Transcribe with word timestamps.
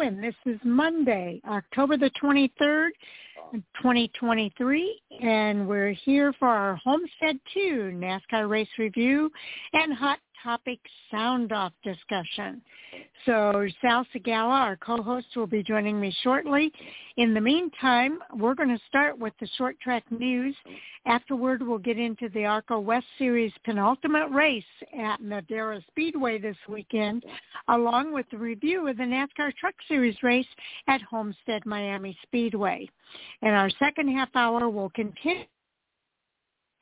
And 0.00 0.22
this 0.24 0.34
is 0.46 0.58
Monday, 0.64 1.42
October 1.46 1.98
the 1.98 2.10
23rd, 2.22 2.88
2023, 3.52 5.00
and 5.22 5.68
we're 5.68 5.90
here 5.90 6.32
for 6.38 6.48
our 6.48 6.76
Homestead 6.76 7.38
2 7.52 7.92
NASCAR 7.94 8.48
race 8.48 8.68
review 8.78 9.30
and 9.74 9.92
hot 9.92 10.18
topic 10.42 10.78
sound 11.10 11.52
off 11.52 11.72
discussion. 11.82 12.62
So 13.26 13.66
Sal 13.80 14.06
Sigala, 14.14 14.60
our 14.60 14.76
co-host, 14.76 15.26
will 15.36 15.46
be 15.46 15.62
joining 15.62 16.00
me 16.00 16.14
shortly. 16.22 16.72
In 17.16 17.34
the 17.34 17.40
meantime, 17.40 18.18
we're 18.34 18.54
going 18.54 18.70
to 18.70 18.80
start 18.88 19.18
with 19.18 19.34
the 19.40 19.48
short 19.58 19.78
track 19.80 20.04
news. 20.10 20.56
Afterward, 21.06 21.62
we'll 21.62 21.78
get 21.78 21.98
into 21.98 22.28
the 22.30 22.44
ARCA 22.44 22.78
West 22.78 23.06
Series 23.18 23.52
penultimate 23.64 24.30
race 24.30 24.64
at 24.98 25.20
Madera 25.20 25.80
Speedway 25.88 26.38
this 26.38 26.56
weekend, 26.68 27.24
along 27.68 28.12
with 28.14 28.26
the 28.30 28.38
review 28.38 28.88
of 28.88 28.96
the 28.96 29.02
NASCAR 29.02 29.54
Truck 29.54 29.74
Series 29.86 30.16
race 30.22 30.46
at 30.88 31.02
Homestead 31.02 31.66
Miami 31.66 32.16
Speedway. 32.22 32.88
In 33.42 33.50
our 33.50 33.70
second 33.78 34.08
half 34.08 34.30
hour, 34.34 34.68
we'll 34.68 34.90
continue 34.90 35.44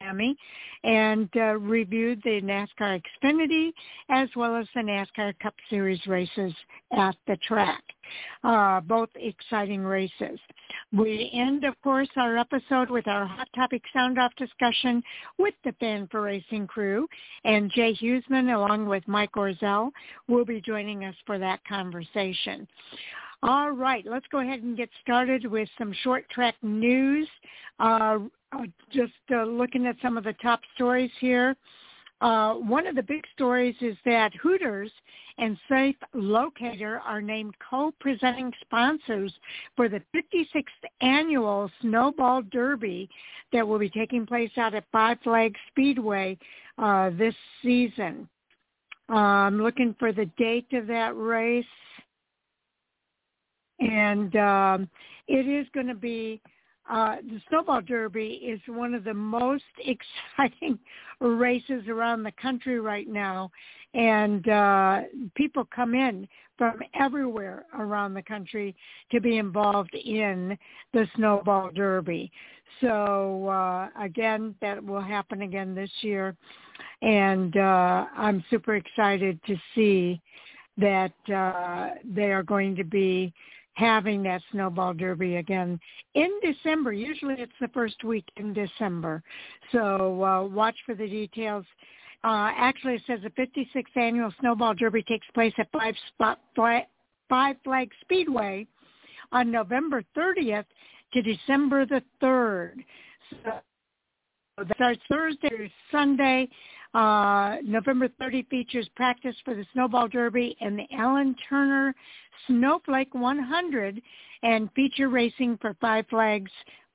Miami 0.00 0.36
and 0.84 1.28
uh, 1.36 1.56
reviewed 1.58 2.20
the 2.22 2.40
NASCAR 2.40 3.02
Xfinity 3.02 3.72
as 4.08 4.28
well 4.36 4.56
as 4.56 4.66
the 4.74 4.80
NASCAR 4.80 5.38
Cup 5.40 5.54
Series 5.68 6.00
races 6.06 6.52
at 6.96 7.16
the 7.26 7.36
track. 7.38 7.82
Uh, 8.42 8.80
both 8.80 9.10
exciting 9.16 9.82
races. 9.82 10.38
We 10.92 11.30
end, 11.34 11.64
of 11.64 11.74
course, 11.82 12.08
our 12.16 12.38
episode 12.38 12.90
with 12.90 13.06
our 13.06 13.26
Hot 13.26 13.48
Topic 13.54 13.82
Sound 13.92 14.18
Off 14.18 14.32
discussion 14.36 15.02
with 15.36 15.54
the 15.64 15.72
Fan 15.80 16.08
for 16.10 16.22
Racing 16.22 16.66
crew, 16.68 17.06
and 17.44 17.70
Jay 17.72 17.94
Huseman, 17.94 18.54
along 18.54 18.86
with 18.86 19.06
Mike 19.06 19.32
Orzel, 19.32 19.90
will 20.28 20.44
be 20.44 20.60
joining 20.60 21.04
us 21.04 21.16
for 21.26 21.38
that 21.38 21.60
conversation. 21.68 22.66
All 23.42 23.70
right, 23.70 24.04
let's 24.06 24.26
go 24.32 24.40
ahead 24.40 24.62
and 24.62 24.76
get 24.76 24.88
started 25.02 25.46
with 25.46 25.68
some 25.78 25.92
short 26.02 26.28
track 26.30 26.56
news. 26.62 27.28
Uh, 27.78 28.18
uh, 28.52 28.64
just 28.90 29.12
uh, 29.32 29.44
looking 29.44 29.86
at 29.86 29.96
some 30.02 30.16
of 30.16 30.24
the 30.24 30.34
top 30.34 30.60
stories 30.74 31.10
here. 31.20 31.56
Uh, 32.20 32.54
one 32.54 32.86
of 32.86 32.96
the 32.96 33.02
big 33.02 33.22
stories 33.32 33.76
is 33.80 33.96
that 34.04 34.34
Hooters 34.34 34.90
and 35.38 35.56
Safe 35.68 35.94
Locator 36.14 37.00
are 37.06 37.22
named 37.22 37.54
co-presenting 37.70 38.52
sponsors 38.60 39.32
for 39.76 39.88
the 39.88 40.02
56th 40.12 40.64
annual 41.00 41.70
Snowball 41.80 42.42
Derby 42.50 43.08
that 43.52 43.66
will 43.66 43.78
be 43.78 43.88
taking 43.88 44.26
place 44.26 44.50
out 44.56 44.74
at 44.74 44.84
Five 44.90 45.18
Flags 45.22 45.60
Speedway 45.68 46.36
uh, 46.76 47.10
this 47.10 47.36
season. 47.62 48.28
Uh, 49.08 49.14
I'm 49.14 49.62
looking 49.62 49.94
for 49.98 50.12
the 50.12 50.26
date 50.36 50.72
of 50.72 50.88
that 50.88 51.16
race, 51.16 51.64
and 53.78 54.34
um, 54.34 54.88
it 55.28 55.46
is 55.46 55.66
going 55.72 55.86
to 55.86 55.94
be 55.94 56.42
uh, 56.88 57.16
the 57.16 57.40
Snowball 57.48 57.82
Derby 57.82 58.40
is 58.42 58.60
one 58.66 58.94
of 58.94 59.04
the 59.04 59.14
most 59.14 59.64
exciting 59.78 60.78
races 61.20 61.88
around 61.88 62.22
the 62.22 62.32
country 62.40 62.80
right 62.80 63.08
now, 63.08 63.50
and 63.94 64.48
uh, 64.48 65.00
people 65.34 65.66
come 65.74 65.94
in 65.94 66.26
from 66.56 66.80
everywhere 66.98 67.66
around 67.78 68.14
the 68.14 68.22
country 68.22 68.74
to 69.12 69.20
be 69.20 69.38
involved 69.38 69.94
in 69.94 70.58
the 70.92 71.06
Snowball 71.14 71.70
Derby. 71.74 72.30
So 72.80 73.48
uh, 73.48 73.88
again, 74.00 74.54
that 74.60 74.82
will 74.82 75.00
happen 75.00 75.42
again 75.42 75.74
this 75.74 75.90
year, 76.00 76.36
and 77.02 77.56
uh, 77.56 78.06
I'm 78.16 78.44
super 78.50 78.76
excited 78.76 79.40
to 79.46 79.56
see 79.74 80.20
that 80.78 81.12
uh, 81.32 81.90
they 82.04 82.32
are 82.32 82.42
going 82.42 82.76
to 82.76 82.84
be 82.84 83.32
having 83.78 84.24
that 84.24 84.42
snowball 84.50 84.92
derby 84.92 85.36
again 85.36 85.78
in 86.14 86.30
December. 86.42 86.92
Usually 86.92 87.34
it's 87.34 87.52
the 87.60 87.68
first 87.68 88.02
week 88.02 88.24
in 88.36 88.52
December. 88.52 89.22
So 89.70 90.24
uh, 90.24 90.44
watch 90.44 90.74
for 90.84 90.96
the 90.96 91.06
details. 91.06 91.64
Uh, 92.24 92.50
actually, 92.56 92.94
it 92.94 93.02
says 93.06 93.20
the 93.22 93.30
56th 93.30 93.96
annual 93.96 94.32
snowball 94.40 94.74
derby 94.74 95.02
takes 95.04 95.26
place 95.32 95.52
at 95.58 95.68
Five, 95.70 95.94
Spot, 96.08 96.40
Five 97.28 97.56
Flag 97.62 97.90
Speedway 98.00 98.66
on 99.30 99.52
November 99.52 100.02
30th 100.16 100.64
to 101.12 101.22
December 101.22 101.86
the 101.86 102.02
3rd. 102.20 102.84
So 103.30 103.52
that 104.58 104.74
starts 104.74 105.00
Thursday 105.08 105.50
or 105.52 105.68
Sunday. 105.92 106.48
Uh, 106.94 107.56
November 107.64 108.08
30 108.18 108.44
features 108.44 108.88
practice 108.96 109.36
for 109.44 109.54
the 109.54 109.66
Snowball 109.72 110.08
Derby 110.08 110.56
and 110.60 110.78
the 110.78 110.86
Allen 110.96 111.36
Turner 111.48 111.94
Snowflake 112.46 113.14
100 113.14 114.00
and 114.42 114.70
feature 114.74 115.08
racing 115.08 115.58
for 115.60 115.76
Five 115.80 116.06
Flags, 116.08 116.50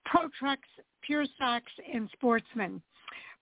Pro 0.06 0.30
Trucks, 0.40 0.68
Pure 1.04 1.26
Stocks, 1.36 1.72
and 1.94 2.10
Sportsmen. 2.14 2.82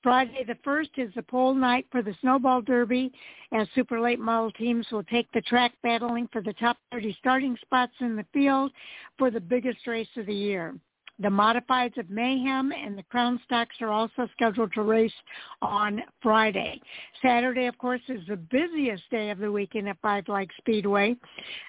Friday 0.04 0.44
the 0.46 0.56
1st 0.68 0.90
is 0.98 1.14
the 1.16 1.22
pole 1.22 1.54
night 1.54 1.86
for 1.92 2.02
the 2.02 2.16
Snowball 2.22 2.62
Derby 2.62 3.12
as 3.54 3.68
super 3.76 4.02
late 4.02 4.20
model 4.20 4.52
teams 4.52 4.88
will 4.92 5.04
take 5.04 5.32
the 5.32 5.42
track 5.42 5.74
battling 5.84 6.28
for 6.34 6.42
the 6.42 6.54
top 6.54 6.78
30 6.92 7.16
starting 7.20 7.56
spots 7.62 7.94
in 8.00 8.16
the 8.16 8.26
field 8.34 8.72
for 9.20 9.30
the 9.30 9.40
biggest 9.40 9.86
race 9.86 10.08
of 10.18 10.26
the 10.26 10.34
year. 10.34 10.76
The 11.22 11.28
modifieds 11.28 12.00
of 12.00 12.10
Mayhem 12.10 12.72
and 12.72 12.98
the 12.98 13.04
Crown 13.04 13.40
Stocks 13.46 13.76
are 13.80 13.92
also 13.92 14.28
scheduled 14.34 14.74
to 14.74 14.82
race 14.82 15.14
on 15.62 16.02
Friday. 16.20 16.82
Saturday, 17.22 17.68
of 17.68 17.78
course, 17.78 18.02
is 18.08 18.26
the 18.28 18.38
busiest 18.38 19.04
day 19.12 19.30
of 19.30 19.38
the 19.38 19.52
weekend 19.52 19.88
at 19.88 19.98
Five 20.02 20.26
Flags 20.26 20.56
Speedway. 20.58 21.16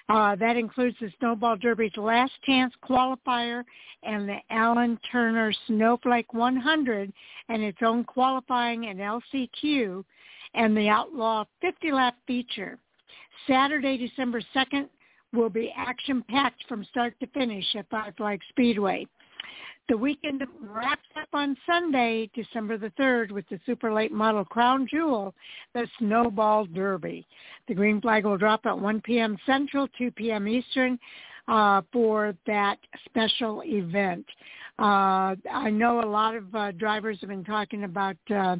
Uh, 0.09 0.35
that 0.37 0.57
includes 0.57 0.97
the 0.99 1.11
Snowball 1.19 1.55
Derby's 1.57 1.95
Last 1.97 2.31
Chance 2.45 2.73
qualifier 2.83 3.63
and 4.01 4.27
the 4.27 4.39
Allen 4.49 4.99
Turner 5.11 5.53
Snowflake 5.67 6.33
100 6.33 7.13
and 7.49 7.61
its 7.61 7.77
own 7.83 8.03
qualifying 8.05 8.87
and 8.87 8.99
LCQ 8.99 10.03
and 10.55 10.75
the 10.75 10.89
Outlaw 10.89 11.45
50-lap 11.63 12.15
feature. 12.25 12.79
Saturday, 13.45 13.97
December 13.97 14.41
2nd, 14.55 14.89
will 15.31 15.49
be 15.49 15.71
action-packed 15.77 16.63
from 16.67 16.83
start 16.85 17.13
to 17.19 17.27
finish 17.27 17.65
at 17.75 17.87
Five 17.91 18.15
Flags 18.17 18.45
Speedway. 18.49 19.05
The 19.89 19.97
weekend 19.97 20.41
wraps 20.61 21.09
up 21.19 21.27
on 21.33 21.57
Sunday, 21.65 22.29
December 22.33 22.77
the 22.77 22.91
3rd, 22.91 23.31
with 23.31 23.47
the 23.49 23.59
super 23.65 23.93
late 23.93 24.13
model 24.13 24.45
crown 24.45 24.87
jewel, 24.89 25.35
the 25.73 25.87
Snowball 25.99 26.65
Derby. 26.67 27.27
The 27.67 27.73
green 27.73 27.99
flag 27.99 28.23
will 28.23 28.37
drop 28.37 28.65
at 28.65 28.79
1 28.79 29.01
p.m. 29.01 29.37
Central, 29.45 29.89
2 29.97 30.11
p.m. 30.11 30.47
Eastern 30.47 30.97
uh, 31.49 31.81
for 31.91 32.33
that 32.47 32.77
special 33.05 33.61
event. 33.65 34.25
Uh, 34.79 35.35
I 35.51 35.69
know 35.69 35.99
a 35.99 36.09
lot 36.09 36.35
of 36.35 36.55
uh, 36.55 36.71
drivers 36.71 37.17
have 37.19 37.29
been 37.29 37.43
talking 37.43 37.83
about 37.83 38.17
uh, 38.33 38.55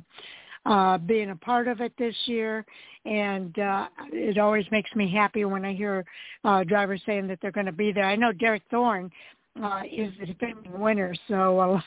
uh, 0.65 0.97
being 0.97 1.29
a 1.29 1.35
part 1.37 1.69
of 1.69 1.79
it 1.79 1.93
this 1.97 2.15
year, 2.25 2.65
and 3.05 3.57
uh, 3.59 3.87
it 4.11 4.37
always 4.37 4.65
makes 4.71 4.93
me 4.93 5.09
happy 5.09 5.45
when 5.45 5.63
I 5.63 5.73
hear 5.73 6.05
uh, 6.43 6.65
drivers 6.65 7.01
saying 7.05 7.27
that 7.27 7.39
they're 7.41 7.51
going 7.51 7.65
to 7.65 7.71
be 7.71 7.93
there. 7.93 8.05
I 8.05 8.17
know 8.17 8.33
Derek 8.33 8.63
Thorn 8.69 9.09
uh, 9.61 9.81
is 9.91 10.13
the 10.19 10.25
defending 10.25 10.79
winner. 10.79 11.13
So 11.27 11.59
uh, 11.59 11.81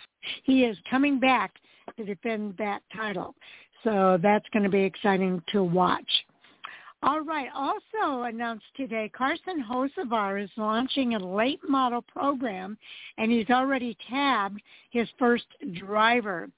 he 0.44 0.64
is 0.64 0.76
coming 0.90 1.18
back 1.18 1.54
to 1.96 2.04
defend 2.04 2.54
that 2.58 2.82
title. 2.94 3.34
So 3.84 4.18
that's 4.22 4.46
going 4.52 4.64
to 4.64 4.68
be 4.68 4.82
exciting 4.82 5.42
to 5.52 5.62
watch. 5.62 6.10
All 7.02 7.20
right. 7.20 7.48
Also 7.54 8.22
announced 8.22 8.64
today, 8.76 9.10
Carson 9.16 9.62
Hocevar 9.62 10.42
is 10.42 10.50
launching 10.56 11.14
a 11.14 11.18
late 11.18 11.60
model 11.68 12.02
program, 12.02 12.76
and 13.18 13.30
he's 13.30 13.50
already 13.50 13.96
tabbed 14.08 14.60
his 14.90 15.08
first 15.18 15.44
driver. 15.74 16.48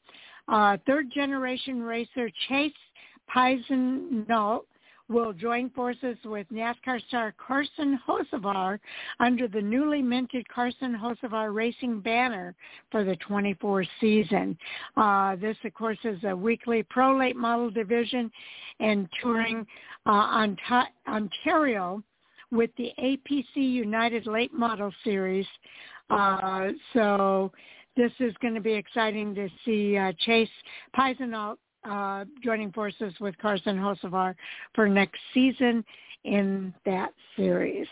Uh, 0.47 0.79
third 0.87 1.11
generation 1.13 1.83
racer 1.83 2.31
Chase 2.49 2.73
Paisanot 3.35 4.61
will 5.09 5.33
join 5.33 5.71
forces 5.71 6.17
with 6.25 6.47
NASCAR 6.53 7.01
star 7.09 7.35
Carson 7.39 7.99
Hocevar 8.07 8.79
under 9.21 9.49
the 9.49 9.61
newly 9.61 10.03
minted 10.03 10.47
Carson 10.49 10.95
Hocevar 10.95 11.55
Racing 11.55 12.01
banner 12.01 12.55
for 12.91 13.05
the 13.05 13.17
24 13.17 13.85
season. 14.01 14.57
Uh, 14.97 15.37
this, 15.37 15.57
of 15.65 15.73
course, 15.75 15.99
is 16.05 16.19
a 16.25 16.37
weekly 16.37 16.83
pro 16.83 17.17
late 17.17 17.37
model 17.37 17.71
division 17.71 18.31
and 18.81 19.09
touring 19.23 19.67
uh, 20.07 20.47
Ontario 21.09 22.03
with 22.51 22.71
the 22.77 22.93
APC 22.99 23.57
United 23.57 24.27
Late 24.27 24.53
Model 24.53 24.93
Series. 25.05 25.47
Uh, 26.11 26.69
so 26.95 27.53
this 27.97 28.13
is 28.21 28.33
going 28.41 28.55
to 28.55 28.61
be 28.61 28.73
exciting 28.73 29.35
to 29.35 29.49
see 29.65 29.97
uh, 29.97 30.13
Chase 30.21 30.49
Paisanot 30.97 31.57
uh, 31.85 32.25
joining 32.43 32.73
forces 32.73 33.13
with 33.21 33.37
Carson 33.39 33.77
Hocevar 33.77 34.35
for 34.75 34.89
next 34.89 35.21
season 35.33 35.85
in 36.25 36.75
that 36.85 37.11
series. 37.37 37.87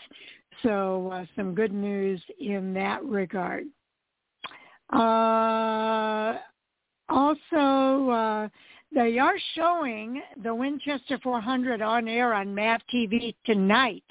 So 0.63 1.09
uh, 1.13 1.25
some 1.35 1.53
good 1.53 1.71
news 1.71 2.21
in 2.39 2.73
that 2.73 3.03
regard. 3.03 3.65
Uh, 4.91 6.37
also, 7.09 8.09
uh, 8.09 8.49
they 8.93 9.19
are 9.19 9.35
showing 9.55 10.21
the 10.43 10.53
Winchester 10.53 11.19
400 11.21 11.81
on 11.81 12.07
air 12.07 12.33
on 12.33 12.53
MAV 12.53 12.81
TV 12.93 13.35
tonight. 13.45 14.03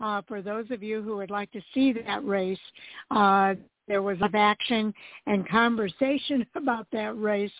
Uh, 0.00 0.22
for 0.26 0.40
those 0.40 0.70
of 0.70 0.82
you 0.82 1.02
who 1.02 1.16
would 1.16 1.30
like 1.30 1.50
to 1.52 1.60
see 1.74 1.92
that 1.92 2.24
race, 2.24 2.58
there 3.90 4.02
was 4.02 4.16
of 4.22 4.36
action 4.36 4.94
and 5.26 5.48
conversation 5.48 6.46
about 6.54 6.86
that 6.92 7.18
race, 7.18 7.50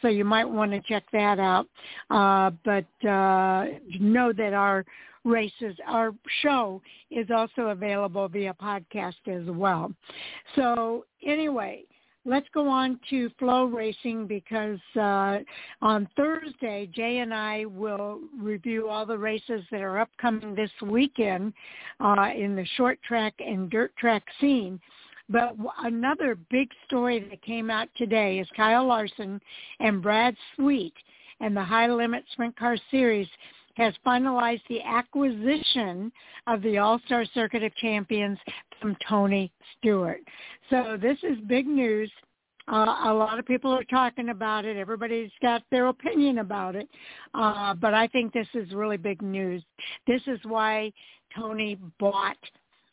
so 0.00 0.06
you 0.08 0.24
might 0.24 0.44
want 0.44 0.70
to 0.70 0.80
check 0.82 1.02
that 1.12 1.40
out. 1.40 1.66
Uh, 2.10 2.52
but 2.64 3.08
uh, 3.08 3.66
know 3.98 4.32
that 4.32 4.52
our 4.54 4.84
races, 5.24 5.76
our 5.88 6.14
show 6.42 6.80
is 7.10 7.26
also 7.34 7.68
available 7.68 8.28
via 8.28 8.54
podcast 8.54 9.26
as 9.26 9.50
well. 9.50 9.92
So 10.54 11.06
anyway, 11.26 11.82
let's 12.24 12.46
go 12.54 12.68
on 12.68 13.00
to 13.10 13.28
FloRacing 13.40 14.28
because 14.28 14.78
uh, 14.96 15.38
on 15.82 16.08
Thursday, 16.16 16.88
Jay 16.94 17.18
and 17.18 17.34
I 17.34 17.64
will 17.64 18.20
review 18.40 18.88
all 18.88 19.06
the 19.06 19.18
races 19.18 19.62
that 19.70 19.80
are 19.80 19.98
upcoming 19.98 20.54
this 20.54 20.70
weekend 20.82 21.52
uh, 21.98 22.28
in 22.36 22.54
the 22.54 22.66
short 22.76 22.98
track 23.02 23.34
and 23.40 23.70
dirt 23.70 23.94
track 23.96 24.22
scene. 24.40 24.80
But 25.30 25.54
another 25.84 26.36
big 26.50 26.70
story 26.86 27.20
that 27.30 27.40
came 27.42 27.70
out 27.70 27.88
today 27.96 28.40
is 28.40 28.48
Kyle 28.56 28.86
Larson 28.86 29.40
and 29.78 30.02
Brad 30.02 30.36
Sweet 30.56 30.94
and 31.40 31.56
the 31.56 31.62
High 31.62 31.86
Limit 31.86 32.24
Sprint 32.32 32.56
Car 32.56 32.76
Series 32.90 33.28
has 33.74 33.94
finalized 34.04 34.62
the 34.68 34.82
acquisition 34.82 36.12
of 36.48 36.60
the 36.62 36.78
All-Star 36.78 37.24
Circuit 37.32 37.62
of 37.62 37.74
Champions 37.76 38.38
from 38.80 38.96
Tony 39.08 39.52
Stewart. 39.78 40.20
So 40.68 40.98
this 41.00 41.16
is 41.22 41.38
big 41.46 41.66
news. 41.66 42.10
Uh, 42.66 42.96
a 43.04 43.14
lot 43.14 43.38
of 43.38 43.46
people 43.46 43.72
are 43.72 43.84
talking 43.84 44.30
about 44.30 44.64
it. 44.64 44.76
Everybody's 44.76 45.30
got 45.40 45.62
their 45.70 45.86
opinion 45.86 46.38
about 46.38 46.76
it. 46.76 46.88
Uh, 47.34 47.74
but 47.74 47.94
I 47.94 48.06
think 48.08 48.32
this 48.32 48.48
is 48.54 48.72
really 48.72 48.96
big 48.96 49.22
news. 49.22 49.62
This 50.06 50.22
is 50.26 50.38
why 50.44 50.92
Tony 51.34 51.78
bought 51.98 52.36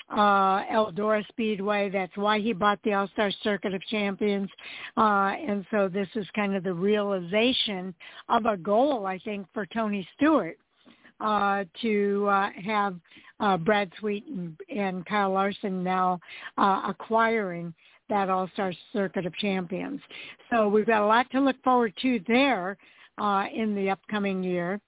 uh, 0.09 0.63
Eldora 0.65 1.25
Speedway. 1.27 1.89
That's 1.89 2.15
why 2.15 2.39
he 2.39 2.53
bought 2.53 2.79
the 2.83 2.93
All-Star 2.93 3.31
Circuit 3.43 3.73
of 3.73 3.81
Champions. 3.83 4.49
Uh, 4.95 5.33
and 5.47 5.65
so 5.71 5.89
this 5.89 6.07
is 6.15 6.25
kind 6.35 6.55
of 6.55 6.63
the 6.63 6.73
realization 6.73 7.93
of 8.29 8.45
a 8.45 8.57
goal, 8.57 9.05
I 9.05 9.19
think, 9.19 9.47
for 9.53 9.65
Tony 9.65 10.07
Stewart 10.15 10.57
uh, 11.19 11.65
to 11.81 12.27
uh, 12.29 12.49
have 12.63 12.95
uh, 13.39 13.57
Brad 13.57 13.91
Sweet 13.99 14.25
and, 14.27 14.57
and 14.75 15.05
Kyle 15.05 15.31
Larson 15.31 15.83
now 15.83 16.19
uh, 16.57 16.83
acquiring 16.87 17.73
that 18.09 18.29
All-Star 18.29 18.73
Circuit 18.93 19.25
of 19.25 19.35
Champions. 19.35 19.99
So 20.49 20.69
we've 20.69 20.85
got 20.85 21.01
a 21.01 21.05
lot 21.05 21.29
to 21.31 21.41
look 21.41 21.61
forward 21.63 21.93
to 22.01 22.21
there 22.27 22.77
uh, 23.17 23.45
in 23.53 23.75
the 23.75 23.89
upcoming 23.89 24.43
year. 24.43 24.79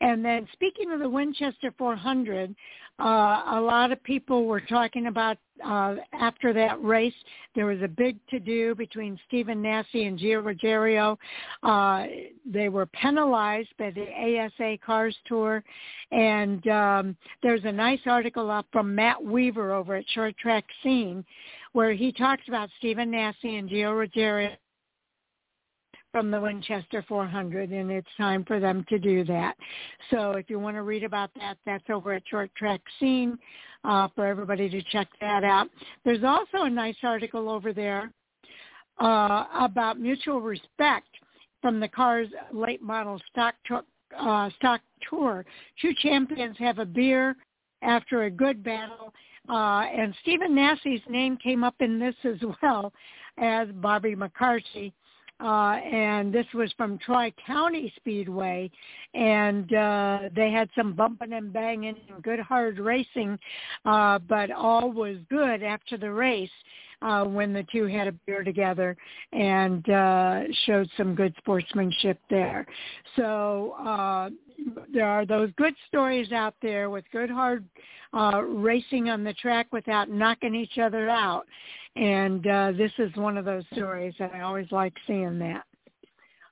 And 0.00 0.24
then 0.24 0.46
speaking 0.52 0.92
of 0.92 1.00
the 1.00 1.08
Winchester 1.08 1.72
400, 1.76 2.54
uh, 2.98 3.04
a 3.04 3.60
lot 3.60 3.92
of 3.92 4.02
people 4.04 4.44
were 4.44 4.60
talking 4.60 5.06
about 5.06 5.38
uh, 5.64 5.96
after 6.12 6.52
that 6.52 6.82
race, 6.82 7.14
there 7.54 7.66
was 7.66 7.80
a 7.82 7.88
big 7.88 8.18
to-do 8.28 8.74
between 8.74 9.18
Stephen 9.26 9.62
Nasse 9.62 9.86
and 9.94 10.18
Gio 10.18 10.44
Ruggiero. 10.44 11.18
Uh, 11.62 12.06
they 12.44 12.68
were 12.68 12.86
penalized 12.86 13.70
by 13.78 13.90
the 13.90 14.06
ASA 14.12 14.78
Cars 14.84 15.16
Tour. 15.26 15.62
And 16.10 16.66
um, 16.68 17.16
there's 17.42 17.64
a 17.64 17.72
nice 17.72 18.00
article 18.06 18.50
up 18.50 18.66
from 18.72 18.94
Matt 18.94 19.22
Weaver 19.22 19.72
over 19.72 19.96
at 19.96 20.04
Short 20.08 20.36
Track 20.36 20.64
Scene 20.82 21.24
where 21.72 21.92
he 21.92 22.12
talks 22.12 22.42
about 22.48 22.68
Stephen 22.78 23.10
Nasse 23.10 23.34
and 23.44 23.68
Gio 23.68 23.96
Ruggiero 23.98 24.50
from 26.12 26.30
the 26.30 26.40
Winchester 26.40 27.04
400, 27.08 27.70
and 27.70 27.90
it's 27.90 28.06
time 28.18 28.44
for 28.44 28.60
them 28.60 28.84
to 28.90 28.98
do 28.98 29.24
that. 29.24 29.56
So 30.10 30.32
if 30.32 30.48
you 30.50 30.58
want 30.58 30.76
to 30.76 30.82
read 30.82 31.04
about 31.04 31.30
that, 31.36 31.56
that's 31.64 31.88
over 31.90 32.12
at 32.12 32.22
Short 32.28 32.54
Track 32.54 32.82
Scene 33.00 33.38
uh, 33.84 34.08
for 34.14 34.26
everybody 34.26 34.68
to 34.68 34.82
check 34.92 35.08
that 35.20 35.42
out. 35.42 35.68
There's 36.04 36.22
also 36.22 36.64
a 36.64 36.70
nice 36.70 36.96
article 37.02 37.48
over 37.48 37.72
there 37.72 38.12
uh, 39.00 39.46
about 39.58 39.98
mutual 39.98 40.40
respect 40.40 41.08
from 41.62 41.80
the 41.80 41.88
car's 41.88 42.28
late 42.52 42.82
model 42.82 43.20
stock, 43.30 43.54
uh, 44.18 44.50
stock 44.56 44.80
tour. 45.08 45.46
Two 45.80 45.92
champions 46.02 46.56
have 46.58 46.78
a 46.78 46.84
beer 46.84 47.36
after 47.80 48.24
a 48.24 48.30
good 48.30 48.62
battle, 48.62 49.12
uh, 49.48 49.86
and 49.96 50.14
Stephen 50.22 50.54
Nasse's 50.54 51.00
name 51.08 51.36
came 51.38 51.64
up 51.64 51.74
in 51.80 51.98
this 51.98 52.14
as 52.24 52.38
well 52.62 52.92
as 53.38 53.68
Bobby 53.76 54.14
McCarty 54.14 54.92
uh, 55.42 55.76
and 55.76 56.32
this 56.32 56.46
was 56.54 56.72
from 56.76 56.98
Tri 56.98 57.32
County 57.46 57.92
Speedway, 57.96 58.70
and 59.14 59.72
uh, 59.74 60.18
they 60.34 60.50
had 60.50 60.68
some 60.76 60.94
bumping 60.94 61.32
and 61.32 61.52
banging 61.52 61.96
and 62.10 62.22
good 62.22 62.40
hard 62.40 62.78
racing, 62.78 63.38
uh, 63.84 64.18
but 64.20 64.50
all 64.50 64.92
was 64.92 65.16
good 65.28 65.62
after 65.62 65.96
the 65.96 66.10
race 66.10 66.50
uh, 67.02 67.24
when 67.24 67.52
the 67.52 67.64
two 67.72 67.86
had 67.86 68.06
a 68.08 68.12
beer 68.26 68.44
together 68.44 68.96
and 69.32 69.88
uh, 69.90 70.42
showed 70.66 70.88
some 70.96 71.14
good 71.14 71.34
sportsmanship 71.38 72.18
there. 72.30 72.66
So 73.16 73.74
uh, 73.84 74.30
there 74.92 75.06
are 75.06 75.26
those 75.26 75.50
good 75.56 75.74
stories 75.88 76.32
out 76.32 76.54
there 76.62 76.90
with 76.90 77.04
good 77.12 77.30
hard 77.30 77.64
uh, 78.14 78.42
racing 78.42 79.08
on 79.08 79.24
the 79.24 79.32
track 79.34 79.66
without 79.72 80.10
knocking 80.10 80.54
each 80.54 80.78
other 80.78 81.08
out. 81.08 81.46
And 81.96 82.46
uh, 82.46 82.72
this 82.76 82.92
is 82.98 83.14
one 83.16 83.36
of 83.36 83.44
those 83.44 83.64
stories, 83.74 84.14
and 84.18 84.30
I 84.32 84.40
always 84.40 84.70
like 84.70 84.94
seeing 85.06 85.38
that. 85.40 85.64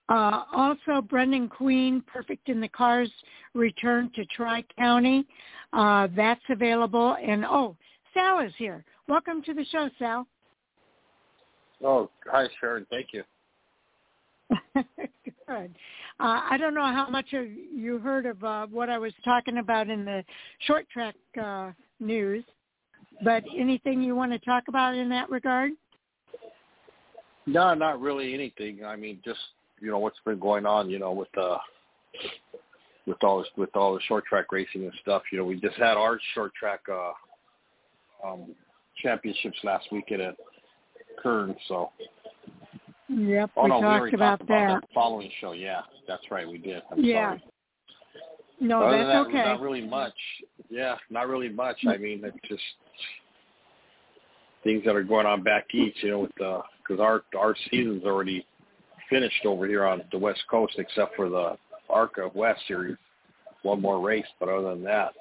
Uh, 0.09 0.45
also, 0.53 1.01
Brenden 1.01 1.49
Queen, 1.49 2.03
Perfect 2.07 2.49
in 2.49 2.61
the 2.61 2.69
Cars, 2.69 3.11
return 3.55 4.11
to 4.17 4.25
Tri-County. 4.27 5.25
Uh, 5.73 6.09
that's 6.17 6.43
available. 6.51 7.17
And, 7.25 7.45
oh, 7.45 7.77
Sal 8.13 8.41
is 8.41 8.53
here. 8.59 8.85
Welcome 9.09 9.43
to 9.45 9.55
the 9.55 9.65
show, 9.67 9.89
Sal. 9.99 10.27
Oh, 11.83 12.11
hi, 12.27 12.49
Sharon. 12.61 12.87
Thank 12.91 13.09
you. 13.13 13.23
Good. 15.47 15.75
Uh, 16.21 16.43
I 16.51 16.59
don't 16.59 16.75
know 16.75 16.85
how 16.85 17.09
much 17.09 17.33
you 17.33 17.99
heard 17.99 18.27
of 18.27 18.45
uh, 18.45 18.67
what 18.67 18.91
I 18.91 18.99
was 18.99 19.13
talking 19.25 19.57
about 19.57 19.89
in 19.89 20.05
the 20.05 20.23
short 20.67 20.87
track 20.91 21.15
uh, 21.43 21.71
news, 21.99 22.45
but 23.25 23.43
anything 23.57 24.03
you 24.03 24.15
want 24.15 24.33
to 24.33 24.39
talk 24.41 24.65
about 24.69 24.95
in 24.95 25.09
that 25.09 25.31
regard? 25.31 25.73
No, 27.47 27.73
not 27.73 28.03
really 28.03 28.35
anything. 28.35 28.85
I 28.85 28.97
mean, 28.97 29.21
just 29.25 29.41
you 29.81 29.91
know 29.91 29.99
what's 29.99 30.19
been 30.27 30.39
going 30.39 30.67
on. 30.67 30.91
You 30.91 30.99
know, 30.99 31.13
with 31.13 31.37
uh, 31.39 31.57
with 33.07 33.25
all 33.25 33.39
this, 33.39 33.49
with 33.57 33.75
all 33.75 33.95
the 33.95 34.01
short 34.03 34.27
track 34.27 34.53
racing 34.53 34.83
and 34.83 34.93
stuff. 35.01 35.23
You 35.33 35.39
know, 35.39 35.45
we 35.45 35.59
just 35.59 35.77
had 35.77 35.97
our 35.97 36.21
short 36.35 36.53
track 36.55 36.81
uh, 36.93 37.13
um, 38.29 38.55
championships 39.03 39.57
last 39.65 39.87
weekend 39.91 40.21
at 40.21 40.37
Kern, 41.23 41.57
so 41.67 41.93
Yep, 43.13 43.51
oh, 43.57 43.63
we 43.65 43.69
no, 43.69 43.81
talked 43.81 44.03
we 44.05 44.13
about, 44.13 44.41
about 44.41 44.49
that. 44.49 44.81
that. 44.81 44.89
Following 44.95 45.31
show, 45.41 45.53
yeah, 45.53 45.81
that's 46.07 46.23
right, 46.31 46.49
we 46.49 46.59
did. 46.59 46.83
I'm 46.93 47.03
yeah. 47.03 47.31
Sorry. 47.31 47.43
No, 48.61 48.83
Other 48.83 48.99
that's 48.99 49.09
that, 49.09 49.27
okay. 49.27 49.51
Not 49.51 49.61
really 49.61 49.81
much. 49.87 50.15
Yeah, 50.69 50.97
not 51.09 51.29
really 51.29 51.49
much. 51.49 51.77
I 51.89 51.97
mean, 51.97 52.21
it's 52.23 52.37
just 52.47 52.63
things 54.63 54.85
that 54.85 54.95
are 54.95 55.03
going 55.03 55.27
on 55.27 55.43
back 55.43 55.75
east, 55.75 56.03
you 56.03 56.11
know, 56.11 56.19
with 56.21 56.35
the 56.39 56.61
because 56.79 57.01
our 57.01 57.23
our 57.39 57.57
season's 57.71 58.05
already 58.05 58.47
finished 59.09 59.45
over 59.45 59.67
here 59.67 59.85
on 59.85 60.03
the 60.13 60.19
west 60.19 60.43
coast, 60.51 60.75
except 60.79 61.17
for 61.17 61.29
the 61.29 61.57
ARCA 61.89 62.31
West 62.35 62.61
Series. 62.69 62.97
One 63.63 63.81
more 63.81 64.01
race, 64.01 64.27
but 64.39 64.49
other 64.49 64.71
than 64.71 64.85
that, 64.85 65.13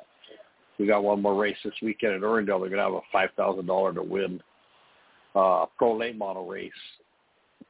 we 0.77 0.85
got 0.85 1.03
one 1.03 1.21
more 1.21 1.35
race 1.35 1.57
this 1.63 1.73
weekend 1.81 2.13
at 2.13 2.21
Irwindale. 2.21 2.59
They're 2.59 2.69
gonna 2.69 2.83
have 2.83 2.93
a 2.93 3.01
five 3.11 3.29
thousand 3.35 3.65
dollar 3.65 3.93
to 3.93 4.03
win 4.03 4.41
uh, 5.33 5.65
pro 5.77 5.95
late 5.95 6.17
model 6.17 6.45
race 6.45 6.71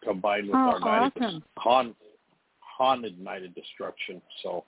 combined 0.03 0.47
with 0.47 0.55
oh, 0.55 0.79
our 0.81 1.11
awesome. 1.15 1.43
Han, 1.57 1.95
Honda 2.59 3.09
United 3.09 3.53
Destruction. 3.55 4.21
So 4.43 4.63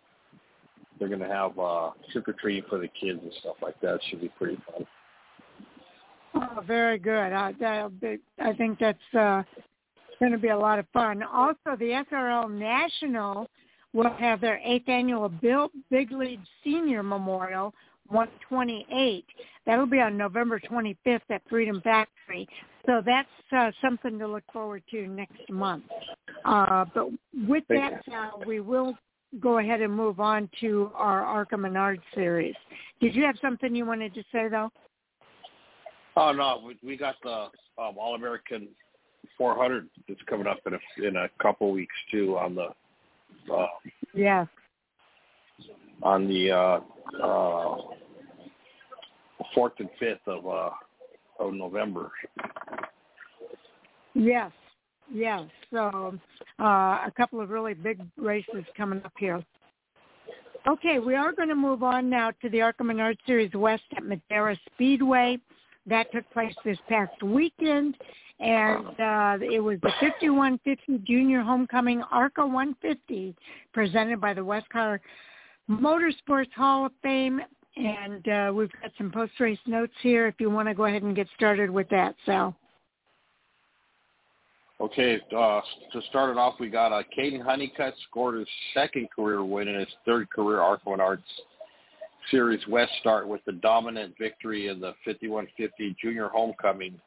they're 1.00 1.08
going 1.08 1.22
to 1.22 1.28
have 1.28 1.58
uh, 1.58 1.92
trick 2.12 2.28
or 2.28 2.34
treating 2.34 2.64
for 2.70 2.78
the 2.78 2.88
kids 2.88 3.20
and 3.22 3.32
stuff 3.40 3.56
like 3.62 3.80
that. 3.82 3.96
It 3.96 4.02
should 4.10 4.22
be 4.22 4.30
pretty 4.30 4.58
fun. 4.72 4.86
Oh, 6.34 6.62
very 6.62 6.98
good. 6.98 7.34
Uh, 7.34 7.52
that'll 7.60 7.90
be, 7.90 8.20
I 8.40 8.54
think 8.54 8.80
that's 8.80 8.98
uh, 9.18 9.44
going 10.20 10.32
to 10.32 10.38
be 10.38 10.50
a 10.50 10.58
lot 10.58 10.80
of 10.80 10.86
fun. 10.94 11.24
Also, 11.24 11.76
the 11.78 12.04
SRL 12.12 12.52
National 12.52 13.50
will 13.94 14.14
have 14.18 14.40
their 14.40 14.62
eighth 14.64 14.88
annual 14.88 15.28
Bill 15.28 15.70
Big 15.90 16.12
League 16.12 16.40
Senior 16.64 17.04
Memorial 17.04 17.74
128. 18.08 19.26
That'll 19.66 19.86
be 19.86 20.00
on 20.00 20.18
November 20.18 20.60
25th 20.60 21.22
at 21.30 21.42
Freedom 21.50 21.82
Factory. 21.82 22.48
So 22.86 23.02
that's 23.06 23.30
uh, 23.56 23.72
something 23.82 24.18
to 24.20 24.28
look 24.28 24.44
forward 24.52 24.84
to 24.92 25.08
next 25.08 25.50
month. 25.50 25.84
Uh, 26.46 26.86
but 26.94 27.08
with 27.48 27.64
that, 27.70 28.02
uh, 28.12 28.32
we 28.46 28.60
will 28.60 28.98
go 29.40 29.60
ahead 29.60 29.82
and 29.82 29.94
move 29.94 30.20
on 30.20 30.50
to 30.60 30.92
our 30.96 31.24
ARCA 31.24 31.58
Menard 31.58 32.02
series. 32.16 32.56
Did 33.00 33.16
you 33.16 33.24
have 33.24 33.36
something 33.42 33.76
you 33.76 33.86
wanted 33.86 34.14
to 34.16 34.24
say, 34.32 34.48
though? 34.50 34.72
Oh 36.18 36.32
no, 36.34 36.62
we, 36.66 36.78
we 36.84 36.98
got 36.98 37.16
the 37.24 37.48
um, 37.78 37.96
All 37.98 38.16
American 38.16 38.68
400 39.38 39.88
that's 40.08 40.20
coming 40.28 40.48
up 40.48 40.60
in 40.66 40.74
a 40.74 41.08
in 41.08 41.16
a 41.16 41.30
couple 41.42 41.72
weeks 41.72 41.96
too 42.12 42.38
on 42.38 42.56
the 42.56 42.68
Uh, 43.52 43.66
yeah. 44.14 44.46
On 46.04 46.28
the 46.28 46.52
uh, 46.52 46.80
uh, 47.24 47.78
fourth 49.54 49.74
and 49.80 49.90
fifth 50.00 50.28
of 50.28 50.46
uh, 50.48 50.70
of 51.48 51.54
November. 51.54 52.12
Yes, 54.14 54.52
yes. 55.14 55.42
So 55.72 56.18
uh, 56.60 56.64
a 56.64 57.12
couple 57.16 57.42
of 57.42 57.50
really 57.50 57.74
big 57.74 58.00
races 58.18 58.66
coming 58.76 59.02
up 59.04 59.14
here. 59.18 59.44
Okay, 60.68 61.00
we 61.00 61.16
are 61.16 61.32
going 61.32 61.50
to 61.50 61.56
move 61.56 61.82
on 61.82 62.10
now 62.10 62.32
to 62.42 62.50
the 62.50 62.62
ARCA 62.62 62.84
Menard 62.84 63.18
Series 63.26 63.52
West 63.54 63.84
at 63.98 64.04
Madera 64.04 64.56
Speedway. 64.74 65.40
That 65.88 66.12
took 66.12 66.30
place 66.32 66.54
this 66.64 66.78
past 66.88 67.24
weekend, 67.24 67.96
and 68.40 68.86
uh, 69.00 69.38
it 69.42 69.60
was 69.64 69.80
the 69.82 69.90
5150 70.00 71.04
Junior 71.08 71.42
Homecoming 71.42 72.04
ARCA 72.12 72.46
150 72.46 73.36
presented 73.74 74.22
by 74.22 74.36
the 74.36 74.42
Westcar 74.42 75.00
Motorsports 75.68 76.52
Hall 76.56 76.86
of 76.86 76.92
Fame. 77.02 77.42
And 77.78 78.28
uh, 78.28 78.52
we've 78.54 78.72
got 78.82 78.92
some 78.98 79.12
post-race 79.12 79.60
notes 79.66 79.94
here 80.02 80.28
if 80.28 80.36
you 80.40 80.50
want 80.50 80.68
to 80.68 80.74
go 80.74 80.86
ahead 80.86 81.04
and 81.04 81.16
get 81.16 81.28
started 81.36 81.70
with 81.70 81.88
that, 81.90 82.16
Sal. 82.26 82.56
Okay, 84.82 85.20
uh, 85.36 85.62
to 85.94 86.02
start 86.10 86.32
it 86.32 86.38
off, 86.38 86.56
we 86.60 86.68
got 86.68 86.92
uh, 86.92 87.04
Caden 87.16 87.42
Honeycutt 87.42 87.94
scored 88.10 88.40
his 88.40 88.48
second 88.74 89.10
career 89.16 89.44
win 89.44 89.68
and 89.68 89.80
his 89.80 89.88
third 90.06 90.30
career 90.32 90.60
ARCA 90.60 90.90
Arts 90.90 91.22
Series 92.30 92.66
West 92.68 92.92
start 93.00 93.28
with 93.28 93.42
the 93.46 93.54
dominant 93.54 94.16
victory 94.20 94.68
in 94.68 94.80
the 94.80 94.94
5150 95.06 95.96
Junior 96.02 96.28
Homecoming 96.30 97.00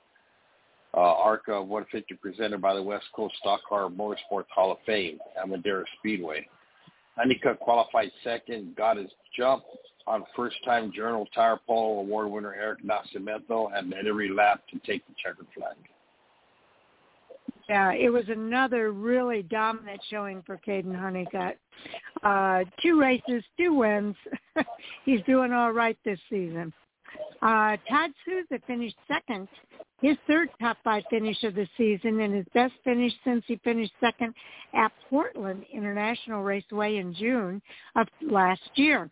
uh, 0.95 1.01
ARCA 1.01 1.61
150 1.61 2.15
presented 2.15 2.61
by 2.61 2.75
the 2.75 2.83
West 2.83 3.07
Coast 3.15 3.35
Stock 3.41 3.61
Car 3.69 3.89
Motorsports 3.89 4.49
Hall 4.55 4.73
of 4.73 4.79
Fame 4.87 5.19
at 5.41 5.49
Madera 5.49 5.85
Speedway. 5.99 6.47
Honeycutt 7.17 7.61
qualified 7.61 8.11
second, 8.23 8.77
got 8.77 8.97
his 8.97 9.11
jump 9.37 9.65
on 10.07 10.25
first-time 10.37 10.93
General 10.95 11.27
Tire 11.35 11.59
Pole 11.67 12.01
Award 12.01 12.31
winner 12.31 12.55
Eric 12.55 12.81
Nascimento 12.85 13.69
and 13.75 13.91
led 13.91 14.07
every 14.07 14.29
lap 14.29 14.63
to 14.71 14.79
take 14.81 15.07
the 15.07 15.15
checkered 15.23 15.47
flag. 15.57 15.77
Yeah, 17.69 17.93
it 17.93 18.11
was 18.11 18.25
another 18.29 18.93
really 18.93 19.43
dominant 19.43 20.01
showing 20.11 20.43
for 20.43 20.61
Caden 20.67 20.95
Honeycutt. 20.95 21.57
Uh, 22.23 22.65
two 22.83 23.01
races, 23.01 23.43
two 23.59 23.73
wins. 23.75 24.17
He's 25.05 25.23
doing 25.23 25.53
all 25.53 25.73
right 25.73 25.97
this 26.05 26.19
season. 26.29 26.73
Uh, 27.41 27.77
Todd 27.89 28.11
Souza 28.25 28.61
finished 28.67 28.97
second, 29.07 29.49
his 30.01 30.17
third 30.27 30.49
top 30.61 30.77
five 30.85 31.05
finish 31.11 31.43
of 31.45 31.55
the 31.55 31.69
season, 31.77 32.21
and 32.21 32.35
his 32.35 32.47
best 32.55 32.75
finish 32.85 33.13
since 33.25 33.45
he 33.47 33.57
finished 33.65 33.93
second 34.01 34.35
at 34.75 34.93
Portland 35.09 35.65
International 35.73 36.43
Raceway 36.43 36.97
in 36.97 37.15
June 37.15 37.63
of 37.97 38.09
last 38.23 38.63
year. 38.75 39.11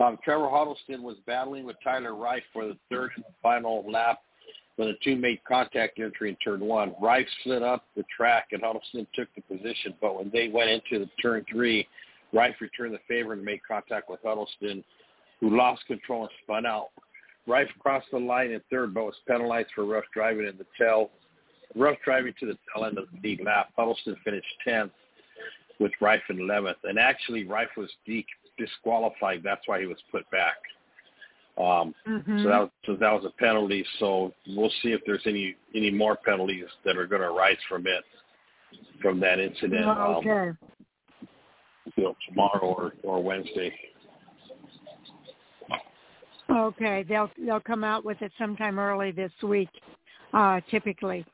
Um, 0.00 0.18
Trevor 0.24 0.48
Huddleston 0.48 1.02
was 1.02 1.16
battling 1.26 1.64
with 1.64 1.76
Tyler 1.84 2.14
Wright 2.14 2.42
for 2.52 2.66
the 2.66 2.76
third 2.90 3.10
and 3.16 3.24
final 3.42 3.84
lap 3.90 4.20
when 4.76 4.88
the 4.88 4.96
two 5.04 5.14
made 5.14 5.44
contact 5.46 5.98
entry 5.98 6.30
in 6.30 6.36
turn 6.36 6.60
one. 6.60 6.94
Reif 7.02 7.26
slid 7.44 7.62
up 7.62 7.84
the 7.96 8.04
track 8.16 8.48
and 8.52 8.62
Huddleston 8.62 9.06
took 9.14 9.28
the 9.34 9.42
position, 9.42 9.94
but 10.00 10.16
when 10.16 10.30
they 10.32 10.48
went 10.48 10.70
into 10.70 11.04
the 11.04 11.10
turn 11.20 11.44
three, 11.52 11.86
Reif 12.32 12.54
returned 12.60 12.94
the 12.94 13.00
favor 13.06 13.34
and 13.34 13.44
made 13.44 13.60
contact 13.66 14.08
with 14.08 14.20
Huddleston, 14.24 14.82
who 15.40 15.54
lost 15.54 15.86
control 15.86 16.22
and 16.22 16.30
spun 16.44 16.64
out. 16.64 16.88
Reif 17.46 17.68
crossed 17.78 18.06
the 18.10 18.18
line 18.18 18.52
in 18.52 18.60
third, 18.70 18.94
but 18.94 19.04
was 19.04 19.14
penalized 19.28 19.68
for 19.74 19.84
rough 19.84 20.04
driving 20.14 20.46
in 20.46 20.56
the 20.56 20.66
tail, 20.78 21.10
rough 21.76 21.96
driving 22.04 22.32
to 22.40 22.46
the 22.46 22.56
tail 22.74 22.86
end 22.86 22.96
of 22.96 23.04
the 23.22 23.38
lap. 23.44 23.68
Huddleston 23.76 24.16
finished 24.24 24.46
10th 24.66 24.92
with 25.78 25.92
Reif 26.00 26.20
in 26.30 26.38
11th, 26.38 26.76
and 26.84 26.98
actually 26.98 27.44
Reif 27.44 27.68
was 27.76 27.90
disqualified. 28.60 29.40
That's 29.42 29.62
why 29.66 29.80
he 29.80 29.86
was 29.86 29.98
put 30.12 30.30
back. 30.30 30.56
Um, 31.58 31.94
mm-hmm. 32.06 32.42
So 32.42 32.48
that 32.48 32.60
was, 32.60 32.70
so 32.86 32.96
that 32.96 33.12
was 33.12 33.24
a 33.24 33.36
penalty. 33.38 33.84
So 33.98 34.32
we'll 34.48 34.72
see 34.82 34.90
if 34.92 35.00
there's 35.04 35.22
any 35.26 35.56
any 35.74 35.90
more 35.90 36.16
penalties 36.16 36.66
that 36.84 36.96
are 36.96 37.06
going 37.06 37.22
to 37.22 37.28
arise 37.28 37.58
from 37.68 37.86
it 37.86 38.04
from 39.02 39.20
that 39.20 39.40
incident. 39.40 39.84
Oh, 39.86 40.16
okay. 40.18 40.50
Um, 40.50 40.58
you 41.96 42.04
know, 42.04 42.16
tomorrow 42.28 42.60
or 42.62 42.92
or 43.02 43.22
Wednesday. 43.22 43.72
Okay, 46.50 47.04
they'll 47.08 47.30
they'll 47.44 47.60
come 47.60 47.84
out 47.84 48.04
with 48.04 48.20
it 48.22 48.32
sometime 48.38 48.78
early 48.78 49.12
this 49.12 49.32
week, 49.42 49.70
uh, 50.32 50.60
typically. 50.70 51.24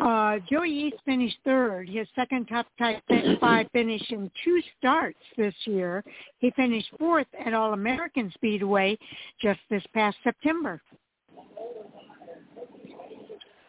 Uh, 0.00 0.38
Joey 0.48 0.92
Iest 0.92 1.02
finished 1.04 1.36
third, 1.44 1.88
his 1.88 2.06
second 2.14 2.46
top 2.46 2.66
five 3.40 3.66
finish 3.72 4.02
in 4.10 4.30
two 4.44 4.60
starts 4.78 5.18
this 5.36 5.54
year. 5.64 6.04
He 6.38 6.52
finished 6.52 6.88
fourth 6.98 7.26
at 7.44 7.52
All-American 7.52 8.30
Speedway 8.34 8.96
just 9.42 9.58
this 9.70 9.82
past 9.94 10.16
September. 10.22 10.80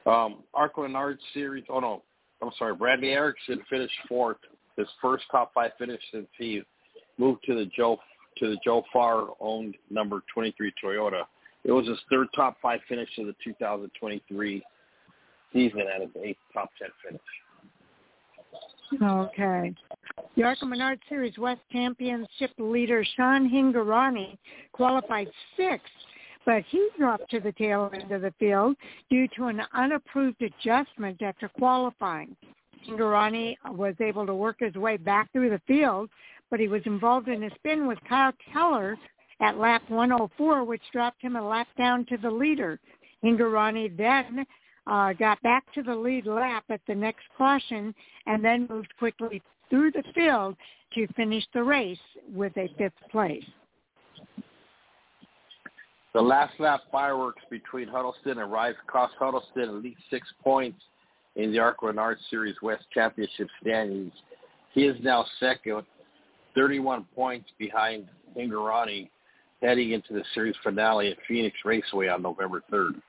Um, 0.06 0.44
ARCA 0.54 0.82
Menard 0.82 1.18
Series, 1.34 1.66
oh 1.70 1.80
no, 1.80 2.04
I'm 2.42 2.52
sorry, 2.58 2.76
Bradley 2.76 3.10
Erickson 3.10 3.62
finished 3.70 3.94
fourth, 4.08 4.38
his 4.78 4.88
first 5.02 5.24
top 5.32 5.54
five 5.54 5.72
finish 5.80 6.02
since 6.12 6.28
he 6.38 6.62
moved 7.18 7.44
to 7.46 7.56
the 7.56 7.66
Joe 7.76 8.00
to 8.38 8.50
the 8.52 8.58
Joe 8.64 8.84
Farr 8.94 9.28
owned 9.40 9.76
number 9.90 10.22
23 10.34 10.74
Toyota. 10.84 11.24
It 11.64 11.72
was 11.72 11.88
his 11.88 12.00
third 12.10 12.28
top 12.36 12.58
five 12.62 12.80
finish 12.88 13.10
of 13.18 13.26
the 13.26 13.36
2023 13.44 14.64
season 15.54 15.82
at 15.94 16.02
his 16.02 16.10
eighth 16.24 16.40
top 16.54 16.70
ten 16.80 16.90
finish. 17.06 17.22
Okay. 19.02 19.76
The 20.36 20.44
ARCA 20.44 20.66
Menard 20.66 21.00
Series 21.08 21.38
West 21.38 21.62
Championship 21.72 22.52
leader 22.58 23.06
Sean 23.16 23.50
Hingorani 23.50 24.38
qualified 24.72 25.30
sixth, 25.56 25.92
but 26.46 26.64
he 26.70 26.90
dropped 26.98 27.30
to 27.32 27.40
the 27.40 27.52
tail 27.52 27.92
end 27.94 28.12
of 28.12 28.22
the 28.22 28.34
field 28.40 28.76
due 29.10 29.28
to 29.36 29.46
an 29.46 29.62
unapproved 29.74 30.42
adjustment 30.42 31.22
after 31.22 31.48
qualifying. 31.50 32.36
Hingorani 32.88 33.58
was 33.70 33.96
able 34.00 34.26
to 34.26 34.34
work 34.34 34.58
his 34.60 34.76
way 34.76 34.98
back 34.98 35.32
through 35.32 35.50
the 35.50 35.62
field, 35.68 36.10
but 36.50 36.60
he 36.60 36.68
was 36.68 36.82
involved 36.86 37.28
in 37.28 37.44
a 37.44 37.56
spin 37.56 37.86
with 37.88 38.00
Kyle 38.08 38.34
Keller 38.52 38.98
at 39.42 39.58
lap 39.58 39.84
104, 39.90 40.64
which 40.64 40.82
dropped 40.92 41.22
him 41.22 41.36
a 41.36 41.48
lap 41.48 41.68
down 41.78 42.06
to 42.06 42.18
the 42.18 42.32
leader. 42.32 42.80
Hingorani 43.24 43.96
then 43.96 44.46
uh, 44.90 45.14
got 45.14 45.42
back 45.44 45.72
to 45.74 45.84
the 45.84 45.96
lead 45.96 46.26
lap 46.26 46.64
at 46.70 46.82
the 46.88 46.96
next 46.96 47.24
caution 47.38 47.94
and 48.26 48.44
then 48.44 48.68
moved 48.70 48.92
quickly 48.98 49.42
through 49.70 49.92
the 49.92 50.04
field 50.16 50.56
to 50.94 51.08
finish 51.14 51.44
the 51.54 51.64
race 51.64 52.00
with 52.34 52.56
a 52.58 52.68
fifth 52.78 52.94
place. 53.12 53.44
The 56.14 56.22
last 56.22 56.60
lap 56.60 56.82
fireworks 56.92 57.44
between 57.52 57.88
Huddleston 57.88 58.40
and 58.40 58.52
Reif 58.52 58.76
cost 58.88 59.14
Huddleston 59.20 59.64
at 59.64 59.84
least 59.84 60.00
six 60.10 60.28
points 60.44 60.82
in 61.36 61.52
the 61.52 61.60
ARCA 61.60 61.86
Menard 61.86 62.18
Series 62.32 62.56
West 62.64 62.86
Championship 62.92 63.48
standings. 63.62 64.12
He 64.74 64.86
is 64.86 64.98
now 65.04 65.24
second, 65.40 65.84
31 66.56 67.06
points 67.16 67.48
behind 67.60 68.08
Hingorani, 68.36 69.10
heading 69.62 69.92
into 69.92 70.14
the 70.14 70.24
series 70.34 70.56
finale 70.64 71.12
at 71.12 71.18
Phoenix 71.28 71.56
Raceway 71.64 72.08
on 72.08 72.24
November 72.24 72.64
3rd. 72.72 73.00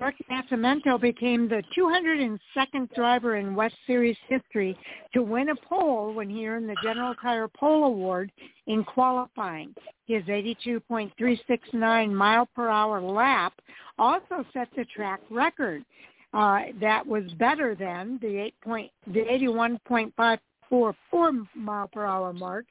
Mark 0.00 0.14
Nascimento 0.30 0.98
became 1.00 1.48
the 1.48 1.62
202nd 1.76 2.94
driver 2.94 3.34
in 3.36 3.54
West 3.54 3.76
Series 3.86 4.16
history 4.28 4.76
to 5.12 5.22
win 5.22 5.50
a 5.50 5.56
pole 5.56 6.12
when 6.12 6.28
he 6.28 6.48
earned 6.48 6.68
the 6.68 6.76
General 6.82 7.14
Tire 7.14 7.46
Pole 7.48 7.84
Award 7.84 8.32
in 8.66 8.82
qualifying. 8.84 9.74
His 10.06 10.24
82.369 10.24 12.12
mile 12.12 12.46
per 12.54 12.68
hour 12.68 13.00
lap 13.00 13.54
also 13.98 14.44
set 14.52 14.68
the 14.76 14.84
track 14.86 15.20
record. 15.30 15.84
Uh, 16.32 16.62
that 16.80 17.06
was 17.06 17.24
better 17.38 17.76
than 17.76 18.18
the 18.20 18.36
8 18.36 18.54
point, 18.62 18.90
the 19.06 19.20
81.544 19.20 21.46
mile 21.54 21.88
per 21.88 22.04
hour 22.04 22.32
mark 22.32 22.66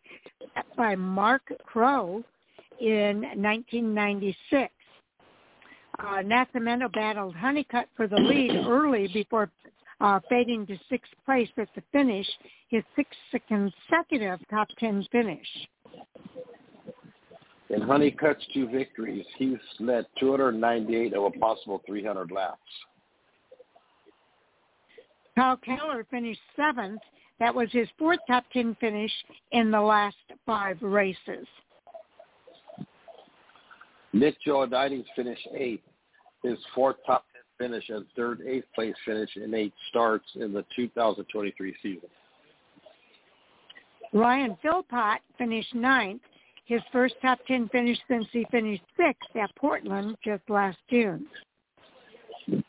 set 0.53 0.65
by 0.75 0.95
Mark 0.95 1.43
Crow 1.65 2.21
in 2.81 3.21
1996. 3.21 4.73
Uh, 5.99 6.21
Nascimento 6.23 6.91
battled 6.91 7.35
Honeycutt 7.35 7.87
for 7.95 8.07
the 8.07 8.15
lead 8.15 8.65
early 8.67 9.09
before 9.13 9.51
uh, 10.01 10.19
fading 10.27 10.65
to 10.67 10.77
sixth 10.89 11.11
place 11.25 11.49
at 11.57 11.69
the 11.75 11.83
finish, 11.91 12.27
his 12.69 12.83
sixth 12.95 13.17
consecutive 13.47 14.39
top 14.49 14.67
ten 14.79 15.05
finish. 15.11 15.47
In 17.69 17.81
Honeycutt's 17.81 18.45
two 18.53 18.67
victories, 18.67 19.25
he's 19.37 19.57
led 19.79 20.05
298 20.19 21.13
of 21.13 21.23
a 21.23 21.31
possible 21.31 21.81
300 21.87 22.31
laps. 22.31 22.59
Kyle 25.35 25.57
Keller 25.57 26.05
finished 26.11 26.41
seventh. 26.55 27.01
That 27.39 27.55
was 27.55 27.69
his 27.71 27.87
fourth 27.97 28.19
top 28.27 28.43
ten 28.51 28.75
finish 28.79 29.11
in 29.51 29.71
the 29.71 29.81
last 29.81 30.17
five 30.45 30.77
races. 30.81 31.47
Nick 34.13 34.35
Joanides 34.45 35.05
finished 35.15 35.47
eighth, 35.55 35.83
his 36.43 36.57
fourth 36.73 36.97
top 37.05 37.25
ten 37.33 37.69
finish 37.69 37.89
and 37.89 38.05
third, 38.15 38.41
eighth 38.47 38.65
place 38.75 38.95
finish 39.05 39.29
in 39.35 39.53
eight 39.53 39.73
starts 39.89 40.25
in 40.35 40.53
the 40.53 40.65
2023 40.75 41.75
season. 41.81 42.09
Ryan 44.13 44.57
Philpott 44.61 45.21
finished 45.37 45.73
ninth, 45.73 46.21
his 46.65 46.81
first 46.91 47.15
top 47.21 47.39
10 47.47 47.69
finish 47.69 47.97
since 48.07 48.27
he 48.31 48.45
finished 48.51 48.83
sixth 48.95 49.35
at 49.35 49.53
Portland 49.55 50.15
just 50.23 50.43
last 50.49 50.77
June. 50.89 51.25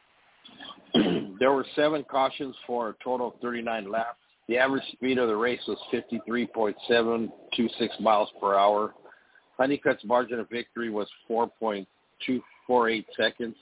there 1.39 1.53
were 1.53 1.67
seven 1.77 2.03
cautions 2.05 2.57
for 2.67 2.91
a 2.91 2.95
total 3.05 3.29
of 3.29 3.35
39 3.43 3.91
laps. 3.91 4.19
The 4.49 4.59
average 4.59 4.85
speed 4.93 5.19
of 5.19 5.29
the 5.29 5.37
race 5.37 5.61
was 5.69 5.79
53.726 5.93 8.01
miles 8.01 8.31
per 8.41 8.55
hour. 8.55 8.95
Honeycutt's 9.57 10.05
margin 10.05 10.41
of 10.41 10.49
victory 10.49 10.91
was 10.91 11.09
4.248 11.31 13.05
seconds, 13.17 13.57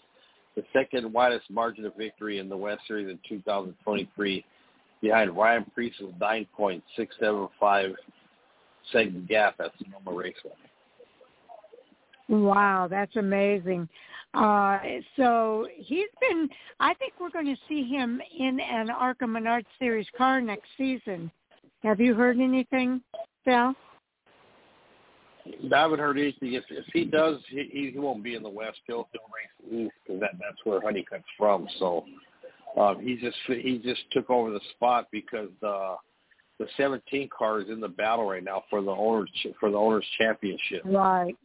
the 0.56 0.64
second 0.72 1.12
widest 1.12 1.50
margin 1.50 1.84
of 1.84 1.94
victory 1.96 2.38
in 2.38 2.48
the 2.48 2.56
West 2.56 2.82
Series 2.86 3.08
in 3.08 3.18
2023, 3.28 4.44
behind 5.00 5.36
Ryan 5.36 5.66
Preece's 5.76 6.12
9.675 6.20 7.94
second 8.92 9.28
gap 9.28 9.56
at 9.60 9.72
Sonoma 9.78 10.16
Raceway. 10.16 10.52
Wow, 12.28 12.88
that's 12.90 13.16
amazing. 13.16 13.88
Uh, 14.34 14.78
so 15.16 15.66
he's 15.76 16.08
been, 16.20 16.48
I 16.80 16.94
think 16.94 17.12
we're 17.20 17.30
going 17.30 17.46
to 17.46 17.56
see 17.68 17.84
him 17.84 18.20
in 18.38 18.58
an 18.60 18.88
ARCA 18.90 19.26
Menard 19.26 19.66
Series 19.78 20.06
car 20.16 20.40
next 20.40 20.68
season. 20.78 21.30
Have 21.82 22.00
you 22.00 22.14
heard 22.14 22.38
anything, 22.40 23.02
Sal? 23.44 23.74
I 25.46 25.80
haven't 25.80 25.98
heard 25.98 26.18
anything. 26.18 26.54
If, 26.54 26.64
if 26.70 26.84
he 26.92 27.04
does, 27.04 27.38
he, 27.48 27.92
he 27.92 27.98
won't 27.98 28.22
be 28.22 28.34
in 28.34 28.42
the 28.42 28.48
West. 28.48 28.78
He'll, 28.86 29.08
he'll 29.12 29.22
race 29.32 29.86
East 29.86 29.94
because 30.06 30.20
that, 30.20 30.32
that's 30.32 30.64
where 30.64 30.80
Honeycutt's 30.80 31.24
from. 31.36 31.66
So 31.78 32.04
um, 32.78 33.00
he 33.00 33.16
just 33.16 33.36
he 33.46 33.80
just 33.84 34.02
took 34.12 34.30
over 34.30 34.50
the 34.50 34.60
spot 34.76 35.08
because 35.10 35.48
the 35.60 35.96
the 36.58 36.66
17 36.76 37.28
car 37.36 37.60
is 37.60 37.68
in 37.68 37.80
the 37.80 37.88
battle 37.88 38.28
right 38.28 38.44
now 38.44 38.62
for 38.70 38.82
the 38.82 38.90
owners 38.90 39.30
for 39.58 39.70
the 39.70 39.76
owners 39.76 40.06
championship. 40.18 40.82
Right. 40.84 41.36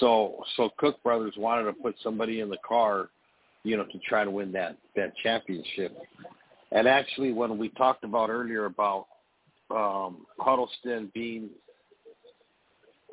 So 0.00 0.44
so 0.56 0.70
Cook 0.78 1.02
brothers 1.02 1.34
wanted 1.36 1.64
to 1.64 1.72
put 1.72 1.96
somebody 2.02 2.40
in 2.40 2.48
the 2.48 2.58
car, 2.66 3.08
you 3.64 3.76
know, 3.76 3.84
to 3.84 3.98
try 4.06 4.24
to 4.24 4.30
win 4.30 4.52
that 4.52 4.76
that 4.94 5.16
championship. 5.22 5.96
And 6.70 6.88
actually, 6.88 7.32
when 7.32 7.58
we 7.58 7.68
talked 7.70 8.04
about 8.04 8.30
earlier 8.30 8.64
about 8.64 9.06
um, 9.70 10.26
Huddleston 10.38 11.10
being, 11.14 11.50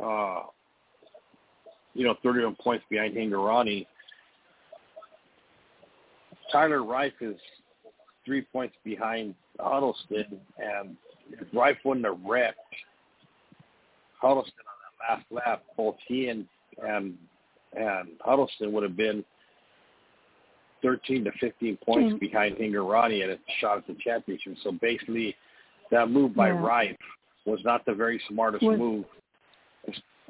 uh, 0.04 0.42
you 1.94 2.06
know, 2.06 2.16
31 2.24 2.56
points 2.62 2.86
behind 2.90 3.16
Hingorani, 3.16 3.86
Tyler 6.52 6.84
Reif 6.84 7.14
is 7.22 7.36
three 8.26 8.42
points 8.42 8.76
behind 8.84 9.36
Huddleston, 9.60 10.40
and 10.58 10.96
if 11.32 11.48
Reif 11.54 11.78
wouldn't 11.84 12.06
have 12.06 12.20
wrecked 12.26 12.58
Huddleston 14.22 14.54
on 14.54 15.18
that 15.18 15.18
last 15.18 15.46
lap, 15.46 15.64
both 15.78 15.96
he 16.08 16.28
and 16.28 16.46
and 16.86 17.18
and 17.74 18.10
Huddleston 18.22 18.72
would 18.72 18.84
have 18.84 18.98
been 18.98 19.24
13 20.82 21.24
to 21.26 21.32
15 21.40 21.78
points 21.86 22.14
mm. 22.14 22.20
behind 22.20 22.56
Hingorani 22.56 23.24
and 23.24 23.34
a 23.34 23.38
shot 23.60 23.78
at 23.78 23.88
the 23.88 23.96
championship. 24.04 24.56
So 24.64 24.72
basically, 24.72 25.36
that 25.92 26.10
move 26.10 26.36
by 26.36 26.48
yeah. 26.48 26.66
Reif 26.66 26.98
was 27.46 27.60
not 27.64 27.86
the 27.86 27.94
very 27.94 28.22
smartest 28.30 28.64
was, 28.64 28.80
move, 28.80 29.06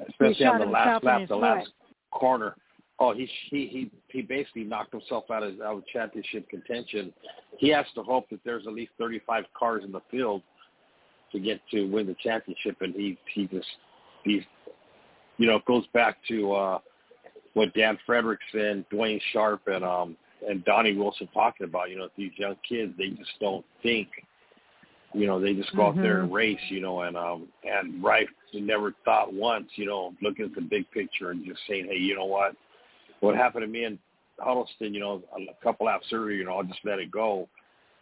especially 0.08 0.46
on 0.46 0.60
the 0.60 0.66
last 0.66 1.04
lap, 1.04 1.28
the 1.28 1.36
last 1.36 1.70
corner. 2.10 2.56
Oh, 2.98 3.14
he 3.14 3.28
he 3.50 3.66
he 3.66 3.90
he 4.08 4.22
basically 4.22 4.64
knocked 4.64 4.92
himself 4.92 5.24
out 5.30 5.42
of 5.42 5.60
out 5.60 5.78
of 5.78 5.86
championship 5.86 6.48
contention. 6.48 7.12
He 7.58 7.68
has 7.70 7.86
to 7.94 8.02
hope 8.02 8.28
that 8.30 8.40
there's 8.44 8.66
at 8.66 8.74
least 8.74 8.92
35 8.98 9.44
cars 9.58 9.84
in 9.84 9.92
the 9.92 10.02
field 10.10 10.42
to 11.32 11.38
get 11.38 11.60
to 11.70 11.84
win 11.84 12.06
the 12.06 12.16
championship, 12.22 12.76
and 12.80 12.94
he 12.94 13.18
he 13.34 13.46
just 13.46 13.66
he's 14.24 14.42
you 15.40 15.46
know, 15.46 15.56
it 15.56 15.64
goes 15.64 15.86
back 15.94 16.18
to 16.28 16.52
uh, 16.52 16.78
what 17.54 17.72
Dan 17.72 17.98
Fredrickson, 18.06 18.84
Dwayne 18.92 19.20
Sharp, 19.32 19.62
and 19.68 19.82
um, 19.82 20.16
and 20.46 20.62
Donnie 20.66 20.94
Wilson 20.94 21.28
talking 21.32 21.66
about. 21.66 21.88
You 21.88 21.96
know, 21.96 22.08
these 22.14 22.32
young 22.36 22.56
kids, 22.68 22.92
they 22.98 23.08
just 23.08 23.30
don't 23.40 23.64
think. 23.82 24.08
You 25.12 25.26
know, 25.26 25.40
they 25.40 25.54
just 25.54 25.74
go 25.74 25.84
mm-hmm. 25.84 25.98
out 25.98 26.02
there 26.02 26.20
and 26.20 26.28
mm-hmm. 26.28 26.36
race. 26.36 26.60
You 26.68 26.80
know, 26.80 27.02
and 27.02 27.16
um, 27.16 27.48
and 27.64 28.02
Reif 28.02 28.28
never 28.54 28.94
thought 29.04 29.32
once. 29.32 29.68
You 29.76 29.86
know, 29.86 30.14
looking 30.22 30.44
at 30.44 30.54
the 30.54 30.60
big 30.60 30.90
picture 30.90 31.30
and 31.30 31.44
just 31.44 31.60
saying, 31.68 31.86
hey, 31.90 31.98
you 31.98 32.14
know 32.14 32.26
what? 32.26 32.54
What 33.20 33.36
happened 33.36 33.62
to 33.62 33.68
me 33.68 33.84
in 33.84 33.98
Huddleston? 34.38 34.94
You 34.94 35.00
know, 35.00 35.22
a 35.36 35.64
couple 35.64 35.86
laps 35.86 36.06
earlier. 36.12 36.36
You 36.36 36.44
know, 36.44 36.56
I'll 36.56 36.64
just 36.64 36.80
let 36.84 36.98
it 36.98 37.10
go. 37.10 37.48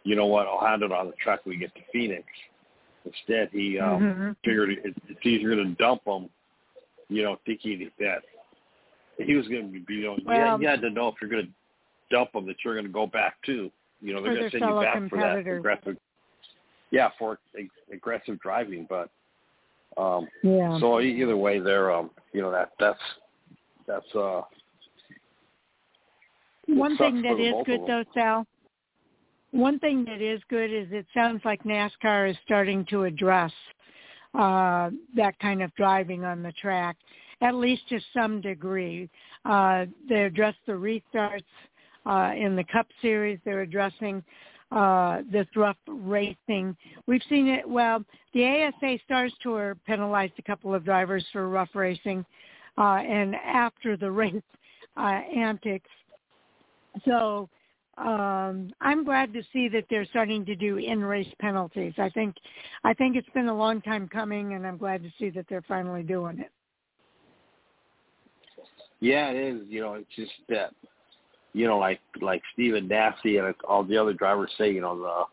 You 0.03 0.15
know 0.15 0.27
what? 0.27 0.47
I'll 0.47 0.65
handle 0.65 0.91
it 0.91 0.95
on 0.95 1.07
the 1.07 1.13
track 1.21 1.45
when 1.45 1.55
we 1.55 1.59
get 1.59 1.73
to 1.75 1.81
Phoenix. 1.91 2.23
Instead, 3.05 3.49
he 3.51 3.79
um, 3.79 4.01
mm-hmm. 4.01 4.31
figured 4.45 4.69
it, 4.69 4.79
it's 5.07 5.25
easier 5.25 5.55
to 5.55 5.65
dump 5.75 6.03
them 6.05 6.29
you 7.09 7.23
know, 7.23 7.37
thinking 7.45 7.89
that 7.99 8.21
he 9.17 9.35
was 9.35 9.47
going 9.47 9.73
to 9.73 9.79
be, 9.79 9.95
you 9.95 10.03
know, 10.03 10.17
well, 10.25 10.61
you, 10.61 10.67
had, 10.67 10.81
to 10.81 10.89
know 10.89 11.09
if 11.09 11.15
you're 11.19 11.29
going 11.29 11.45
to 11.45 12.15
dump 12.15 12.31
them 12.31 12.45
that 12.47 12.55
you're 12.63 12.75
going 12.75 12.85
to 12.85 12.91
go 12.91 13.07
back 13.07 13.35
to. 13.47 13.69
You 14.01 14.13
know, 14.13 14.23
they're 14.23 14.35
going 14.35 14.49
to 14.51 14.59
send 14.59 14.69
you 14.69 14.81
back 14.81 15.09
for 15.09 15.17
that 15.17 15.37
aggressive. 15.39 15.97
Yeah, 16.91 17.09
for 17.17 17.39
aggressive 17.91 18.39
driving, 18.39 18.87
but 18.89 19.09
um 19.97 20.27
yeah. 20.43 20.79
So 20.79 20.99
either 21.01 21.37
way, 21.37 21.59
they're 21.59 21.91
um, 21.91 22.11
you 22.33 22.41
know 22.41 22.51
that 22.51 22.71
that's 22.79 22.99
that's 23.87 24.15
uh. 24.15 24.41
One 26.67 26.95
thing 26.97 27.21
that 27.23 27.39
is 27.39 27.55
good 27.65 27.81
though, 27.87 28.03
Sal. 28.13 28.45
One 29.51 29.79
thing 29.79 30.05
that 30.05 30.21
is 30.21 30.39
good 30.49 30.71
is 30.71 30.87
it 30.91 31.07
sounds 31.13 31.41
like 31.43 31.63
NASCAR 31.63 32.29
is 32.29 32.37
starting 32.45 32.85
to 32.91 33.05
address 33.05 33.51
uh, 34.35 34.91
that 35.15 35.39
kind 35.39 35.63
of 35.63 35.73
driving 35.73 36.23
on 36.23 36.43
the 36.43 36.51
track, 36.51 36.97
at 37.41 37.55
least 37.55 37.81
to 37.89 37.99
some 38.13 38.41
degree. 38.41 39.09
Uh, 39.45 39.85
they 40.07 40.23
address 40.23 40.53
the 40.67 40.73
restarts 40.73 41.41
uh, 42.05 42.31
in 42.35 42.55
the 42.55 42.63
Cup 42.65 42.85
Series. 43.01 43.39
They're 43.43 43.61
addressing 43.61 44.23
uh, 44.71 45.21
this 45.31 45.47
rough 45.55 45.77
racing. 45.87 46.75
We've 47.07 47.23
seen 47.29 47.47
it. 47.47 47.67
Well, 47.67 48.03
the 48.33 48.45
ASA 48.45 48.99
Stars 49.05 49.33
Tour 49.41 49.77
penalized 49.87 50.33
a 50.37 50.43
couple 50.43 50.73
of 50.73 50.85
drivers 50.85 51.25
for 51.31 51.49
rough 51.49 51.73
racing, 51.73 52.25
uh, 52.77 52.97
and 52.97 53.35
after 53.35 53.97
the 53.97 54.11
race 54.11 54.35
uh, 54.97 55.21
antics. 55.35 55.89
So 57.05 57.49
um, 57.97 58.71
I'm 58.79 59.03
glad 59.03 59.33
to 59.33 59.43
see 59.51 59.67
that 59.69 59.85
they're 59.89 60.05
starting 60.05 60.45
to 60.45 60.55
do 60.55 60.77
in-race 60.77 61.27
penalties. 61.39 61.93
I 61.97 62.09
think, 62.09 62.35
I 62.83 62.93
think 62.93 63.15
it's 63.17 63.29
been 63.33 63.49
a 63.49 63.55
long 63.55 63.81
time 63.81 64.07
coming, 64.07 64.53
and 64.53 64.65
I'm 64.65 64.77
glad 64.77 65.03
to 65.03 65.11
see 65.19 65.29
that 65.31 65.45
they're 65.49 65.65
finally 65.67 66.03
doing 66.03 66.39
it. 66.39 66.51
Yeah, 69.01 69.29
it 69.31 69.37
is. 69.37 69.61
You 69.67 69.81
know, 69.81 69.93
it's 69.95 70.09
just 70.15 70.31
that, 70.49 70.71
you 71.53 71.67
know, 71.67 71.77
like 71.77 71.99
like 72.21 72.41
Stephen 72.53 72.87
Nasse 72.87 73.15
and 73.23 73.53
all 73.67 73.83
the 73.83 73.97
other 73.97 74.13
drivers 74.13 74.51
say, 74.57 74.71
you 74.71 74.81
know, 74.81 74.97
the 74.97 75.23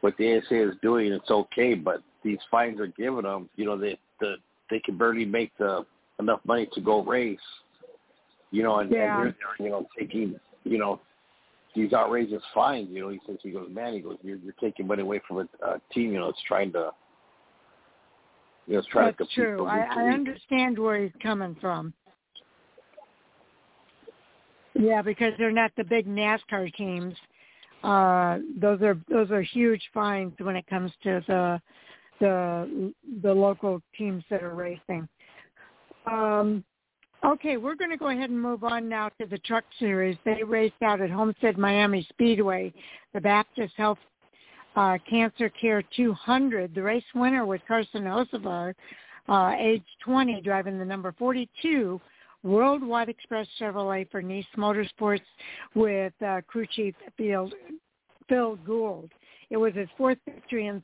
what 0.00 0.16
the 0.18 0.36
ASA 0.36 0.70
is 0.70 0.74
doing, 0.82 1.12
it's 1.12 1.30
okay, 1.30 1.74
but 1.74 2.02
these 2.22 2.38
fines 2.50 2.78
are 2.80 2.88
giving 2.88 3.22
them, 3.22 3.48
you 3.56 3.64
know, 3.64 3.78
they 3.78 3.98
the 4.20 4.36
they 4.70 4.80
can 4.80 4.98
barely 4.98 5.24
make 5.24 5.56
the 5.58 5.84
enough 6.18 6.40
money 6.44 6.68
to 6.74 6.80
go 6.80 7.02
race, 7.02 7.38
you 8.50 8.62
know, 8.62 8.80
and, 8.80 8.90
yeah. 8.90 9.20
and 9.22 9.34
they're, 9.34 9.66
you 9.66 9.70
know 9.70 9.86
taking 9.98 10.38
you 10.64 10.78
know 10.78 11.00
these 11.74 11.92
outrageous 11.92 12.42
fines. 12.54 12.88
You 12.90 13.02
know, 13.02 13.08
he 13.10 13.20
says 13.26 13.36
he 13.42 13.50
goes, 13.50 13.68
man, 13.70 13.94
he 13.94 14.00
goes, 14.00 14.16
you're, 14.22 14.38
you're 14.38 14.54
taking 14.60 14.86
money 14.86 15.02
away 15.02 15.20
from 15.26 15.38
a, 15.38 15.66
a 15.66 15.80
team. 15.92 16.12
You 16.12 16.20
know, 16.20 16.28
it's 16.28 16.42
trying 16.46 16.72
to, 16.72 16.90
you 18.66 18.74
know, 18.74 18.78
it's 18.78 18.88
trying 18.88 19.06
That's 19.06 19.18
to 19.18 19.24
compete. 19.24 19.56
true. 19.56 19.66
I, 19.66 19.80
I 19.90 20.02
understand 20.10 20.78
where 20.78 21.02
he's 21.02 21.12
coming 21.22 21.56
from. 21.60 21.92
Yeah, 24.74 25.02
because 25.02 25.32
they're 25.38 25.52
not 25.52 25.72
the 25.76 25.84
big 25.84 26.06
NASCAR 26.06 26.74
teams. 26.74 27.14
Uh, 27.82 28.38
those 28.60 28.80
are 28.82 28.98
those 29.08 29.30
are 29.30 29.42
huge 29.42 29.82
fines 29.92 30.32
when 30.38 30.56
it 30.56 30.66
comes 30.66 30.90
to 31.02 31.22
the 31.28 31.60
the 32.20 32.92
the 33.22 33.32
local 33.32 33.82
teams 33.96 34.24
that 34.30 34.42
are 34.42 34.54
racing. 34.54 35.08
Um, 36.06 36.64
Okay, 37.24 37.56
we're 37.56 37.74
going 37.74 37.90
to 37.90 37.96
go 37.96 38.10
ahead 38.10 38.28
and 38.28 38.40
move 38.40 38.64
on 38.64 38.86
now 38.86 39.08
to 39.18 39.24
the 39.24 39.38
truck 39.38 39.64
series. 39.78 40.18
They 40.26 40.42
raced 40.42 40.82
out 40.82 41.00
at 41.00 41.08
Homestead 41.08 41.56
Miami 41.56 42.06
Speedway, 42.10 42.70
the 43.14 43.20
Baptist 43.20 43.72
Health 43.78 43.96
uh, 44.76 44.98
Cancer 45.08 45.48
Care 45.48 45.82
200. 45.96 46.74
The 46.74 46.82
race 46.82 47.04
winner 47.14 47.46
was 47.46 47.60
Carson 47.66 48.02
Hocevar, 48.02 48.74
uh, 49.30 49.54
age 49.58 49.84
20, 50.04 50.42
driving 50.42 50.78
the 50.78 50.84
number 50.84 51.14
42 51.18 51.98
Worldwide 52.44 53.08
Express 53.08 53.48
Chevrolet 53.58 54.08
for 54.10 54.22
Niece 54.22 54.46
Motorsports 54.56 55.22
with 55.74 56.12
uh, 56.24 56.42
crew 56.46 56.66
chief 56.70 56.94
Field, 57.16 57.54
Phil 58.28 58.56
Gould. 58.56 59.10
It 59.50 59.56
was 59.56 59.74
his 59.74 59.88
fourth 59.96 60.18
victory 60.26 60.66
in 60.66 60.82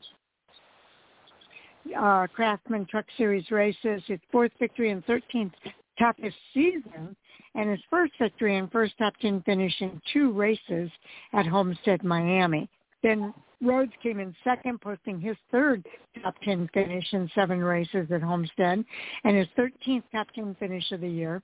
uh, 1.99 2.27
Craftsman 2.35 2.87
Truck 2.87 3.05
Series 3.16 3.51
races, 3.51 4.03
his 4.07 4.20
fourth 4.33 4.53
victory 4.59 4.90
and 4.90 5.05
13th 5.07 5.53
toughest 5.99 6.37
season 6.55 7.14
and 7.55 7.70
his 7.70 7.81
first 7.90 8.12
victory 8.18 8.57
and 8.57 8.70
first 8.73 8.96
top 8.99 9.14
10 9.20 9.42
finish 9.42 9.75
in 9.81 10.01
two 10.12 10.33
races 10.33 10.90
at 11.33 11.46
Homestead, 11.46 12.03
Miami. 12.03 12.68
Ben 13.03 13.33
Rhodes 13.63 13.93
came 14.03 14.21
in 14.21 14.35
second, 14.43 14.81
posting 14.81 15.21
his 15.21 15.37
third 15.51 15.85
top 16.23 16.35
10 16.43 16.69
finish 16.73 17.05
in 17.13 17.31
seven 17.35 17.63
races 17.63 18.11
at 18.11 18.23
Homestead 18.23 18.85
and 19.25 19.37
his 19.37 19.49
13th 19.59 20.03
top 20.13 20.29
10 20.35 20.57
finish 20.59 20.91
of 20.93 21.01
the 21.01 21.09
year. 21.09 21.43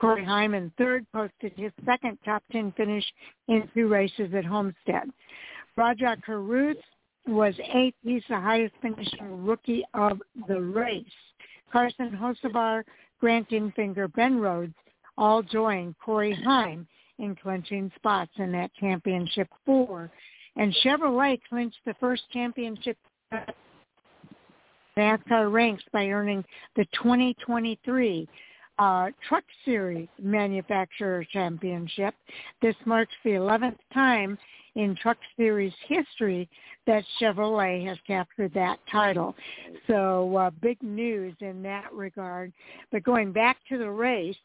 Corey 0.00 0.24
Heim 0.24 0.72
third 0.78 1.06
posted 1.12 1.52
his 1.56 1.72
second 1.84 2.18
top 2.24 2.42
10 2.50 2.72
finish 2.76 3.04
in 3.48 3.68
two 3.74 3.88
races 3.88 4.32
at 4.34 4.44
Homestead. 4.44 5.10
Rajah 5.76 6.16
Caruth 6.24 6.78
was 7.26 7.54
eighth. 7.72 7.96
He's 8.02 8.22
the 8.28 8.40
highest 8.40 8.74
finishing 8.82 9.44
rookie 9.44 9.84
of 9.94 10.20
the 10.48 10.60
race. 10.60 11.04
Carson 11.72 12.10
Hocevar, 12.10 12.84
Grant 13.20 13.50
Enfinger, 13.50 14.12
Ben 14.14 14.38
Rhodes 14.38 14.74
all 15.18 15.42
joined 15.42 15.94
Corey 15.98 16.34
Heim 16.44 16.86
in 17.18 17.34
clinching 17.34 17.90
spots 17.96 18.32
in 18.36 18.52
that 18.52 18.70
championship 18.74 19.48
four. 19.64 20.10
And 20.56 20.74
Chevrolet 20.84 21.38
clinched 21.48 21.78
the 21.84 21.94
first 22.00 22.22
championship 22.32 22.96
NASCAR 24.96 25.52
ranks 25.52 25.84
by 25.92 26.06
earning 26.06 26.44
the 26.74 26.86
2023 26.94 28.26
uh, 28.78 29.08
Truck 29.28 29.44
Series 29.64 30.08
Manufacturer 30.20 31.24
Championship. 31.32 32.14
This 32.62 32.74
marks 32.84 33.14
the 33.24 33.30
11th 33.30 33.78
time 33.92 34.38
in 34.74 34.94
Truck 34.96 35.16
Series 35.36 35.72
history 35.86 36.48
that 36.86 37.02
Chevrolet 37.20 37.86
has 37.86 37.98
captured 38.06 38.52
that 38.54 38.78
title. 38.90 39.34
So 39.86 40.36
uh, 40.36 40.50
big 40.62 40.82
news 40.82 41.34
in 41.40 41.62
that 41.62 41.92
regard. 41.92 42.52
But 42.92 43.02
going 43.02 43.32
back 43.32 43.56
to 43.70 43.78
the 43.78 43.90
race, 43.90 44.36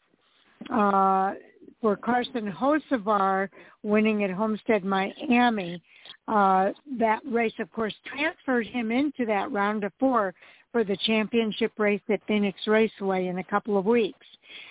uh, 0.74 1.34
for 1.82 1.96
Carson 1.96 2.52
Hocevar 2.52 3.50
winning 3.84 4.24
at 4.24 4.32
Homestead, 4.32 4.86
Miami, 4.86 5.82
uh, 6.28 6.70
that 7.00 7.20
race, 7.26 7.54
of 7.60 7.72
course, 7.72 7.94
transferred 8.06 8.67
him 8.67 8.91
into 8.91 9.26
that 9.26 9.52
round 9.52 9.84
of 9.84 9.91
four 10.00 10.34
for 10.72 10.84
the 10.84 10.98
championship 11.06 11.72
race 11.78 12.02
at 12.10 12.22
Phoenix 12.28 12.60
Raceway 12.65 13.28
in 13.28 13.39
a 13.39 13.44
couple 13.44 13.78
of 13.78 13.86
weeks. 13.86 14.26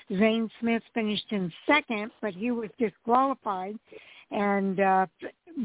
Zane 0.08 0.50
Smith 0.60 0.82
finished 0.94 1.26
in 1.30 1.52
second, 1.66 2.10
but 2.22 2.32
he 2.32 2.50
was 2.50 2.70
disqualified. 2.78 3.76
And 4.30 4.78
uh, 4.78 5.06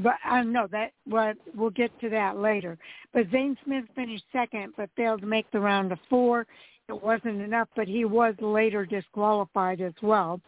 but 0.03 0.15
I 0.25 0.37
don't 0.37 0.51
know 0.51 0.67
that 0.71 0.91
what 1.05 1.37
we'll 1.55 1.69
get 1.69 1.97
to 2.01 2.09
that 2.09 2.37
later. 2.37 2.77
But 3.13 3.29
Zane 3.31 3.55
Smith 3.63 3.85
finished 3.95 4.23
second, 4.31 4.73
but 4.75 4.89
failed 4.97 5.21
to 5.21 5.27
make 5.27 5.49
the 5.51 5.59
round 5.59 5.91
of 5.91 5.99
four. 6.09 6.47
It 6.89 7.03
wasn't 7.03 7.41
enough, 7.41 7.67
but 7.75 7.87
he 7.87 8.05
was 8.05 8.35
later 8.39 8.85
disqualified 8.85 9.81
as 9.81 9.93
well. 10.01 10.39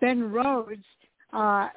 Ben 0.00 0.30
Rhodes 0.30 0.84
uh, 1.32 1.68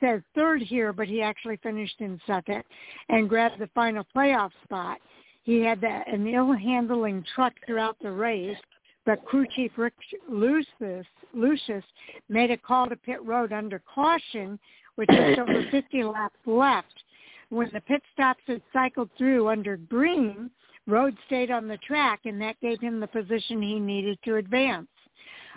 says 0.00 0.22
third 0.34 0.62
here, 0.62 0.92
but 0.92 1.06
he 1.06 1.22
actually 1.22 1.56
finished 1.58 2.00
in 2.00 2.20
second 2.26 2.64
and 3.08 3.28
grabbed 3.28 3.60
the 3.60 3.68
final 3.74 4.04
playoff 4.14 4.50
spot. 4.64 4.98
He 5.44 5.60
had 5.60 5.80
that, 5.82 6.08
an 6.12 6.26
ill-handling 6.26 7.24
truck 7.34 7.54
throughout 7.64 7.96
the 8.02 8.10
race, 8.10 8.58
but 9.06 9.24
crew 9.24 9.46
chief 9.54 9.72
Rick 9.76 9.94
Lushes, 10.28 11.06
Lushes 11.32 11.84
made 12.28 12.50
a 12.50 12.56
call 12.56 12.88
to 12.88 12.96
pit 12.96 13.24
road 13.24 13.52
under 13.52 13.80
caution 13.94 14.58
with 14.96 15.08
just 15.08 15.38
over 15.38 15.64
50 15.70 16.04
laps 16.04 16.36
left. 16.44 17.02
When 17.50 17.70
the 17.72 17.80
pit 17.80 18.02
stops 18.12 18.42
had 18.46 18.60
cycled 18.72 19.08
through 19.16 19.48
under 19.48 19.76
green, 19.76 20.50
Rhodes 20.88 21.18
stayed 21.26 21.50
on 21.50 21.68
the 21.68 21.76
track, 21.78 22.20
and 22.24 22.40
that 22.40 22.58
gave 22.60 22.80
him 22.80 22.98
the 22.98 23.06
position 23.06 23.60
he 23.60 23.78
needed 23.78 24.18
to 24.24 24.36
advance. 24.36 24.88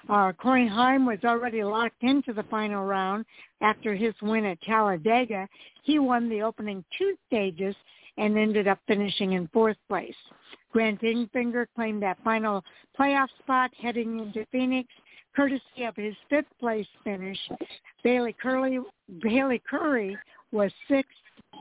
Uh, 0.10 0.34
Corey 0.34 0.68
Heim 0.68 1.06
was 1.06 1.20
already 1.24 1.64
locked 1.64 2.02
into 2.04 2.34
the 2.34 2.44
final 2.44 2.84
round 2.86 3.26
after 3.62 3.96
his 3.96 4.14
win 4.22 4.46
at 4.46 4.62
Talladega. 4.62 5.48
He 5.84 6.00
won 6.00 6.28
the 6.28 6.42
opening 6.42 6.84
two 6.98 7.16
stages 7.28 7.76
and 8.18 8.38
ended 8.38 8.68
up 8.68 8.80
finishing 8.88 9.34
in 9.34 9.48
fourth 9.54 9.78
place. 9.88 10.16
Grant 10.74 11.02
Enfinger 11.02 11.68
claimed 11.76 12.04
that 12.04 12.18
final 12.24 12.64
playoff 13.00 13.28
spot 13.40 13.72
heading 13.82 14.20
into 14.20 14.46
Phoenix, 14.52 14.90
courtesy 15.36 15.84
of 15.86 15.96
his 15.96 16.16
fifth 16.30 16.52
place 16.60 16.88
finish. 17.04 17.40
Bayley 18.04 18.36
Curley, 18.42 18.80
Bayley 19.22 19.62
Currey 19.70 20.18
was 20.52 20.72
sixth, 20.88 21.12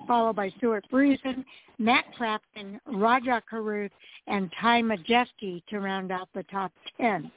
followed 0.06 0.36
by 0.36 0.50
Stewart 0.58 0.84
Friesen, 0.90 1.44
Matt 1.78 2.04
Crafton, 2.18 2.78
Rajah 2.86 3.42
Caruth, 3.48 3.92
and 4.26 4.52
Ty 4.60 4.82
Majeski 4.82 5.62
to 5.68 5.80
round 5.80 6.12
out 6.12 6.28
the 6.34 6.42
top 6.44 6.70
10. 7.00 7.30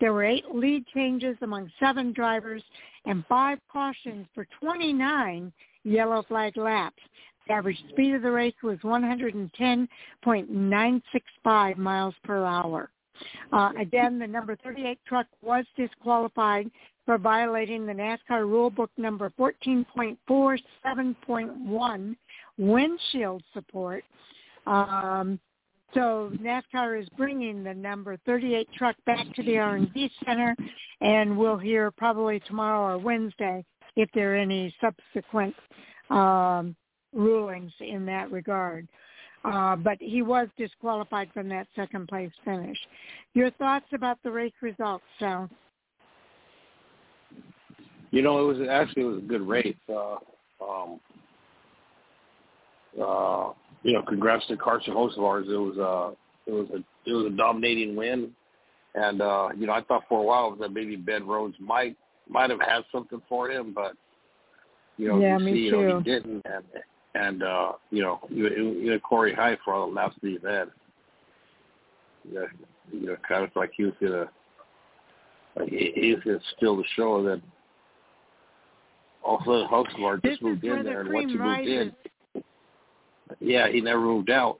There 0.00 0.12
were 0.12 0.24
eight 0.24 0.54
lead 0.54 0.86
changes 0.88 1.38
among 1.42 1.70
seven 1.78 2.12
drivers 2.12 2.64
and 3.04 3.24
five 3.26 3.58
cautions 3.70 4.26
for 4.34 4.46
29 4.60 5.52
yellow 5.84 6.22
flag 6.22 6.56
laps. 6.56 7.02
The 7.46 7.52
average 7.54 7.78
speed 7.90 8.14
of 8.14 8.22
the 8.22 8.30
race 8.30 8.54
was 8.62 8.78
110.965 8.80 11.78
miles 11.78 12.14
per 12.24 12.44
hour. 12.44 12.90
Uh, 13.52 13.70
again, 13.78 14.18
the 14.18 14.26
number 14.26 14.56
38 14.56 14.98
truck 15.06 15.26
was 15.42 15.64
disqualified 15.76 16.70
for 17.08 17.16
violating 17.16 17.86
the 17.86 17.92
NASCAR 17.94 18.44
rulebook 18.44 18.90
number 18.98 19.32
14.47.1 19.40 22.16
windshield 22.58 23.42
support. 23.54 24.04
Um, 24.66 25.40
so 25.94 26.30
NASCAR 26.38 27.00
is 27.00 27.08
bringing 27.16 27.64
the 27.64 27.72
number 27.72 28.18
38 28.26 28.68
truck 28.76 28.94
back 29.06 29.24
to 29.36 29.42
the 29.42 29.56
R&D 29.56 30.10
Center, 30.26 30.54
and 31.00 31.38
we'll 31.38 31.56
hear 31.56 31.90
probably 31.90 32.40
tomorrow 32.40 32.94
or 32.94 32.98
Wednesday 32.98 33.64
if 33.96 34.10
there 34.12 34.34
are 34.34 34.36
any 34.36 34.74
subsequent 34.78 35.54
um, 36.10 36.76
rulings 37.14 37.72
in 37.80 38.04
that 38.04 38.30
regard. 38.30 38.86
Uh, 39.46 39.76
but 39.76 39.96
he 39.98 40.20
was 40.20 40.48
disqualified 40.58 41.30
from 41.32 41.48
that 41.48 41.68
second 41.74 42.06
place 42.06 42.32
finish. 42.44 42.76
Your 43.32 43.50
thoughts 43.52 43.86
about 43.94 44.18
the 44.22 44.30
race 44.30 44.52
results, 44.60 45.04
Sal? 45.18 45.48
You 48.10 48.22
know, 48.22 48.38
it 48.40 48.58
was 48.58 48.68
actually 48.68 49.02
it 49.02 49.06
was 49.06 49.18
a 49.18 49.26
good 49.26 49.42
race. 49.42 49.76
Uh, 49.88 50.16
um, 50.62 51.00
uh, 53.00 53.52
you 53.82 53.92
know, 53.92 54.02
congrats 54.06 54.46
to 54.48 54.56
Carson 54.56 54.94
Hocevar. 54.94 55.46
It 55.46 55.56
was 55.56 55.78
uh, 55.78 56.50
it 56.50 56.54
was 56.54 56.68
a 56.70 57.08
it 57.08 57.12
was 57.12 57.32
a 57.32 57.36
dominating 57.36 57.96
win, 57.96 58.30
and 58.94 59.20
uh, 59.20 59.48
you 59.56 59.66
know, 59.66 59.72
I 59.72 59.82
thought 59.82 60.04
for 60.08 60.20
a 60.20 60.24
while 60.24 60.56
that 60.56 60.72
maybe 60.72 60.96
Ben 60.96 61.26
Rhodes 61.26 61.56
might 61.60 61.96
might 62.28 62.50
have 62.50 62.60
had 62.60 62.82
something 62.90 63.22
for 63.28 63.50
him, 63.50 63.72
but 63.74 63.92
you 64.96 65.08
know, 65.08 65.20
yeah, 65.20 65.38
you 65.38 65.54
see, 65.54 65.60
you 65.60 65.70
too. 65.70 65.82
know, 65.82 65.98
he 65.98 66.04
didn't, 66.04 66.42
and 66.46 66.64
and 67.14 67.42
uh, 67.42 67.72
you 67.90 68.02
know, 68.02 68.20
you, 68.28 68.48
you 68.48 68.90
know, 68.90 68.98
Corey 69.00 69.34
Heim 69.34 69.56
for 69.64 69.74
all 69.74 69.88
the 69.88 69.94
laps 69.94 70.16
that 70.22 70.28
he 70.28 70.38
had. 70.46 70.68
Yeah, 72.30 72.46
you 72.92 73.06
know, 73.06 73.16
kind 73.26 73.44
of 73.44 73.50
like 73.54 73.70
he 73.76 73.84
was 73.84 73.94
gonna, 74.00 74.28
like 75.56 75.68
he, 75.68 75.92
he 75.94 76.14
was 76.14 76.22
gonna 76.24 76.40
steal 76.56 76.76
the 76.76 76.84
show. 76.96 77.22
Then 77.22 77.42
also 79.28 80.20
this 80.22 80.32
just 80.32 80.42
moved 80.42 80.64
in 80.64 80.78
the 80.78 80.84
there, 80.84 81.00
and 81.02 81.12
once 81.12 81.30
he 81.30 81.38
moved 81.38 81.66
in, 81.66 81.92
yeah, 83.40 83.68
he 83.68 83.80
never 83.80 84.00
moved 84.00 84.30
out. 84.30 84.58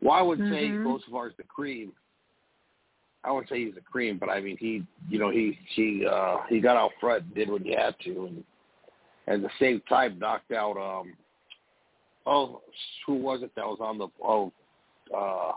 Well, 0.00 0.12
I 0.12 0.22
would 0.22 0.38
say 0.38 0.68
Mhm. 0.68 0.84
Hocevar's 0.84 1.34
the 1.36 1.44
cream. 1.44 1.92
I 3.24 3.30
would 3.30 3.48
say 3.48 3.64
he's 3.64 3.74
the 3.74 3.80
cream, 3.80 4.18
but 4.18 4.28
I 4.28 4.40
mean 4.40 4.56
he, 4.58 4.84
you 5.08 5.18
know, 5.18 5.30
he 5.30 5.58
he 5.74 6.04
uh 6.06 6.38
he 6.48 6.60
got 6.60 6.76
out 6.76 6.92
front, 7.00 7.24
and 7.24 7.34
did 7.34 7.50
what 7.50 7.62
he 7.62 7.70
had 7.72 7.98
to, 8.00 8.26
and 8.26 8.44
at 9.26 9.42
the 9.42 9.50
same 9.58 9.80
time 9.88 10.18
knocked 10.18 10.52
out 10.52 10.76
um 10.76 11.14
oh 12.26 12.62
who 13.06 13.14
was 13.14 13.42
it 13.42 13.54
that 13.54 13.64
was 13.66 13.78
on 13.80 13.96
the 13.96 14.08
oh 14.22 14.52
uh 15.16 15.52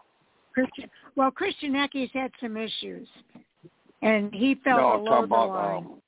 Christian, 0.54 0.89
well, 1.15 1.32
Christian 1.32 1.73
Eckes 1.73 2.12
had 2.12 2.32
some 2.39 2.56
issues, 2.56 3.10
and 4.01 4.34
he 4.34 4.56
fell 4.63 4.78
no 4.78 4.97
below 5.04 5.25
the 5.28 5.36
line. 5.36 5.78
um 5.84 6.01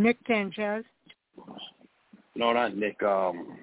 Nick 0.00 0.18
Sanchez. 0.26 0.84
no 2.34 2.52
not 2.52 2.76
Nick 2.76 3.02
um 3.02 3.58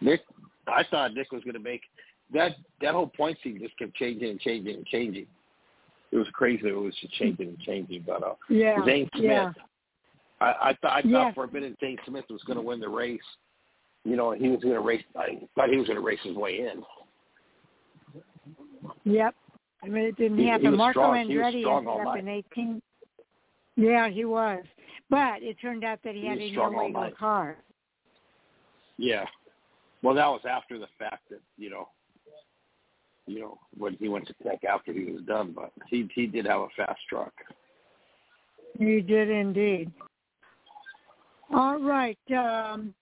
Nick 0.00 0.20
I 0.66 0.84
thought 0.90 1.14
Nick 1.14 1.32
was 1.32 1.42
gonna 1.44 1.58
make 1.58 1.82
that 2.32 2.52
that 2.80 2.92
whole 2.94 3.08
point 3.08 3.38
scene 3.42 3.58
just 3.60 3.76
kept 3.78 3.94
changing 3.94 4.30
and 4.30 4.40
changing 4.40 4.76
and 4.76 4.86
changing. 4.86 5.26
It 6.12 6.16
was 6.16 6.26
crazy. 6.32 6.68
It 6.68 6.72
was 6.76 6.94
just 7.00 7.12
changing 7.14 7.48
and 7.48 7.58
changing. 7.60 8.04
But 8.06 8.22
uh, 8.22 8.34
Yeah, 8.48 8.84
Zane 8.84 9.08
Smith, 9.14 9.24
yeah. 9.24 9.52
I, 10.40 10.70
I 10.70 10.76
thought 10.82 11.04
I 11.04 11.10
thought 11.10 11.34
for 11.34 11.44
a 11.44 11.52
minute 11.52 11.76
Zane 11.80 11.98
Smith 12.06 12.24
was 12.30 12.42
going 12.44 12.56
to 12.56 12.62
win 12.62 12.80
the 12.80 12.88
race. 12.88 13.20
You 14.04 14.16
know, 14.16 14.32
he 14.32 14.48
was 14.48 14.60
going 14.60 14.74
to 14.74 14.80
race. 14.80 15.02
I 15.16 15.38
thought 15.54 15.68
he 15.70 15.76
was 15.76 15.86
going 15.86 15.98
to 15.98 16.04
race 16.04 16.18
his 16.24 16.34
way 16.36 16.60
in. 16.68 16.82
Yep. 19.04 19.34
I 19.84 19.86
mean, 19.88 20.04
it 20.04 20.16
didn't 20.16 20.38
He- 20.38 20.44
he 20.44 20.48
happen. 20.50 20.70
was 20.72 20.78
Marco 20.78 21.00
strong. 21.00 21.28
He 21.28 21.34
Andretti 21.34 21.60
strong 21.60 21.78
ended 21.86 21.88
all 21.88 22.00
up 22.00 22.14
night. 22.14 22.18
in 22.24 22.28
18. 22.28 22.82
Yeah, 23.80 24.10
he 24.10 24.24
was. 24.24 24.62
But 25.08 25.42
it 25.42 25.56
turned 25.60 25.84
out 25.84 26.00
that 26.04 26.14
he, 26.14 26.20
He 26.20 26.26
had 26.26 26.38
an 26.38 26.74
illegal 26.74 27.10
car. 27.18 27.56
Yeah. 28.98 29.24
Well, 30.02 30.14
that 30.14 30.26
was 30.26 30.42
after 30.48 30.78
the 30.78 30.86
fact 30.98 31.28
that 31.30 31.40
you 31.56 31.70
know, 31.70 31.88
you 33.26 33.40
know, 33.40 33.58
when 33.76 33.94
he 33.94 34.08
went 34.08 34.26
to 34.26 34.34
Tech 34.42 34.64
after 34.64 34.92
he 34.92 35.04
was 35.04 35.22
done. 35.22 35.52
But 35.54 35.72
he 35.88 36.08
he 36.14 36.26
did 36.26 36.46
have 36.46 36.60
a 36.60 36.68
fast 36.76 37.00
truck. 37.08 37.32
He 38.78 39.00
did 39.00 39.30
indeed. 39.30 39.90
All 41.52 41.80
right. 41.80 42.18
Um, 42.36 42.94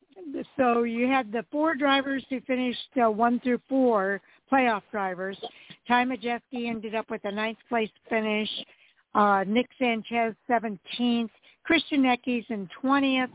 so 0.56 0.84
you 0.84 1.06
had 1.06 1.30
the 1.32 1.44
four 1.50 1.74
drivers 1.74 2.24
who 2.30 2.40
finished 2.42 2.88
uh, 3.04 3.10
one 3.10 3.40
through 3.40 3.60
four 3.68 4.20
playoff 4.50 4.82
drivers. 4.90 5.38
Ty 5.86 6.04
Majeski 6.04 6.68
ended 6.68 6.94
up 6.94 7.10
with 7.10 7.24
a 7.24 7.32
ninth 7.32 7.58
place 7.68 7.90
finish. 8.08 8.48
Uh, 9.14 9.44
Nick 9.46 9.68
Sanchez 9.78 10.34
17th. 10.48 11.30
Christian 11.64 12.02
Eckes 12.04 12.50
in 12.50 12.68
20th. 12.82 13.30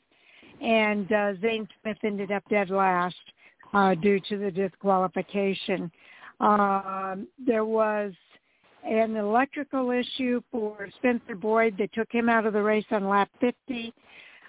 And 0.61 1.11
uh, 1.11 1.33
Zane 1.41 1.67
Smith 1.81 1.97
ended 2.03 2.31
up 2.31 2.43
dead 2.49 2.69
last 2.69 3.15
uh, 3.73 3.95
due 3.95 4.19
to 4.29 4.37
the 4.37 4.51
disqualification. 4.51 5.91
Um, 6.39 7.27
there 7.45 7.65
was 7.65 8.13
an 8.85 9.15
electrical 9.15 9.91
issue 9.91 10.41
for 10.51 10.89
Spencer 10.97 11.35
Boyd 11.35 11.75
that 11.79 11.93
took 11.93 12.11
him 12.11 12.29
out 12.29 12.45
of 12.45 12.53
the 12.53 12.61
race 12.61 12.85
on 12.91 13.07
lap 13.07 13.29
50. 13.39 13.93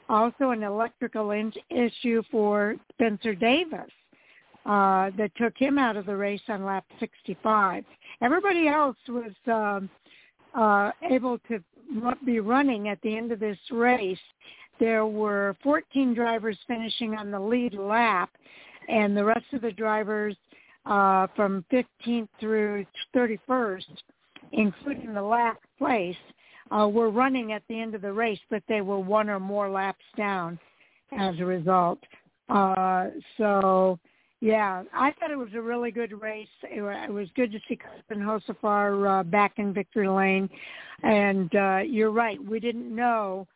Also 0.09 0.51
an 0.51 0.63
electrical 0.63 1.31
in- 1.31 1.53
issue 1.71 2.23
for 2.31 2.77
Spencer 2.93 3.35
Davis 3.35 3.91
uh, 4.67 5.11
that 5.17 5.31
took 5.37 5.57
him 5.57 5.79
out 5.79 5.97
of 5.97 6.07
the 6.07 6.17
race 6.17 6.41
on 6.49 6.65
lap 6.65 6.85
65. 7.01 7.85
Everybody 8.23 8.69
else 8.69 8.97
was 9.09 9.33
um, 9.47 9.89
uh, 10.55 10.91
able 11.11 11.39
to 11.49 11.63
be 12.25 12.41
running 12.41 12.89
at 12.89 13.01
the 13.03 13.17
end 13.17 13.33
of 13.33 13.41
this 13.41 13.59
race. 13.71 14.19
There 14.81 15.07
were 15.07 15.57
14 15.63 16.15
drivers 16.15 16.59
finishing 16.67 17.15
on 17.15 17.31
the 17.31 17.39
lead 17.39 17.75
lap, 17.75 18.31
and 18.89 19.17
the 19.17 19.25
rest 19.25 19.47
of 19.53 19.63
the 19.63 19.73
drivers 19.73 20.37
uh, 20.87 21.27
from 21.35 21.65
15th 21.73 22.29
through 22.41 22.85
31st, 23.15 23.85
including 24.53 25.15
the 25.15 25.23
last 25.23 25.61
place, 25.79 26.17
uh, 26.71 26.89
were 26.89 27.11
running 27.11 27.53
at 27.53 27.63
the 27.69 27.81
end 27.81 27.95
of 27.95 28.03
the 28.03 28.13
race, 28.13 28.41
but 28.51 28.63
they 28.69 28.81
were 28.81 28.99
one 28.99 29.29
or 29.29 29.39
more 29.41 29.71
laps 29.71 30.05
down 30.17 30.59
as 31.17 31.39
a 31.39 31.45
result. 31.45 31.99
Uh, 32.49 33.09
so, 33.39 33.99
yeah, 34.45 34.83
I 34.93 35.11
thought 35.13 35.31
it 35.31 35.39
was 35.39 35.55
a 35.55 35.63
really 35.63 35.91
good 35.91 36.21
race. 36.21 36.47
It, 36.65 36.83
was 37.11 37.29
good 37.35 37.51
to 37.53 37.59
see 37.67 37.77
Carson 37.77 38.23
Hocevar 38.23 39.21
uh, 39.21 39.23
back 39.23 39.55
in 39.57 39.73
victory 39.73 40.07
lane. 40.07 40.51
And 41.03 41.55
uh, 41.55 41.79
you're 41.79 42.11
right, 42.11 42.39
we 42.45 42.61
didn't 42.61 42.95
know. 42.95 43.49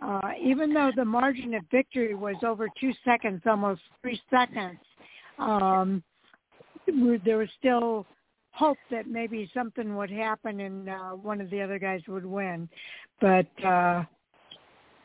Uh, 0.00 0.30
even 0.40 0.72
though 0.72 0.92
the 0.94 1.04
margin 1.04 1.54
of 1.54 1.64
victory 1.72 2.14
was 2.14 2.36
over 2.46 2.68
two 2.80 2.92
seconds, 3.04 3.42
almost 3.46 3.80
three 4.00 4.20
seconds, 4.30 4.78
um, 5.40 6.04
there 6.86 7.38
was 7.38 7.48
still 7.58 8.06
hope 8.52 8.78
that 8.92 9.08
maybe 9.08 9.50
something 9.52 9.96
would 9.96 10.10
happen 10.10 10.60
and 10.60 10.88
uh, 10.88 11.10
one 11.10 11.40
of 11.40 11.50
the 11.50 11.60
other 11.60 11.80
guys 11.80 12.00
would 12.06 12.24
win. 12.24 12.68
But 13.20 13.48
uh, 13.64 14.04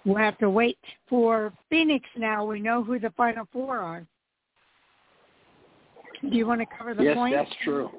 we'll 0.06 0.18
have 0.18 0.38
to 0.38 0.50
wait 0.52 0.78
for 1.10 1.52
Phoenix 1.72 2.06
now. 2.16 2.46
We 2.46 2.60
know 2.60 2.84
who 2.84 3.00
the 3.00 3.10
final 3.18 3.48
four 3.52 3.80
are. 3.80 4.06
Do 6.30 6.38
you 6.38 6.48
want 6.48 6.62
to 6.62 6.66
cover 6.78 6.94
the 6.94 7.04
yes, 7.04 7.16
points? 7.16 7.36
Yes, 7.36 7.46
that's 7.50 7.64
true. 7.64 7.90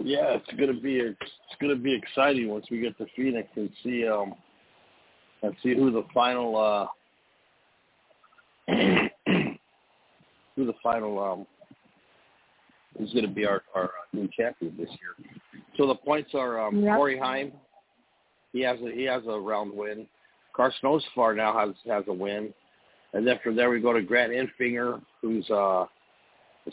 Yeah, 0.00 0.36
it's 0.36 0.58
gonna 0.58 0.80
be 0.80 0.96
it's 0.98 1.20
gonna 1.60 1.76
be 1.76 1.94
exciting 1.94 2.48
once 2.48 2.66
we 2.70 2.80
get 2.80 2.96
to 2.98 3.06
Phoenix 3.16 3.48
and 3.56 3.70
see 3.82 4.06
um 4.06 4.34
and 5.42 5.54
see 5.62 5.74
who 5.74 5.90
the 5.90 6.04
final 6.12 6.56
uh 6.56 6.86
who 10.56 10.66
the 10.66 10.74
final 10.82 11.22
um 11.22 11.46
who's 12.96 13.12
going 13.12 13.26
to 13.26 13.30
be 13.32 13.44
our, 13.44 13.62
our 13.74 13.90
new 14.12 14.28
champion 14.36 14.74
this 14.78 14.88
year. 14.88 15.28
So 15.76 15.86
the 15.86 15.94
points 15.94 16.30
are 16.34 16.60
um, 16.60 16.80
yep. 16.80 16.96
Corey 16.96 17.18
Heim. 17.18 17.52
He 18.52 18.60
has 18.60 18.78
a, 18.80 18.92
he 18.92 19.02
has 19.04 19.22
a 19.26 19.38
round 19.38 19.72
win. 19.72 20.06
Carson 20.54 20.80
Hocevar 20.84 21.36
now 21.36 21.58
has 21.58 21.74
has 21.86 22.04
a 22.06 22.12
win, 22.12 22.54
and 23.12 23.26
then 23.26 23.40
from 23.42 23.56
there 23.56 23.70
we 23.70 23.80
go 23.80 23.92
to 23.92 24.02
Grant 24.02 24.32
Enfinger, 24.32 25.02
who's 25.20 25.48
uh, 25.50 25.86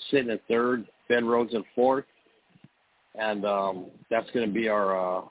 sitting 0.09 0.29
at 0.29 0.41
third. 0.47 0.85
Ben 1.09 1.25
Rhodes 1.25 1.53
in 1.53 1.63
fourth, 1.75 2.05
and 3.15 3.45
um, 3.45 3.87
that's 4.09 4.29
going 4.31 4.47
to 4.47 4.53
be 4.53 4.69
our 4.69 5.19
uh, 5.19 5.21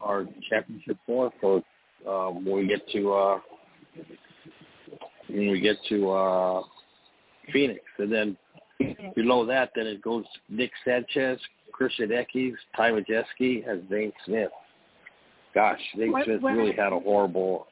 our 0.00 0.26
championship 0.50 0.96
four 1.06 1.32
for 1.40 1.62
um, 2.08 2.44
when 2.44 2.56
we 2.56 2.66
get 2.66 2.88
to 2.90 3.12
uh, 3.12 3.38
when 5.28 5.50
we 5.50 5.60
get 5.60 5.76
to 5.88 6.10
uh, 6.10 6.62
Phoenix, 7.52 7.80
and 7.98 8.12
then 8.12 8.36
Below 9.14 9.46
that, 9.46 9.70
then 9.74 9.86
it 9.86 10.02
goes 10.02 10.24
Nick 10.48 10.70
Sanchez, 10.84 11.40
Christian 11.72 12.10
Eckes, 12.10 12.54
Ty 12.76 12.90
Majeski, 12.90 13.68
and 13.68 13.88
Zane 13.88 14.12
Smith. 14.24 14.50
Gosh, 15.54 15.80
Zane 15.96 16.12
what, 16.12 16.24
Smith 16.24 16.42
what, 16.42 16.52
really 16.52 16.72
had 16.72 16.92
a 16.92 17.00
horrible. 17.00 17.66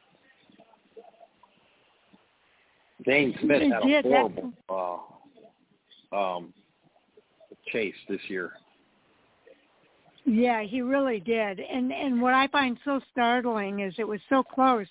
Zane 3.05 3.37
Smith 3.42 3.62
had 3.62 3.83
a 3.83 4.03
horrible 4.03 4.53
uh, 4.70 5.13
um, 6.14 6.53
chase 7.72 7.94
this 8.09 8.20
year. 8.29 8.53
Yeah, 10.27 10.62
he 10.62 10.81
really 10.81 11.20
did. 11.20 11.61
And 11.61 11.92
and 11.92 12.20
what 12.20 12.33
I 12.33 12.48
find 12.48 12.79
so 12.85 13.00
startling 13.12 13.81
is 13.81 13.94
it 13.98 14.09
was 14.09 14.20
so 14.29 14.42
close 14.42 14.87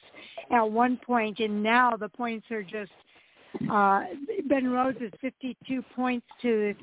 at 0.52 0.70
one 0.70 1.00
point 1.04 1.40
and 1.40 1.64
now 1.64 1.98
the 1.98 2.10
points 2.10 2.46
are 2.52 2.62
just 2.62 2.92
uh, 3.72 4.04
ben 4.48 4.70
Rhodes 4.70 5.00
is 5.02 5.12
52 5.22 5.82
points 5.96 6.26
to 6.44 6.76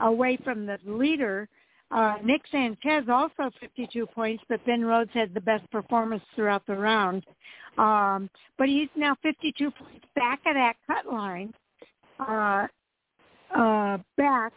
away 0.00 0.38
from 0.44 0.66
the 0.66 0.78
leader. 0.84 1.48
Uh, 1.90 2.16
Nick 2.22 2.42
Sanchez 2.50 3.04
also 3.08 3.50
52 3.60 4.06
points, 4.06 4.42
but 4.48 4.64
Ben 4.66 4.84
Rhodes 4.84 5.10
had 5.14 5.32
the 5.34 5.40
best 5.40 5.70
performance 5.70 6.22
throughout 6.34 6.66
the 6.66 6.74
round. 6.74 7.24
Um, 7.78 8.28
but 8.58 8.68
he's 8.68 8.88
now 8.96 9.16
52 9.22 9.70
points 9.70 10.06
back 10.16 10.40
at 10.46 10.54
that 10.54 10.74
cut 10.86 11.12
line. 11.12 11.54
Uh, 12.18 12.66
uh, 13.56 13.98
back. 14.16 14.52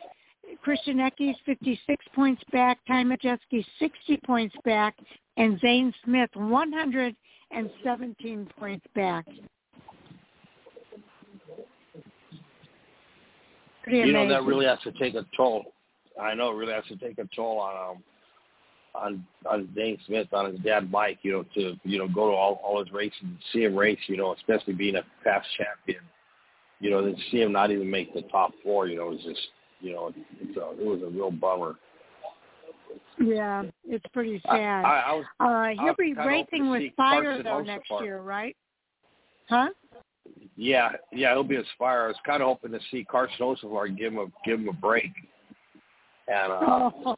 Christian 0.62 0.98
Eckes 0.98 1.36
56 1.46 2.06
points 2.16 2.42
back. 2.52 2.80
Ty 2.88 3.04
Majeski 3.04 3.64
60 3.80 4.18
points 4.26 4.56
back. 4.66 4.96
And 5.38 5.60
Zane 5.60 5.94
Smith 6.04 6.32
117 6.34 8.50
points 8.58 8.88
back. 8.96 9.26
Pretty 13.84 14.00
you 14.00 14.04
amazing. 14.04 14.14
know 14.14 14.28
that 14.30 14.44
really 14.44 14.66
has 14.66 14.80
to 14.84 14.92
take 14.94 15.14
a 15.16 15.26
toll. 15.36 15.74
I 16.22 16.34
know 16.34 16.52
it 16.52 16.56
really 16.56 16.74
has 16.74 16.84
to 16.90 16.98
take 16.98 17.18
a 17.18 17.28
toll 17.36 17.60
on 17.60 17.92
um 17.92 18.04
on 18.94 19.26
on 19.50 19.70
Zane 19.76 19.98
Smith 20.06 20.28
on 20.34 20.52
his 20.52 20.60
dad 20.62 20.92
Mike. 20.92 21.20
You 21.22 21.32
know 21.32 21.46
to 21.56 21.76
you 21.84 21.98
know 21.98 22.08
go 22.08 22.30
to 22.30 22.36
all 22.36 22.60
all 22.64 22.84
his 22.84 22.92
races 22.92 23.18
and 23.22 23.38
see 23.54 23.64
him 23.64 23.76
race. 23.76 24.00
You 24.08 24.18
know 24.18 24.34
especially 24.34 24.74
being 24.74 24.96
a 24.96 25.04
past 25.24 25.48
champion. 25.58 26.04
You 26.80 26.90
know 26.90 27.04
then 27.04 27.16
see 27.32 27.42
him 27.42 27.52
not 27.52 27.72
even 27.72 27.90
make 27.90 28.14
the 28.14 28.22
top 28.24 28.52
four. 28.64 28.88
You 28.88 28.98
know 28.98 29.12
it's 29.12 29.24
just 29.24 29.48
you 29.82 29.94
know 29.94 30.14
it's 30.40 30.58
a, 30.58 30.72
it 30.82 30.86
was 30.86 31.02
a 31.02 31.10
real 31.10 31.32
bummer. 31.32 31.76
Yeah, 33.20 33.64
it's 33.86 34.06
pretty 34.14 34.42
sad. 34.46 34.86
I, 34.86 34.88
I, 34.88 35.00
I 35.00 35.14
was, 35.14 35.26
uh, 35.78 35.84
he'll 35.84 35.96
be 35.96 36.14
racing 36.14 36.70
with 36.70 36.92
Spire 36.94 37.44
though 37.44 37.62
next 37.62 37.92
year, 38.02 38.22
right? 38.22 38.56
Huh? 39.50 39.70
Yeah, 40.56 40.92
yeah, 41.12 41.34
he'll 41.34 41.44
be 41.44 41.58
a 41.58 41.64
Spire. 41.76 42.04
I 42.04 42.08
was 42.08 42.16
kind 42.26 42.42
of 42.42 42.48
hoping 42.48 42.72
to 42.72 42.80
see 42.92 43.04
Carson 43.04 43.38
Hocevar 43.40 43.96
give 43.98 44.14
him 44.14 44.20
a 44.20 44.26
give 44.46 44.60
him 44.60 44.70
a 44.70 44.74
break, 44.74 45.12
and 46.28 46.52
uh, 46.52 46.92
oh. 47.06 47.16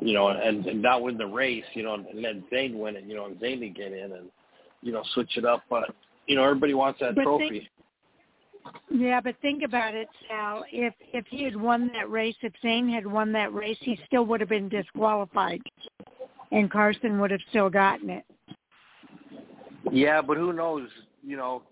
you 0.00 0.14
know, 0.14 0.28
and, 0.28 0.66
and 0.66 0.80
not 0.80 1.02
win 1.02 1.18
the 1.18 1.26
race, 1.26 1.64
you 1.74 1.82
know, 1.82 1.94
and 1.94 2.06
let 2.14 2.36
Zane 2.50 2.78
win 2.78 2.96
it, 2.96 3.04
you 3.04 3.14
know, 3.14 3.26
and 3.26 3.40
Zane 3.40 3.60
to 3.60 3.68
get 3.68 3.92
in 3.92 4.12
and 4.12 4.28
you 4.82 4.92
know 4.92 5.02
switch 5.14 5.36
it 5.36 5.44
up. 5.44 5.62
But 5.68 5.94
you 6.26 6.36
know, 6.36 6.44
everybody 6.44 6.74
wants 6.74 7.00
that 7.00 7.14
but 7.14 7.24
trophy. 7.24 7.48
Think, 7.48 7.68
yeah, 8.90 9.20
but 9.20 9.34
think 9.42 9.62
about 9.62 9.94
it, 9.94 10.08
Sal. 10.28 10.64
If 10.70 10.94
if 11.12 11.24
he 11.28 11.44
had 11.44 11.56
won 11.56 11.90
that 11.94 12.10
race, 12.10 12.36
if 12.42 12.52
Zane 12.62 12.88
had 12.88 13.06
won 13.06 13.32
that 13.32 13.52
race, 13.52 13.78
he 13.80 13.98
still 14.06 14.26
would 14.26 14.40
have 14.40 14.48
been 14.48 14.68
disqualified, 14.68 15.60
and 16.50 16.70
Carson 16.70 17.20
would 17.20 17.30
have 17.30 17.40
still 17.50 17.70
gotten 17.70 18.10
it. 18.10 18.24
Yeah, 19.90 20.22
but 20.22 20.36
who 20.36 20.52
knows? 20.52 20.88
You 21.22 21.36
know, 21.36 21.62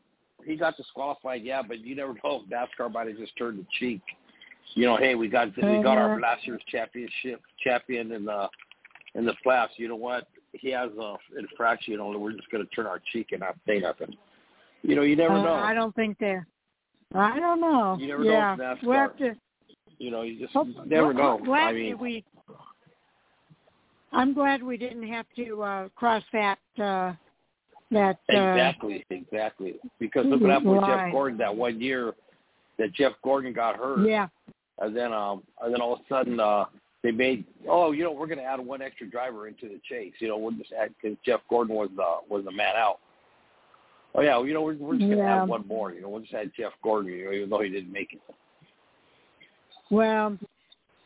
he 0.44 0.56
got 0.56 0.76
disqualified, 0.76 1.42
yeah, 1.42 1.62
but 1.62 1.80
you 1.80 1.94
never 1.94 2.14
know. 2.24 2.42
NASCAR 2.50 2.92
might 2.92 3.08
have 3.08 3.18
just 3.18 3.36
turned 3.36 3.58
the 3.58 3.66
cheek. 3.78 4.02
You 4.74 4.86
know, 4.86 4.96
hey, 4.96 5.14
we 5.14 5.28
got 5.28 5.48
we 5.56 5.82
got 5.82 5.98
our 5.98 6.20
last 6.20 6.46
year's 6.46 6.62
championship 6.68 7.40
champion 7.62 8.12
in 8.12 8.24
the 8.24 8.48
in 9.14 9.24
the 9.24 9.34
playoffs. 9.44 9.70
You 9.76 9.88
know 9.88 9.96
what? 9.96 10.28
He 10.52 10.70
has 10.70 10.90
a 10.98 11.16
infraction. 11.38 11.92
You 11.92 11.98
know, 11.98 12.18
we're 12.18 12.32
just 12.32 12.50
going 12.50 12.64
to 12.64 12.70
turn 12.70 12.86
our 12.86 13.00
cheek 13.12 13.28
and 13.32 13.40
not 13.40 13.56
say 13.66 13.80
nothing. 13.80 14.14
You 14.82 14.94
know, 14.94 15.02
you 15.02 15.16
never 15.16 15.34
uh, 15.34 15.42
know. 15.42 15.54
I 15.54 15.74
don't 15.74 15.94
think 15.94 16.18
they're. 16.18 16.46
I 17.14 17.38
don't 17.38 17.60
know. 17.60 17.96
You 17.98 18.08
never 18.08 18.24
yeah. 18.24 18.54
know. 18.54 18.64
NASCAR. 18.64 18.82
We'll 18.84 18.92
have 18.92 19.16
to. 19.18 19.36
You 19.98 20.10
know, 20.10 20.22
you 20.22 20.38
just 20.38 20.52
hope, 20.52 20.68
never 20.86 21.12
know. 21.12 21.40
Glad 21.44 21.68
I 21.68 21.72
mean, 21.72 21.98
we. 21.98 22.24
I'm 24.12 24.34
glad 24.34 24.62
we 24.62 24.76
didn't 24.76 25.06
have 25.06 25.26
to 25.36 25.62
uh 25.62 25.88
cross 25.94 26.22
that 26.32 26.58
uh 26.78 27.12
that 27.90 28.18
uh, 28.32 28.36
exactly, 28.36 29.04
exactly. 29.10 29.74
Because 29.98 30.26
look 30.26 30.40
what 30.40 30.50
happened 30.50 30.72
with 30.72 30.84
Jeff 30.84 31.12
Gordon 31.12 31.38
that 31.38 31.54
one 31.54 31.80
year 31.80 32.14
that 32.78 32.92
Jeff 32.92 33.12
Gordon 33.22 33.52
got 33.52 33.76
hurt. 33.76 34.06
Yeah. 34.06 34.28
And 34.78 34.96
then 34.96 35.12
um 35.12 35.42
and 35.60 35.72
then 35.72 35.80
all 35.80 35.94
of 35.94 36.00
a 36.00 36.02
sudden 36.08 36.40
uh 36.40 36.64
they 37.02 37.10
made 37.10 37.44
oh 37.68 37.92
you 37.92 38.02
know 38.04 38.12
we're 38.12 38.26
going 38.26 38.38
to 38.38 38.44
add 38.44 38.60
one 38.60 38.82
extra 38.82 39.08
driver 39.08 39.46
into 39.48 39.68
the 39.68 39.80
chase. 39.88 40.12
You 40.18 40.28
know 40.28 40.38
we'll 40.38 40.52
just 40.52 40.72
add 40.72 40.92
because 41.00 41.16
Jeff 41.24 41.40
Gordon 41.48 41.74
was 41.74 41.90
the 41.94 42.18
was 42.28 42.44
the 42.44 42.52
man 42.52 42.74
out. 42.76 42.98
Oh 44.14 44.22
yeah, 44.22 44.42
you 44.42 44.52
know 44.54 44.62
we're 44.62 44.74
we're 44.74 44.94
just 44.96 45.06
going 45.06 45.18
to 45.18 45.24
Yeah. 45.24 45.42
add 45.42 45.48
one 45.48 45.66
more. 45.66 45.92
You 45.92 46.02
know 46.02 46.08
we'll 46.08 46.20
just 46.20 46.34
add 46.34 46.50
Jeff 46.56 46.72
Gordon. 46.82 47.12
You 47.12 47.24
know 47.26 47.32
even 47.32 47.50
though 47.50 47.60
he 47.60 47.70
didn't 47.70 47.92
make 47.92 48.12
it. 48.12 48.20
Well, 49.90 50.38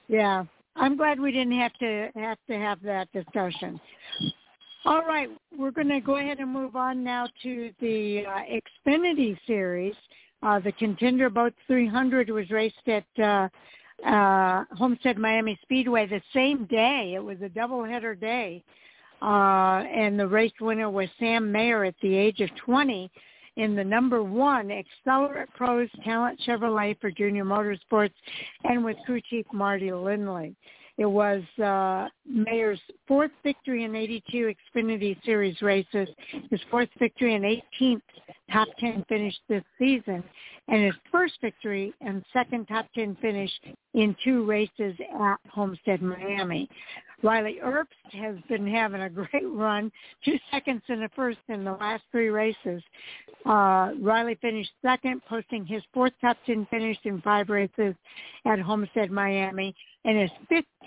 yeah. 0.09 0.45
I'm 0.77 0.97
glad 0.97 1.21
we 1.21 1.31
didn't 1.31 1.59
have 1.59 1.73
to 1.75 2.11
have 2.17 2.39
to 2.49 2.59
have 2.59 2.83
that 2.83 3.11
discussion. 3.13 3.81
All 4.87 5.03
right, 5.07 5.31
we're 5.57 5.71
going 5.71 5.89
to 5.89 6.01
go 6.01 6.17
ahead 6.17 6.41
and 6.41 6.53
move 6.53 6.77
on 6.77 7.03
now 7.03 7.27
to 7.43 7.71
the 7.81 8.25
uh, 8.27 8.41
Xfinity 8.87 9.39
Series. 9.47 9.95
Uh, 10.43 10.61
the 10.61 10.73
Contender 10.73 11.31
Boat 11.31 11.55
300 11.67 12.29
was 12.29 12.51
raced 12.51 12.87
at 12.87 13.05
uh, 13.19 13.49
uh, 14.07 14.65
Homestead 14.73 15.17
Miami 15.17 15.59
Speedway 15.63 16.07
the 16.07 16.21
same 16.35 16.67
day. 16.67 17.15
It 17.15 17.25
was 17.25 17.39
a 17.41 17.49
doubleheader 17.49 18.21
day, 18.21 18.63
uh, 19.23 19.85
and 19.85 20.19
the 20.19 20.27
race 20.27 20.53
winner 20.61 20.91
was 20.91 21.09
Sam 21.19 21.51
Mayer 21.51 21.85
at 21.85 21.95
the 22.03 22.15
age 22.15 22.41
of 22.41 22.51
20 22.57 23.11
in 23.57 23.77
the 23.77 23.85
number 23.85 24.23
one 24.23 24.71
Accelerate 24.71 25.49
Pros 25.55 25.89
Talent 26.05 26.41
Chevrolet 26.47 26.99
for 27.01 27.11
Junior 27.11 27.45
Motorsports 27.45 28.13
and 28.65 28.85
with 28.85 28.97
crew 29.07 29.21
chief 29.31 29.47
Mardy 29.53 29.93
Lindley. 29.93 30.57
It 30.97 31.07
was 31.07 31.43
uh, 31.63 32.09
Mayer's 32.25 32.81
fourth 33.09 33.33
victory 33.43 33.83
in 33.83 33.97
82 33.97 34.55
Xfinity 34.77 35.17
Series 35.25 35.61
races, 35.61 36.09
his 36.51 36.61
fourth 36.71 36.89
victory 36.99 37.35
and 37.35 37.45
18th 37.45 38.01
top 38.53 38.69
10 38.79 39.05
finish 39.09 39.35
this 39.49 39.65
season, 39.79 40.23
and 40.69 40.85
his 40.85 40.95
first 41.11 41.35
victory 41.41 41.93
and 42.01 42.25
second 42.33 42.67
top 42.67 42.87
10 42.95 43.17
finish 43.21 43.51
in 43.95 44.15
two 44.25 44.45
races 44.45 44.95
at 45.21 45.37
Homestead, 45.51 46.03
Miami. 46.03 46.69
Riley 47.23 47.59
Herbst 47.65 48.13
has 48.13 48.37
been 48.51 48.67
having 48.67 49.01
a 49.01 49.09
great 49.09 49.49
run, 49.51 49.91
two 50.25 50.39
seconds 50.51 50.83
and 50.89 51.05
a 51.05 51.09
first 51.17 51.39
in 51.49 51.65
the 51.65 51.73
last 51.73 52.03
three 52.13 52.29
races. 52.29 52.83
Uh, 53.47 53.93
Riley 54.01 54.37
finished 54.43 54.71
second, 54.83 55.23
posting 55.27 55.65
his 55.65 55.83
fourth 55.95 56.13
top 56.21 56.37
10 56.45 56.67
finish 56.71 56.99
in 57.05 57.23
five 57.23 57.49
races 57.49 57.95
at 58.45 58.61
Homestead, 58.61 59.11
Miami, 59.11 59.75
and 60.05 60.19
his 60.19 60.31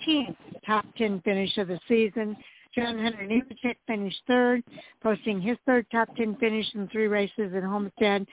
15th 0.06 0.36
top 0.64 0.86
10 0.96 1.22
finish 1.22 1.56
of 1.58 1.68
the 1.68 1.80
season. 1.88 2.36
John 2.78 2.98
Hunter 2.98 3.26
Nemechek 3.26 3.76
finished 3.86 4.20
third, 4.26 4.62
posting 5.02 5.40
his 5.40 5.56
third 5.66 5.86
top 5.90 6.14
10 6.16 6.36
finish 6.36 6.66
in 6.74 6.86
three 6.88 7.08
races 7.08 7.52
at 7.56 7.62
Homestead. 7.64 8.26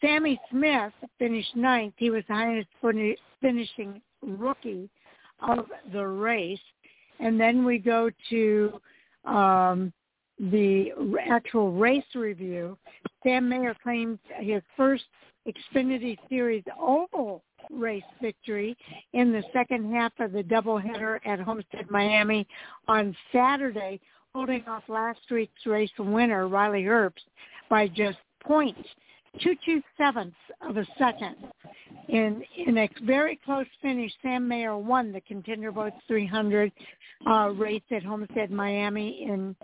Sammy 0.00 0.40
Smith 0.50 0.92
finished 1.18 1.54
ninth. 1.54 1.94
He 1.96 2.10
was 2.10 2.24
the 2.28 2.34
highest 2.34 2.68
finishing 3.40 4.00
rookie 4.22 4.88
of 5.46 5.66
the 5.92 6.06
race. 6.06 6.58
And 7.20 7.38
then 7.38 7.64
we 7.64 7.78
go 7.78 8.10
to 8.30 8.80
um, 9.24 9.92
the 10.38 10.92
actual 11.30 11.72
race 11.72 12.02
review. 12.14 12.78
Sam 13.22 13.48
Mayer 13.48 13.76
claimed 13.82 14.18
his 14.40 14.62
first 14.76 15.04
Xfinity 15.46 16.16
Series 16.28 16.64
oval 16.80 17.42
race 17.70 18.02
victory 18.20 18.76
in 19.12 19.32
the 19.32 19.42
second 19.52 19.92
half 19.92 20.12
of 20.18 20.32
the 20.32 20.42
doubleheader 20.42 21.18
at 21.24 21.40
Homestead, 21.40 21.90
Miami 21.90 22.46
on 22.88 23.16
Saturday, 23.32 24.00
holding 24.34 24.64
off 24.66 24.82
last 24.88 25.20
week's 25.30 25.66
race 25.66 25.90
winner, 25.98 26.48
Riley 26.48 26.82
Herbst, 26.82 27.24
by 27.68 27.88
just 27.88 28.18
point 28.42 28.76
two 29.42 29.54
two 29.64 29.82
sevenths 29.96 30.36
of 30.60 30.76
a 30.76 30.86
second. 30.98 31.36
In 32.08 32.42
in 32.66 32.78
a 32.78 32.88
very 33.04 33.38
close 33.44 33.66
finish, 33.80 34.12
Sam 34.22 34.46
Mayer 34.46 34.76
won 34.76 35.12
the 35.12 35.20
Contender 35.22 35.72
Boats 35.72 35.96
300 36.08 36.72
uh, 37.26 37.50
race 37.50 37.82
at 37.90 38.02
Homestead, 38.02 38.50
Miami. 38.50 39.26
In 39.28 39.56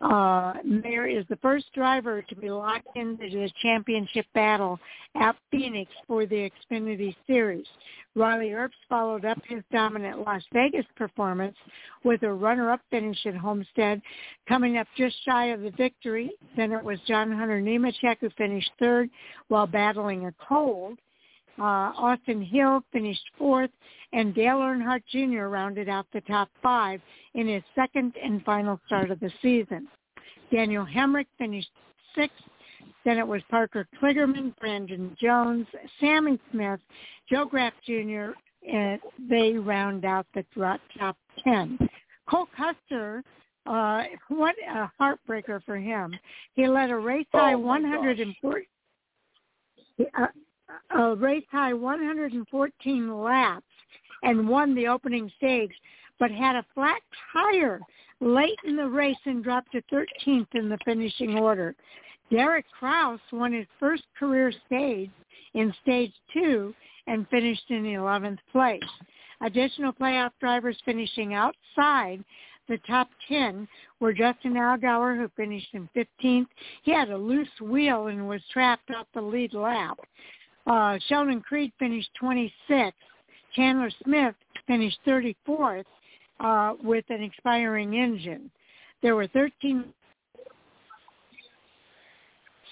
uh, 0.00 0.54
Mayer 0.64 1.06
is 1.06 1.24
the 1.28 1.36
first 1.36 1.66
driver 1.74 2.22
to 2.22 2.36
be 2.36 2.50
locked 2.50 2.88
into 2.94 3.28
the 3.28 3.50
championship 3.62 4.26
battle 4.34 4.78
at 5.20 5.36
Phoenix 5.50 5.90
for 6.06 6.26
the 6.26 6.50
Xfinity 6.70 7.14
Series. 7.26 7.66
Riley 8.14 8.48
Herbst 8.48 8.70
followed 8.88 9.24
up 9.24 9.38
his 9.46 9.62
dominant 9.72 10.20
Las 10.20 10.42
Vegas 10.52 10.86
performance 10.96 11.56
with 12.04 12.22
a 12.22 12.32
runner-up 12.32 12.80
finish 12.90 13.18
at 13.26 13.36
Homestead, 13.36 14.00
coming 14.48 14.76
up 14.76 14.86
just 14.96 15.16
shy 15.24 15.46
of 15.46 15.60
the 15.60 15.70
victory. 15.70 16.30
Then 16.56 16.72
it 16.72 16.82
was 16.82 16.98
John 17.06 17.30
Hunter 17.30 17.60
Nemechek 17.60 18.16
who 18.20 18.30
finished 18.30 18.70
third 18.78 19.10
while 19.48 19.66
battling 19.66 20.26
a 20.26 20.34
cold. 20.48 20.98
Uh, 21.58 21.92
Austin 21.96 22.40
Hill 22.40 22.82
finished 22.92 23.24
fourth, 23.36 23.70
and 24.12 24.34
Dale 24.34 24.58
Earnhardt 24.58 25.02
Jr. 25.10 25.46
rounded 25.46 25.88
out 25.88 26.06
the 26.12 26.20
top 26.22 26.48
five 26.62 27.00
in 27.34 27.48
his 27.48 27.62
second 27.74 28.14
and 28.22 28.44
final 28.44 28.80
start 28.86 29.10
of 29.10 29.20
the 29.20 29.30
season. 29.42 29.88
Daniel 30.52 30.86
Hemric 30.86 31.26
finished 31.36 31.70
sixth. 32.14 32.36
Then 33.04 33.18
it 33.18 33.26
was 33.26 33.42
Parker 33.50 33.86
Kligerman, 34.00 34.56
Brandon 34.58 35.16
Jones, 35.20 35.66
Sammy 36.00 36.38
Smith, 36.50 36.80
Joe 37.28 37.44
Graf 37.44 37.72
Jr., 37.86 38.32
and 38.70 39.00
they 39.28 39.52
round 39.54 40.04
out 40.04 40.26
the 40.34 40.44
top 40.98 41.16
10. 41.44 41.78
Cole 42.28 42.48
Custer, 42.56 43.22
uh, 43.66 44.04
what 44.28 44.54
a 44.68 44.90
heartbreaker 45.00 45.62
for 45.64 45.76
him. 45.76 46.14
He 46.54 46.66
led 46.68 46.90
a 46.90 46.96
race 46.96 47.26
high 47.32 47.54
Oh, 47.54 47.58
140 47.58 48.68
uh, 50.16 50.26
Uh, 50.68 50.98
a 50.98 51.16
race 51.16 51.44
high 51.50 51.72
114 51.72 53.22
laps 53.22 53.64
and 54.22 54.48
won 54.48 54.74
the 54.74 54.86
opening 54.86 55.30
stage, 55.36 55.72
but 56.18 56.30
had 56.30 56.56
a 56.56 56.66
flat 56.74 57.00
tire 57.32 57.80
late 58.20 58.58
in 58.64 58.76
the 58.76 58.88
race 58.88 59.16
and 59.24 59.44
dropped 59.44 59.72
to 59.72 59.82
13th 59.92 60.48
in 60.54 60.68
the 60.68 60.78
finishing 60.84 61.38
order. 61.38 61.74
Derek 62.30 62.66
Kraus 62.78 63.20
won 63.32 63.52
his 63.52 63.66
first 63.78 64.02
career 64.18 64.52
stage 64.66 65.10
in 65.54 65.72
stage 65.82 66.12
two 66.32 66.74
and 67.06 67.28
finished 67.28 67.70
in 67.70 67.84
11th 67.84 68.38
place. 68.52 68.82
Additional 69.40 69.92
playoff 69.92 70.32
drivers 70.40 70.76
finishing 70.84 71.32
outside 71.32 72.22
the 72.68 72.78
top 72.86 73.08
10 73.28 73.66
were 73.98 74.12
Justin 74.12 74.54
Allgaier, 74.54 75.16
who 75.16 75.30
finished 75.36 75.68
in 75.72 75.88
15th. 75.96 76.48
He 76.82 76.92
had 76.92 77.10
a 77.10 77.16
loose 77.16 77.48
wheel 77.62 78.08
and 78.08 78.28
was 78.28 78.42
trapped 78.52 78.90
off 78.90 79.06
the 79.14 79.22
lead 79.22 79.54
lap. 79.54 79.98
Uh, 80.68 80.98
Sheldon 81.08 81.40
Creed 81.40 81.72
finished 81.78 82.10
26th. 82.22 82.92
Chandler 83.56 83.90
Smith 84.04 84.34
finished 84.66 84.98
34th 85.06 85.84
uh, 86.40 86.74
with 86.84 87.04
an 87.08 87.22
expiring 87.22 87.94
engine. 87.94 88.50
There 89.02 89.16
were 89.16 89.26
13, 89.28 89.84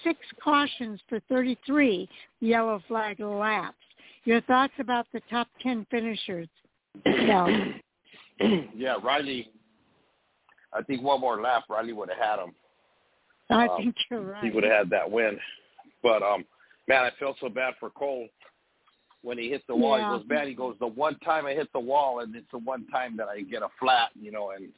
six 0.04 0.18
cautions 0.42 1.00
for 1.08 1.20
33 1.28 2.08
yellow 2.40 2.82
flag 2.86 3.18
laps. 3.20 3.76
Your 4.24 4.40
thoughts 4.42 4.74
about 4.78 5.06
the 5.14 5.22
top 5.30 5.48
10 5.62 5.86
finishers? 5.90 6.48
Yeah, 8.76 8.96
Riley. 9.02 9.48
I 10.74 10.82
think 10.82 11.02
one 11.02 11.22
more 11.22 11.40
lap, 11.40 11.62
Riley 11.70 11.94
would 11.94 12.10
have 12.10 12.18
had 12.18 12.38
him. 12.44 12.52
I 13.48 13.66
Um, 13.66 13.76
think 13.78 13.96
you're 14.10 14.20
right. 14.20 14.44
He 14.44 14.50
would 14.50 14.62
have 14.62 14.72
had 14.74 14.90
that 14.90 15.10
win. 15.10 15.38
But 16.02 16.22
um, 16.22 16.44
man, 16.88 17.02
I 17.02 17.10
felt 17.18 17.36
so 17.40 17.48
bad 17.48 17.74
for 17.80 17.90
Cole 17.90 18.28
when 19.22 19.38
he 19.38 19.48
hit 19.48 19.62
the 19.66 19.74
wall. 19.74 19.98
Yeah. 19.98 20.12
He 20.12 20.18
goes, 20.18 20.28
man, 20.28 20.46
he 20.46 20.54
goes, 20.54 20.76
the 20.78 20.86
one 20.86 21.18
time 21.20 21.46
I 21.46 21.52
hit 21.52 21.72
the 21.72 21.80
wall, 21.80 22.20
and 22.20 22.34
it's 22.34 22.50
the 22.52 22.58
one 22.58 22.86
time 22.88 23.16
that 23.16 23.28
I 23.28 23.40
get 23.42 23.62
a 23.62 23.68
flat, 23.80 24.10
you 24.14 24.30
know, 24.30 24.50
and 24.50 24.68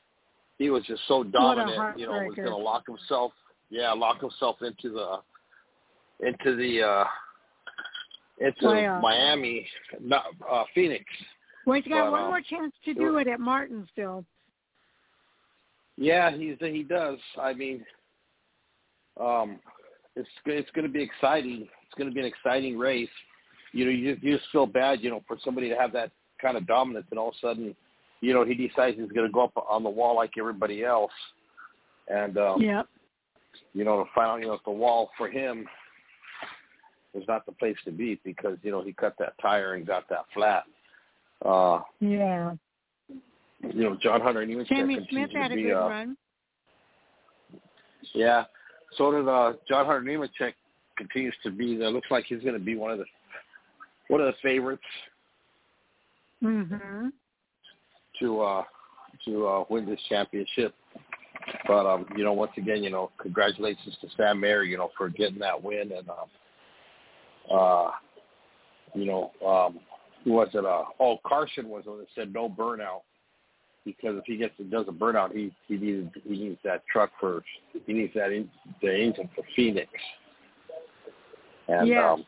he 0.58 0.70
was 0.70 0.84
just 0.84 1.02
so 1.06 1.22
dominant, 1.22 1.98
you 1.98 2.06
know, 2.06 2.12
was 2.12 2.34
going 2.34 2.48
to 2.48 2.56
lock 2.56 2.84
himself, 2.86 3.32
yeah, 3.70 3.92
lock 3.92 4.20
himself 4.20 4.56
into 4.62 4.90
the, 4.90 6.26
into 6.26 6.56
the, 6.56 6.82
uh, 6.82 7.04
into 8.40 8.62
Playoff. 8.62 9.02
Miami, 9.02 9.66
not 10.00 10.24
uh, 10.50 10.64
Phoenix. 10.74 11.04
Well, 11.66 11.80
he's 11.80 11.90
got 11.90 12.06
but, 12.06 12.12
one 12.12 12.22
um, 12.22 12.28
more 12.28 12.40
chance 12.40 12.72
to 12.86 12.94
do 12.94 13.18
it 13.18 13.28
at 13.28 13.40
Martinsville. 13.40 14.24
Yeah, 15.96 16.30
he's 16.30 16.56
he 16.60 16.84
does. 16.84 17.18
I 17.40 17.52
mean, 17.52 17.84
um, 19.20 19.58
it's 20.14 20.28
it's 20.46 20.70
going 20.70 20.86
to 20.86 20.92
be 20.92 21.02
exciting. 21.02 21.68
Going 21.98 22.10
to 22.10 22.14
be 22.14 22.20
an 22.20 22.26
exciting 22.26 22.78
race. 22.78 23.08
You 23.72 23.84
know, 23.84 23.90
you 23.90 24.14
just, 24.14 24.24
you 24.24 24.36
just 24.38 24.50
feel 24.50 24.66
bad, 24.66 25.02
you 25.02 25.10
know, 25.10 25.22
for 25.26 25.36
somebody 25.44 25.68
to 25.68 25.76
have 25.76 25.92
that 25.92 26.10
kind 26.40 26.56
of 26.56 26.66
dominance, 26.66 27.06
and 27.10 27.18
all 27.18 27.28
of 27.28 27.34
a 27.34 27.46
sudden, 27.46 27.76
you 28.20 28.32
know, 28.32 28.44
he 28.44 28.54
decides 28.54 28.96
he's 28.96 29.10
going 29.12 29.26
to 29.26 29.32
go 29.32 29.44
up 29.44 29.52
on 29.68 29.82
the 29.82 29.90
wall 29.90 30.16
like 30.16 30.30
everybody 30.38 30.84
else, 30.84 31.12
and 32.08 32.38
um, 32.38 32.60
Yep. 32.62 32.86
you 33.74 33.84
know, 33.84 34.04
to 34.04 34.10
find 34.14 34.30
out, 34.30 34.40
you 34.40 34.46
know, 34.46 34.54
if 34.54 34.64
the 34.64 34.70
wall 34.70 35.10
for 35.18 35.28
him 35.28 35.66
was 37.14 37.24
not 37.28 37.44
the 37.46 37.52
place 37.52 37.76
to 37.84 37.90
be 37.90 38.20
because 38.24 38.56
you 38.62 38.70
know 38.70 38.82
he 38.82 38.92
cut 38.92 39.14
that 39.18 39.34
tire 39.40 39.74
and 39.74 39.86
got 39.86 40.08
that 40.08 40.24
flat. 40.34 40.64
Uh, 41.44 41.80
Yeah. 42.00 42.54
you 43.62 43.82
know, 43.82 43.96
John 44.00 44.20
Hunter 44.20 44.42
and 44.42 44.50
Sammy 44.68 44.96
continues 44.96 45.08
Smith 45.10 45.30
had 45.32 45.52
a 45.52 45.54
be, 45.54 45.62
good 45.64 45.74
uh, 45.74 45.88
run. 45.88 46.16
Yeah. 48.14 48.44
So 48.96 49.12
did 49.12 49.28
uh, 49.28 49.54
John 49.68 49.86
Hunter 49.86 50.02
Nemechek 50.02 50.54
continues 50.98 51.34
to 51.44 51.50
be. 51.50 51.76
That 51.76 51.90
looks 51.90 52.10
like 52.10 52.26
he's 52.26 52.42
going 52.42 52.58
to 52.58 52.64
be 52.64 52.76
one 52.76 52.90
of 52.90 52.98
the 52.98 53.04
one 54.08 54.20
of 54.20 54.26
the 54.26 54.34
favorites 54.42 54.82
Mhm. 56.42 57.12
to 58.20 58.40
uh, 58.40 58.64
to 59.24 59.46
uh, 59.46 59.64
win 59.70 59.86
this 59.86 60.00
championship. 60.08 60.74
But 61.66 61.86
um, 61.86 62.06
you 62.16 62.24
know, 62.24 62.32
once 62.32 62.52
again, 62.56 62.82
you 62.82 62.90
know, 62.90 63.10
congratulations 63.18 63.96
to 64.00 64.08
Sam 64.16 64.40
Mayer, 64.40 64.62
you 64.62 64.76
know, 64.76 64.90
for 64.96 65.08
getting 65.08 65.38
that 65.38 65.62
win, 65.62 65.92
and 65.92 66.08
um, 66.10 66.28
uh, 67.50 67.90
you 68.94 69.06
know, 69.06 69.32
um, 69.46 69.80
who 70.24 70.32
was 70.32 70.48
it? 70.52 70.64
Uh, 70.64 70.84
oh, 71.00 71.18
Carson 71.26 71.68
was 71.68 71.84
the 71.84 71.90
one 71.90 72.00
that 72.00 72.08
said 72.14 72.32
no 72.32 72.48
burnout 72.48 73.02
because 73.84 74.16
if 74.18 74.24
he 74.26 74.36
gets 74.36 74.54
does 74.70 74.86
a 74.88 74.92
burnout, 74.92 75.32
he 75.32 75.50
he 75.66 75.76
needs 75.76 76.10
he 76.24 76.38
needs 76.38 76.58
that 76.64 76.82
truck 76.92 77.10
for 77.18 77.42
he 77.86 77.92
needs 77.92 78.12
that 78.14 78.32
in, 78.32 78.50
the 78.82 78.94
engine 78.94 79.28
for 79.34 79.44
Phoenix. 79.56 79.88
And 81.68 81.88
yeah. 81.88 82.12
um, 82.12 82.24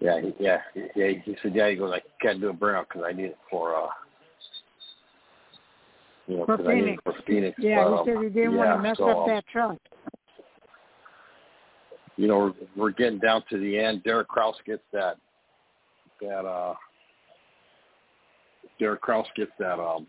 yeah, 0.00 0.20
yeah, 0.38 0.58
yeah. 0.74 1.08
He 1.24 1.36
said, 1.42 1.54
yeah. 1.54 1.70
He 1.70 1.76
goes, 1.76 1.92
I 1.94 2.00
can't 2.20 2.40
do 2.40 2.50
a 2.50 2.54
burnout 2.54 2.86
because 2.88 3.04
I 3.08 3.12
need 3.12 3.26
it 3.26 3.38
for 3.50 3.74
uh, 3.76 3.88
you 6.26 6.38
know, 6.38 6.46
for 6.46 6.56
because 6.56 6.70
I 6.70 6.74
need 6.74 6.88
it 6.88 7.00
for 7.04 7.14
Phoenix. 7.26 7.56
Yeah, 7.58 7.84
but, 7.84 7.90
he 7.90 7.98
um, 7.98 8.04
said 8.06 8.24
he 8.24 8.30
didn't 8.30 8.52
yeah, 8.52 8.58
want 8.58 8.78
to 8.78 8.82
mess 8.82 8.98
so, 8.98 9.08
up 9.08 9.18
um, 9.18 9.28
that 9.28 9.44
truck. 9.46 9.76
You 12.16 12.28
know, 12.28 12.38
we're, 12.38 12.52
we're 12.76 12.90
getting 12.92 13.18
down 13.18 13.44
to 13.50 13.58
the 13.58 13.78
end. 13.78 14.02
Derek 14.02 14.28
Kraus 14.28 14.56
gets 14.66 14.82
that 14.92 15.16
that 16.22 16.46
uh 16.46 16.74
Derek 18.78 19.02
Kraus 19.02 19.26
gets 19.36 19.52
that 19.58 19.78
um 19.78 20.06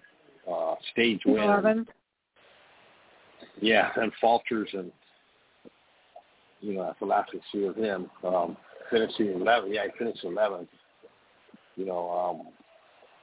uh 0.49 0.75
stage 0.93 1.21
win. 1.25 1.43
Eleven. 1.43 1.85
Yeah, 3.61 3.91
and 3.95 4.11
falters 4.21 4.69
and 4.73 4.91
you 6.61 6.73
know, 6.73 6.83
that's 6.83 6.99
the 6.99 7.05
last 7.05 7.31
we 7.33 7.41
see 7.51 7.65
of 7.65 7.75
him. 7.75 8.09
Um 8.23 8.57
finishing 8.89 9.27
eleven, 9.27 9.73
yeah, 9.73 9.83
he 9.85 9.97
finished 9.97 10.23
eleventh. 10.23 10.69
You 11.75 11.85
know, 11.85 12.09
um 12.09 12.47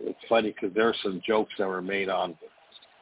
it's 0.01 0.19
funny 0.29 0.51
because 0.51 0.75
there 0.75 0.89
are 0.89 0.95
some 1.03 1.21
jokes 1.27 1.53
that 1.59 1.67
were 1.67 1.83
made 1.83 2.09
on 2.09 2.37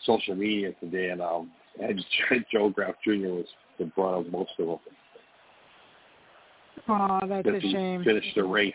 social 0.05 0.35
media 0.35 0.72
today, 0.80 1.11
and 1.11 1.20
um, 1.20 1.51
and 1.80 2.05
Joe 2.53 2.70
Graf 2.70 2.95
Jr. 3.05 3.28
was 3.28 3.47
the 3.78 3.87
brunt 3.87 4.26
of 4.26 4.33
most 4.33 4.53
of 4.59 4.66
them. 4.66 4.78
Oh, 6.89 7.20
that's 7.28 7.47
a 7.47 7.61
he 7.61 7.72
shame. 7.72 8.05
finished 8.05 8.35
the 8.35 8.45
race. 8.45 8.74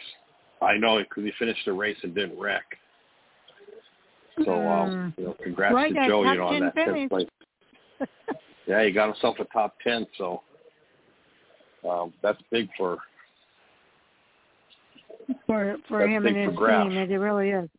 I 0.62 0.78
know 0.78 1.00
because 1.00 1.24
he 1.24 1.32
finished 1.38 1.66
the 1.66 1.74
race 1.74 1.98
and 2.04 2.16
didn't 2.16 2.40
wreck. 2.40 2.64
So, 4.46 4.68
um, 4.68 5.14
you 5.18 5.26
know, 5.26 5.36
congrats 5.44 5.74
Well, 5.74 5.90
to 5.90 6.08
Joe, 6.08 6.24
you 6.24 6.38
know, 6.38 6.48
on 6.48 6.54
10 6.54 6.62
that 6.62 6.76
finish. 6.76 7.10
place. 7.10 7.28
Yeah, 8.68 8.84
he 8.84 8.92
got 8.92 9.08
himself 9.08 9.38
a 9.40 9.46
top 9.46 9.76
ten, 9.82 10.06
so 10.18 10.42
um, 11.88 12.14
that's 12.22 12.42
big 12.52 12.70
for 12.78 12.98
for 15.46 15.78
for 15.88 16.00
That's 16.00 16.12
him 16.12 16.26
and 16.26 16.36
his 16.36 16.58
team. 16.58 16.92
It 16.92 17.16
really 17.16 17.50
is. 17.50 17.70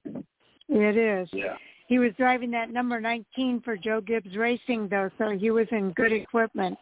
It 0.69 0.97
is. 0.97 1.29
yeah. 1.33 1.57
He 1.89 1.99
was 1.99 2.13
driving 2.19 2.51
that 2.51 2.71
number 2.71 3.01
19 3.01 3.63
for 3.63 3.75
Joe 3.75 4.03
Gibbs 4.03 4.37
Racing, 4.37 4.89
though, 4.89 5.11
so 5.17 5.31
he 5.31 5.51
was 5.51 5.67
in 5.73 5.93
good 5.93 6.13
equipment. 6.13 6.77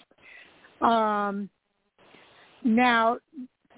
Um, 0.80 1.48
now, 2.64 3.18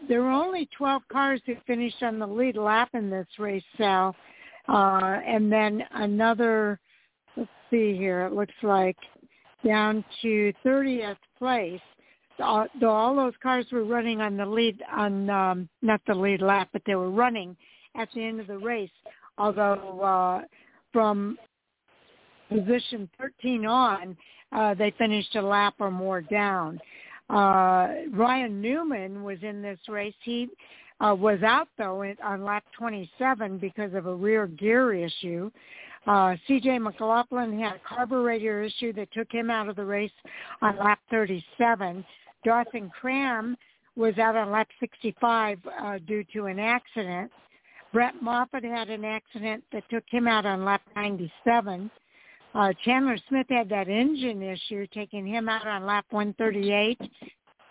there 0.08 0.22
were 0.22 0.30
only 0.30 0.70
12 0.76 1.02
cars 1.12 1.42
who 1.44 1.54
finished 1.66 2.02
on 2.02 2.18
the 2.18 2.26
lead 2.26 2.56
lap 2.56 2.88
in 2.94 3.10
this 3.10 3.26
race, 3.38 3.62
Sal. 3.76 4.16
Uh, 4.68 5.20
and 5.26 5.52
then 5.52 5.82
another, 5.92 6.80
let's 7.36 7.50
see 7.70 7.94
here, 7.94 8.22
it 8.22 8.32
looks 8.32 8.54
like 8.62 8.96
down 9.66 10.02
to 10.22 10.52
30th 10.64 11.16
place. 11.38 11.80
Though 12.38 12.90
all 12.90 13.16
those 13.16 13.34
cars 13.42 13.66
were 13.72 13.84
running 13.84 14.20
on 14.20 14.36
the 14.36 14.46
lead, 14.46 14.82
on 14.90 15.28
um, 15.28 15.68
not 15.82 16.00
the 16.06 16.14
lead 16.14 16.40
lap, 16.40 16.68
but 16.72 16.82
they 16.86 16.94
were 16.94 17.10
running 17.10 17.56
at 17.96 18.08
the 18.14 18.24
end 18.24 18.40
of 18.40 18.46
the 18.46 18.58
race. 18.58 18.90
Although 19.36 20.00
uh, 20.00 20.42
from 20.92 21.36
position 22.48 23.08
13 23.18 23.66
on, 23.66 24.16
uh, 24.52 24.74
they 24.74 24.92
finished 24.98 25.34
a 25.36 25.42
lap 25.42 25.74
or 25.78 25.90
more 25.90 26.20
down. 26.20 26.80
Uh, 27.28 27.88
Ryan 28.12 28.60
Newman 28.60 29.22
was 29.22 29.38
in 29.42 29.60
this 29.60 29.78
race. 29.88 30.14
He 30.22 30.48
uh, 31.00 31.14
was 31.14 31.42
out 31.42 31.68
though 31.76 32.02
on 32.24 32.44
lap 32.44 32.64
27 32.76 33.58
because 33.58 33.92
of 33.94 34.06
a 34.06 34.14
rear 34.14 34.46
gear 34.46 34.94
issue. 34.94 35.50
Uh, 36.06 36.36
CJ 36.48 36.80
McLaughlin 36.80 37.58
had 37.60 37.74
a 37.74 37.80
carburetor 37.86 38.62
issue 38.62 38.92
that 38.94 39.12
took 39.12 39.30
him 39.30 39.50
out 39.50 39.68
of 39.68 39.76
the 39.76 39.84
race 39.84 40.10
on 40.62 40.78
lap 40.78 41.00
37. 41.10 42.04
Dawson 42.44 42.90
Cram 42.90 43.56
was 43.96 44.16
out 44.18 44.36
on 44.36 44.50
lap 44.50 44.68
65 44.80 45.58
uh, 45.66 45.98
due 46.06 46.24
to 46.32 46.46
an 46.46 46.58
accident. 46.58 47.30
Brett 47.92 48.14
Moffitt 48.22 48.64
had 48.64 48.90
an 48.90 49.04
accident 49.04 49.64
that 49.72 49.82
took 49.90 50.04
him 50.08 50.28
out 50.28 50.46
on 50.46 50.64
lap 50.64 50.82
97. 50.94 51.90
Uh, 52.54 52.72
Chandler 52.84 53.18
Smith 53.28 53.46
had 53.48 53.68
that 53.68 53.88
engine 53.88 54.42
issue, 54.42 54.86
taking 54.92 55.26
him 55.26 55.48
out 55.48 55.66
on 55.66 55.86
lap 55.86 56.06
138. 56.10 56.98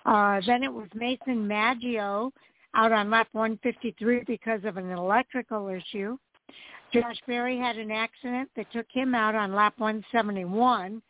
Uh, 0.05 0.41
then 0.45 0.63
it 0.63 0.71
was 0.71 0.87
Mason 0.93 1.47
Maggio 1.47 2.31
out 2.75 2.91
on 2.91 3.09
lap 3.09 3.27
153 3.31 4.23
because 4.27 4.61
of 4.63 4.77
an 4.77 4.91
electrical 4.91 5.67
issue. 5.67 6.17
Josh 6.93 7.17
Berry 7.27 7.57
had 7.57 7.77
an 7.77 7.91
accident 7.91 8.49
that 8.55 8.71
took 8.71 8.85
him 8.89 9.13
out 9.13 9.35
on 9.35 9.53
lap 9.53 9.73
171. 9.77 11.01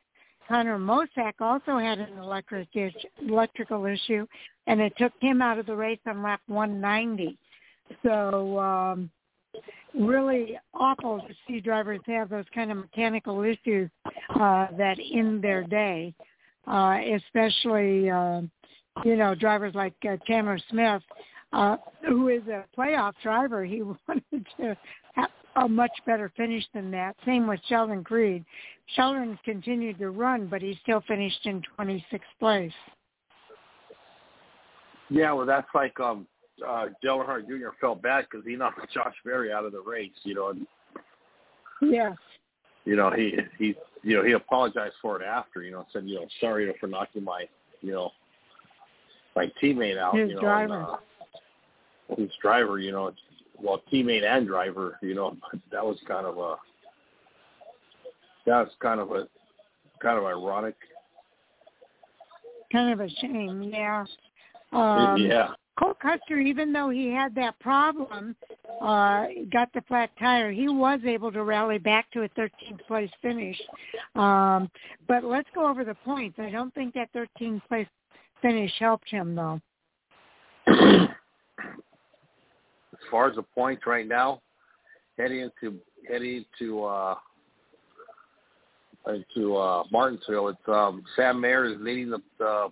Connor 0.47 0.77
Mosack 0.77 1.33
also 1.39 1.77
had 1.77 1.99
an 1.99 2.17
electric 2.17 2.69
electrical 3.21 3.85
issue, 3.85 4.25
and 4.67 4.79
it 4.79 4.93
took 4.97 5.11
him 5.19 5.41
out 5.41 5.59
of 5.59 5.65
the 5.65 5.75
race 5.75 5.99
on 6.05 6.23
lap 6.23 6.41
190. 6.47 7.37
So 8.03 8.59
um, 8.59 9.09
really 9.93 10.57
awful 10.73 11.19
to 11.19 11.33
see 11.47 11.59
drivers 11.59 11.99
have 12.07 12.29
those 12.29 12.45
kind 12.53 12.71
of 12.71 12.77
mechanical 12.77 13.43
issues 13.43 13.89
uh, 14.39 14.67
that 14.77 14.97
in 14.99 15.41
their 15.41 15.63
day, 15.63 16.13
uh, 16.67 16.97
especially 17.15 18.09
uh, 18.09 18.41
you 19.03 19.15
know 19.15 19.35
drivers 19.35 19.75
like 19.75 19.95
uh, 20.09 20.17
Chandler 20.25 20.59
Smith, 20.69 21.01
uh, 21.53 21.77
who 22.07 22.29
is 22.29 22.41
a 22.47 22.65
playoff 22.77 23.13
driver. 23.21 23.65
He 23.65 23.81
wanted 24.07 24.47
to 24.59 24.77
a 25.57 25.67
much 25.67 25.91
better 26.05 26.31
finish 26.37 26.63
than 26.73 26.91
that. 26.91 27.15
Same 27.25 27.47
with 27.47 27.59
Sheldon 27.67 28.03
Creed. 28.03 28.45
Sheldon 28.95 29.37
continued 29.43 29.97
to 29.99 30.11
run, 30.11 30.47
but 30.47 30.61
he 30.61 30.77
still 30.83 31.01
finished 31.07 31.45
in 31.45 31.61
26th 31.77 32.21
place. 32.39 32.71
Yeah, 35.09 35.31
well, 35.33 35.45
that's 35.45 35.67
like 35.73 35.99
um, 35.99 36.27
uh, 36.65 36.87
Dale 37.01 37.19
Earnhardt 37.19 37.47
Jr. 37.47 37.69
felt 37.79 38.01
bad 38.01 38.25
because 38.29 38.45
he 38.45 38.55
knocked 38.55 38.79
Josh 38.93 39.15
Berry 39.25 39.51
out 39.51 39.65
of 39.65 39.71
the 39.71 39.81
race. 39.81 40.11
You 40.23 40.35
know, 40.35 40.49
and 40.49 40.67
Yeah. 41.81 42.13
you 42.85 42.95
know 42.95 43.11
he 43.11 43.37
he 43.57 43.75
you 44.03 44.15
know 44.17 44.23
he 44.23 44.33
apologized 44.33 44.95
for 45.01 45.21
it 45.21 45.25
after. 45.25 45.61
You 45.61 45.71
know, 45.71 45.85
said 45.93 46.03
you 46.05 46.15
know 46.15 46.27
sorry 46.39 46.63
you 46.63 46.69
know, 46.69 46.75
for 46.79 46.87
knocking 46.87 47.23
my 47.23 47.47
you 47.81 47.93
know 47.93 48.11
my 49.35 49.51
teammate 49.61 49.97
out. 49.97 50.17
His 50.17 50.29
you 50.29 50.35
know, 50.35 50.41
driver. 50.41 50.97
And, 52.09 52.19
uh, 52.19 52.21
his 52.21 52.31
driver. 52.41 52.79
You 52.79 52.91
know, 52.91 53.13
well 53.61 53.81
teammate 53.91 54.23
and 54.23 54.47
driver. 54.47 54.97
You 55.01 55.15
know, 55.15 55.37
that 55.71 55.85
was 55.85 55.97
kind 56.07 56.25
of 56.25 56.37
a 56.37 56.55
that 58.45 58.65
was 58.65 58.71
kind 58.81 58.99
of 58.99 59.11
a 59.11 59.27
kind 60.01 60.17
of 60.17 60.25
ironic. 60.25 60.75
Kind 62.71 62.93
of 62.93 62.99
a 62.99 63.09
shame, 63.21 63.63
yeah. 63.63 64.05
Um, 64.73 65.15
yeah. 65.15 65.51
Cole 65.79 65.93
Custer, 66.01 66.39
even 66.39 66.73
though 66.73 66.89
he 66.89 67.09
had 67.09 67.33
that 67.35 67.57
problem, 67.59 68.35
uh, 68.81 69.27
got 69.51 69.71
the 69.73 69.81
flat 69.87 70.09
tire, 70.19 70.51
he 70.51 70.67
was 70.67 70.99
able 71.05 71.31
to 71.31 71.43
rally 71.43 71.77
back 71.77 72.11
to 72.11 72.23
a 72.23 72.29
13th 72.29 72.85
place 72.87 73.09
finish. 73.21 73.57
Um, 74.15 74.69
but 75.07 75.23
let's 75.23 75.47
go 75.55 75.69
over 75.69 75.85
the 75.85 75.95
points. 76.03 76.37
I 76.39 76.49
don't 76.49 76.73
think 76.73 76.95
that 76.95 77.13
13th 77.13 77.61
place 77.69 77.87
finish 78.41 78.73
helped 78.79 79.09
him, 79.09 79.35
though. 79.35 79.61
far 83.11 83.29
as 83.29 83.35
the 83.35 83.43
points 83.43 83.83
right 83.85 84.07
now, 84.07 84.41
heading 85.17 85.41
into 85.41 85.77
heading 86.09 86.45
to 86.59 86.83
uh 86.83 87.15
into 89.07 89.55
uh 89.55 89.83
Martinsville, 89.91 90.49
it's 90.49 90.59
um 90.67 91.03
Sam 91.15 91.39
Mayer 91.39 91.65
is 91.65 91.77
leading 91.79 92.09
the 92.09 92.19
the, 92.37 92.69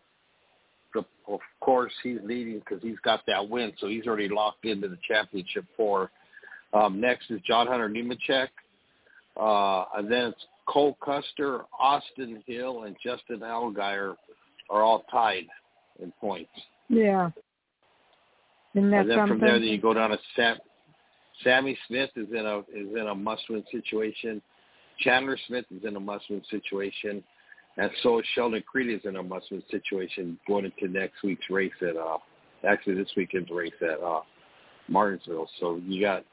the 0.94 1.04
of 1.28 1.40
course 1.60 1.94
he's 2.04 2.20
leading 2.24 2.60
because 2.60 2.82
he's 2.82 3.00
got 3.04 3.22
that 3.28 3.48
win, 3.48 3.74
so 3.80 3.88
he's 3.88 4.06
already 4.08 4.30
locked 4.30 4.66
into 4.66 4.88
the 4.88 4.98
championship 5.08 5.66
four. 5.76 6.12
Um 6.74 7.00
next 7.00 7.32
is 7.32 7.42
John 7.46 7.68
Hunter 7.68 7.90
Nemechek. 7.90 8.50
Uh 9.40 9.86
and 9.98 10.12
then 10.12 10.28
it's 10.28 10.46
Cole 10.68 10.98
Custer, 11.04 11.62
Austin 11.80 12.44
Hill 12.48 12.84
and 12.84 12.96
Justin 13.04 13.40
Allgaier 13.40 14.16
are 14.70 14.82
all 14.82 15.06
tied 15.12 15.46
in 16.02 16.12
points. 16.20 16.50
Yeah. 16.90 17.30
Isn't 18.76 18.92
that 18.92 19.02
and 19.02 19.10
then 19.10 19.18
something? 19.18 19.40
from 19.40 19.48
there, 19.48 19.60
then 19.60 19.70
you 19.70 19.80
go 19.80 19.94
down 19.94 20.10
to 20.10 20.18
Sam. 20.36 20.58
Sammy 21.44 21.78
Smith 21.88 22.10
is 22.16 22.28
in 22.32 22.46
a 22.46 22.60
is 22.60 22.94
in 22.94 23.08
a 23.08 23.16
must-win 23.16 23.64
situation. 23.72 24.42
Chandler 25.00 25.38
Smith 25.48 25.66
is 25.76 25.84
in 25.84 25.96
a 25.96 26.00
must-win 26.00 26.42
situation, 26.50 27.24
and 27.78 27.90
so 28.04 28.20
is 28.20 28.26
Sheldon 28.36 28.64
Creed 28.66 28.94
is 28.94 29.02
in 29.06 29.16
a 29.16 29.24
must-win 29.24 29.64
situation 29.72 30.38
going 30.48 30.66
into 30.66 30.88
next 30.88 31.24
week's 31.24 31.50
race 31.50 31.74
at 31.82 31.96
uh 31.96 32.18
actually 32.68 32.96
this 32.96 33.10
weekend's 33.16 33.50
race 33.50 33.74
at 33.82 34.02
uh 34.02 34.22
Martinsville. 34.88 35.50
So 35.60 35.82
you 35.86 36.02
got 36.02 36.26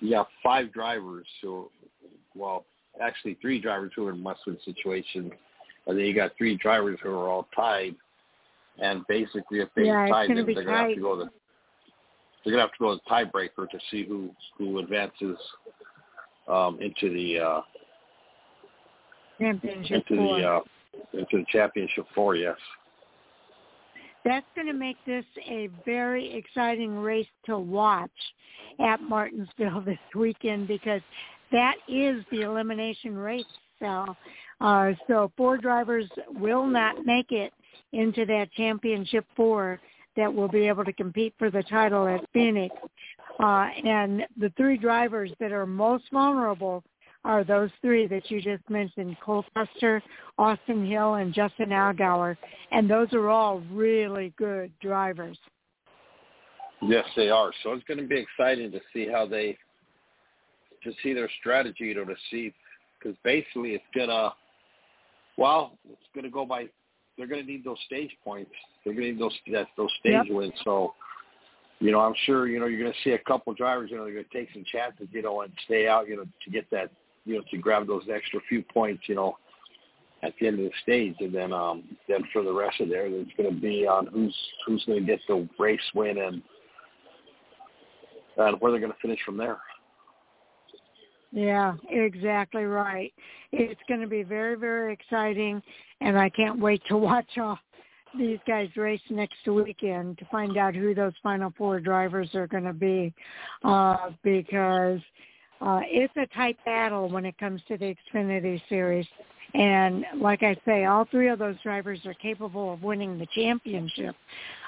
you 0.00 0.10
got 0.10 0.28
five 0.42 0.72
drivers 0.72 1.26
who 1.42 1.70
well, 2.34 2.64
actually 3.00 3.36
three 3.40 3.60
drivers 3.60 3.92
who 3.96 4.06
are 4.06 4.12
in 4.12 4.22
must-win 4.22 4.58
situations, 4.64 5.32
and 5.86 5.98
then 5.98 6.04
you 6.04 6.14
got 6.14 6.32
three 6.36 6.56
drivers 6.56 6.98
who 7.02 7.10
are 7.10 7.28
all 7.28 7.48
tied. 7.54 7.94
And 8.80 9.04
basically, 9.08 9.58
if 9.60 9.68
they 9.74 9.86
yeah, 9.86 10.06
tie 10.08 10.28
them, 10.28 10.36
they're 10.36 10.54
going 10.54 10.66
to 10.66 10.72
have 10.72 10.94
to 10.94 11.00
go 11.00 11.16
to 11.16 11.30
they're 12.44 12.52
going 12.52 12.64
to 12.64 12.68
have 12.68 12.72
to 12.72 12.78
go 12.78 12.96
to 12.96 13.00
tiebreaker 13.10 13.68
to 13.68 13.78
see 13.90 14.04
who 14.04 14.30
who 14.56 14.78
advances 14.78 15.36
um, 16.48 16.78
into 16.80 17.12
the 17.12 17.38
uh, 17.38 17.60
championship 19.38 20.04
into 20.08 20.16
four. 20.16 20.40
the 20.40 20.46
uh, 20.46 20.60
into 21.14 21.38
the 21.38 21.44
championship 21.50 22.06
four. 22.14 22.36
Yes. 22.36 22.56
That's 24.24 24.46
going 24.54 24.66
to 24.66 24.72
make 24.72 24.96
this 25.06 25.24
a 25.48 25.68
very 25.84 26.34
exciting 26.36 26.96
race 26.98 27.28
to 27.46 27.58
watch 27.58 28.10
at 28.80 29.00
Martinsville 29.00 29.80
this 29.86 29.98
weekend 30.14 30.68
because 30.68 31.00
that 31.52 31.76
is 31.88 32.24
the 32.30 32.42
elimination 32.42 33.16
race. 33.16 33.44
So, 33.78 34.16
uh, 34.60 34.92
so 35.06 35.30
four 35.36 35.56
drivers 35.56 36.06
will 36.34 36.66
not 36.66 37.06
make 37.06 37.30
it 37.30 37.52
into 37.92 38.26
that 38.26 38.52
championship 38.52 39.24
four 39.36 39.80
that 40.18 40.34
will 40.34 40.48
be 40.48 40.66
able 40.66 40.84
to 40.84 40.92
compete 40.92 41.32
for 41.38 41.48
the 41.48 41.62
title 41.62 42.06
at 42.08 42.20
Phoenix. 42.32 42.74
Uh, 43.38 43.68
and 43.84 44.26
the 44.36 44.52
three 44.56 44.76
drivers 44.76 45.30
that 45.38 45.52
are 45.52 45.64
most 45.64 46.04
vulnerable 46.12 46.82
are 47.24 47.44
those 47.44 47.70
three 47.80 48.08
that 48.08 48.28
you 48.28 48.42
just 48.42 48.68
mentioned, 48.68 49.16
Cole 49.24 49.44
Custer, 49.54 50.02
Austin 50.36 50.84
Hill, 50.84 51.14
and 51.14 51.32
Justin 51.32 51.68
Allgaier. 51.68 52.36
And 52.72 52.90
those 52.90 53.12
are 53.12 53.28
all 53.28 53.60
really 53.70 54.34
good 54.36 54.72
drivers. 54.80 55.38
Yes, 56.82 57.04
they 57.16 57.30
are. 57.30 57.52
So 57.62 57.72
it's 57.72 57.84
going 57.84 57.98
to 58.00 58.06
be 58.06 58.18
exciting 58.18 58.72
to 58.72 58.80
see 58.92 59.06
how 59.08 59.24
they, 59.24 59.56
to 60.82 60.92
see 61.02 61.12
their 61.12 61.30
strategy, 61.38 61.84
you 61.84 61.94
know, 61.94 62.04
to 62.04 62.16
see, 62.30 62.52
because 62.98 63.16
basically 63.22 63.70
it's 63.70 63.84
going 63.94 64.08
to, 64.08 64.32
well, 65.36 65.78
it's 65.88 66.02
going 66.12 66.24
to 66.24 66.30
go 66.30 66.44
by, 66.44 66.66
they're 67.16 67.28
going 67.28 67.44
to 67.44 67.50
need 67.50 67.64
those 67.64 67.78
stage 67.86 68.10
points. 68.24 68.50
They're 68.88 68.94
going 68.94 69.06
to 69.06 69.12
need 69.12 69.20
those, 69.20 69.36
that, 69.52 69.66
those 69.76 69.90
stage 70.00 70.26
yep. 70.26 70.30
wins. 70.30 70.54
So, 70.64 70.94
you 71.78 71.92
know, 71.92 72.00
I'm 72.00 72.14
sure, 72.26 72.48
you 72.48 72.58
know, 72.58 72.66
you're 72.66 72.80
going 72.80 72.92
to 72.92 72.98
see 73.04 73.12
a 73.14 73.18
couple 73.18 73.52
drivers, 73.54 73.90
you 73.90 73.96
know, 73.96 74.04
they're 74.04 74.14
going 74.14 74.26
to 74.30 74.38
take 74.38 74.48
some 74.52 74.64
chances, 74.70 75.06
you 75.12 75.22
know, 75.22 75.42
and 75.42 75.52
stay 75.64 75.86
out, 75.86 76.08
you 76.08 76.16
know, 76.16 76.24
to 76.44 76.50
get 76.50 76.68
that 76.70 76.90
you 77.28 77.36
know, 77.36 77.44
to 77.50 77.58
grab 77.58 77.86
those 77.86 78.04
extra 78.12 78.40
few 78.48 78.62
points, 78.62 79.02
you 79.06 79.14
know, 79.14 79.36
at 80.22 80.32
the 80.40 80.48
end 80.48 80.58
of 80.58 80.64
the 80.64 80.72
stage, 80.82 81.14
and 81.20 81.32
then 81.32 81.52
um, 81.52 81.84
then 82.08 82.22
for 82.32 82.42
the 82.42 82.52
rest 82.52 82.80
of 82.80 82.88
there, 82.88 83.06
it's 83.06 83.30
going 83.36 83.54
to 83.54 83.60
be 83.60 83.86
on 83.86 84.06
who's 84.06 84.34
who's 84.66 84.82
going 84.86 84.98
to 84.98 85.06
get 85.06 85.20
the 85.28 85.48
race 85.58 85.80
win 85.94 86.18
and 86.18 86.42
and 88.38 88.60
where 88.60 88.72
they're 88.72 88.80
going 88.80 88.92
to 88.92 88.98
finish 89.00 89.20
from 89.24 89.36
there. 89.36 89.58
Yeah, 91.30 91.74
exactly 91.90 92.64
right. 92.64 93.12
It's 93.52 93.80
going 93.86 94.00
to 94.00 94.08
be 94.08 94.22
very 94.22 94.56
very 94.56 94.92
exciting, 94.92 95.62
and 96.00 96.18
I 96.18 96.30
can't 96.30 96.58
wait 96.58 96.82
to 96.88 96.96
watch 96.96 97.36
all 97.36 97.58
these 98.16 98.38
guys 98.46 98.68
race 98.76 99.00
next 99.10 99.46
weekend 99.46 100.18
to 100.18 100.24
find 100.26 100.56
out 100.56 100.74
who 100.74 100.94
those 100.94 101.12
final 101.22 101.52
four 101.56 101.80
drivers 101.80 102.34
are 102.34 102.46
going 102.46 102.64
to 102.64 102.72
be, 102.72 103.12
uh, 103.64 104.10
because 104.22 105.00
uh, 105.60 105.80
it's 105.84 106.14
a 106.16 106.26
tight 106.34 106.56
battle 106.64 107.08
when 107.08 107.24
it 107.24 107.36
comes 107.38 107.60
to 107.68 107.76
the 107.76 107.94
Xfinity 108.14 108.60
Series. 108.68 109.06
And 109.54 110.04
like 110.16 110.42
I 110.42 110.56
say, 110.66 110.84
all 110.84 111.06
three 111.10 111.28
of 111.28 111.38
those 111.38 111.56
drivers 111.62 112.00
are 112.04 112.14
capable 112.14 112.72
of 112.72 112.82
winning 112.82 113.18
the 113.18 113.26
championship. 113.34 114.14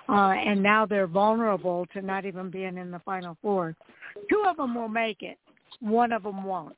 Uh, 0.09 0.32
and 0.32 0.62
now 0.62 0.86
they're 0.86 1.07
vulnerable 1.07 1.86
to 1.93 2.03
not 2.03 2.24
even 2.24 2.51
being 2.51 2.76
in 2.78 2.91
the 2.91 2.99
final 3.01 3.36
four. 3.43 3.76
Two 4.28 4.45
of 4.49 4.57
them 4.57 4.74
will 4.74 4.88
make 4.88 5.22
it. 5.22 5.38
One 5.80 6.12
of 6.12 6.24
them 6.24 6.43
won't. 6.43 6.76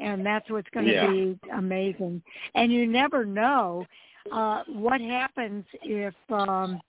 And 0.00 0.24
that's 0.24 0.48
what's 0.50 0.70
going 0.72 0.86
to 0.86 0.92
yeah. 0.92 1.10
be 1.10 1.38
amazing. 1.54 2.22
And 2.54 2.72
you 2.72 2.86
never 2.86 3.24
know 3.24 3.84
uh, 4.30 4.62
what 4.68 5.00
happens 5.00 5.64
if 5.82 6.14
um, 6.30 6.80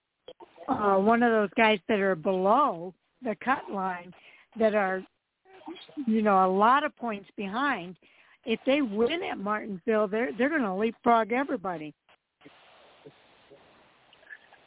uh, 0.67 0.95
one 0.95 1.23
of 1.23 1.31
those 1.31 1.49
guys 1.55 1.79
that 1.87 1.99
are 1.99 2.15
below 2.15 2.93
the 3.23 3.35
cut 3.41 3.63
line 3.71 4.13
that 4.59 4.75
are 4.75 5.03
you 6.07 6.21
know, 6.21 6.45
a 6.45 6.51
lot 6.51 6.83
of 6.83 6.95
points 6.97 7.29
behind. 7.35 7.95
If 8.45 8.59
they 8.65 8.81
win 8.81 9.23
at 9.23 9.37
Martinsville, 9.37 10.07
they're 10.07 10.31
they're 10.37 10.49
going 10.49 10.63
to 10.63 10.73
leapfrog 10.73 11.31
everybody. 11.31 11.93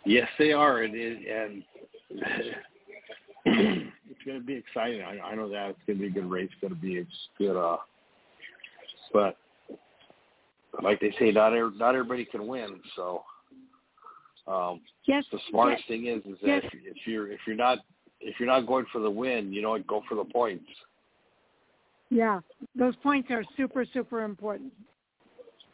Yes, 0.05 0.29
they 0.39 0.53
are, 0.53 0.83
and 0.83 0.95
and 0.95 1.63
it's 3.45 4.25
going 4.25 4.39
to 4.39 4.45
be 4.45 4.55
exciting. 4.55 5.03
I, 5.03 5.19
I 5.21 5.35
know 5.35 5.49
that 5.51 5.71
it's 5.71 5.79
going 5.87 5.99
to 5.99 6.03
be 6.03 6.07
a 6.07 6.11
good 6.11 6.31
race. 6.31 6.49
It's 6.53 6.61
going 6.61 6.75
to 6.75 6.81
be 6.81 7.01
a 7.01 7.07
good. 7.39 7.59
Uh, 7.59 7.77
but 9.13 9.37
like 10.83 11.01
they 11.01 11.15
say, 11.19 11.31
not 11.31 11.55
every, 11.55 11.77
not 11.77 11.95
everybody 11.95 12.25
can 12.25 12.47
win. 12.47 12.81
So 12.95 13.23
um, 14.47 14.81
yes, 15.07 15.25
the 15.33 15.39
smartest 15.51 15.85
yes, 15.89 15.89
thing 15.89 16.07
is 16.07 16.19
is 16.25 16.39
that 16.43 16.49
yes. 16.49 16.65
if, 16.65 16.97
if 16.97 17.07
you're 17.07 17.31
if 17.31 17.41
you're 17.47 17.57
not 17.57 17.79
if 18.21 18.39
you're 18.39 18.49
not 18.49 18.67
going 18.67 18.87
for 18.93 19.01
the 19.01 19.11
win, 19.11 19.53
you 19.53 19.63
know, 19.63 19.79
go 19.79 20.03
for 20.09 20.15
the 20.15 20.25
points. 20.25 20.65
Yeah, 22.11 22.41
those 22.77 22.95
points 22.97 23.31
are 23.31 23.43
super, 23.57 23.85
super 23.93 24.23
important. 24.23 24.73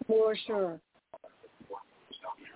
For 0.07 0.35
sure. 0.47 0.81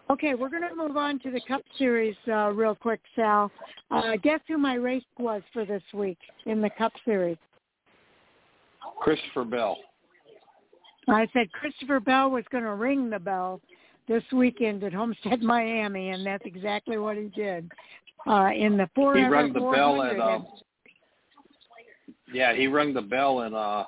Okay, 0.08 0.34
we're 0.34 0.48
going 0.48 0.62
to 0.68 0.74
move 0.74 0.96
on 0.96 1.18
to 1.20 1.30
the 1.30 1.40
Cup 1.48 1.62
Series 1.78 2.16
uh, 2.28 2.50
real 2.52 2.74
quick, 2.74 3.00
Sal. 3.16 3.50
Uh, 3.90 4.12
guess 4.22 4.40
who 4.46 4.56
my 4.56 4.74
race 4.74 5.04
was 5.18 5.42
for 5.52 5.64
this 5.64 5.82
week 5.92 6.18
in 6.46 6.62
the 6.62 6.70
Cup 6.70 6.92
Series? 7.04 7.36
Christopher 9.00 9.44
Bell. 9.44 9.76
I 11.08 11.28
said 11.32 11.52
Christopher 11.52 12.00
Bell 12.00 12.30
was 12.30 12.44
going 12.50 12.64
to 12.64 12.74
ring 12.74 13.10
the 13.10 13.18
bell 13.18 13.60
this 14.08 14.24
weekend 14.32 14.82
at 14.84 14.92
Homestead, 14.92 15.42
Miami, 15.42 16.10
and 16.10 16.24
that's 16.26 16.44
exactly 16.44 16.98
what 16.98 17.16
he 17.16 17.30
did. 17.34 17.70
Uh, 18.26 18.50
in 18.56 18.76
the 18.76 18.88
four 18.94 19.16
he 19.16 19.24
rang 19.24 19.52
the 19.52 19.60
bell 19.60 20.02
at 20.02 20.18
um, 20.18 20.46
yeah, 22.32 22.54
he 22.54 22.66
rang 22.66 22.92
the 22.92 23.02
bell 23.02 23.40
and 23.40 23.54
uh 23.54 23.84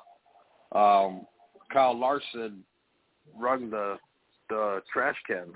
um 0.71 1.25
Kyle 1.73 1.97
Larson 1.97 2.63
rung 3.37 3.69
the 3.69 3.97
the 4.49 4.81
trash 4.91 5.17
cans. 5.27 5.53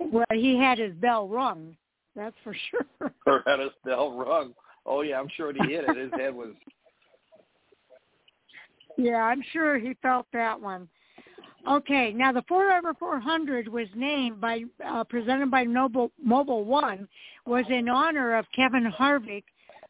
Well, 0.00 0.26
he 0.32 0.56
had 0.56 0.78
his 0.78 0.94
bell 0.94 1.28
rung. 1.28 1.76
That's 2.16 2.36
for 2.42 2.54
sure. 2.70 3.12
or 3.26 3.42
had 3.46 3.60
his 3.60 3.70
bell 3.84 4.12
rung. 4.12 4.52
Oh 4.84 5.02
yeah, 5.02 5.20
I'm 5.20 5.28
sure 5.36 5.52
he 5.52 5.72
hit 5.72 5.84
it. 5.86 5.96
His 5.96 6.10
head 6.18 6.34
was. 6.34 6.48
Yeah, 8.98 9.22
I'm 9.22 9.42
sure 9.52 9.78
he 9.78 9.94
felt 10.02 10.26
that 10.32 10.60
one. 10.60 10.88
Okay, 11.68 12.12
now 12.12 12.32
the 12.32 12.42
Forever 12.48 12.94
400 12.98 13.68
was 13.68 13.86
named 13.94 14.40
by 14.40 14.64
uh, 14.84 15.04
presented 15.04 15.50
by 15.50 15.64
Noble, 15.64 16.10
Mobil 16.26 16.64
One 16.64 17.06
was 17.46 17.64
in 17.68 17.88
honor 17.88 18.36
of 18.36 18.46
Kevin 18.54 18.90
Harvick, 18.90 19.44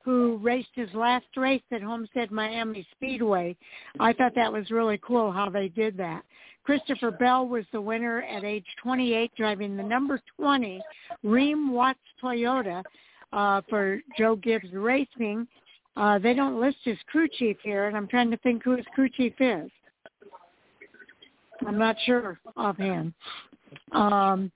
who 0.05 0.39
raced 0.43 0.71
his 0.75 0.93
last 0.93 1.27
race 1.37 1.63
at 1.73 1.83
Homestead 1.83 2.31
Miami 2.31 2.87
Speedway. 2.93 3.57
I 3.99 4.13
thought 4.13 4.35
that 4.35 4.53
was 4.53 4.71
really 4.71 5.01
cool 5.03 5.33
how 5.33 5.49
they 5.49 5.69
did 5.69 5.97
that. 5.97 6.23
Christopher 6.65 7.11
Bell 7.11 7.49
was 7.49 7.65
the 7.73 7.81
winner 7.81 8.23
at 8.23 8.45
age 8.45 8.67
28, 8.83 9.31
driving 9.37 9.75
the 9.75 9.83
number 9.83 10.21
20 10.37 10.83
Rheem 11.25 11.71
Watts 11.71 11.99
Toyota 12.23 12.83
uh, 13.33 13.63
for 13.71 14.01
Joe 14.19 14.37
Gibbs 14.37 14.71
Racing. 14.73 15.49
Uh, 15.99 16.16
they 16.16 16.32
don't 16.32 16.61
list 16.61 16.76
his 16.84 16.96
crew 17.09 17.26
chief 17.28 17.57
here, 17.64 17.88
and 17.88 17.96
I'm 17.96 18.07
trying 18.07 18.30
to 18.30 18.36
think 18.38 18.62
who 18.62 18.76
his 18.76 18.86
crew 18.94 19.09
chief 19.09 19.34
is. 19.40 19.68
I'm 21.66 21.76
not 21.76 21.96
sure 22.07 22.38
offhand. 22.57 23.12
Um, 23.90 24.53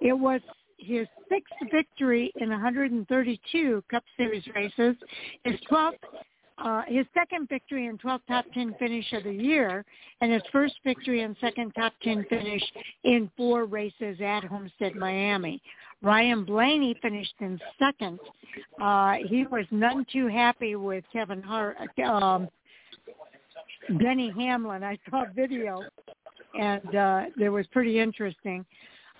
it 0.00 0.14
was 0.14 0.40
his 0.78 1.06
sixth 1.28 1.52
victory 1.70 2.32
in 2.36 2.48
132 2.48 3.84
Cup 3.90 4.02
Series 4.16 4.44
races, 4.54 4.96
his 5.44 5.56
12th, 5.70 5.92
uh, 6.62 6.82
his 6.88 7.06
second 7.14 7.48
victory 7.48 7.86
and 7.86 8.00
12th 8.00 8.20
top 8.28 8.44
10 8.52 8.74
finish 8.78 9.12
of 9.12 9.24
the 9.24 9.32
year, 9.32 9.84
and 10.20 10.32
his 10.32 10.42
first 10.50 10.74
victory 10.84 11.22
and 11.22 11.36
second 11.40 11.72
top 11.72 11.92
10 12.02 12.26
finish 12.28 12.62
in 13.04 13.30
four 13.36 13.64
races 13.64 14.18
at 14.20 14.44
Homestead, 14.44 14.94
Miami. 14.94 15.62
Ryan 16.02 16.44
Blaney 16.44 16.96
finished 17.02 17.34
in 17.40 17.58
second. 17.78 18.18
Uh, 18.80 19.14
he 19.28 19.44
was 19.46 19.64
none 19.70 20.06
too 20.12 20.28
happy 20.28 20.76
with 20.76 21.04
Kevin 21.12 21.42
Hart, 21.42 21.76
um, 22.04 22.48
Hamlin. 23.88 24.84
I 24.84 24.98
saw 25.10 25.24
a 25.24 25.32
video 25.34 25.82
and 26.54 26.94
uh, 26.94 27.22
it 27.40 27.48
was 27.48 27.66
pretty 27.68 27.98
interesting. 27.98 28.64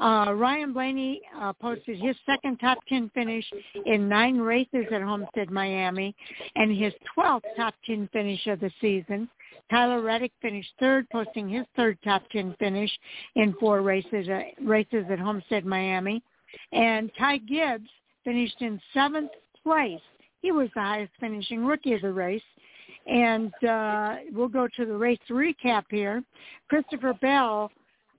Uh, 0.00 0.32
Ryan 0.34 0.72
Blaney 0.72 1.20
uh, 1.40 1.52
posted 1.54 1.98
his 1.98 2.16
second 2.24 2.58
top 2.58 2.78
10 2.88 3.10
finish 3.14 3.44
in 3.86 4.08
nine 4.08 4.38
races 4.38 4.86
at 4.92 5.02
Homestead, 5.02 5.50
Miami, 5.50 6.14
and 6.54 6.76
his 6.76 6.92
12th 7.16 7.42
top 7.56 7.74
10 7.84 8.08
finish 8.12 8.46
of 8.46 8.60
the 8.60 8.70
season. 8.80 9.28
Tyler 9.70 10.00
Reddick 10.00 10.32
finished 10.40 10.70
third, 10.78 11.08
posting 11.10 11.48
his 11.48 11.66
third 11.76 11.98
top 12.04 12.22
10 12.30 12.54
finish 12.58 12.90
in 13.34 13.54
four 13.54 13.82
races, 13.82 14.28
uh, 14.28 14.42
races 14.62 15.04
at 15.10 15.18
Homestead, 15.18 15.66
Miami. 15.66 16.22
And 16.72 17.10
Ty 17.18 17.38
Gibbs 17.38 17.90
finished 18.24 18.60
in 18.60 18.80
seventh 18.94 19.32
place. 19.62 20.00
He 20.40 20.52
was 20.52 20.68
the 20.74 20.80
highest 20.80 21.12
finishing 21.18 21.64
rookie 21.64 21.94
of 21.94 22.02
the 22.02 22.12
race 22.12 22.42
And 23.06 23.52
uh, 23.64 24.16
we'll 24.32 24.48
go 24.48 24.68
to 24.76 24.86
the 24.86 24.96
race 24.96 25.18
recap 25.28 25.84
here. 25.90 26.22
Christopher 26.68 27.14
Bell 27.14 27.70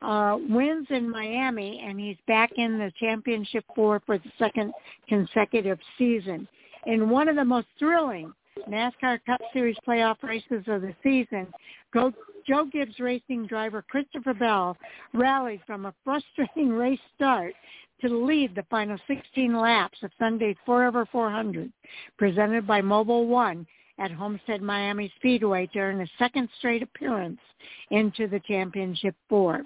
uh, 0.02 0.38
wins 0.50 0.88
in 0.90 1.10
Miami, 1.10 1.84
and 1.86 2.00
he's 2.00 2.18
back 2.28 2.52
in 2.56 2.78
the 2.78 2.92
championship 3.00 3.66
four 3.76 4.02
for 4.06 4.18
the 4.18 4.32
second 4.38 4.74
consecutive 5.08 5.80
season. 5.98 6.48
In 6.86 7.10
one 7.10 7.28
of 7.28 7.36
the 7.36 7.46
most 7.46 7.68
thrilling 7.78 8.34
NASCAR 8.70 9.20
Cup 9.26 9.42
Series 9.54 9.76
playoff 9.88 10.22
races 10.24 10.64
of 10.68 10.82
the 10.82 10.96
season, 11.04 11.48
Go, 11.94 12.14
Joe 12.48 12.66
Gibbs 12.72 13.00
Racing 13.00 13.48
driver 13.48 13.84
Christopher 13.90 14.34
Bell 14.34 14.78
rallied 15.14 15.62
from 15.66 15.86
a 15.86 15.94
frustrating 16.04 16.70
race 16.74 17.00
start 17.16 17.54
to 18.02 18.08
lead 18.08 18.56
the 18.56 18.66
final 18.70 18.98
16 19.08 19.54
laps 19.56 19.98
of 20.04 20.12
Sunday's 20.18 20.56
Forever 20.66 21.06
400, 21.12 21.72
presented 22.18 22.66
by 22.66 22.82
Mobil 22.82 23.28
One 23.28 23.68
at 24.00 24.12
Homestead 24.12 24.62
Miami 24.62 25.12
Speedway 25.18 25.70
during 25.74 26.02
a 26.02 26.08
second 26.18 26.50
straight 26.58 26.82
appearance 26.82 27.40
into 27.92 28.28
the 28.28 28.40
championship 28.48 29.16
four. 29.28 29.64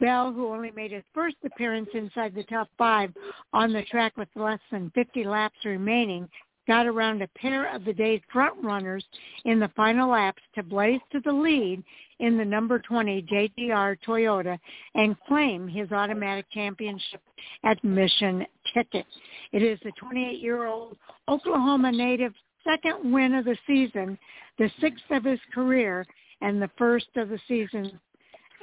Bell, 0.00 0.32
who 0.32 0.48
only 0.48 0.70
made 0.70 0.92
his 0.92 1.04
first 1.12 1.36
appearance 1.44 1.88
inside 1.94 2.34
the 2.34 2.44
top 2.44 2.68
five 2.78 3.12
on 3.52 3.72
the 3.72 3.82
track 3.82 4.16
with 4.16 4.28
less 4.34 4.60
than 4.70 4.90
50 4.94 5.24
laps 5.24 5.58
remaining, 5.64 6.28
got 6.66 6.86
around 6.86 7.22
a 7.22 7.28
pair 7.28 7.74
of 7.74 7.84
the 7.84 7.92
day's 7.92 8.20
front 8.32 8.54
runners 8.62 9.04
in 9.44 9.60
the 9.60 9.70
final 9.76 10.10
laps 10.10 10.42
to 10.54 10.62
blaze 10.62 11.00
to 11.12 11.20
the 11.20 11.32
lead 11.32 11.82
in 12.20 12.38
the 12.38 12.44
number 12.44 12.78
20 12.78 13.22
JGR 13.22 13.96
Toyota 14.06 14.58
and 14.94 15.16
claim 15.26 15.68
his 15.68 15.90
automatic 15.92 16.46
championship 16.52 17.20
admission 17.64 18.46
ticket. 18.72 19.04
It 19.52 19.62
is 19.62 19.78
the 19.84 19.92
28-year-old 20.02 20.96
Oklahoma 21.28 21.92
native 21.92 22.32
second 22.64 23.12
win 23.12 23.34
of 23.34 23.44
the 23.44 23.56
season, 23.66 24.18
the 24.58 24.70
sixth 24.80 25.04
of 25.10 25.24
his 25.24 25.40
career, 25.54 26.06
and 26.40 26.60
the 26.60 26.70
first 26.76 27.08
of 27.16 27.28
the 27.28 27.38
season's 27.46 27.92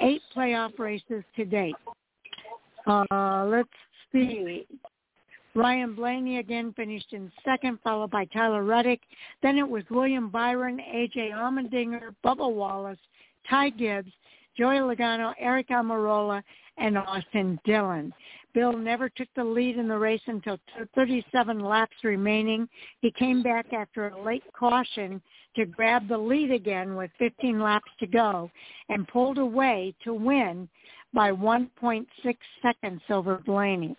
eight 0.02 0.22
playoff 0.36 0.78
races 0.80 1.24
to 1.36 1.46
date. 1.46 1.76
Uh, 2.88 3.46
let's 3.48 3.70
see. 4.12 4.66
Ryan 5.54 5.96
Blaney 5.96 6.40
again 6.40 6.74
finished 6.76 7.12
in 7.12 7.32
second, 7.44 7.80
followed 7.84 8.12
by 8.12 8.26
Tyler 8.26 8.64
Reddick. 8.64 9.02
Then 9.44 9.58
it 9.58 9.68
was 9.68 9.84
William 9.90 10.30
Byron, 10.30 10.80
A.J. 10.80 11.32
Allmendinger, 11.34 12.16
Bubba 12.24 12.50
Wallace, 12.50 13.00
Ty 13.50 13.72
Gibbs, 13.72 14.12
Joey 14.58 14.78
Logano, 14.78 15.34
Aric 15.44 15.68
Almirola, 15.68 16.42
and 16.78 16.98
Austin 16.98 17.60
Dillon. 17.66 18.14
Bell 18.54 18.74
never 18.74 19.10
took 19.10 19.28
the 19.36 19.44
lead 19.44 19.78
in 19.78 19.88
the 19.88 19.98
race 19.98 20.22
until 20.28 20.58
37 20.96 21.60
laps 21.60 21.96
remaining. 22.04 22.68
He 23.02 23.12
came 23.12 23.42
back 23.42 23.74
after 23.74 24.10
a 24.10 24.22
late 24.22 24.44
caution 24.54 25.22
to 25.56 25.66
grab 25.66 26.08
the 26.08 26.18
lead 26.18 26.52
again 26.52 26.96
with 26.96 27.12
15 27.20 27.60
laps 27.60 27.92
to 28.00 28.08
go 28.08 28.52
and 28.90 29.08
pulled 29.08 29.38
away 29.38 29.94
to 30.04 30.14
win 30.14 30.68
by 31.14 31.32
1.6 31.32 32.06
seconds 32.62 33.02
over 33.10 33.38
Blaney. 33.46 33.96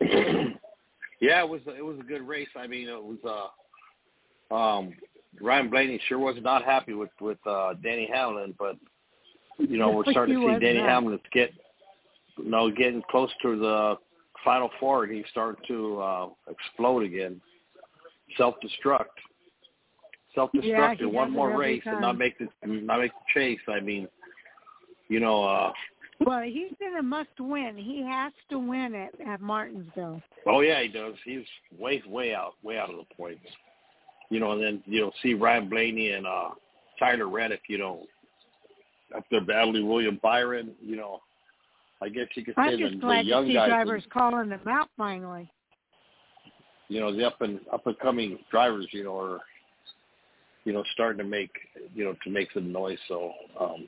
yeah, 0.00 1.44
it 1.44 1.48
was 1.48 1.60
it 1.68 1.84
was 1.84 1.96
a 2.00 2.02
good 2.02 2.26
race. 2.26 2.48
I 2.56 2.66
mean, 2.66 2.88
it 2.88 3.00
was 3.00 3.18
uh, 3.24 3.46
um, 4.52 4.94
Ryan 5.40 5.70
Blaney 5.70 6.00
sure 6.08 6.18
was 6.18 6.36
not 6.42 6.64
happy 6.64 6.92
with 6.92 7.10
with 7.20 7.38
uh, 7.46 7.74
Denny 7.82 8.08
Hamlin, 8.12 8.54
but 8.58 8.76
you 9.58 9.78
know, 9.78 9.90
we're 9.90 10.10
starting 10.10 10.40
to 10.40 10.54
see 10.54 10.60
Denny 10.60 10.80
Hamlin 10.80 11.18
get, 11.32 11.52
you 12.38 12.50
know, 12.50 12.70
getting 12.70 13.02
close 13.10 13.30
to 13.42 13.58
the 13.58 13.96
final 14.44 14.70
four, 14.80 15.04
and 15.04 15.14
he's 15.14 15.24
starting 15.30 15.62
to 15.68 16.00
uh, 16.00 16.28
explode 16.48 17.04
again, 17.04 17.40
self-destruct, 18.36 19.04
self-destruct 20.34 20.64
yeah, 20.64 20.94
in 20.98 21.12
one 21.12 21.30
more 21.30 21.56
race 21.56 21.84
time. 21.84 21.94
and 21.94 22.02
not 22.02 22.18
make 22.18 22.38
the 22.38 22.48
not 22.66 23.00
make 23.00 23.12
the 23.12 23.40
chase. 23.40 23.60
I 23.68 23.80
mean, 23.80 24.08
you 25.08 25.20
know. 25.20 25.44
uh 25.44 25.72
Well, 26.20 26.42
he's 26.42 26.72
in 26.80 26.98
a 26.98 27.02
must-win. 27.02 27.76
He 27.76 28.02
has 28.02 28.32
to 28.50 28.58
win 28.58 28.94
it 28.94 29.14
at 29.26 29.40
Martinsville. 29.40 30.22
Oh 30.46 30.60
yeah, 30.60 30.82
he 30.82 30.88
does. 30.88 31.14
He's 31.24 31.44
way 31.78 32.02
way 32.06 32.34
out, 32.34 32.54
way 32.62 32.78
out 32.78 32.90
of 32.90 32.96
the 32.96 33.14
points. 33.14 33.42
You 34.32 34.40
know, 34.40 34.52
and 34.52 34.62
then 34.62 34.82
you'll 34.86 35.12
see 35.22 35.34
Ryan 35.34 35.68
Blaney 35.68 36.12
and 36.12 36.26
uh 36.26 36.50
Tyler 36.98 37.28
Reddick. 37.28 37.60
You 37.68 37.76
know, 37.76 38.02
up 39.14 39.24
there 39.30 39.44
battling 39.44 39.86
William 39.86 40.18
Byron. 40.22 40.70
You 40.80 40.96
know, 40.96 41.20
I 42.02 42.08
guess 42.08 42.28
you 42.34 42.42
could 42.42 42.54
say 42.54 42.62
I'm 42.62 42.78
just 42.78 42.94
the, 42.94 43.00
glad 43.00 43.26
the 43.26 43.28
young 43.28 43.44
to 43.44 43.50
see 43.50 43.54
guys. 43.54 43.68
drivers 43.68 44.04
calling 44.10 44.48
them 44.48 44.66
out 44.66 44.88
finally. 44.96 45.50
You 46.88 47.00
know, 47.00 47.14
the 47.14 47.26
up 47.26 47.42
and 47.42 47.60
up 47.70 47.86
and 47.86 47.98
coming 47.98 48.38
drivers. 48.50 48.86
You 48.92 49.04
know, 49.04 49.18
are 49.18 49.40
you 50.64 50.72
know 50.72 50.82
starting 50.94 51.18
to 51.18 51.28
make 51.28 51.52
you 51.94 52.04
know 52.04 52.14
to 52.24 52.30
make 52.30 52.48
some 52.54 52.72
noise. 52.72 52.98
So 53.08 53.32
um, 53.60 53.86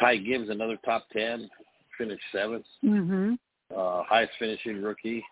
Ty 0.00 0.16
Gibbs, 0.16 0.50
another 0.50 0.76
top 0.84 1.06
ten, 1.12 1.48
finished 1.96 2.22
seventh. 2.32 2.66
Mm-hmm. 2.84 3.34
Uh, 3.76 4.02
highest 4.08 4.32
finishing 4.40 4.82
rookie. 4.82 5.24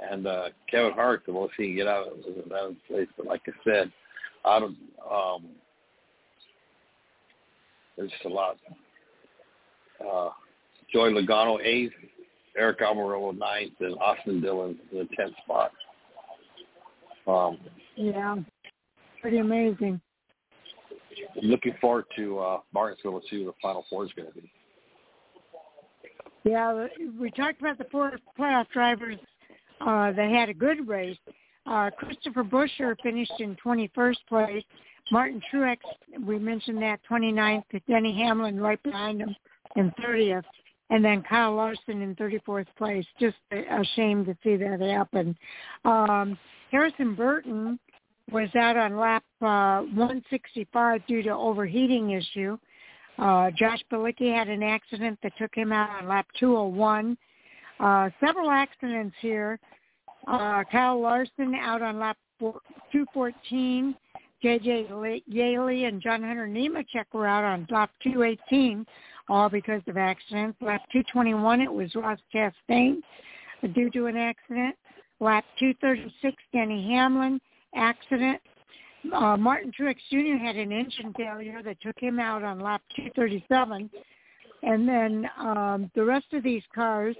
And 0.00 0.26
uh, 0.26 0.48
Kevin 0.70 0.92
Hart, 0.92 1.22
the 1.26 1.32
most 1.32 1.54
he 1.56 1.68
can 1.68 1.76
get 1.76 1.86
out 1.86 2.08
of 2.08 2.16
that 2.48 2.76
place. 2.88 3.08
But 3.16 3.26
like 3.26 3.42
I 3.46 3.52
said, 3.64 3.92
out 4.44 4.62
of 4.62 4.70
um, 5.10 5.48
there's 7.96 8.10
just 8.10 8.24
a 8.24 8.28
lot. 8.28 8.56
Uh, 10.00 10.30
Joey 10.92 11.12
Logano 11.12 11.64
eighth, 11.64 11.92
Aric 12.60 12.80
Almirola 12.80 13.36
ninth, 13.36 13.74
and 13.80 13.94
Austin 13.98 14.40
Dillon 14.40 14.78
in 14.92 14.98
the 14.98 15.08
tenth 15.16 15.34
spot. 15.44 15.72
Um, 17.26 17.58
yeah, 17.96 18.36
pretty 19.20 19.38
amazing. 19.38 20.00
Looking 21.40 21.74
forward 21.80 22.04
to 22.16 22.38
uh, 22.38 22.58
Martinsville 22.72 23.20
to 23.20 23.26
see 23.28 23.36
who 23.38 23.46
the 23.46 23.52
Final 23.62 23.84
Four 23.88 24.04
is 24.04 24.12
going 24.14 24.28
to 24.28 24.34
be. 24.34 24.50
Yeah, 26.44 26.86
we 27.18 27.30
talked 27.30 27.60
about 27.60 27.78
the 27.78 27.86
four 27.90 28.18
playoff 28.38 28.68
drivers. 28.68 29.18
Uh, 29.80 30.12
they 30.12 30.30
had 30.30 30.48
a 30.48 30.54
good 30.54 30.86
race. 30.88 31.18
Uh, 31.66 31.90
Christopher 31.90 32.44
Buescher 32.44 32.94
finished 33.02 33.32
in 33.38 33.56
21st 33.64 34.16
place. 34.28 34.64
Martin 35.10 35.40
Truex, 35.52 35.78
we 36.26 36.38
mentioned 36.38 36.80
that 36.82 37.00
29th, 37.10 37.64
Denny 37.88 38.16
Hamlin 38.16 38.58
right 38.58 38.82
behind 38.82 39.20
him 39.20 39.34
in 39.76 39.90
30th, 40.02 40.44
and 40.90 41.04
then 41.04 41.22
Kyle 41.22 41.54
Larson 41.54 42.02
in 42.02 42.14
34th 42.16 42.66
place. 42.76 43.04
Just 43.20 43.36
a 43.52 43.84
shame 43.96 44.24
to 44.24 44.36
see 44.42 44.56
that 44.56 44.80
happen. 44.80 45.36
Um, 45.84 46.38
Harrison 46.70 47.14
Burton 47.14 47.78
was 48.30 48.48
out 48.54 48.76
on 48.76 48.96
lap 48.96 49.24
uh, 49.42 49.82
165 49.92 51.06
due 51.06 51.22
to 51.22 51.30
overheating 51.30 52.10
issue. 52.10 52.58
Uh, 53.18 53.50
Josh 53.56 53.80
Bilicki 53.92 54.34
had 54.34 54.48
an 54.48 54.62
accident 54.62 55.18
that 55.22 55.32
took 55.38 55.54
him 55.54 55.72
out 55.72 55.90
on 55.90 56.08
lap 56.08 56.26
201. 56.40 57.16
Uh, 57.80 58.10
several 58.20 58.50
accidents 58.50 59.16
here. 59.20 59.58
Uh, 60.26 60.64
Kyle 60.70 61.00
Larson 61.00 61.54
out 61.54 61.82
on 61.82 61.98
lap 61.98 62.16
214. 62.40 63.94
J.J. 64.42 64.88
Yeley 65.26 65.84
and 65.84 66.02
John 66.02 66.22
Hunter 66.22 66.46
Nemechek 66.46 67.06
were 67.12 67.26
out 67.26 67.44
on 67.44 67.66
lap 67.70 67.90
218. 68.02 68.84
all 69.28 69.48
because 69.48 69.80
of 69.88 69.96
accidents. 69.96 70.58
Lap 70.60 70.82
221, 70.92 71.62
it 71.62 71.72
was 71.72 71.94
Ross 71.94 72.18
Chastain 72.34 73.00
due 73.74 73.90
to 73.90 74.06
an 74.06 74.16
accident. 74.16 74.76
Lap 75.20 75.44
236, 75.58 76.36
Denny 76.52 76.86
Hamlin, 76.90 77.40
accident. 77.74 78.40
Uh, 79.14 79.36
Martin 79.36 79.72
Truex 79.78 79.96
Jr. 80.10 80.42
had 80.42 80.56
an 80.56 80.72
engine 80.72 81.12
failure 81.16 81.62
that 81.62 81.80
took 81.80 81.98
him 81.98 82.18
out 82.18 82.42
on 82.42 82.60
lap 82.60 82.82
237. 82.96 83.90
And 84.62 84.88
then 84.88 85.28
um, 85.38 85.90
the 85.94 86.04
rest 86.04 86.26
of 86.32 86.42
these 86.42 86.62
cars 86.74 87.16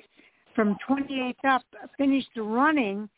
from 0.54 0.76
28th 0.88 1.34
up 1.48 1.62
finished 1.96 2.30
running, 2.36 3.08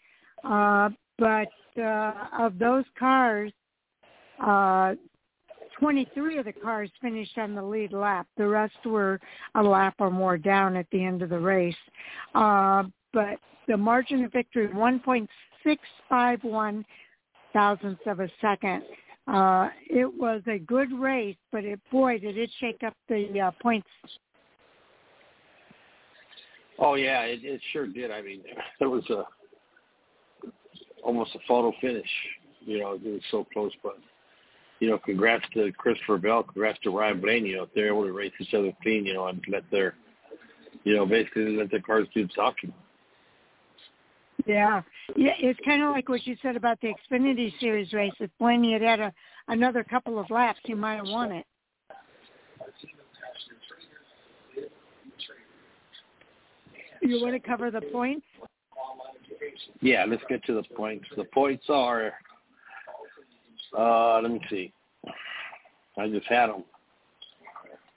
uh, 0.44 0.90
but 1.18 1.48
uh, 1.80 2.12
of 2.38 2.58
those 2.58 2.84
cars, 2.98 3.52
uh, 4.44 4.94
23 5.78 6.38
of 6.38 6.46
the 6.46 6.52
cars 6.52 6.90
finished 7.02 7.36
on 7.38 7.54
the 7.54 7.62
lead 7.62 7.92
lap. 7.92 8.26
The 8.36 8.46
rest 8.46 8.76
were 8.84 9.20
a 9.54 9.62
lap 9.62 9.94
or 9.98 10.10
more 10.10 10.36
down 10.38 10.74
at 10.76 10.86
the 10.90 11.04
end 11.04 11.22
of 11.22 11.28
the 11.28 11.38
race. 11.38 11.76
Uh, 12.34 12.84
but 13.12 13.38
the 13.68 13.76
margin 13.76 14.24
of 14.24 14.32
victory, 14.32 14.68
1.651 14.68 16.84
thousandths 17.52 18.02
of 18.06 18.20
a 18.20 18.30
second. 18.40 18.82
Uh, 19.26 19.68
it 19.90 20.06
was 20.06 20.40
a 20.46 20.58
good 20.58 20.92
race, 20.92 21.36
but 21.50 21.64
it 21.64 21.80
boy 21.90 22.16
did 22.18 22.38
it 22.38 22.48
shake 22.60 22.82
up 22.86 22.94
the 23.08 23.40
uh, 23.40 23.50
points. 23.62 23.88
Oh 26.78 26.94
yeah, 26.94 27.22
it, 27.22 27.40
it 27.42 27.60
sure 27.72 27.86
did. 27.86 28.10
I 28.10 28.22
mean, 28.22 28.42
there 28.78 28.90
was 28.90 29.08
a 29.10 29.24
almost 31.02 31.34
a 31.34 31.38
photo 31.46 31.72
finish. 31.80 32.08
You 32.60 32.80
know, 32.80 32.92
it 32.94 33.02
was 33.04 33.22
so 33.30 33.46
close, 33.52 33.72
but 33.82 33.98
you 34.80 34.90
know, 34.90 34.98
congrats 34.98 35.44
to 35.54 35.72
Christopher 35.72 36.18
Bell, 36.18 36.42
congrats 36.42 36.78
to 36.82 36.90
Ryan 36.90 37.20
Blaney. 37.20 37.50
You 37.50 37.56
know, 37.58 37.62
if 37.64 37.74
they're 37.74 37.88
able 37.88 38.04
to 38.04 38.12
race 38.12 38.32
each 38.40 38.52
other 38.54 38.72
clean, 38.82 39.06
you 39.06 39.14
know, 39.14 39.26
and 39.28 39.42
let 39.48 39.62
their, 39.70 39.94
you 40.84 40.94
know, 40.94 41.06
basically 41.06 41.56
let 41.56 41.70
their 41.70 41.80
cars 41.80 42.06
do 42.14 42.26
the 42.26 42.32
talking. 42.34 42.72
Yeah, 44.44 44.82
yeah, 45.16 45.32
it's 45.38 45.58
kind 45.64 45.82
of 45.82 45.90
like 45.90 46.08
what 46.08 46.26
you 46.26 46.36
said 46.42 46.56
about 46.56 46.78
the 46.80 46.92
Xfinity 47.10 47.58
Series 47.58 47.92
race. 47.92 48.12
If 48.20 48.30
Blaney 48.38 48.74
had 48.74 48.82
had 48.82 49.00
a, 49.00 49.12
another 49.48 49.82
couple 49.82 50.18
of 50.18 50.30
laps, 50.30 50.60
he 50.64 50.74
might 50.74 50.96
have 50.96 51.08
won 51.08 51.32
it. 51.32 51.46
You 57.06 57.22
want 57.22 57.40
to 57.40 57.48
cover 57.48 57.70
the 57.70 57.82
points? 57.92 58.26
Yeah, 59.80 60.04
let's 60.08 60.22
get 60.28 60.44
to 60.46 60.54
the 60.54 60.64
points. 60.74 61.06
The 61.16 61.24
points 61.24 61.64
are, 61.68 62.12
uh, 63.78 64.20
let 64.20 64.32
me 64.32 64.40
see. 64.50 64.72
I 65.96 66.08
just 66.08 66.26
had 66.26 66.48
them, 66.48 66.64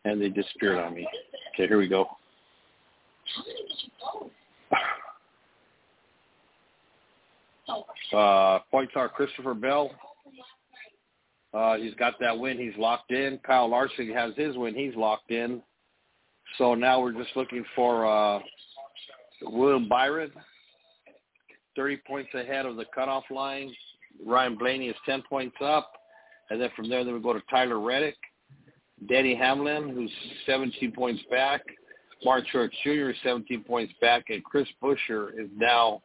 and 0.06 0.22
they 0.22 0.30
disappeared 0.30 0.78
on 0.78 0.94
me. 0.94 1.08
Okay, 1.56 1.68
here 1.68 1.80
we 1.80 1.88
go. 1.88 2.08
Uh, 8.14 8.60
points 8.70 8.94
are 8.96 9.10
Christopher 9.10 9.56
Bell. 9.56 9.92
Uh, 11.52 11.78
he's 11.78 11.96
got 11.96 12.14
that 12.20 12.38
win. 12.38 12.60
He's 12.60 12.78
locked 12.78 13.12
in. 13.12 13.40
Kyle 13.46 13.68
Larson 13.68 14.12
has 14.12 14.36
his 14.36 14.56
win. 14.56 14.76
He's 14.76 14.96
locked 14.96 15.32
in. 15.32 15.64
So 16.58 16.76
now 16.76 17.02
we're 17.02 17.12
just 17.12 17.36
looking 17.36 17.66
for 17.76 18.06
uh, 18.06 18.40
William 19.42 19.88
Byron, 19.88 20.32
30 21.76 21.98
points 22.08 22.30
ahead 22.34 22.66
of 22.66 22.76
the 22.76 22.86
cutoff 22.94 23.24
line. 23.30 23.74
Ryan 24.26 24.58
Blaney 24.58 24.88
is 24.88 24.96
10 25.06 25.24
points 25.30 25.56
up. 25.62 25.92
And 26.50 26.60
then 26.60 26.70
from 26.76 26.90
there, 26.90 27.04
then 27.04 27.14
we 27.14 27.22
go 27.22 27.34
to 27.34 27.42
Tyler 27.50 27.80
Reddick, 27.80 28.18
Denny 29.08 29.36
Hamlin, 29.36 29.90
who's 29.90 30.12
17 30.46 30.92
points 30.92 31.22
back. 31.30 31.62
Mark 32.26 32.44
Truex 32.54 32.72
Jr. 32.84 33.12
is 33.12 33.16
17 33.24 33.64
points 33.64 33.94
back. 34.02 34.26
And 34.30 34.44
Chris 34.44 34.68
Buescher 34.82 35.30
is 35.40 35.50
now 35.56 36.02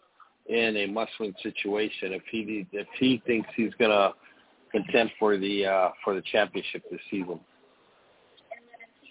in 0.47 0.77
a 0.77 0.87
must-win 0.87 1.35
situation 1.43 2.13
if 2.13 2.23
he 2.31 2.67
if 2.73 2.87
he 3.01 3.23
thinks 3.27 3.49
he's 3.57 3.73
going 3.79 3.91
to 3.91 4.13
contend 4.71 5.11
for 5.19 5.39
the 5.39 5.65
uh, 5.65 5.89
for 6.05 6.15
the 6.15 6.23
championship 6.31 6.83
this 6.91 7.01
season. 7.11 7.41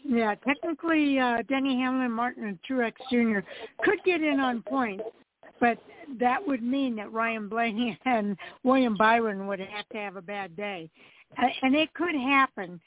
Yeah, 0.05 0.35
technically, 0.45 1.19
uh, 1.19 1.43
Denny 1.47 1.77
Hamlin, 1.77 2.11
Martin, 2.11 2.45
and 2.45 2.59
Truex 2.69 2.93
Jr. 3.09 3.39
could 3.83 3.99
get 4.05 4.21
in 4.21 4.39
on 4.39 4.61
points, 4.61 5.03
but 5.59 5.77
that 6.19 6.45
would 6.45 6.61
mean 6.61 6.95
that 6.97 7.11
Ryan 7.11 7.47
Blaney 7.47 7.97
and 8.05 8.37
William 8.63 8.95
Byron 8.97 9.47
would 9.47 9.59
have 9.59 9.87
to 9.89 9.97
have 9.97 10.15
a 10.17 10.21
bad 10.21 10.55
day, 10.55 10.89
and 11.61 11.75
it 11.75 11.93
could 11.93 12.15
happen. 12.15 12.79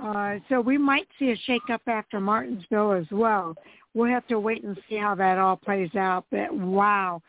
Uh, 0.00 0.36
so 0.48 0.60
we 0.60 0.78
might 0.78 1.08
see 1.18 1.30
a 1.30 1.50
shakeup 1.50 1.80
after 1.88 2.20
Martinsville 2.20 2.92
as 2.92 3.06
well. 3.10 3.56
We'll 3.92 4.10
have 4.10 4.26
to 4.28 4.38
wait 4.38 4.62
and 4.62 4.78
see 4.88 4.96
how 4.96 5.16
that 5.16 5.38
all 5.38 5.56
plays 5.56 5.94
out. 5.96 6.24
But 6.30 6.54
wow, 6.54 7.20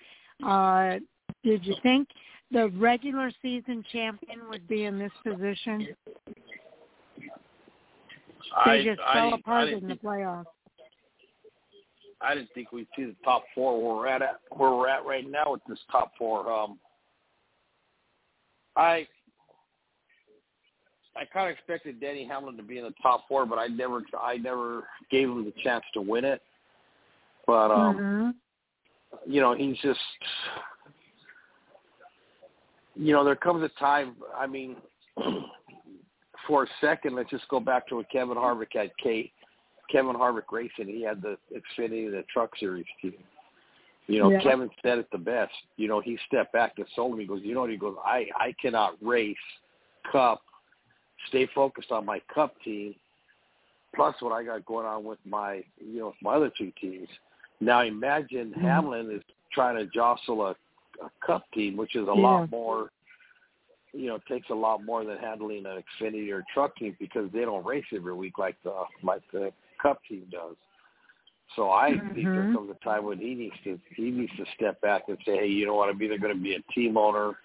uh, 0.46 1.00
did 1.44 1.66
you 1.66 1.76
think 1.82 2.08
the 2.52 2.70
regular 2.70 3.32
season 3.42 3.84
champion 3.92 4.42
would 4.50 4.68
be 4.68 4.84
in 4.84 5.00
this 5.00 5.12
position? 5.24 5.88
They 8.66 8.72
I, 8.72 8.84
just 8.84 9.02
I 9.06 9.14
fell 9.14 9.34
apart 9.34 9.70
in 9.70 9.88
the 9.88 9.96
playoffs. 9.96 10.46
I 12.22 12.36
didn't 12.36 12.50
think 12.54 12.72
we'd 12.72 12.88
see 12.96 13.06
the 13.06 13.16
top 13.24 13.44
four 13.56 13.82
where 13.82 13.96
we're 13.96 14.08
at, 14.08 14.22
at 14.22 14.42
where 14.52 14.72
we're 14.72 14.88
at 14.88 15.06
right 15.06 15.28
now 15.30 15.54
with 15.54 15.62
this 15.68 15.80
top 15.92 16.12
four. 16.18 16.52
Um, 16.52 16.78
I 18.76 19.08
I 21.16 21.26
kind 21.34 21.50
of 21.50 21.54
expected 21.54 22.00
Denny 22.00 22.26
Hamlin 22.26 22.58
to 22.58 22.64
be 22.64 22.78
in 22.78 22.84
the 22.84 22.94
top 23.02 23.28
four, 23.28 23.46
but 23.46 23.58
I 23.58 23.68
never 23.68 24.02
I 24.20 24.38
never 24.38 24.84
gave 25.10 25.30
him 25.30 25.44
the 25.46 25.54
chance 25.64 25.84
to 25.96 26.02
win 26.02 26.26
it. 26.26 26.42
But 27.48 27.72
um, 27.72 27.98
mm-hmm 27.98 28.30
you 29.26 29.42
know, 29.42 29.56
he's 29.56 29.78
just, 29.82 30.00
you 32.96 33.14
know, 33.14 33.24
there 33.24 33.36
comes 33.36 33.64
a 33.64 33.80
time. 33.80 34.16
I 34.38 34.48
mean, 34.48 34.76
for 36.52 36.64
a 36.64 36.68
second, 36.82 37.16
let's 37.16 37.30
just 37.30 37.48
go 37.48 37.62
back 37.62 37.88
to 37.88 37.96
what 37.96 38.12
Kevin 38.12 38.36
Harvick 38.36 38.74
had. 38.74 38.92
Kate, 39.02 39.32
Kevin 39.90 40.18
Harvick 40.18 40.52
racing. 40.52 40.94
He 40.94 41.02
had 41.02 41.22
the 41.22 41.38
Xfinity, 41.50 42.12
the 42.12 42.26
Truck 42.32 42.50
Series 42.60 42.84
team. 43.02 43.14
You 44.08 44.20
know, 44.20 44.32
yeah. 44.32 44.44
Kevin 44.44 44.70
said 44.82 44.98
it 44.98 45.08
the 45.14 45.18
best. 45.18 45.54
You 45.78 45.88
know, 45.88 46.02
he 46.02 46.18
stepped 46.28 46.52
back 46.52 46.74
and 46.76 46.86
sold 46.94 47.14
him. 47.14 47.20
He 47.20 47.26
goes, 47.26 47.40
you 47.42 47.54
know 47.54 47.62
what? 47.62 47.70
He 47.70 47.78
goes, 47.78 47.96
I 48.04 48.26
I 48.36 48.54
cannot 48.62 48.98
race 49.02 49.38
Cup, 50.12 50.42
stay 51.30 51.48
focused 51.56 51.90
on 51.90 52.06
my 52.06 52.22
Cup 52.34 52.54
team, 52.66 52.96
plus 53.96 54.14
what 54.20 54.34
I 54.34 54.44
got 54.44 54.66
going 54.66 54.86
on 54.86 55.06
with 55.06 55.20
my 55.26 55.64
you 55.80 56.00
know 56.00 56.14
my 56.22 56.34
other 56.34 56.52
two 56.58 56.74
teams. 56.82 57.08
Now 57.62 57.82
imagine 57.82 58.50
mm-hmm. 58.50 58.60
Hamlin 58.60 59.10
is 59.10 59.22
trying 59.54 59.78
to 59.78 59.86
jostle 59.86 60.48
a, 60.48 60.50
a 61.02 61.10
cup 61.26 61.46
team, 61.54 61.78
which 61.78 61.96
is 61.96 62.10
a 62.10 62.14
yeah. 62.14 62.22
lot 62.22 62.52
more, 62.52 62.92
you 63.94 64.08
know, 64.08 64.20
takes 64.30 64.50
a 64.50 64.56
lot 64.56 64.84
more 64.84 65.04
than 65.04 65.18
handling 65.18 65.66
an 65.66 65.84
Xfinity 66.02 66.32
or 66.32 66.44
truck 66.54 66.76
team 66.78 66.96
because 67.00 67.30
they 67.34 67.42
don't 67.42 67.66
race 67.66 67.86
every 67.94 68.14
week 68.14 68.38
like 68.38 68.56
the 68.64 68.74
like 69.04 69.22
the 69.34 69.52
cup 69.82 70.00
team 70.08 70.26
does. 70.32 70.56
So 71.56 71.72
I 71.72 71.92
mm-hmm. 71.92 72.14
think 72.14 72.26
there 72.28 72.54
comes 72.54 72.72
a 72.72 72.84
time 72.84 73.06
when 73.06 73.18
he 73.18 73.34
needs 73.34 73.56
to 73.66 73.80
he 73.96 74.12
needs 74.12 74.32
to 74.38 74.46
step 74.56 74.80
back 74.82 75.04
and 75.08 75.18
say, 75.26 75.38
hey, 75.38 75.48
you 75.48 75.66
know 75.66 75.76
what, 75.76 75.90
I'm 75.90 76.02
either 76.02 76.18
going 76.18 76.36
to 76.36 76.42
be 76.42 76.56
a 76.56 76.74
team 76.74 76.98
owner 76.98 77.36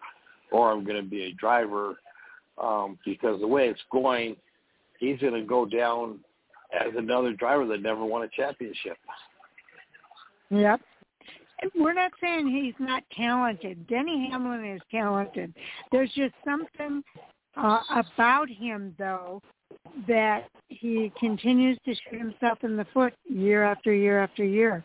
or 0.53 0.71
I'm 0.71 0.85
going 0.85 1.03
to 1.03 1.09
be 1.09 1.25
a 1.25 1.33
driver 1.33 1.97
um, 2.63 2.99
because 3.05 3.41
the 3.41 3.47
way 3.47 3.69
it's 3.69 3.81
going, 3.91 4.37
he's 5.01 5.19
going 5.19 5.35
to 5.35 5.43
go 5.43 5.67
down 5.67 6.21
as 6.73 6.93
another 6.97 7.33
driver 7.33 7.67
that 7.67 7.83
never 7.83 8.05
won 8.05 8.23
a 8.23 8.29
championship. 8.29 8.97
Yep. 10.51 10.81
We're 11.75 11.95
not 11.95 12.13
saying 12.21 12.49
he's 12.49 12.75
not 12.79 13.03
talented. 13.17 13.87
Denny 13.87 14.29
Hamlin 14.31 14.65
is 14.65 14.81
talented. 14.91 15.55
There's 15.91 16.13
just 16.13 16.35
something 16.45 17.03
uh, 17.57 17.81
about 17.91 18.49
him, 18.49 18.95
though, 18.99 19.43
that 20.07 20.49
he 20.69 21.13
continues 21.19 21.79
to 21.85 21.95
shoot 21.95 22.19
himself 22.19 22.59
in 22.63 22.77
the 22.77 22.87
foot 22.93 23.15
year 23.25 23.65
after 23.65 23.93
year 23.93 24.23
after 24.23 24.45
year. 24.45 24.85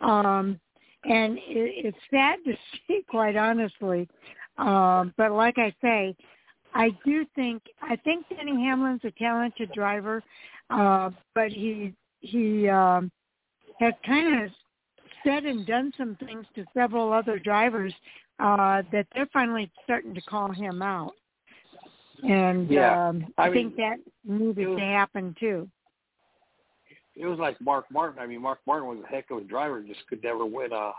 Um, 0.00 0.60
and 1.04 1.38
it, 1.38 1.86
it's 1.86 1.98
sad 2.10 2.38
to 2.44 2.52
see, 2.86 3.04
quite 3.08 3.36
honestly. 3.36 4.08
Um, 4.58 5.14
but 5.16 5.32
like 5.32 5.56
I 5.58 5.72
say, 5.80 6.14
I 6.74 6.90
do 7.04 7.24
think 7.34 7.62
I 7.82 7.96
think 7.96 8.26
Denny 8.28 8.62
Hamlin's 8.62 9.00
a 9.04 9.10
talented 9.12 9.72
driver, 9.72 10.22
uh, 10.68 11.10
but 11.34 11.50
he 11.50 11.94
he 12.20 12.68
um, 12.68 13.10
has 13.80 13.94
kind 14.06 14.44
of 14.44 14.50
said 15.24 15.44
and 15.44 15.66
done 15.66 15.92
some 15.96 16.16
things 16.16 16.46
to 16.54 16.64
several 16.74 17.12
other 17.12 17.38
drivers 17.38 17.92
uh, 18.38 18.82
that 18.92 19.06
they're 19.14 19.28
finally 19.32 19.70
starting 19.84 20.14
to 20.14 20.20
call 20.22 20.50
him 20.52 20.82
out. 20.82 21.12
And 22.22 22.70
yeah. 22.70 23.08
um, 23.08 23.26
I, 23.38 23.48
I 23.48 23.52
think 23.52 23.76
mean, 23.76 23.88
that 23.88 23.98
needed 24.24 24.68
was, 24.68 24.78
to 24.78 24.84
happen 24.84 25.34
too. 25.40 25.68
It 27.16 27.26
was 27.26 27.38
like 27.38 27.60
Mark 27.60 27.86
Martin. 27.90 28.20
I 28.20 28.26
mean, 28.26 28.42
Mark 28.42 28.60
Martin 28.66 28.88
was 28.88 28.98
a 29.04 29.06
heck 29.06 29.30
of 29.30 29.38
a 29.38 29.44
driver, 29.44 29.82
just 29.82 30.06
could 30.08 30.22
never 30.22 30.44
win 30.44 30.72
a 30.72 30.92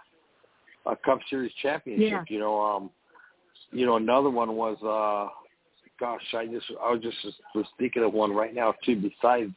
a 0.88 0.96
Cup 0.96 1.20
Series 1.30 1.52
championship. 1.62 2.10
Yeah. 2.10 2.24
You 2.28 2.40
know, 2.40 2.60
um, 2.60 2.90
you 3.72 3.86
know, 3.86 3.98
another 3.98 4.32
one 4.32 4.56
was, 4.56 4.78
uh, 4.82 5.32
gosh, 6.00 6.22
I 6.34 6.48
just 6.48 6.66
I 6.84 6.92
was 6.92 7.02
just 7.02 7.18
was 7.54 7.66
thinking 7.78 8.04
of 8.04 8.14
one 8.14 8.34
right 8.34 8.54
now 8.54 8.74
too. 8.84 8.96
Besides 8.96 9.54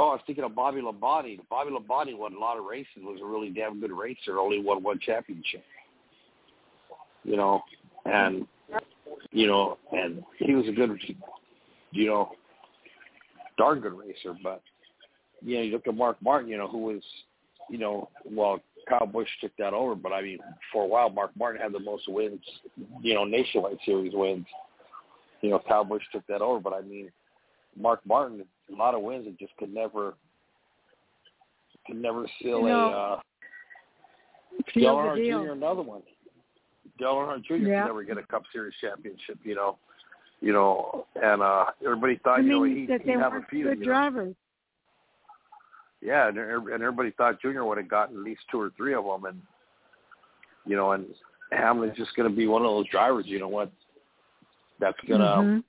Oh, 0.00 0.08
I 0.08 0.12
was 0.12 0.22
thinking 0.26 0.44
of 0.44 0.54
Bobby 0.54 0.80
Labonte. 0.80 1.38
Bobby 1.50 1.70
Labonte 1.70 2.16
won 2.16 2.32
a 2.32 2.38
lot 2.38 2.56
of 2.56 2.64
races. 2.64 3.02
Was 3.02 3.20
a 3.22 3.26
really 3.26 3.50
damn 3.50 3.80
good 3.80 3.92
racer. 3.92 4.38
Only 4.38 4.58
won 4.58 4.82
one 4.82 4.98
championship. 4.98 5.62
You 7.22 7.36
know, 7.36 7.60
and 8.06 8.46
you 9.30 9.46
know, 9.46 9.76
and 9.92 10.22
he 10.38 10.54
was 10.54 10.66
a 10.68 10.72
good, 10.72 10.98
you 11.90 12.06
know, 12.06 12.30
darn 13.58 13.80
good 13.80 13.92
racer. 13.92 14.34
But 14.42 14.62
you 15.42 15.56
know, 15.56 15.62
you 15.64 15.72
look 15.72 15.86
at 15.86 15.94
Mark 15.94 16.16
Martin. 16.22 16.48
You 16.48 16.56
know, 16.56 16.68
who 16.68 16.78
was, 16.78 17.02
you 17.68 17.76
know, 17.76 18.08
well, 18.24 18.58
Kyle 18.88 19.06
Busch 19.06 19.28
took 19.42 19.52
that 19.58 19.74
over. 19.74 19.94
But 19.94 20.12
I 20.12 20.22
mean, 20.22 20.38
for 20.72 20.84
a 20.84 20.88
while, 20.88 21.10
Mark 21.10 21.32
Martin 21.38 21.60
had 21.60 21.74
the 21.74 21.78
most 21.78 22.08
wins. 22.08 22.40
You 23.02 23.12
know, 23.12 23.24
nationwide 23.24 23.76
series 23.84 24.14
wins. 24.14 24.46
You 25.42 25.50
know, 25.50 25.60
Kyle 25.68 25.84
Busch 25.84 26.04
took 26.10 26.26
that 26.28 26.40
over. 26.40 26.58
But 26.58 26.72
I 26.72 26.80
mean, 26.80 27.12
Mark 27.78 28.00
Martin 28.06 28.46
a 28.72 28.76
lot 28.76 28.94
of 28.94 29.02
wins 29.02 29.26
and 29.26 29.38
just 29.38 29.56
could 29.58 29.72
never 29.72 30.14
could 31.86 31.96
never 32.00 32.26
seal 32.40 32.60
you 32.60 32.68
know, 32.68 32.74
a 32.92 33.14
uh 33.14 33.20
Dale 34.74 35.14
Jr. 35.16 35.52
another 35.52 35.82
one. 35.82 36.02
Dale 36.98 37.40
Jr. 37.46 37.54
Yeah. 37.54 37.82
could 37.82 37.86
never 37.88 38.02
get 38.04 38.18
a 38.18 38.22
Cup 38.24 38.42
Series 38.52 38.74
championship, 38.80 39.38
you 39.42 39.54
know. 39.54 39.78
You 40.40 40.52
know, 40.52 41.06
and 41.22 41.42
uh 41.42 41.66
everybody 41.84 42.18
thought, 42.22 42.38
I 42.40 42.42
you 42.42 42.48
know, 42.50 42.64
he 42.64 42.86
that 42.86 43.02
he'd 43.02 43.10
have 43.12 43.34
a 43.34 43.44
few. 43.50 43.64
good 43.64 43.78
you 43.78 43.84
know. 43.84 43.92
drivers. 43.92 44.34
Yeah, 46.02 46.28
and, 46.28 46.38
and 46.38 46.82
everybody 46.82 47.10
thought 47.10 47.42
Junior 47.42 47.64
would 47.66 47.76
have 47.76 47.88
gotten 47.88 48.16
at 48.16 48.22
least 48.22 48.40
two 48.50 48.58
or 48.58 48.70
three 48.76 48.94
of 48.94 49.04
them, 49.04 49.26
and 49.26 49.40
you 50.64 50.74
know, 50.76 50.92
and 50.92 51.04
Hamlin's 51.52 51.96
just 51.96 52.14
going 52.16 52.28
to 52.30 52.34
be 52.34 52.46
one 52.46 52.62
of 52.62 52.68
those 52.68 52.88
drivers. 52.88 53.26
You 53.26 53.38
know 53.38 53.48
what? 53.48 53.70
That's 54.78 54.96
gonna 55.06 55.24
Mhm. 55.24 55.64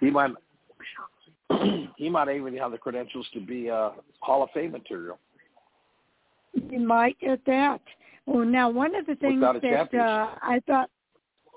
he 0.00 0.10
might 0.10 0.30
he 1.96 2.08
might 2.08 2.28
even 2.28 2.56
have 2.56 2.72
the 2.72 2.78
credentials 2.78 3.26
to 3.32 3.40
be 3.40 3.70
uh, 3.70 3.90
Hall 4.20 4.42
of 4.42 4.50
Fame 4.52 4.72
material. 4.72 5.18
You 6.54 6.80
might 6.80 7.16
at 7.26 7.40
that. 7.46 7.80
Well, 8.26 8.44
now 8.44 8.68
one 8.68 8.94
of 8.94 9.06
the 9.06 9.14
things 9.16 9.40
that 9.40 9.94
uh, 9.94 10.34
I 10.42 10.60
thought 10.66 10.90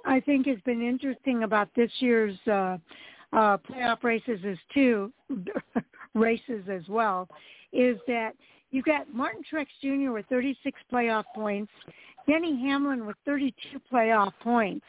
I 0.06 0.20
think 0.20 0.48
has 0.48 0.60
been 0.66 0.82
interesting 0.82 1.44
about 1.44 1.70
this 1.76 1.92
year's 2.00 2.38
uh, 2.48 2.78
uh, 3.34 3.58
playoff 3.58 4.04
races 4.04 4.39
is 4.44 4.58
two 4.74 5.12
races 6.14 6.64
as 6.70 6.88
well, 6.88 7.28
is 7.74 7.98
that 8.08 8.32
you've 8.72 8.86
got 8.86 9.14
Martin 9.14 9.42
Truex 9.52 9.68
Jr. 9.82 10.12
with 10.12 10.26
36 10.28 10.80
playoff 10.92 11.26
points, 11.36 11.72
Denny 12.28 12.60
Hamlin 12.62 13.06
with 13.06 13.18
32 13.26 13.80
playoff 13.92 14.32
points. 14.42 14.86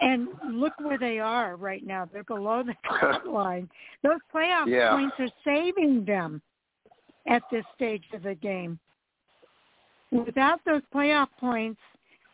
And 0.00 0.28
look 0.52 0.72
where 0.78 0.98
they 0.98 1.18
are 1.18 1.56
right 1.56 1.84
now. 1.84 2.08
They're 2.12 2.24
below 2.24 2.62
the 2.62 2.74
cut 3.00 3.26
line. 3.26 3.68
Those 4.02 4.20
playoff 4.34 4.66
Yeah. 4.68 4.90
points 4.90 5.16
are 5.18 5.28
saving 5.44 6.04
them 6.04 6.40
at 7.26 7.42
this 7.50 7.64
stage 7.74 8.04
of 8.12 8.22
the 8.22 8.34
game. 8.34 8.78
Without 10.10 10.60
those 10.64 10.82
playoff 10.94 11.28
points, 11.38 11.80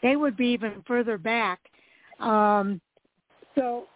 they 0.03 0.17
would 0.17 0.37
be 0.37 0.49
even 0.49 0.83
further 0.87 1.19
back. 1.19 1.59
Um, 2.21 2.81
so 3.55 3.87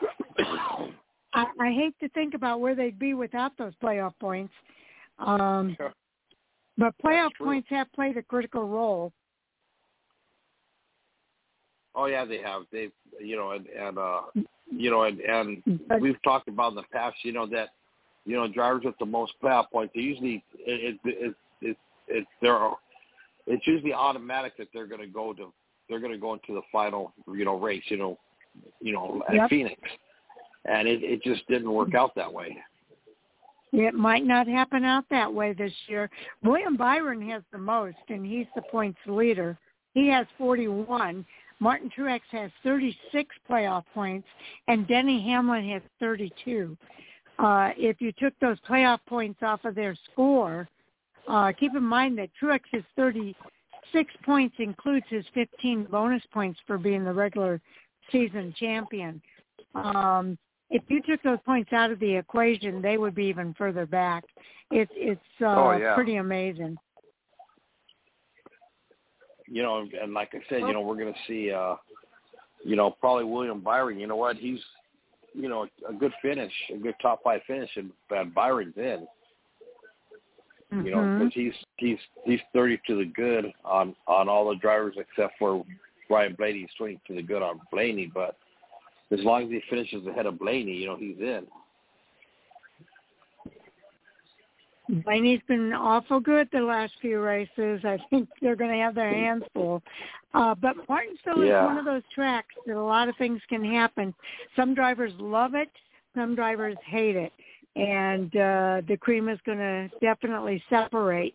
I, 0.38 1.46
I 1.60 1.72
hate 1.72 1.98
to 2.00 2.08
think 2.10 2.34
about 2.34 2.60
where 2.60 2.74
they'd 2.74 2.98
be 2.98 3.14
without 3.14 3.52
those 3.56 3.72
playoff 3.82 4.12
points. 4.20 4.52
Um, 5.18 5.76
but 6.78 6.94
playoff 7.02 7.30
points 7.38 7.68
have 7.70 7.90
played 7.92 8.16
a 8.16 8.22
critical 8.22 8.68
role. 8.68 9.12
Oh 11.96 12.06
yeah, 12.06 12.24
they 12.26 12.38
have. 12.42 12.62
They, 12.70 12.90
you 13.18 13.36
know, 13.36 13.52
and 13.52 13.66
and 13.66 13.98
uh, 13.98 14.20
you 14.70 14.90
know, 14.90 15.04
and 15.04 15.18
and 15.20 15.62
But 15.88 16.00
we've 16.00 16.22
talked 16.22 16.46
about 16.46 16.70
in 16.70 16.76
the 16.76 16.82
past, 16.92 17.16
you 17.22 17.32
know, 17.32 17.46
that 17.46 17.70
you 18.26 18.36
know 18.36 18.46
drivers 18.46 18.82
with 18.84 18.98
the 18.98 19.06
most 19.06 19.32
playoff 19.42 19.70
points, 19.72 19.92
they 19.94 20.02
usually 20.02 20.44
it 20.58 20.98
it 21.04 21.10
it, 21.20 21.34
it, 21.62 21.76
it 22.08 22.26
they're 22.42 22.70
it's 23.46 23.66
usually 23.66 23.94
automatic 23.94 24.56
that 24.58 24.68
they're 24.74 24.86
going 24.86 25.00
to 25.00 25.06
go 25.06 25.32
to 25.32 25.52
they're 25.88 26.00
going 26.00 26.12
to 26.12 26.18
go 26.18 26.34
into 26.34 26.54
the 26.54 26.62
final 26.70 27.12
you 27.32 27.44
know 27.46 27.58
race, 27.58 27.84
you 27.88 27.96
know, 27.96 28.18
you 28.80 28.92
know 28.92 29.22
at 29.28 29.34
Yep. 29.34 29.50
Phoenix, 29.50 29.80
and 30.66 30.86
it 30.86 31.02
it 31.02 31.22
just 31.22 31.46
didn't 31.48 31.72
work 31.72 31.94
out 31.94 32.14
that 32.16 32.32
way. 32.32 32.56
it 33.72 33.94
might 33.94 34.24
not 34.26 34.46
happen 34.46 34.84
out 34.84 35.04
that 35.10 35.32
way 35.32 35.54
this 35.54 35.72
year. 35.86 36.10
William 36.42 36.76
Byron 36.76 37.26
has 37.30 37.42
the 37.52 37.58
most, 37.58 37.96
and 38.08 38.26
he's 38.26 38.46
the 38.54 38.62
points 38.62 38.98
leader. 39.06 39.56
He 39.94 40.08
has 40.08 40.26
41. 40.36 41.24
Martin 41.58 41.90
Truex 41.96 42.20
has 42.32 42.50
36 42.62 43.34
playoff 43.48 43.84
points, 43.94 44.28
and 44.68 44.86
Denny 44.86 45.22
Hamlin 45.22 45.68
has 45.70 45.82
32. 46.00 46.76
Uh, 47.38 47.70
if 47.76 48.00
you 48.00 48.12
took 48.12 48.34
those 48.40 48.58
playoff 48.68 48.98
points 49.06 49.42
off 49.42 49.64
of 49.64 49.74
their 49.74 49.96
score, 50.12 50.68
uh, 51.28 51.52
keep 51.58 51.74
in 51.74 51.82
mind 51.82 52.18
that 52.18 52.30
Truex's 52.40 52.84
36 52.96 54.12
points 54.24 54.56
includes 54.58 55.06
his 55.08 55.24
15 55.34 55.84
bonus 55.90 56.22
points 56.32 56.58
for 56.66 56.78
being 56.78 57.04
the 57.04 57.12
regular 57.12 57.60
season 58.12 58.54
champion. 58.58 59.20
Um, 59.74 60.38
if 60.70 60.82
you 60.88 61.00
took 61.02 61.22
those 61.22 61.38
points 61.44 61.72
out 61.72 61.90
of 61.90 61.98
the 62.00 62.16
equation, 62.16 62.80
they 62.82 62.98
would 62.98 63.14
be 63.14 63.24
even 63.26 63.54
further 63.54 63.86
back. 63.86 64.24
It's 64.70 64.90
it's 64.94 65.20
uh, 65.40 65.46
Oh, 65.46 65.76
yeah. 65.76 65.94
pretty 65.94 66.16
amazing. 66.16 66.76
You 69.48 69.62
know, 69.62 69.86
and 70.02 70.12
like 70.14 70.34
I 70.34 70.40
said, 70.48 70.60
you 70.60 70.72
know, 70.72 70.80
we're 70.80 70.96
going 70.96 71.12
to 71.12 71.18
see, 71.26 71.52
uh, 71.52 71.76
you 72.64 72.76
know, 72.76 72.90
probably 72.90 73.24
William 73.24 73.60
Byron. 73.60 73.98
You 73.98 74.06
know 74.06 74.16
what? 74.16 74.36
He's, 74.36 74.60
you 75.34 75.48
know, 75.48 75.66
a 75.88 75.92
good 75.92 76.12
finish, 76.22 76.52
a 76.74 76.76
good 76.78 76.94
top 77.00 77.22
five 77.22 77.40
finish, 77.46 77.70
and, 77.76 77.90
and 78.10 78.34
Byron's 78.34 78.76
in. 78.76 79.06
You 80.72 80.90
know, 80.90 80.98
Mhm. 80.98 81.18
because 81.18 81.34
he's 81.34 81.54
he's 81.76 81.98
he's 82.24 82.40
thirty 82.52 82.80
to 82.88 82.96
the 82.98 83.04
good 83.04 83.52
on 83.64 83.94
on 84.08 84.28
all 84.28 84.48
the 84.48 84.56
drivers 84.56 84.96
except 84.98 85.38
for 85.38 85.64
Ryan 86.10 86.34
Blaney. 86.34 86.60
He's 86.60 86.74
twenty 86.76 86.98
to 87.06 87.14
the 87.14 87.22
good 87.22 87.40
on 87.40 87.60
Blaney, 87.70 88.10
but 88.12 88.36
as 89.12 89.20
long 89.22 89.44
as 89.44 89.50
he 89.50 89.60
finishes 89.70 90.04
ahead 90.08 90.26
of 90.26 90.40
Blaney, 90.40 90.72
you 90.72 90.86
know, 90.86 90.96
he's 90.96 91.18
in. 91.20 91.46
Blaney's 94.88 95.40
been 95.48 95.72
awful 95.72 96.20
good 96.20 96.48
the 96.52 96.60
last 96.60 96.92
few 97.00 97.20
races. 97.20 97.80
I 97.84 97.98
think 98.10 98.28
they're 98.40 98.56
going 98.56 98.70
to 98.70 98.76
have 98.78 98.94
their 98.94 99.10
hands 99.10 99.44
full. 99.52 99.82
Uh, 100.34 100.54
but 100.54 100.76
Martinsville 100.88 101.44
Yeah. 101.44 101.62
is 101.62 101.66
one 101.66 101.78
of 101.78 101.84
those 101.84 102.02
tracks 102.14 102.54
that 102.66 102.76
a 102.76 102.80
lot 102.82 103.08
of 103.08 103.16
things 103.16 103.40
can 103.48 103.64
happen. 103.64 104.14
Some 104.54 104.74
drivers 104.74 105.12
love 105.18 105.54
it, 105.54 105.70
some 106.14 106.34
drivers 106.34 106.76
hate 106.84 107.16
it, 107.16 107.32
and 107.74 108.34
uh, 108.36 108.82
the 108.86 108.96
cream 109.00 109.28
is 109.28 109.38
going 109.44 109.58
to 109.58 109.90
definitely 110.00 110.62
separate 110.70 111.34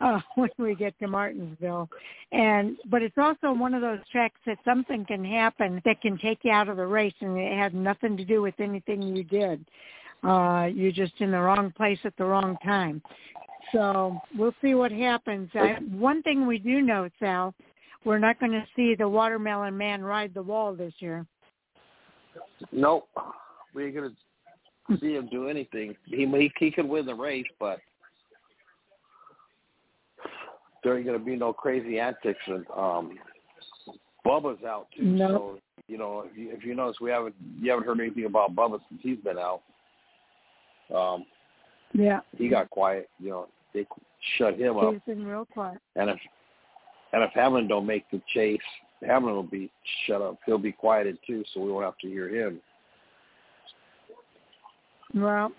uh, 0.00 0.20
when 0.36 0.50
we 0.58 0.74
get 0.74 0.98
to 1.00 1.08
Martinsville. 1.08 1.88
And 2.30 2.76
but 2.88 3.02
it's 3.02 3.18
also 3.18 3.52
one 3.52 3.74
of 3.74 3.80
those 3.80 4.00
tracks 4.10 4.40
that 4.46 4.58
something 4.64 5.04
can 5.06 5.24
happen 5.24 5.82
that 5.84 6.00
can 6.00 6.18
take 6.18 6.40
you 6.44 6.52
out 6.52 6.68
of 6.68 6.76
the 6.76 6.86
race, 6.86 7.14
and 7.20 7.36
it 7.36 7.56
had 7.56 7.74
nothing 7.74 8.16
to 8.16 8.24
do 8.24 8.42
with 8.42 8.54
anything 8.60 9.02
you 9.02 9.24
did 9.24 9.64
uh 10.24 10.68
you're 10.72 10.92
just 10.92 11.14
in 11.20 11.30
the 11.30 11.40
wrong 11.40 11.72
place 11.76 11.98
at 12.04 12.16
the 12.16 12.24
wrong 12.24 12.56
time 12.64 13.02
so 13.72 14.18
we'll 14.36 14.54
see 14.62 14.74
what 14.74 14.92
happens 14.92 15.50
I, 15.54 15.76
one 15.90 16.22
thing 16.22 16.46
we 16.46 16.58
do 16.58 16.80
know 16.80 17.08
sal 17.18 17.54
we're 18.04 18.18
not 18.18 18.40
going 18.40 18.52
to 18.52 18.64
see 18.74 18.94
the 18.96 19.08
watermelon 19.08 19.76
man 19.76 20.02
ride 20.02 20.34
the 20.34 20.42
wall 20.42 20.74
this 20.74 20.94
year 20.98 21.26
Nope, 22.70 23.08
we 23.74 23.86
ain't 23.86 23.94
gonna 23.94 24.98
see 25.00 25.14
him 25.14 25.28
do 25.30 25.48
anything. 25.48 25.96
He 26.04 26.26
he, 26.26 26.52
he 26.58 26.70
could 26.70 26.88
win 26.88 27.06
the 27.06 27.14
race, 27.14 27.46
but 27.58 27.80
there 30.84 30.96
ain't 30.96 31.06
gonna 31.06 31.18
be 31.18 31.36
no 31.36 31.52
crazy 31.52 31.98
antics. 31.98 32.40
And 32.46 32.64
um, 32.76 33.18
Bubba's 34.26 34.64
out 34.64 34.88
too, 34.96 35.04
No. 35.04 35.28
so 35.28 35.58
you 35.88 35.98
know 35.98 36.24
if 36.30 36.36
you, 36.36 36.50
if 36.52 36.64
you 36.64 36.74
notice, 36.74 37.00
we 37.00 37.10
haven't 37.10 37.34
you 37.60 37.70
haven't 37.70 37.86
heard 37.86 38.00
anything 38.00 38.26
about 38.26 38.54
Bubba 38.54 38.80
since 38.88 39.00
he's 39.02 39.18
been 39.18 39.38
out. 39.38 39.62
Um, 40.94 41.24
yeah 41.94 42.20
he 42.36 42.48
got 42.48 42.70
quiet. 42.70 43.08
You 43.18 43.30
know, 43.30 43.48
they 43.74 43.86
shut 44.38 44.58
him 44.58 44.76
up. 44.78 44.92
he's 44.92 45.02
been 45.06 45.24
real 45.26 45.44
quiet 45.44 45.78
And 45.96 46.10
if 46.10 46.18
and 47.12 47.22
if 47.22 47.30
Hamlin 47.34 47.68
don't 47.68 47.86
make 47.86 48.10
the 48.10 48.22
chase, 48.34 48.58
Hamlin 49.06 49.34
will 49.34 49.42
be 49.42 49.70
shut 50.06 50.22
up. 50.22 50.38
He'll 50.46 50.56
be 50.58 50.72
quieted 50.72 51.18
too, 51.26 51.44
so 51.52 51.60
we 51.60 51.70
won't 51.70 51.84
have 51.84 51.98
to 51.98 52.08
hear 52.08 52.28
him. 52.28 52.60
well 55.14 55.52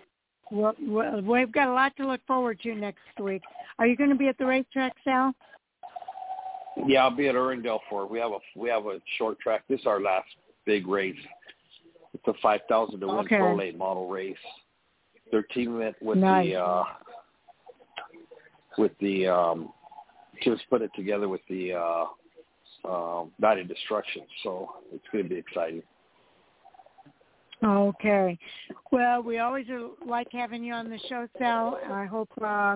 well, 0.51 0.73
well 0.81 1.21
we've 1.21 1.51
got 1.51 1.67
a 1.67 1.73
lot 1.73 1.95
to 1.97 2.07
look 2.07 2.21
forward 2.27 2.59
to 2.61 2.75
next 2.75 2.99
week 3.19 3.41
are 3.79 3.87
you 3.87 3.95
going 3.95 4.09
to 4.09 4.15
be 4.15 4.27
at 4.27 4.37
the 4.37 4.45
racetrack 4.45 4.93
sal 5.03 5.33
Yeah, 6.87 7.03
I'll 7.03 7.15
be 7.15 7.27
at 7.27 7.35
Irwindale 7.35 7.79
for 7.89 8.03
it. 8.03 8.09
We 8.09 8.19
have 8.19 8.31
a 8.31 8.39
we 8.55 8.69
have 8.69 8.85
a 8.87 8.99
short 9.17 9.39
track. 9.39 9.63
This 9.69 9.79
is 9.81 9.85
our 9.85 10.01
last 10.01 10.27
big 10.65 10.87
race. 10.87 11.15
It's 12.13 12.23
a 12.27 12.33
five 12.41 12.61
thousand 12.67 12.99
to 13.01 13.07
win 13.07 13.17
Okay. 13.25 13.37
pro 13.37 13.55
late 13.55 13.77
model 13.77 14.07
race. 14.09 14.35
They're 15.33 15.41
teaming 15.41 15.81
it 15.81 15.95
with 15.99 16.19
Nice. 16.19 16.51
the 16.51 16.61
uh 16.61 16.83
with 18.77 18.91
the 18.99 19.25
um 19.25 19.73
just 20.43 20.61
put 20.69 20.83
it 20.83 20.91
together 20.95 21.27
with 21.27 21.41
the 21.49 21.73
uh 21.73 22.05
uh 22.87 23.25
Night 23.39 23.57
of 23.57 23.67
Destruction, 23.67 24.21
so 24.43 24.69
it's 24.93 25.03
gonna 25.11 25.23
be 25.23 25.37
exciting. 25.37 25.81
Okay. 27.63 28.37
Well, 28.91 29.23
we 29.23 29.39
always 29.39 29.65
like 30.05 30.27
having 30.31 30.63
you 30.63 30.73
on 30.73 30.87
the 30.87 30.99
show, 31.09 31.27
Sal. 31.39 31.79
I 31.89 32.05
hope 32.05 32.29
uh, 32.39 32.75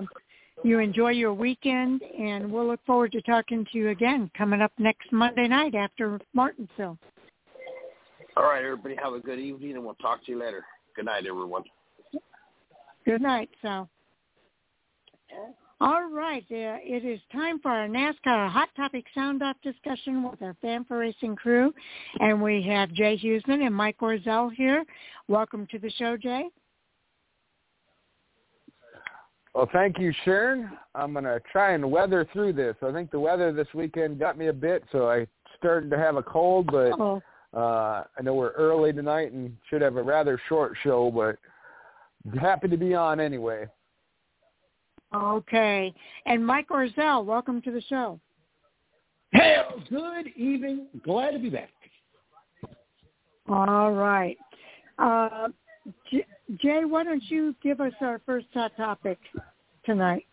you 0.64 0.80
enjoy 0.80 1.10
your 1.10 1.34
weekend, 1.34 2.02
and 2.02 2.50
we'll 2.50 2.66
look 2.66 2.84
forward 2.86 3.12
to 3.12 3.22
talking 3.22 3.66
to 3.70 3.78
you 3.78 3.90
again 3.90 4.32
coming 4.36 4.62
up 4.62 4.72
next 4.78 5.12
Monday 5.12 5.46
night 5.46 5.76
after 5.76 6.18
Martinsville. 6.34 6.98
All 8.36 8.44
right, 8.44 8.64
everybody, 8.64 8.96
have 9.00 9.12
a 9.12 9.20
good 9.20 9.38
evening, 9.38 9.76
and 9.76 9.84
we'll 9.84 9.94
talk 9.94 10.24
to 10.24 10.32
you 10.32 10.40
later. 10.40 10.64
Good 10.96 11.04
night, 11.04 11.24
everyone. 11.24 11.62
Good 13.08 13.22
night, 13.22 13.48
Sal. 13.62 13.88
All 15.80 16.10
right, 16.12 16.44
uh, 16.50 16.76
it 16.84 17.06
is 17.06 17.18
time 17.32 17.58
for 17.58 17.70
our 17.70 17.88
NASCAR 17.88 18.50
Hot 18.50 18.68
Topic 18.76 19.06
Sound 19.14 19.42
Off 19.42 19.56
discussion 19.62 20.28
with 20.28 20.42
our 20.42 20.54
Fan4Racing 20.62 21.34
crew. 21.38 21.72
And 22.20 22.42
we 22.42 22.60
have 22.64 22.92
Jay 22.92 23.16
Huseman 23.16 23.64
and 23.64 23.74
Mike 23.74 23.96
Orzel 24.02 24.52
here. 24.52 24.84
Welcome 25.26 25.66
to 25.70 25.78
the 25.78 25.88
show, 25.92 26.18
Jay. 26.18 26.50
Well, 29.54 29.70
thank 29.72 29.98
you, 29.98 30.12
Sharon. 30.26 30.68
I'm 30.94 31.12
going 31.12 31.24
to 31.24 31.40
try 31.50 31.72
and 31.72 31.90
weather 31.90 32.28
through 32.34 32.52
this. 32.52 32.76
I 32.86 32.92
think 32.92 33.10
the 33.10 33.20
weather 33.20 33.54
this 33.54 33.68
weekend 33.72 34.18
got 34.18 34.36
me 34.36 34.48
a 34.48 34.52
bit, 34.52 34.84
so 34.92 35.08
I 35.08 35.26
started 35.56 35.88
to 35.92 35.96
have 35.96 36.16
a 36.16 36.22
cold, 36.22 36.66
but 36.66 36.92
oh. 37.00 37.22
uh, 37.56 38.04
I 38.18 38.22
know 38.22 38.34
we're 38.34 38.50
early 38.50 38.92
tonight 38.92 39.32
and 39.32 39.56
should 39.70 39.80
have 39.80 39.96
a 39.96 40.02
rather 40.02 40.38
short 40.46 40.74
show, 40.82 41.10
but 41.10 41.38
happy 42.40 42.68
to 42.68 42.76
be 42.76 42.94
on 42.94 43.20
anyway. 43.20 43.66
Okay. 45.14 45.94
And 46.26 46.46
Mike 46.46 46.68
Orzel, 46.68 47.24
welcome 47.24 47.62
to 47.62 47.70
the 47.70 47.82
show. 47.82 48.20
Hey, 49.32 49.56
good 49.90 50.28
evening. 50.36 50.86
Glad 51.04 51.32
to 51.32 51.38
be 51.38 51.50
back. 51.50 51.70
All 53.48 53.92
right. 53.92 54.36
Uh, 54.98 55.48
J- 56.10 56.26
Jay, 56.56 56.84
why 56.84 57.04
don't 57.04 57.22
you 57.28 57.54
give 57.62 57.80
us 57.80 57.92
our 58.00 58.20
first 58.26 58.46
hot 58.52 58.72
topic 58.76 59.18
tonight? 59.84 60.26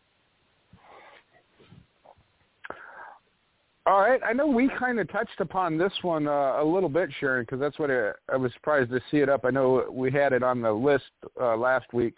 All 3.88 4.00
right. 4.00 4.20
I 4.26 4.34
know 4.34 4.48
we 4.48 4.70
kind 4.80 5.00
of 5.00 5.12
touched 5.12 5.40
upon 5.40 5.78
this 5.78 5.94
one 6.02 6.28
uh, 6.28 6.62
a 6.62 6.66
little 6.66 6.90
bit, 6.90 7.10
Sharon, 7.20 7.44
because 7.44 7.60
that's 7.60 7.78
what 7.78 7.92
it, 7.92 8.16
I 8.32 8.36
was 8.36 8.52
surprised 8.54 8.90
to 8.90 9.00
see 9.12 9.18
it 9.18 9.30
up. 9.30 9.46
I 9.46 9.52
know 9.52 9.86
we 9.92 10.12
had 10.12 10.34
it 10.34 10.42
on 10.42 10.62
the 10.62 10.72
list 10.72 11.06
uh, 11.40 11.56
last 11.56 11.94
week. 11.94 12.18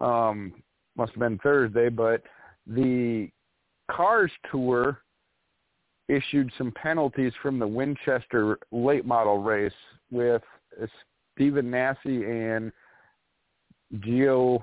Um, 0.00 0.52
must 0.96 1.12
have 1.12 1.20
been 1.20 1.38
Thursday, 1.38 1.88
but 1.88 2.22
the 2.66 3.28
Cars 3.90 4.30
Tour 4.50 5.00
issued 6.08 6.52
some 6.56 6.72
penalties 6.72 7.32
from 7.42 7.58
the 7.58 7.66
Winchester 7.66 8.58
late 8.70 9.04
model 9.04 9.42
race 9.42 9.72
with 10.12 10.42
Stephen 11.34 11.70
Nasse 11.70 11.96
and 12.04 12.70
Gio. 13.96 14.62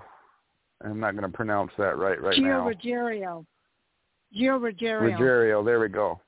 I'm 0.83 0.99
not 0.99 1.11
going 1.17 1.29
to 1.29 1.35
pronounce 1.35 1.71
that 1.77 1.97
right 1.97 2.21
right 2.21 2.37
Gio 2.37 2.43
now. 2.43 2.67
Ruggiero. 2.67 3.45
Gio 4.35 4.61
Ruggiero. 4.61 5.01
Ruggiero. 5.01 5.63
There 5.63 5.79
we 5.79 5.89
go. 5.89 6.19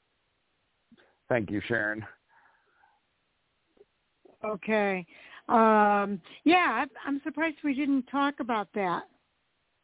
Thank 1.30 1.50
you, 1.50 1.62
Sharon. 1.68 2.06
Okay. 4.44 5.06
Um, 5.48 6.22
yeah, 6.44 6.86
I'm 7.06 7.22
surprised 7.24 7.58
we 7.64 7.74
didn't 7.74 8.04
talk 8.04 8.36
about 8.40 8.68
that. 8.76 9.04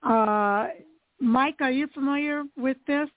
Uh, 0.03 0.69
Mike, 1.19 1.57
are 1.59 1.71
you 1.71 1.87
familiar 1.93 2.43
with 2.57 2.77
this? 2.87 3.09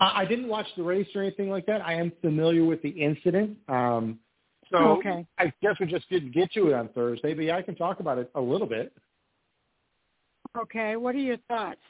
I 0.00 0.24
didn't 0.24 0.48
watch 0.48 0.66
the 0.76 0.82
race 0.82 1.06
or 1.14 1.22
anything 1.22 1.48
like 1.48 1.66
that. 1.66 1.80
I 1.80 1.94
am 1.94 2.12
familiar 2.20 2.64
with 2.64 2.82
the 2.82 2.88
incident. 2.88 3.56
Um, 3.68 4.18
so 4.70 4.76
okay. 4.98 5.24
I 5.38 5.52
guess 5.62 5.76
we 5.78 5.86
just 5.86 6.08
didn't 6.10 6.32
get 6.34 6.52
to 6.52 6.68
it 6.68 6.74
on 6.74 6.88
Thursday, 6.88 7.32
but 7.32 7.44
yeah, 7.44 7.56
I 7.56 7.62
can 7.62 7.76
talk 7.76 8.00
about 8.00 8.18
it 8.18 8.30
a 8.34 8.40
little 8.40 8.66
bit. 8.66 8.92
Okay. 10.58 10.96
What 10.96 11.14
are 11.14 11.18
your 11.18 11.36
thoughts? 11.48 11.80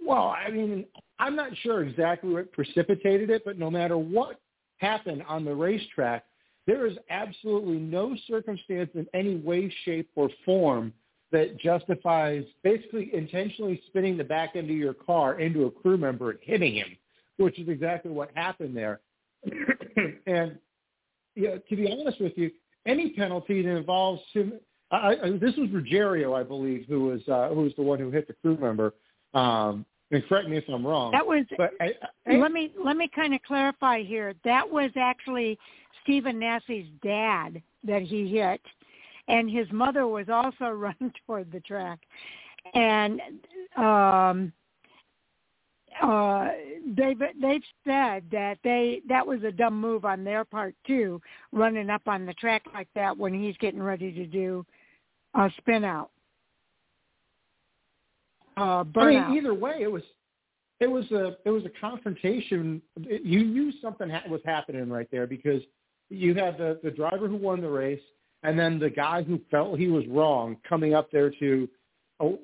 Well, 0.00 0.34
I 0.36 0.50
mean, 0.50 0.86
I'm 1.18 1.36
not 1.36 1.50
sure 1.62 1.82
exactly 1.82 2.32
what 2.32 2.52
precipitated 2.52 3.30
it, 3.30 3.42
but 3.44 3.58
no 3.58 3.70
matter 3.70 3.96
what 3.98 4.40
happened 4.78 5.22
on 5.28 5.44
the 5.44 5.54
racetrack, 5.54 6.24
there 6.66 6.86
is 6.86 6.96
absolutely 7.10 7.78
no 7.78 8.16
circumstance 8.28 8.90
in 8.94 9.06
any 9.14 9.36
way, 9.36 9.72
shape, 9.84 10.10
or 10.14 10.30
form– 10.44 10.92
that 11.32 11.58
justifies 11.58 12.44
basically 12.62 13.10
intentionally 13.12 13.82
spinning 13.86 14.16
the 14.16 14.24
back 14.24 14.54
end 14.54 14.70
of 14.70 14.76
your 14.76 14.94
car 14.94 15.40
into 15.40 15.64
a 15.64 15.70
crew 15.70 15.96
member 15.96 16.30
and 16.30 16.38
hitting 16.42 16.74
him, 16.74 16.96
which 17.36 17.58
is 17.58 17.68
exactly 17.68 18.10
what 18.10 18.30
happened 18.34 18.76
there. 18.76 19.00
and 20.26 20.58
you 21.34 21.48
know, 21.48 21.60
to 21.68 21.76
be 21.76 21.90
honest 21.90 22.20
with 22.20 22.32
you, 22.36 22.50
any 22.86 23.10
penalty 23.10 23.62
that 23.62 23.76
involves 23.76 24.22
him, 24.32 24.54
I, 24.90 25.16
I, 25.22 25.30
this 25.32 25.54
was 25.56 25.68
Ruggiero, 25.72 26.34
I 26.34 26.44
believe, 26.44 26.86
who 26.88 27.06
was 27.06 27.20
uh, 27.28 27.48
who 27.48 27.62
was 27.62 27.72
the 27.76 27.82
one 27.82 27.98
who 27.98 28.10
hit 28.10 28.28
the 28.28 28.34
crew 28.34 28.56
member. 28.56 28.94
Um, 29.34 29.84
and 30.10 30.26
correct 30.28 30.48
me 30.48 30.56
if 30.56 30.64
I'm 30.68 30.86
wrong. 30.86 31.12
That 31.12 31.26
was. 31.26 31.44
I, 31.58 31.92
I, 32.26 32.36
let 32.36 32.52
me 32.52 32.72
let 32.82 32.96
me 32.96 33.10
kind 33.14 33.34
of 33.34 33.42
clarify 33.42 34.02
here. 34.02 34.34
That 34.44 34.70
was 34.70 34.90
actually 34.96 35.58
Stephen 36.02 36.38
Nasse's 36.38 36.86
dad 37.02 37.60
that 37.84 38.02
he 38.02 38.28
hit 38.28 38.60
and 39.28 39.50
his 39.50 39.66
mother 39.72 40.06
was 40.06 40.28
also 40.28 40.66
running 40.70 41.12
toward 41.26 41.50
the 41.52 41.60
track, 41.60 42.00
and 42.74 43.20
um, 43.76 44.52
uh, 46.02 46.48
they've 46.96 47.18
they've 47.40 47.62
said 47.86 48.24
that 48.30 48.58
they 48.64 49.00
that 49.08 49.26
was 49.26 49.42
a 49.44 49.52
dumb 49.52 49.80
move 49.80 50.04
on 50.04 50.24
their 50.24 50.44
part 50.44 50.74
too, 50.86 51.20
running 51.52 51.90
up 51.90 52.02
on 52.06 52.26
the 52.26 52.34
track 52.34 52.62
like 52.74 52.88
that 52.94 53.16
when 53.16 53.34
he's 53.34 53.56
getting 53.58 53.82
ready 53.82 54.12
to 54.12 54.26
do 54.26 54.64
a 55.34 55.50
spin 55.58 55.84
out. 55.84 56.10
Uh, 58.56 58.84
I 58.96 59.04
mean, 59.06 59.36
either 59.36 59.54
way, 59.54 59.78
it 59.80 59.90
was 59.90 60.02
it 60.80 60.86
was 60.86 61.10
a 61.12 61.36
it 61.44 61.50
was 61.50 61.64
a 61.64 61.80
confrontation. 61.80 62.82
You 62.96 63.44
knew 63.44 63.72
something 63.82 64.08
ha- 64.08 64.24
was 64.28 64.40
happening 64.44 64.88
right 64.88 65.08
there 65.10 65.26
because 65.26 65.62
you 66.10 66.34
had 66.34 66.58
the 66.58 66.78
the 66.82 66.90
driver 66.90 67.28
who 67.28 67.36
won 67.36 67.60
the 67.60 67.68
race 67.68 68.00
and 68.42 68.58
then 68.58 68.78
the 68.78 68.90
guy 68.90 69.22
who 69.22 69.40
felt 69.50 69.78
he 69.78 69.88
was 69.88 70.04
wrong 70.08 70.56
coming 70.68 70.94
up 70.94 71.10
there 71.10 71.30
to 71.30 71.68
oh, 72.20 72.38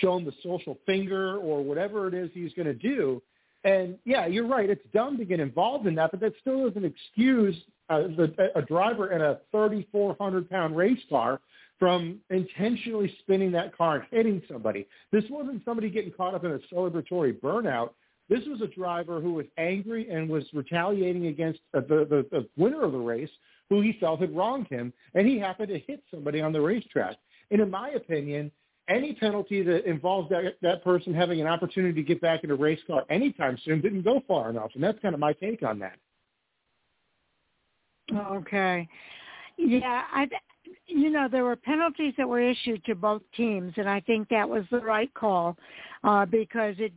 show 0.00 0.16
him 0.16 0.24
the 0.24 0.32
social 0.42 0.78
finger 0.86 1.36
or 1.36 1.62
whatever 1.62 2.08
it 2.08 2.14
is 2.14 2.30
he's 2.34 2.52
going 2.54 2.66
to 2.66 2.74
do. 2.74 3.22
And 3.64 3.96
yeah, 4.04 4.26
you're 4.26 4.46
right. 4.46 4.68
It's 4.68 4.84
dumb 4.92 5.16
to 5.18 5.24
get 5.24 5.40
involved 5.40 5.86
in 5.86 5.94
that, 5.94 6.10
but 6.10 6.20
that 6.20 6.34
still 6.40 6.68
doesn't 6.68 6.84
excuse 6.84 7.56
uh, 7.88 8.02
the, 8.02 8.34
a 8.54 8.62
driver 8.62 9.12
in 9.12 9.22
a 9.22 9.40
3,400 9.52 10.50
pound 10.50 10.76
race 10.76 10.98
car 11.08 11.40
from 11.78 12.20
intentionally 12.30 13.14
spinning 13.20 13.52
that 13.52 13.76
car 13.76 13.96
and 13.96 14.04
hitting 14.10 14.42
somebody. 14.50 14.86
This 15.12 15.24
wasn't 15.28 15.64
somebody 15.64 15.90
getting 15.90 16.12
caught 16.12 16.34
up 16.34 16.44
in 16.44 16.52
a 16.52 16.58
celebratory 16.72 17.38
burnout. 17.38 17.90
This 18.28 18.40
was 18.46 18.60
a 18.62 18.68
driver 18.68 19.20
who 19.20 19.34
was 19.34 19.46
angry 19.58 20.08
and 20.08 20.28
was 20.28 20.44
retaliating 20.54 21.26
against 21.26 21.60
uh, 21.74 21.80
the, 21.80 22.06
the, 22.08 22.26
the 22.30 22.48
winner 22.56 22.82
of 22.82 22.92
the 22.92 22.98
race 22.98 23.30
who 23.68 23.80
he 23.80 23.96
felt 23.98 24.20
had 24.20 24.34
wronged 24.34 24.68
him, 24.68 24.92
and 25.14 25.26
he 25.26 25.38
happened 25.38 25.68
to 25.68 25.78
hit 25.78 26.02
somebody 26.10 26.40
on 26.40 26.52
the 26.52 26.60
racetrack. 26.60 27.16
And 27.50 27.60
in 27.60 27.70
my 27.70 27.90
opinion, 27.90 28.50
any 28.88 29.14
penalty 29.14 29.62
that 29.62 29.88
involves 29.88 30.28
that 30.28 30.56
that 30.60 30.84
person 30.84 31.14
having 31.14 31.40
an 31.40 31.46
opportunity 31.46 31.94
to 31.94 32.02
get 32.02 32.20
back 32.20 32.44
in 32.44 32.50
a 32.50 32.54
race 32.54 32.80
car 32.86 33.04
anytime 33.08 33.58
soon 33.64 33.80
didn't 33.80 34.02
go 34.02 34.22
far 34.28 34.50
enough, 34.50 34.70
and 34.74 34.82
that's 34.82 34.98
kind 35.00 35.14
of 35.14 35.20
my 35.20 35.32
take 35.32 35.62
on 35.62 35.78
that. 35.78 35.96
Okay, 38.14 38.86
yeah, 39.56 40.02
I, 40.12 40.28
you 40.86 41.10
know, 41.10 41.28
there 41.30 41.44
were 41.44 41.56
penalties 41.56 42.14
that 42.18 42.28
were 42.28 42.40
issued 42.40 42.84
to 42.84 42.94
both 42.94 43.22
teams, 43.36 43.72
and 43.76 43.88
I 43.88 44.00
think 44.00 44.28
that 44.28 44.48
was 44.48 44.64
the 44.70 44.80
right 44.80 45.12
call 45.14 45.56
uh, 46.02 46.26
because 46.26 46.74
it 46.78 46.92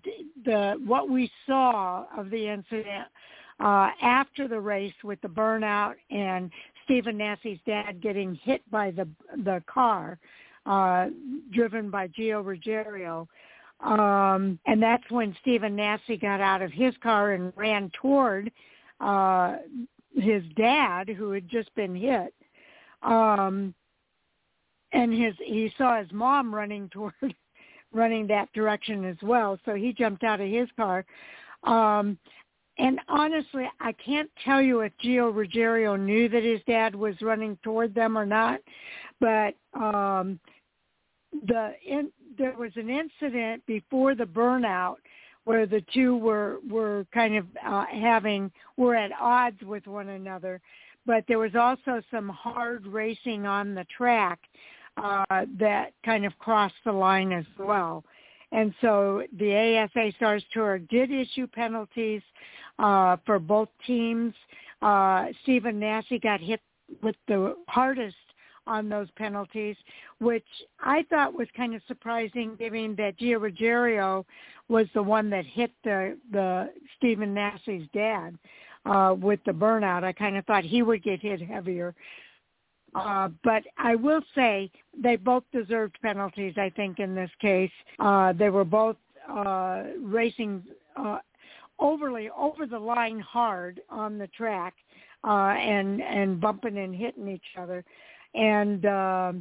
the 0.45 0.75
what 0.85 1.09
we 1.09 1.31
saw 1.45 2.05
of 2.17 2.29
the 2.29 2.47
incident 2.47 3.07
uh, 3.59 3.89
after 4.01 4.47
the 4.47 4.59
race 4.59 4.93
with 5.03 5.21
the 5.21 5.27
burnout 5.27 5.95
and 6.11 6.51
Stephen 6.83 7.17
Nasse's 7.17 7.59
dad 7.65 8.01
getting 8.01 8.35
hit 8.43 8.61
by 8.69 8.91
the 8.91 9.07
the 9.43 9.63
car 9.67 10.19
uh, 10.65 11.07
driven 11.51 11.89
by 11.89 12.07
Gio 12.09 12.43
Ruggiero. 12.43 13.27
Um, 13.79 14.59
and 14.65 14.81
that's 14.81 15.09
when 15.09 15.35
Stephen 15.41 15.75
Nasse 15.75 16.19
got 16.19 16.41
out 16.41 16.61
of 16.61 16.71
his 16.71 16.93
car 17.01 17.33
and 17.33 17.53
ran 17.55 17.91
toward 18.01 18.51
uh, 18.99 19.57
his 20.15 20.43
dad, 20.55 21.07
who 21.09 21.31
had 21.31 21.47
just 21.47 21.73
been 21.75 21.95
hit. 21.95 22.33
Um, 23.03 23.73
and 24.93 25.13
his 25.13 25.33
he 25.39 25.71
saw 25.77 25.99
his 26.01 26.11
mom 26.11 26.53
running 26.53 26.89
toward 26.93 27.13
running 27.93 28.27
that 28.27 28.51
direction 28.53 29.05
as 29.05 29.17
well, 29.21 29.57
so 29.65 29.73
he 29.73 29.93
jumped 29.93 30.23
out 30.23 30.41
of 30.41 30.49
his 30.49 30.67
car. 30.75 31.05
Um, 31.63 32.17
and 32.79 32.99
honestly, 33.07 33.67
I 33.79 33.91
can't 33.93 34.29
tell 34.45 34.61
you 34.61 34.81
if 34.81 34.91
Gio 35.03 35.33
Ruggiero 35.33 35.95
knew 35.95 36.29
that 36.29 36.43
his 36.43 36.61
dad 36.67 36.93
was 36.93 37.15
running 37.21 37.57
toward 37.63 37.95
them 37.95 38.17
or 38.17 38.25
not, 38.25 38.59
but 39.19 39.55
um, 39.73 40.39
the 41.47 41.71
in, 41.87 42.11
there 42.37 42.55
was 42.57 42.71
an 42.75 42.89
incident 42.89 43.65
before 43.65 44.13
the 44.13 44.25
burnout 44.25 44.97
where 45.45 45.65
the 45.65 45.83
two 45.93 46.17
were 46.17 46.57
were 46.69 47.07
kind 47.13 47.35
of 47.35 47.45
uh, 47.65 47.85
having 47.91 48.51
were 48.75 48.95
at 48.95 49.11
odds 49.19 49.61
with 49.63 49.87
one 49.87 50.09
another. 50.09 50.61
but 51.07 51.23
there 51.27 51.39
was 51.39 51.55
also 51.55 52.01
some 52.11 52.27
hard 52.29 52.85
racing 52.85 53.47
on 53.47 53.73
the 53.73 53.85
track 53.85 54.39
uh, 54.97 55.45
that 55.59 55.93
kind 56.03 56.25
of 56.25 56.37
crossed 56.39 56.75
the 56.85 56.91
line 56.91 57.31
as 57.31 57.45
well. 57.59 58.03
And 58.51 58.73
so 58.81 59.23
the 59.37 59.77
ASA 59.77 60.13
Stars 60.15 60.43
Tour 60.53 60.79
did 60.79 61.11
issue 61.11 61.47
penalties 61.47 62.21
uh, 62.79 63.17
for 63.25 63.39
both 63.39 63.69
teams. 63.85 64.33
Uh, 64.81 65.27
Stephen 65.43 65.79
Nasse 65.79 66.19
got 66.21 66.39
hit 66.39 66.61
with 67.03 67.15
the 67.27 67.55
hardest 67.67 68.15
on 68.65 68.89
those 68.89 69.07
penalties, 69.15 69.75
which 70.19 70.45
I 70.79 71.03
thought 71.09 71.33
was 71.33 71.47
kind 71.55 71.73
of 71.73 71.81
surprising, 71.87 72.55
given 72.57 72.95
that 72.97 73.17
Gio 73.17 73.41
Ruggiero 73.41 74.25
was 74.69 74.87
the 74.93 75.03
one 75.03 75.29
that 75.29 75.45
hit 75.45 75.71
the 75.83 76.17
the 76.31 76.69
Stephen 76.97 77.33
Nasse's 77.33 77.87
dad 77.93 78.37
uh, 78.85 79.15
with 79.17 79.39
the 79.45 79.51
burnout. 79.51 80.03
I 80.03 80.11
kind 80.11 80.37
of 80.37 80.45
thought 80.45 80.63
he 80.63 80.81
would 80.81 81.03
get 81.03 81.21
hit 81.21 81.41
heavier. 81.41 81.95
Uh, 82.97 83.29
but 83.43 83.63
I 83.77 83.95
will 83.95 84.21
say 84.33 84.71
they 85.01 85.17
both 85.17 85.43
deserved 85.53 85.97
penalties. 86.01 86.55
I 86.57 86.71
think 86.71 86.99
in 86.99 87.13
this 87.13 87.29
case, 87.39 87.71
uh, 87.99 88.33
they 88.33 88.49
were 88.49 88.65
both 88.65 88.95
uh, 89.29 89.83
racing 90.01 90.63
uh, 90.95 91.19
overly 91.79 92.29
over 92.35 92.65
the 92.65 92.79
line 92.79 93.19
hard 93.19 93.81
on 93.89 94.17
the 94.17 94.27
track 94.27 94.73
uh, 95.23 95.53
and 95.59 96.01
and 96.01 96.41
bumping 96.41 96.77
and 96.79 96.95
hitting 96.95 97.27
each 97.27 97.57
other, 97.57 97.83
and 98.33 98.85
uh, 98.85 99.33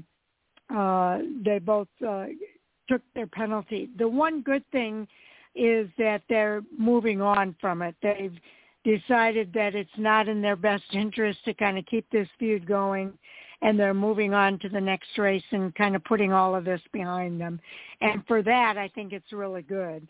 uh, 0.74 1.18
they 1.42 1.58
both 1.58 1.88
uh, 2.06 2.26
took 2.88 3.02
their 3.14 3.26
penalty. 3.26 3.88
The 3.98 4.08
one 4.08 4.42
good 4.42 4.64
thing 4.70 5.08
is 5.54 5.88
that 5.96 6.22
they're 6.28 6.62
moving 6.76 7.22
on 7.22 7.56
from 7.58 7.80
it. 7.80 7.94
They've 8.02 8.38
decided 8.84 9.52
that 9.54 9.74
it's 9.74 9.90
not 9.96 10.28
in 10.28 10.42
their 10.42 10.56
best 10.56 10.84
interest 10.92 11.38
to 11.46 11.54
kind 11.54 11.78
of 11.78 11.86
keep 11.86 12.08
this 12.10 12.28
feud 12.38 12.66
going 12.66 13.16
and 13.62 13.78
they're 13.78 13.94
moving 13.94 14.34
on 14.34 14.58
to 14.60 14.68
the 14.68 14.80
next 14.80 15.16
race 15.18 15.42
and 15.50 15.74
kind 15.74 15.96
of 15.96 16.04
putting 16.04 16.32
all 16.32 16.54
of 16.54 16.64
this 16.64 16.80
behind 16.92 17.40
them. 17.40 17.60
And 18.00 18.22
for 18.26 18.42
that, 18.42 18.76
I 18.76 18.88
think 18.88 19.12
it's 19.12 19.32
really 19.32 19.62
good. 19.62 20.06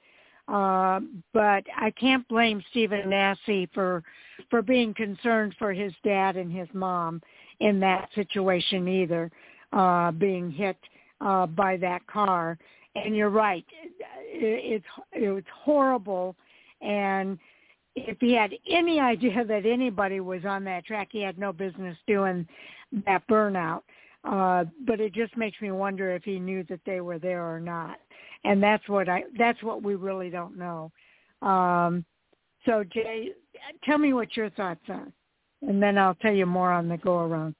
Uh, 0.48 1.00
but 1.32 1.64
I 1.76 1.92
can't 1.98 2.26
blame 2.28 2.62
Stephen 2.70 3.10
Nasse 3.10 3.68
for 3.74 4.02
for 4.50 4.62
being 4.62 4.94
concerned 4.94 5.54
for 5.58 5.72
his 5.72 5.92
dad 6.04 6.36
and 6.36 6.52
his 6.52 6.68
mom 6.72 7.20
in 7.60 7.80
that 7.80 8.08
situation 8.14 8.86
either, 8.86 9.30
uh, 9.72 10.12
being 10.12 10.50
hit 10.50 10.76
uh, 11.20 11.46
by 11.46 11.76
that 11.78 12.06
car. 12.06 12.58
And 12.94 13.16
you're 13.16 13.30
right, 13.30 13.64
it, 14.32 14.82
it's 14.82 14.86
it 15.12 15.30
was 15.30 15.44
horrible. 15.64 16.36
And 16.80 17.38
if 17.96 18.18
he 18.20 18.32
had 18.32 18.52
any 18.70 19.00
idea 19.00 19.44
that 19.48 19.66
anybody 19.66 20.20
was 20.20 20.44
on 20.44 20.64
that 20.64 20.84
track, 20.86 21.08
he 21.10 21.22
had 21.22 21.38
no 21.38 21.52
business 21.52 21.96
doing 22.06 22.46
that 23.04 23.26
burnout. 23.28 23.82
Uh, 24.24 24.64
but 24.86 25.00
it 25.00 25.14
just 25.14 25.36
makes 25.36 25.60
me 25.60 25.70
wonder 25.70 26.10
if 26.10 26.24
he 26.24 26.38
knew 26.38 26.64
that 26.64 26.80
they 26.84 27.00
were 27.00 27.18
there 27.18 27.44
or 27.44 27.60
not. 27.60 27.98
And 28.44 28.62
that's 28.62 28.88
what 28.88 29.08
I 29.08 29.24
that's 29.38 29.62
what 29.62 29.82
we 29.82 29.94
really 29.94 30.30
don't 30.30 30.58
know. 30.58 30.90
Um, 31.42 32.04
so 32.64 32.82
Jay, 32.82 33.30
tell 33.84 33.98
me 33.98 34.12
what 34.12 34.36
your 34.36 34.50
thoughts 34.50 34.80
are, 34.88 35.06
and 35.62 35.80
then 35.80 35.96
I'll 35.96 36.16
tell 36.16 36.32
you 36.32 36.46
more 36.46 36.72
on 36.72 36.88
the 36.88 36.96
go 36.96 37.18
around. 37.18 37.54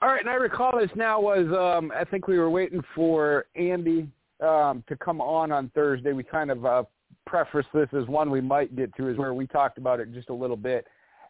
All 0.00 0.08
right, 0.08 0.20
and 0.20 0.30
I 0.30 0.34
recall 0.34 0.78
this 0.80 0.90
now 0.96 1.20
was 1.20 1.46
um, 1.52 1.92
I 1.94 2.04
think 2.04 2.26
we 2.26 2.38
were 2.38 2.50
waiting 2.50 2.82
for 2.94 3.46
Andy 3.54 4.08
um, 4.40 4.82
to 4.88 4.96
come 4.96 5.20
on 5.20 5.52
on 5.52 5.70
Thursday. 5.74 6.12
We 6.12 6.24
kind 6.24 6.50
of 6.50 6.64
uh, 6.64 6.82
prefaced 7.26 7.68
this 7.74 7.88
as 7.92 8.06
one 8.06 8.30
we 8.30 8.40
might 8.40 8.74
get 8.74 8.94
to, 8.96 9.08
is 9.08 9.18
where 9.18 9.34
we 9.34 9.46
talked 9.46 9.78
about 9.78 10.00
it 10.00 10.12
just 10.12 10.30
a 10.30 10.34
little 10.34 10.56
bit 10.56 10.86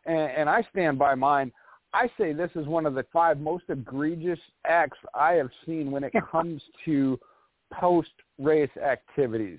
and, 0.06 0.18
and 0.18 0.50
I 0.50 0.66
stand 0.70 0.98
by 0.98 1.14
mine. 1.14 1.52
I 1.94 2.10
say 2.18 2.32
this 2.32 2.50
is 2.54 2.66
one 2.66 2.86
of 2.86 2.94
the 2.94 3.04
five 3.12 3.38
most 3.38 3.64
egregious 3.68 4.38
acts 4.66 4.98
I 5.14 5.32
have 5.32 5.50
seen 5.66 5.90
when 5.90 6.04
it 6.04 6.14
comes 6.30 6.62
to 6.84 7.18
post-race 7.72 8.70
activities. 8.82 9.58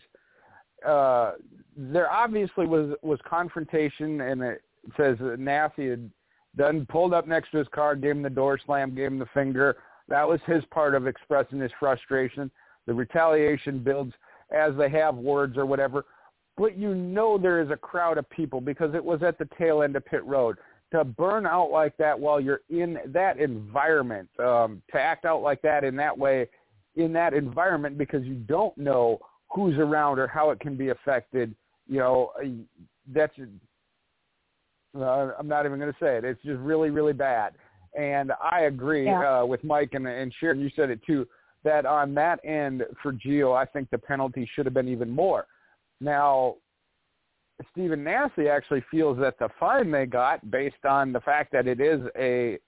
Uh, 0.85 1.33
there 1.77 2.11
obviously 2.11 2.65
was 2.65 2.95
was 3.01 3.19
confrontation, 3.27 4.21
and 4.21 4.41
it 4.41 4.61
says 4.97 5.17
that 5.19 5.39
Nasse 5.39 5.71
had 5.77 6.09
done 6.57 6.85
pulled 6.89 7.13
up 7.13 7.27
next 7.27 7.51
to 7.51 7.57
his 7.57 7.67
car, 7.69 7.95
gave 7.95 8.11
him 8.11 8.21
the 8.21 8.29
door 8.29 8.59
slam, 8.65 8.93
gave 8.93 9.07
him 9.07 9.19
the 9.19 9.27
finger. 9.33 9.77
That 10.09 10.27
was 10.27 10.39
his 10.45 10.63
part 10.71 10.95
of 10.95 11.07
expressing 11.07 11.59
his 11.59 11.71
frustration. 11.79 12.51
The 12.85 12.93
retaliation 12.93 13.79
builds 13.79 14.13
as 14.51 14.73
they 14.77 14.89
have 14.89 15.15
words 15.15 15.57
or 15.57 15.65
whatever 15.65 16.05
but 16.57 16.77
you 16.77 16.93
know 16.93 17.37
there 17.37 17.61
is 17.61 17.69
a 17.71 17.77
crowd 17.77 18.17
of 18.17 18.29
people 18.29 18.61
because 18.61 18.93
it 18.93 19.03
was 19.03 19.23
at 19.23 19.37
the 19.37 19.47
tail 19.57 19.83
end 19.83 19.95
of 19.95 20.05
pit 20.05 20.23
road. 20.25 20.57
To 20.91 21.03
burn 21.03 21.47
out 21.47 21.71
like 21.71 21.97
that 21.97 22.19
while 22.19 22.39
you're 22.39 22.61
in 22.69 22.99
that 23.07 23.39
environment 23.39 24.29
um, 24.37 24.79
to 24.91 24.99
act 24.99 25.25
out 25.25 25.41
like 25.41 25.59
that 25.63 25.83
in 25.83 25.95
that 25.95 26.15
way 26.15 26.47
in 26.95 27.11
that 27.13 27.33
environment 27.33 27.97
because 27.97 28.23
you 28.23 28.35
don't 28.35 28.77
know 28.77 29.17
who's 29.49 29.75
around 29.79 30.19
or 30.19 30.27
how 30.27 30.51
it 30.51 30.59
can 30.59 30.77
be 30.77 30.89
affected 30.89 31.55
you 31.87 31.97
know 31.97 32.31
that's 33.11 33.33
uh, 34.95 35.01
i'm 35.39 35.47
not 35.47 35.65
even 35.65 35.79
going 35.79 35.91
to 35.91 35.97
say 35.99 36.15
it. 36.17 36.23
It's 36.23 36.43
just 36.43 36.59
really 36.59 36.91
really 36.91 37.13
bad. 37.13 37.53
And 37.97 38.31
i 38.51 38.65
agree 38.65 39.05
yeah. 39.05 39.41
uh, 39.41 39.45
with 39.47 39.63
mike 39.63 39.93
and, 39.93 40.07
and 40.07 40.31
sharon 40.39 40.59
you 40.59 40.69
said 40.75 40.91
it 40.91 40.99
too 41.07 41.27
that 41.63 41.87
on 41.87 42.13
that 42.13 42.39
end 42.45 42.83
for 43.01 43.13
Gio, 43.13 43.55
I 43.55 43.65
think 43.65 43.89
the 43.89 43.97
penalty 43.97 44.47
should 44.53 44.65
have 44.65 44.73
been 44.73 44.89
even 44.89 45.09
more 45.09 45.47
now, 45.99 46.55
Stephen 47.71 48.03
Nasse 48.03 48.47
actually 48.49 48.83
feels 48.91 49.17
that 49.19 49.37
the 49.39 49.49
fine 49.59 49.91
they 49.91 50.05
got, 50.05 50.49
based 50.51 50.85
on 50.85 51.13
the 51.13 51.21
fact 51.21 51.51
that 51.53 51.67
it 51.67 51.79
is 51.79 52.01
a 52.17 52.59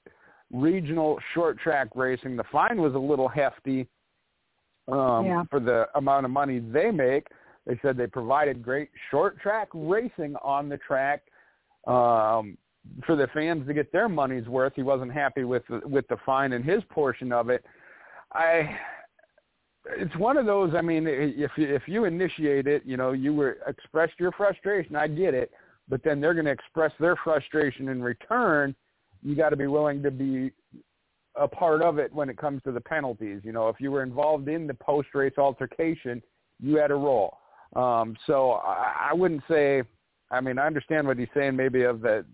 regional 0.52 1.20
short 1.34 1.60
track 1.60 1.90
racing, 1.96 2.38
the 2.38 2.44
fine 2.52 2.82
was 2.82 2.94
a 2.94 3.00
little 3.00 3.28
hefty 3.28 3.88
um, 4.92 5.26
yeah. 5.26 5.44
for 5.50 5.60
the 5.60 5.88
amount 5.96 6.26
of 6.26 6.32
money 6.32 6.60
they 6.60 6.92
make. 6.92 7.28
They 7.66 7.80
said 7.82 7.98
they 7.98 8.08
provided 8.08 8.62
great 8.62 8.90
short 9.10 9.40
track 9.40 9.70
racing 9.74 10.36
on 10.44 10.70
the 10.70 10.78
track 10.78 11.24
um, 11.88 12.58
for 13.06 13.16
the 13.16 13.28
fans 13.34 13.66
to 13.68 13.74
get 13.74 13.92
their 13.92 14.08
money's 14.08 14.48
worth. 14.48 14.74
He 14.76 14.84
wasn't 14.84 15.12
happy 15.12 15.44
with 15.44 15.64
with 15.84 16.08
the 16.08 16.18
fine 16.26 16.54
and 16.54 16.64
his 16.64 16.84
portion 16.90 17.32
of 17.32 17.50
it. 17.50 17.66
I 18.34 18.78
it's 19.98 20.16
one 20.18 20.38
of 20.38 20.46
those. 20.46 20.74
I 20.76 20.82
mean, 20.82 21.06
if 21.08 21.52
if 21.58 21.84
you 21.88 22.06
initiate 22.06 22.68
it, 22.68 22.84
you 22.86 22.98
know, 22.98 23.12
you 23.12 23.34
were 23.34 23.58
expressed 23.68 24.14
your 24.20 24.32
frustration. 24.32 24.96
I 24.96 25.08
get 25.08 25.34
it, 25.34 25.52
but 25.88 26.04
then 26.04 26.20
they're 26.20 26.34
going 26.34 26.46
to 26.46 26.52
express 26.52 26.92
their 27.00 27.16
frustration 27.24 27.90
in 27.90 28.02
return. 28.02 28.76
You 29.24 29.36
got 29.36 29.50
to 29.50 29.56
be 29.56 29.68
willing 29.68 30.02
to 30.04 30.12
be 30.12 30.52
a 31.36 31.48
part 31.48 31.82
of 31.82 32.00
it 32.00 32.14
when 32.14 32.30
it 32.30 32.38
comes 32.38 32.62
to 32.64 32.72
the 32.72 32.82
penalties. 32.82 33.42
You 33.44 33.52
know, 33.52 33.70
if 33.70 33.76
you 33.80 33.92
were 33.92 34.04
involved 34.04 34.48
in 34.48 34.68
the 34.68 34.74
post 34.74 35.10
race 35.14 35.34
altercation, 35.38 36.22
you 36.60 36.78
had 36.78 36.92
a 36.92 36.96
role. 36.96 37.38
Um, 37.76 38.16
so 38.26 38.54
I, 38.54 39.10
I 39.12 39.14
wouldn't 39.14 39.44
say. 39.50 39.84
I 40.32 40.42
mean, 40.42 40.58
I 40.58 40.66
understand 40.66 41.06
what 41.06 41.20
he's 41.20 41.28
saying. 41.36 41.56
Maybe 41.56 41.84
of 41.84 42.02
that, 42.02 42.26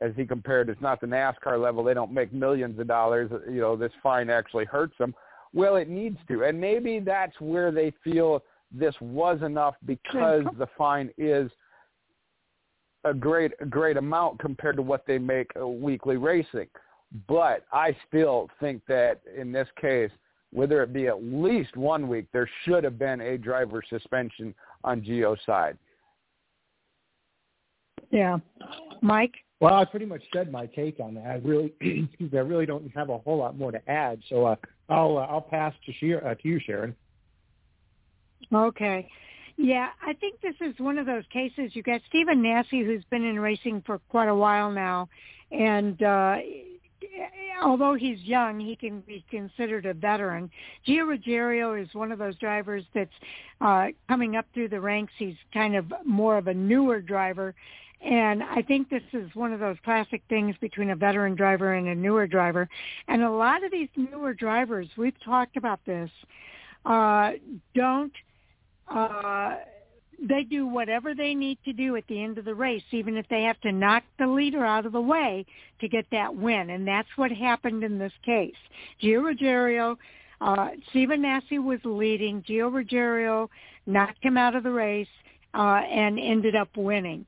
as 0.00 0.12
he 0.16 0.24
compared, 0.24 0.70
it's 0.70 0.80
not 0.80 1.00
the 1.00 1.06
NASCAR 1.06 1.62
level. 1.62 1.84
They 1.84 1.92
don't 1.92 2.12
make 2.12 2.32
millions 2.32 2.78
of 2.78 2.86
dollars. 2.86 3.30
You 3.46 3.60
know, 3.60 3.76
this 3.76 3.92
fine 4.02 4.30
actually 4.30 4.64
hurts 4.64 4.96
them 4.98 5.14
well, 5.52 5.76
it 5.76 5.88
needs 5.88 6.18
to. 6.28 6.44
And 6.44 6.60
maybe 6.60 7.00
that's 7.00 7.38
where 7.40 7.70
they 7.70 7.92
feel 8.04 8.42
this 8.70 8.94
was 9.00 9.40
enough 9.42 9.74
because 9.86 10.44
the 10.58 10.66
fine 10.76 11.10
is 11.16 11.50
a 13.04 13.14
great 13.14 13.52
a 13.60 13.66
great 13.66 13.96
amount 13.96 14.38
compared 14.40 14.76
to 14.76 14.82
what 14.82 15.06
they 15.06 15.18
make 15.18 15.50
a 15.56 15.66
weekly 15.66 16.16
racing. 16.16 16.68
But 17.26 17.64
I 17.72 17.96
still 18.06 18.50
think 18.60 18.82
that 18.88 19.20
in 19.34 19.52
this 19.52 19.68
case, 19.80 20.10
whether 20.52 20.82
it 20.82 20.92
be 20.92 21.06
at 21.06 21.22
least 21.22 21.76
one 21.76 22.08
week, 22.08 22.26
there 22.32 22.48
should 22.64 22.84
have 22.84 22.98
been 22.98 23.20
a 23.20 23.38
driver 23.38 23.82
suspension 23.88 24.54
on 24.84 25.00
Gio's 25.00 25.38
side. 25.46 25.78
Yeah. 28.10 28.38
Mike? 29.00 29.34
Well, 29.60 29.74
I 29.74 29.84
pretty 29.84 30.06
much 30.06 30.22
said 30.32 30.52
my 30.52 30.66
take 30.66 31.00
on 31.00 31.14
that. 31.14 31.26
I 31.26 31.34
really, 31.44 31.72
excuse 31.80 32.32
me, 32.32 32.38
I 32.38 32.42
really 32.42 32.66
don't 32.66 32.88
have 32.94 33.08
a 33.08 33.18
whole 33.18 33.38
lot 33.38 33.58
more 33.58 33.72
to 33.72 33.90
add. 33.90 34.20
So 34.28 34.46
uh, 34.46 34.56
I'll 34.88 35.18
uh, 35.18 35.22
I'll 35.22 35.40
pass 35.40 35.74
to 35.86 36.16
uh, 36.18 36.34
to 36.34 36.48
you, 36.48 36.60
Sharon. 36.60 36.94
Okay. 38.52 39.08
Yeah, 39.56 39.88
I 40.00 40.12
think 40.12 40.40
this 40.40 40.54
is 40.60 40.78
one 40.78 40.98
of 40.98 41.06
those 41.06 41.24
cases. 41.32 41.72
You 41.74 41.82
got 41.82 42.00
Stephen 42.08 42.40
Nasse, 42.40 42.66
who's 42.70 43.02
been 43.10 43.24
in 43.24 43.40
racing 43.40 43.82
for 43.84 43.98
quite 44.08 44.28
a 44.28 44.34
while 44.34 44.70
now, 44.70 45.08
and 45.50 46.00
uh, 46.00 46.36
although 47.62 47.94
he's 47.94 48.20
young, 48.20 48.60
he 48.60 48.76
can 48.76 49.00
be 49.00 49.24
considered 49.30 49.86
a 49.86 49.94
veteran. 49.94 50.48
Gio 50.86 51.08
Ruggiero 51.08 51.74
is 51.74 51.88
one 51.92 52.12
of 52.12 52.20
those 52.20 52.36
drivers 52.36 52.84
that's 52.94 53.10
uh, 53.60 53.86
coming 54.08 54.36
up 54.36 54.46
through 54.54 54.68
the 54.68 54.80
ranks. 54.80 55.12
He's 55.18 55.36
kind 55.52 55.74
of 55.74 55.92
more 56.04 56.38
of 56.38 56.46
a 56.46 56.54
newer 56.54 57.00
driver, 57.00 57.54
and 58.00 58.42
I 58.42 58.62
think 58.62 58.88
this 58.88 59.02
is 59.12 59.28
one 59.34 59.52
of 59.52 59.60
those 59.60 59.76
classic 59.84 60.22
things 60.28 60.54
between 60.60 60.90
a 60.90 60.96
veteran 60.96 61.34
driver 61.34 61.74
and 61.74 61.88
a 61.88 61.94
newer 61.94 62.26
driver. 62.26 62.68
And 63.08 63.22
a 63.22 63.30
lot 63.30 63.64
of 63.64 63.72
these 63.72 63.88
newer 63.96 64.34
drivers, 64.34 64.86
we've 64.96 65.18
talked 65.24 65.56
about 65.56 65.80
this, 65.84 66.10
uh, 66.84 67.32
don't 67.74 68.12
uh, 68.88 69.56
they 70.20 70.42
do 70.42 70.66
whatever 70.66 71.14
they 71.14 71.34
need 71.34 71.58
to 71.64 71.72
do 71.72 71.96
at 71.96 72.06
the 72.08 72.22
end 72.22 72.38
of 72.38 72.44
the 72.44 72.54
race, 72.54 72.82
even 72.90 73.16
if 73.16 73.28
they 73.28 73.42
have 73.42 73.60
to 73.60 73.72
knock 73.72 74.02
the 74.18 74.26
leader 74.26 74.64
out 74.64 74.86
of 74.86 74.92
the 74.92 75.00
way 75.00 75.46
to 75.80 75.88
get 75.88 76.06
that 76.10 76.34
win. 76.34 76.70
And 76.70 76.86
that's 76.86 77.08
what 77.16 77.30
happened 77.30 77.84
in 77.84 77.98
this 77.98 78.12
case. 78.24 78.54
Gio 79.02 79.22
Ruggiero, 79.22 79.96
uh, 80.40 80.70
Stephen 80.90 81.22
Nasse 81.22 81.58
was 81.58 81.78
leading. 81.84 82.42
Gio 82.42 82.72
Ruggiero 82.72 83.48
knocked 83.86 84.24
him 84.24 84.36
out 84.36 84.56
of 84.56 84.64
the 84.64 84.70
race 84.70 85.08
uh, 85.54 85.82
and 85.88 86.18
ended 86.18 86.56
up 86.56 86.76
winning. 86.76 87.24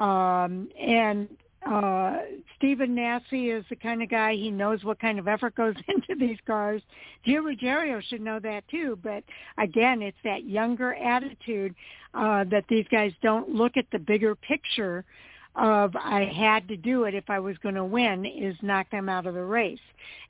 Um, 0.00 0.70
and 0.80 1.28
uh, 1.70 2.16
Stephen 2.56 2.94
Nasse 2.94 3.22
is 3.32 3.64
the 3.68 3.76
kind 3.76 4.02
of 4.02 4.08
guy 4.08 4.32
he 4.32 4.50
knows 4.50 4.82
what 4.82 4.98
kind 4.98 5.18
of 5.18 5.28
effort 5.28 5.54
goes 5.54 5.74
into 5.88 6.18
these 6.18 6.38
cars. 6.46 6.82
Gio 7.26 7.44
Ruggiero 7.44 8.00
should 8.08 8.22
know 8.22 8.40
that 8.40 8.66
too, 8.68 8.98
but 9.02 9.22
again, 9.58 10.00
it's 10.00 10.16
that 10.24 10.44
younger 10.44 10.94
attitude 10.94 11.74
uh, 12.14 12.44
that 12.50 12.64
these 12.68 12.86
guys 12.90 13.12
don't 13.22 13.50
look 13.50 13.76
at 13.76 13.84
the 13.92 13.98
bigger 13.98 14.34
picture 14.34 15.04
of 15.54 15.94
I 15.96 16.24
had 16.24 16.66
to 16.68 16.76
do 16.76 17.04
it 17.04 17.14
if 17.14 17.28
I 17.28 17.40
was 17.40 17.58
going 17.58 17.74
to 17.74 17.84
win 17.84 18.24
is 18.24 18.56
knock 18.62 18.90
them 18.90 19.08
out 19.08 19.26
of 19.26 19.34
the 19.34 19.44
race. 19.44 19.78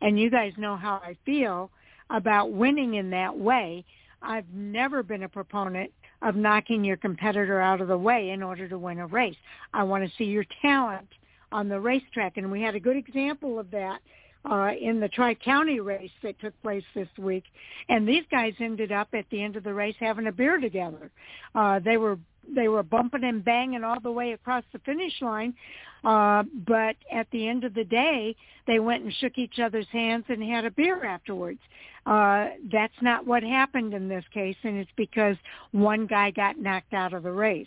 And 0.01 0.19
you 0.19 0.31
guys 0.31 0.53
know 0.57 0.77
how 0.77 0.95
I 0.95 1.17
feel 1.25 1.71
about 2.09 2.53
winning 2.53 2.95
in 2.95 3.11
that 3.11 3.39
way. 3.39 3.85
I've 4.23 4.49
never 4.53 5.03
been 5.03 5.23
a 5.23 5.29
proponent 5.29 5.93
of 6.23 6.37
knocking 6.37 6.85
your 6.85 6.97
competitor 6.97 7.61
out 7.61 7.81
of 7.81 7.89
the 7.89 7.97
way 7.97 8.31
in 8.31 8.43
order 8.43 8.69
to 8.69 8.79
win 8.79 8.99
a 8.99 9.07
race. 9.07 9.37
I 9.73 9.83
want 9.85 10.05
to 10.05 10.17
see 10.17 10.25
your 10.25 10.45
talent 10.63 11.09
on 11.53 11.69
the 11.69 11.81
racetrack, 11.81 12.37
and 12.37 12.51
we 12.51 12.63
had 12.63 12.75
a 12.75 12.81
good 12.81 12.97
example 12.97 13.59
of 13.59 13.71
that 13.71 14.01
uh, 14.49 14.71
in 14.81 15.01
the 15.01 15.09
Tri-County 15.09 15.81
race 15.81 16.11
that 16.23 16.39
took 16.41 16.61
place 16.63 16.85
this 16.95 17.09
week. 17.19 17.45
And 17.89 18.07
these 18.07 18.25
guys 18.31 18.55
ended 18.61 18.93
up 18.93 19.09
at 19.13 19.27
the 19.31 19.43
end 19.43 19.57
of 19.57 19.65
the 19.65 19.75
race 19.75 19.97
having 19.99 20.27
a 20.27 20.33
beer 20.33 20.59
together. 20.59 21.11
Uh, 21.55 21.79
they 21.81 21.97
were 21.97 22.19
they 22.53 22.69
were 22.69 22.83
bumping 22.83 23.23
and 23.23 23.45
banging 23.45 23.85
all 23.85 24.01
the 24.01 24.11
way 24.11 24.33
across 24.33 24.65
the 24.73 24.79
finish 24.81 25.13
line. 25.21 25.55
Uh, 26.03 26.43
but 26.67 26.97
at 27.13 27.31
the 27.31 27.47
end 27.47 27.65
of 27.65 27.75
the 27.75 27.85
day, 27.85 28.35
they 28.67 28.81
went 28.81 29.05
and 29.05 29.13
shook 29.15 29.37
each 29.37 29.59
other's 29.59 29.87
hands 29.93 30.25
and 30.29 30.43
had 30.43 30.65
a 30.65 30.71
beer 30.71 31.05
afterwards. 31.05 31.61
Uh, 32.07 32.49
that's 32.73 32.95
not 33.03 33.27
what 33.27 33.43
happened 33.43 33.95
in 33.95 34.09
this 34.09 34.25
case, 34.33 34.57
and 34.63 34.77
it's 34.77 34.91
because 34.97 35.37
one 35.73 36.07
guy 36.07 36.31
got 36.31 36.59
knocked 36.59 36.95
out 36.95 37.13
of 37.13 37.23
the 37.23 37.33
race. 37.33 37.67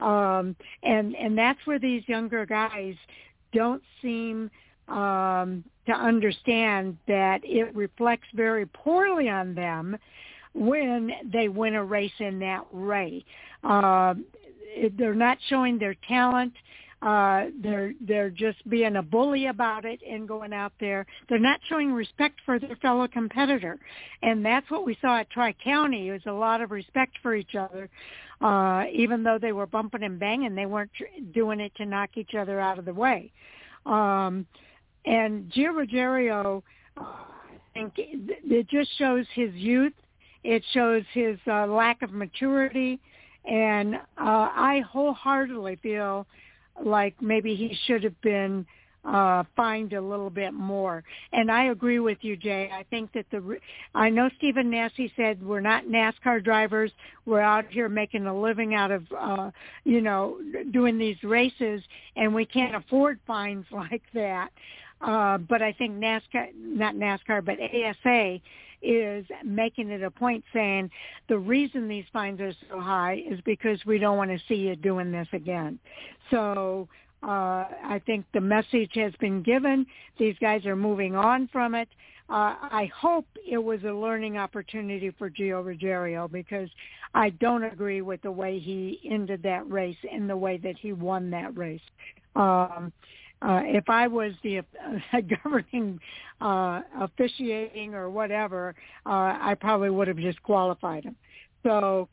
Um, 0.00 0.56
and 0.82 1.14
and 1.14 1.36
that's 1.36 1.58
where 1.66 1.78
these 1.78 2.02
younger 2.08 2.46
guys 2.46 2.94
don't 3.52 3.82
seem 4.00 4.50
um, 4.88 5.62
to 5.86 5.92
understand 5.92 6.96
that 7.06 7.40
it 7.44 7.74
reflects 7.74 8.26
very 8.34 8.66
poorly 8.66 9.28
on 9.28 9.54
them 9.54 9.96
when 10.52 11.12
they 11.32 11.48
win 11.48 11.74
a 11.74 11.84
race 11.84 12.12
in 12.18 12.38
that 12.40 12.74
way. 12.74 13.24
Uh, 13.62 14.14
they're 14.98 15.14
not 15.14 15.38
showing 15.48 15.78
their 15.78 15.94
talent. 16.08 16.52
Uh, 17.02 17.46
they're 17.62 17.94
they're 18.06 18.28
just 18.28 18.68
being 18.68 18.96
a 18.96 19.02
bully 19.02 19.46
about 19.46 19.86
it 19.86 20.00
and 20.06 20.28
going 20.28 20.52
out 20.52 20.72
there. 20.80 21.06
They're 21.28 21.38
not 21.38 21.58
showing 21.66 21.92
respect 21.92 22.40
for 22.44 22.58
their 22.58 22.76
fellow 22.76 23.08
competitor, 23.08 23.78
and 24.22 24.44
that's 24.44 24.70
what 24.70 24.84
we 24.84 24.98
saw 25.00 25.18
at 25.18 25.30
Tri 25.30 25.54
County. 25.64 26.08
It 26.08 26.12
was 26.12 26.26
a 26.26 26.32
lot 26.32 26.60
of 26.60 26.70
respect 26.70 27.16
for 27.22 27.34
each 27.34 27.54
other, 27.54 27.88
uh, 28.42 28.84
even 28.92 29.22
though 29.22 29.38
they 29.40 29.52
were 29.52 29.66
bumping 29.66 30.02
and 30.02 30.20
banging. 30.20 30.54
They 30.54 30.66
weren't 30.66 30.90
doing 31.32 31.60
it 31.60 31.74
to 31.76 31.86
knock 31.86 32.10
each 32.16 32.34
other 32.34 32.60
out 32.60 32.78
of 32.78 32.84
the 32.84 32.92
way. 32.92 33.32
Um, 33.86 34.46
and 35.06 35.50
Gio 35.52 35.74
Ruggiero, 35.74 36.62
uh, 36.98 37.02
I 37.02 37.58
think 37.72 37.94
it 37.96 38.68
just 38.68 38.90
shows 38.98 39.24
his 39.34 39.54
youth. 39.54 39.94
It 40.44 40.62
shows 40.74 41.04
his 41.14 41.38
uh, 41.46 41.66
lack 41.66 42.02
of 42.02 42.12
maturity, 42.12 43.00
and 43.46 43.94
uh, 43.94 43.98
I 44.18 44.82
wholeheartedly 44.86 45.76
feel 45.82 46.26
like 46.84 47.14
maybe 47.20 47.54
he 47.54 47.76
should 47.86 48.04
have 48.04 48.20
been 48.22 48.66
uh 49.04 49.42
fined 49.56 49.94
a 49.94 50.00
little 50.00 50.28
bit 50.28 50.52
more. 50.52 51.02
And 51.32 51.50
I 51.50 51.66
agree 51.66 52.00
with 52.00 52.18
you, 52.20 52.36
Jay. 52.36 52.70
I 52.72 52.82
think 52.90 53.12
that 53.14 53.24
the 53.30 53.58
I 53.94 54.10
know 54.10 54.28
Stephen 54.36 54.70
Nasse 54.70 55.10
said 55.16 55.42
we're 55.42 55.60
not 55.60 55.84
NASCAR 55.84 56.44
drivers. 56.44 56.92
We're 57.24 57.40
out 57.40 57.64
here 57.70 57.88
making 57.88 58.26
a 58.26 58.38
living 58.38 58.74
out 58.74 58.90
of 58.90 59.04
uh 59.18 59.50
you 59.84 60.00
know 60.00 60.38
doing 60.72 60.98
these 60.98 61.22
races 61.22 61.82
and 62.16 62.34
we 62.34 62.44
can't 62.44 62.76
afford 62.76 63.18
fines 63.26 63.64
like 63.72 64.02
that. 64.14 64.50
Uh 65.00 65.38
but 65.38 65.62
I 65.62 65.72
think 65.72 65.94
NASCAR 65.94 66.48
not 66.54 66.94
NASCAR 66.94 67.44
but 67.44 67.58
ASA 67.58 68.40
is 68.82 69.26
making 69.44 69.90
it 69.90 70.02
a 70.02 70.10
point 70.10 70.44
saying 70.52 70.90
the 71.28 71.38
reason 71.38 71.88
these 71.88 72.04
fines 72.12 72.40
are 72.40 72.52
so 72.68 72.80
high 72.80 73.22
is 73.28 73.40
because 73.44 73.78
we 73.86 73.98
don't 73.98 74.16
want 74.16 74.30
to 74.30 74.38
see 74.48 74.54
you 74.54 74.76
doing 74.76 75.12
this 75.12 75.28
again. 75.32 75.78
So 76.30 76.88
uh, 77.22 77.66
I 77.84 78.00
think 78.06 78.24
the 78.32 78.40
message 78.40 78.92
has 78.94 79.12
been 79.20 79.42
given. 79.42 79.86
These 80.18 80.36
guys 80.40 80.64
are 80.66 80.76
moving 80.76 81.14
on 81.14 81.48
from 81.52 81.74
it. 81.74 81.88
Uh, 82.30 82.54
I 82.62 82.90
hope 82.96 83.26
it 83.44 83.58
was 83.58 83.82
a 83.82 83.92
learning 83.92 84.38
opportunity 84.38 85.10
for 85.18 85.28
Gio 85.28 85.64
Ruggiero 85.64 86.28
because 86.28 86.70
I 87.12 87.30
don't 87.30 87.64
agree 87.64 88.02
with 88.02 88.22
the 88.22 88.30
way 88.30 88.60
he 88.60 89.00
ended 89.10 89.42
that 89.42 89.68
race 89.68 89.96
and 90.10 90.30
the 90.30 90.36
way 90.36 90.56
that 90.58 90.78
he 90.78 90.92
won 90.92 91.30
that 91.30 91.56
race. 91.58 91.80
Um, 92.36 92.92
uh, 93.42 93.60
if 93.64 93.88
I 93.88 94.06
was 94.06 94.32
the 94.42 94.58
uh, 94.58 94.62
governing 95.44 95.98
uh, 96.40 96.82
officiating 97.00 97.94
or 97.94 98.10
whatever, 98.10 98.74
uh, 99.06 99.38
I 99.40 99.56
probably 99.58 99.90
would 99.90 100.08
have 100.08 100.18
disqualified 100.18 101.04
him. 101.04 101.16
So 101.62 102.08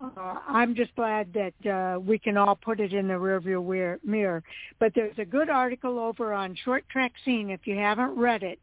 uh, 0.00 0.36
I'm 0.48 0.74
just 0.74 0.94
glad 0.96 1.32
that 1.34 1.70
uh, 1.70 2.00
we 2.00 2.18
can 2.18 2.36
all 2.36 2.56
put 2.56 2.80
it 2.80 2.92
in 2.92 3.06
the 3.06 3.14
rearview 3.14 3.98
mirror. 4.04 4.42
But 4.80 4.92
there's 4.94 5.18
a 5.18 5.24
good 5.24 5.48
article 5.48 5.98
over 5.98 6.32
on 6.32 6.56
Short 6.64 6.88
Track 6.88 7.12
Scene 7.24 7.50
if 7.50 7.66
you 7.66 7.76
haven't 7.76 8.16
read 8.16 8.42
it. 8.42 8.58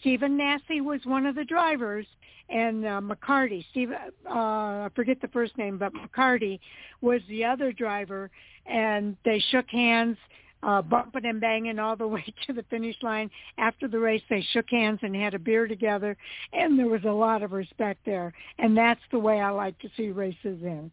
Stephen 0.00 0.36
Nasse 0.36 0.80
was 0.80 1.00
one 1.04 1.26
of 1.26 1.34
the 1.34 1.44
drivers, 1.44 2.06
and 2.50 2.84
uh, 2.84 3.00
McCarty, 3.00 3.64
Steve, 3.70 3.90
uh, 3.90 4.28
I 4.28 4.88
forget 4.94 5.20
the 5.20 5.28
first 5.28 5.56
name, 5.56 5.78
but 5.78 5.92
McCarty 5.94 6.60
was 7.00 7.22
the 7.28 7.44
other 7.44 7.72
driver, 7.72 8.30
and 8.66 9.16
they 9.24 9.42
shook 9.50 9.68
hands 9.70 10.18
uh, 10.64 10.82
bumping 10.82 11.26
and 11.26 11.40
banging 11.40 11.78
all 11.78 11.96
the 11.96 12.06
way 12.14 12.24
to 12.46 12.52
the 12.52 12.64
finish 12.70 12.96
line. 13.02 13.30
After 13.58 13.88
the 13.88 13.98
race, 13.98 14.22
they 14.30 14.44
shook 14.52 14.66
hands 14.70 15.00
and 15.02 15.14
had 15.14 15.34
a 15.34 15.38
beer 15.38 15.66
together, 15.66 16.16
and 16.52 16.78
there 16.78 16.88
was 16.88 17.04
a 17.04 17.12
lot 17.12 17.42
of 17.42 17.52
respect 17.52 18.00
there. 18.04 18.32
And 18.58 18.76
that's 18.76 19.00
the 19.10 19.18
way 19.18 19.40
I 19.40 19.50
like 19.50 19.78
to 19.80 19.88
see 19.96 20.10
races 20.10 20.62
in. 20.62 20.90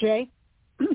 Jay? 0.00 0.28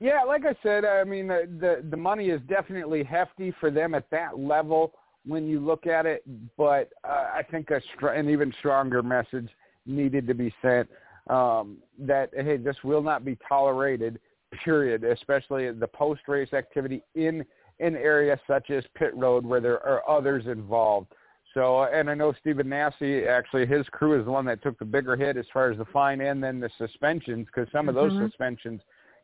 yeah, 0.00 0.22
like 0.26 0.44
I 0.46 0.54
said, 0.62 0.84
I 0.84 1.02
mean 1.04 1.26
the, 1.26 1.48
the 1.60 1.84
the 1.90 1.96
money 1.96 2.30
is 2.30 2.40
definitely 2.48 3.02
hefty 3.02 3.52
for 3.58 3.70
them 3.70 3.94
at 3.94 4.08
that 4.10 4.38
level 4.38 4.92
when 5.26 5.46
you 5.46 5.58
look 5.60 5.86
at 5.86 6.06
it, 6.06 6.22
but 6.56 6.90
uh, 7.04 7.30
I 7.34 7.42
think 7.50 7.70
a 7.70 7.80
str- 7.96 8.08
an 8.08 8.30
even 8.30 8.54
stronger 8.60 9.02
message 9.02 9.48
needed 9.86 10.26
to 10.28 10.34
be 10.34 10.54
sent 10.62 10.88
um, 11.30 11.78
that 11.98 12.30
hey, 12.34 12.56
this 12.56 12.76
will 12.84 13.02
not 13.02 13.24
be 13.24 13.38
tolerated. 13.48 14.18
Period. 14.64 15.04
Especially 15.04 15.70
the 15.70 15.86
post 15.86 16.22
race 16.26 16.52
activity 16.52 17.02
in 17.14 17.44
an 17.78 17.96
area 17.96 18.38
such 18.46 18.70
as 18.70 18.84
pit 18.96 19.12
road 19.14 19.46
where 19.46 19.60
there 19.60 19.80
are 19.86 20.02
others 20.10 20.46
involved. 20.46 21.06
So, 21.54 21.84
and 21.84 22.08
I 22.08 22.14
know 22.14 22.32
Stephen 22.40 22.68
Nasse, 22.68 23.26
actually, 23.28 23.66
his 23.66 23.86
crew 23.90 24.18
is 24.18 24.24
the 24.24 24.30
one 24.30 24.44
that 24.46 24.62
took 24.62 24.78
the 24.78 24.84
bigger 24.84 25.16
hit 25.16 25.36
as 25.36 25.46
far 25.52 25.70
as 25.70 25.78
the 25.78 25.84
fine 25.86 26.20
and 26.20 26.42
then 26.42 26.60
the 26.60 26.70
suspensions, 26.78 27.46
because 27.46 27.70
some 27.72 27.88
of 27.88 27.94
those 27.94 28.12
mm-hmm. 28.12 28.26
suspensions 28.26 28.80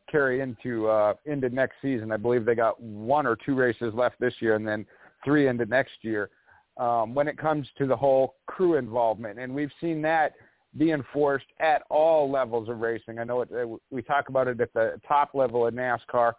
carry 0.09 0.41
into 0.41 0.87
uh, 0.87 1.13
into 1.25 1.49
next 1.49 1.75
season. 1.81 2.11
I 2.11 2.17
believe 2.17 2.45
they 2.45 2.55
got 2.55 2.81
one 2.81 3.25
or 3.25 3.35
two 3.35 3.55
races 3.55 3.93
left 3.93 4.19
this 4.19 4.33
year, 4.39 4.55
and 4.55 4.67
then 4.67 4.85
three 5.23 5.47
into 5.47 5.65
next 5.65 6.03
year. 6.03 6.29
Um, 6.77 7.15
when 7.15 7.27
it 7.27 7.37
comes 7.37 7.67
to 7.79 7.87
the 7.87 7.95
whole 7.95 8.35
crew 8.45 8.75
involvement, 8.75 9.39
and 9.39 9.53
we've 9.53 9.71
seen 9.81 10.01
that 10.03 10.33
be 10.77 10.91
enforced 10.91 11.47
at 11.59 11.83
all 11.89 12.29
levels 12.29 12.69
of 12.69 12.79
racing. 12.79 13.19
I 13.19 13.23
know 13.23 13.41
it, 13.41 13.49
we 13.89 14.01
talk 14.01 14.29
about 14.29 14.47
it 14.47 14.59
at 14.61 14.73
the 14.73 14.99
top 15.07 15.31
level 15.33 15.65
of 15.65 15.73
NASCAR, 15.73 16.33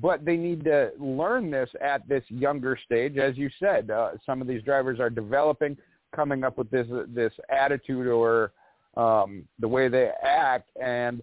but 0.00 0.24
they 0.24 0.36
need 0.36 0.64
to 0.64 0.90
learn 0.98 1.50
this 1.50 1.70
at 1.80 2.06
this 2.08 2.24
younger 2.28 2.78
stage. 2.84 3.16
As 3.16 3.36
you 3.36 3.48
said, 3.58 3.90
uh, 3.90 4.10
some 4.26 4.42
of 4.42 4.46
these 4.46 4.62
drivers 4.62 5.00
are 5.00 5.10
developing, 5.10 5.76
coming 6.14 6.44
up 6.44 6.58
with 6.58 6.70
this 6.70 6.86
this 7.14 7.32
attitude 7.48 8.06
or 8.06 8.52
um, 8.96 9.44
the 9.58 9.68
way 9.68 9.88
they 9.88 10.10
act, 10.22 10.70
and 10.82 11.22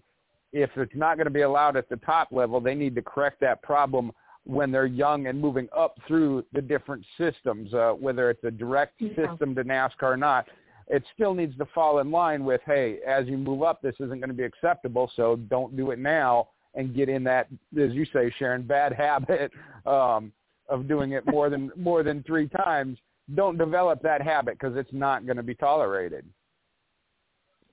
if 0.52 0.70
it's 0.76 0.94
not 0.94 1.16
going 1.16 1.26
to 1.26 1.30
be 1.30 1.42
allowed 1.42 1.76
at 1.76 1.88
the 1.88 1.96
top 1.96 2.28
level, 2.30 2.60
they 2.60 2.74
need 2.74 2.94
to 2.94 3.02
correct 3.02 3.40
that 3.40 3.62
problem 3.62 4.10
when 4.44 4.70
they're 4.70 4.86
young 4.86 5.26
and 5.26 5.40
moving 5.40 5.68
up 5.76 5.98
through 6.06 6.44
the 6.52 6.62
different 6.62 7.04
systems, 7.18 7.74
uh, 7.74 7.90
whether 7.90 8.30
it's 8.30 8.44
a 8.44 8.50
direct 8.50 8.94
yeah. 9.00 9.10
system 9.16 9.54
to 9.56 9.64
NASCAR 9.64 10.02
or 10.02 10.16
not 10.16 10.46
it 10.88 11.02
still 11.14 11.34
needs 11.34 11.56
to 11.58 11.66
fall 11.74 11.98
in 11.98 12.10
line 12.10 12.44
with, 12.44 12.60
hey, 12.64 12.98
as 13.06 13.26
you 13.26 13.36
move 13.36 13.62
up, 13.62 13.82
this 13.82 13.94
isn't 13.96 14.20
going 14.20 14.28
to 14.28 14.34
be 14.34 14.44
acceptable, 14.44 15.10
so 15.16 15.36
don't 15.36 15.76
do 15.76 15.90
it 15.90 15.98
now 15.98 16.48
and 16.74 16.94
get 16.94 17.08
in 17.08 17.24
that, 17.24 17.48
as 17.80 17.92
you 17.92 18.04
say, 18.12 18.32
Sharon, 18.38 18.62
bad 18.62 18.92
habit 18.96 19.50
um, 19.84 20.32
of 20.68 20.86
doing 20.86 21.12
it 21.12 21.24
more 21.26 21.50
than 21.50 21.72
more 21.76 22.02
than 22.02 22.22
three 22.22 22.48
times. 22.48 22.98
Don't 23.34 23.58
develop 23.58 24.00
that 24.02 24.22
habit 24.22 24.56
because 24.58 24.76
it's 24.76 24.92
not 24.92 25.26
going 25.26 25.36
to 25.36 25.42
be 25.42 25.54
tolerated. 25.54 26.24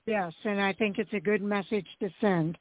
Yes, 0.06 0.32
and 0.44 0.60
I 0.60 0.72
think 0.72 0.98
it's 0.98 1.12
a 1.12 1.20
good 1.20 1.42
message 1.42 1.86
to 2.00 2.10
send. 2.20 2.58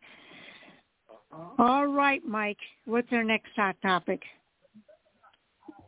All 1.58 1.88
right, 1.88 2.24
Mike. 2.26 2.60
What's 2.86 3.12
our 3.12 3.24
next 3.24 3.50
hot 3.56 3.76
topic? 3.82 4.22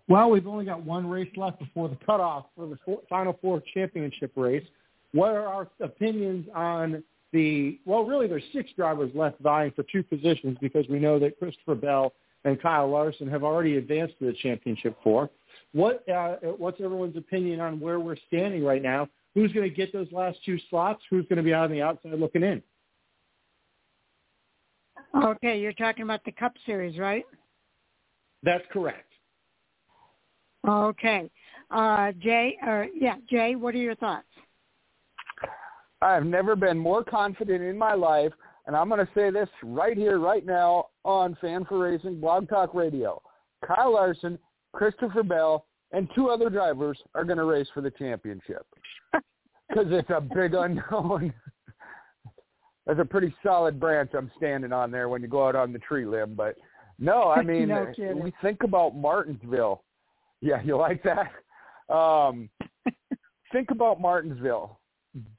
Well, 0.07 0.29
we've 0.29 0.47
only 0.47 0.65
got 0.65 0.83
one 0.83 1.07
race 1.09 1.31
left 1.35 1.59
before 1.59 1.89
the 1.89 1.97
cutoff 2.05 2.45
for 2.55 2.67
the 2.67 2.77
four, 2.85 3.01
Final 3.09 3.37
Four 3.41 3.61
championship 3.73 4.31
race. 4.35 4.65
What 5.13 5.31
are 5.31 5.47
our 5.47 5.67
opinions 5.79 6.47
on 6.53 7.03
the, 7.33 7.79
well, 7.85 8.03
really 8.03 8.27
there's 8.27 8.43
six 8.53 8.69
drivers 8.75 9.11
left 9.15 9.39
vying 9.39 9.71
for 9.71 9.83
two 9.91 10.03
positions 10.03 10.57
because 10.61 10.85
we 10.89 10.99
know 10.99 11.17
that 11.19 11.39
Christopher 11.39 11.75
Bell 11.75 12.13
and 12.43 12.61
Kyle 12.61 12.87
Larson 12.89 13.27
have 13.29 13.43
already 13.43 13.77
advanced 13.77 14.19
to 14.19 14.25
the 14.25 14.33
championship 14.33 14.95
four. 15.03 15.29
What, 15.73 16.07
uh, 16.07 16.35
what's 16.57 16.79
everyone's 16.81 17.17
opinion 17.17 17.59
on 17.59 17.79
where 17.79 17.99
we're 17.99 18.17
standing 18.27 18.63
right 18.63 18.81
now? 18.81 19.09
Who's 19.33 19.51
going 19.51 19.67
to 19.67 19.75
get 19.75 19.91
those 19.91 20.07
last 20.11 20.37
two 20.45 20.59
slots? 20.69 21.01
Who's 21.09 21.25
going 21.25 21.37
to 21.37 21.43
be 21.43 21.53
on 21.53 21.71
the 21.71 21.81
outside 21.81 22.19
looking 22.19 22.43
in? 22.43 22.61
Okay, 25.23 25.59
you're 25.59 25.73
talking 25.73 26.03
about 26.03 26.23
the 26.25 26.31
Cup 26.31 26.53
Series, 26.65 26.97
right? 26.99 27.25
That's 28.43 28.63
correct. 28.71 29.04
Okay. 30.67 31.29
Uh, 31.71 32.11
Jay, 32.19 32.57
or 32.65 32.87
yeah, 32.93 33.15
Jay, 33.29 33.55
what 33.55 33.73
are 33.75 33.79
your 33.79 33.95
thoughts? 33.95 34.27
I've 36.01 36.25
never 36.25 36.55
been 36.55 36.77
more 36.77 37.03
confident 37.03 37.63
in 37.63 37.77
my 37.77 37.93
life, 37.93 38.31
and 38.67 38.75
I'm 38.75 38.89
going 38.89 39.05
to 39.05 39.11
say 39.15 39.31
this 39.31 39.49
right 39.63 39.97
here, 39.97 40.19
right 40.19 40.45
now 40.45 40.87
on 41.03 41.35
Fan4Racing 41.41 42.19
Blog 42.19 42.47
Talk 42.49 42.73
Radio. 42.73 43.21
Kyle 43.65 43.93
Larson, 43.93 44.37
Christopher 44.73 45.23
Bell, 45.23 45.65
and 45.91 46.07
two 46.13 46.29
other 46.29 46.49
drivers 46.49 46.99
are 47.15 47.23
going 47.23 47.37
to 47.37 47.45
race 47.45 47.67
for 47.73 47.81
the 47.81 47.91
championship 47.91 48.65
because 49.69 49.87
it's 49.89 50.09
a 50.09 50.21
big 50.21 50.53
unknown. 50.53 51.33
That's 52.85 52.99
a 52.99 53.05
pretty 53.05 53.33
solid 53.41 53.79
branch 53.79 54.11
I'm 54.15 54.29
standing 54.37 54.71
on 54.71 54.91
there 54.91 55.09
when 55.09 55.21
you 55.21 55.27
go 55.27 55.47
out 55.47 55.55
on 55.55 55.73
the 55.73 55.79
tree 55.79 56.05
limb. 56.05 56.35
But 56.35 56.55
no, 56.99 57.31
I 57.31 57.41
mean, 57.43 57.69
no 57.69 57.91
we 58.15 58.33
think 58.41 58.63
about 58.63 58.95
Martinsville. 58.95 59.83
Yeah, 60.41 60.61
you 60.63 60.77
like 60.77 61.03
that? 61.03 61.93
Um, 61.93 62.49
think 63.51 63.71
about 63.71 64.01
Martinsville. 64.01 64.79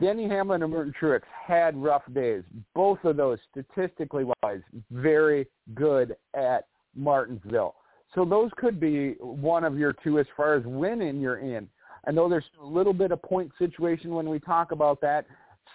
Denny 0.01 0.27
Hamlin 0.29 0.63
and 0.63 0.73
Martin 0.73 0.95
Truex 0.99 1.21
had 1.47 1.77
rough 1.77 2.03
days. 2.15 2.43
Both 2.75 3.05
of 3.05 3.17
those, 3.17 3.39
statistically 3.51 4.25
wise, 4.43 4.63
very 4.91 5.47
good 5.75 6.17
at 6.35 6.67
Martinsville. 6.95 7.75
So 8.15 8.25
those 8.25 8.51
could 8.57 8.81
be 8.81 9.17
one 9.21 9.65
of 9.65 9.77
your 9.77 9.93
two 9.93 10.19
as 10.19 10.27
far 10.37 10.55
as 10.55 10.65
winning 10.65 11.21
you're 11.21 11.39
in. 11.39 11.69
I 12.07 12.13
know 12.13 12.29
there's 12.29 12.45
a 12.63 12.67
little 12.67 12.95
bit 12.95 13.11
of 13.11 13.21
point 13.23 13.51
situation 13.59 14.15
when 14.15 14.29
we 14.29 14.39
talk 14.39 14.73
about 14.73 15.01
that. 15.03 15.27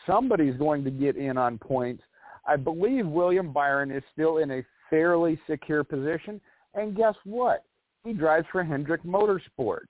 Somebody's 0.07 0.55
going 0.55 0.83
to 0.85 0.91
get 0.91 1.17
in 1.17 1.37
on 1.37 1.59
points. 1.59 2.03
I 2.47 2.55
believe 2.55 3.05
William 3.05 3.53
Byron 3.53 3.91
is 3.91 4.01
still 4.13 4.37
in 4.37 4.49
a 4.49 4.63
fairly 4.89 5.39
secure 5.47 5.83
position. 5.83 6.41
And 6.73 6.95
guess 6.95 7.15
what? 7.25 7.65
He 8.03 8.13
drives 8.13 8.47
for 8.51 8.63
Hendrick 8.63 9.03
Motorsports. 9.03 9.87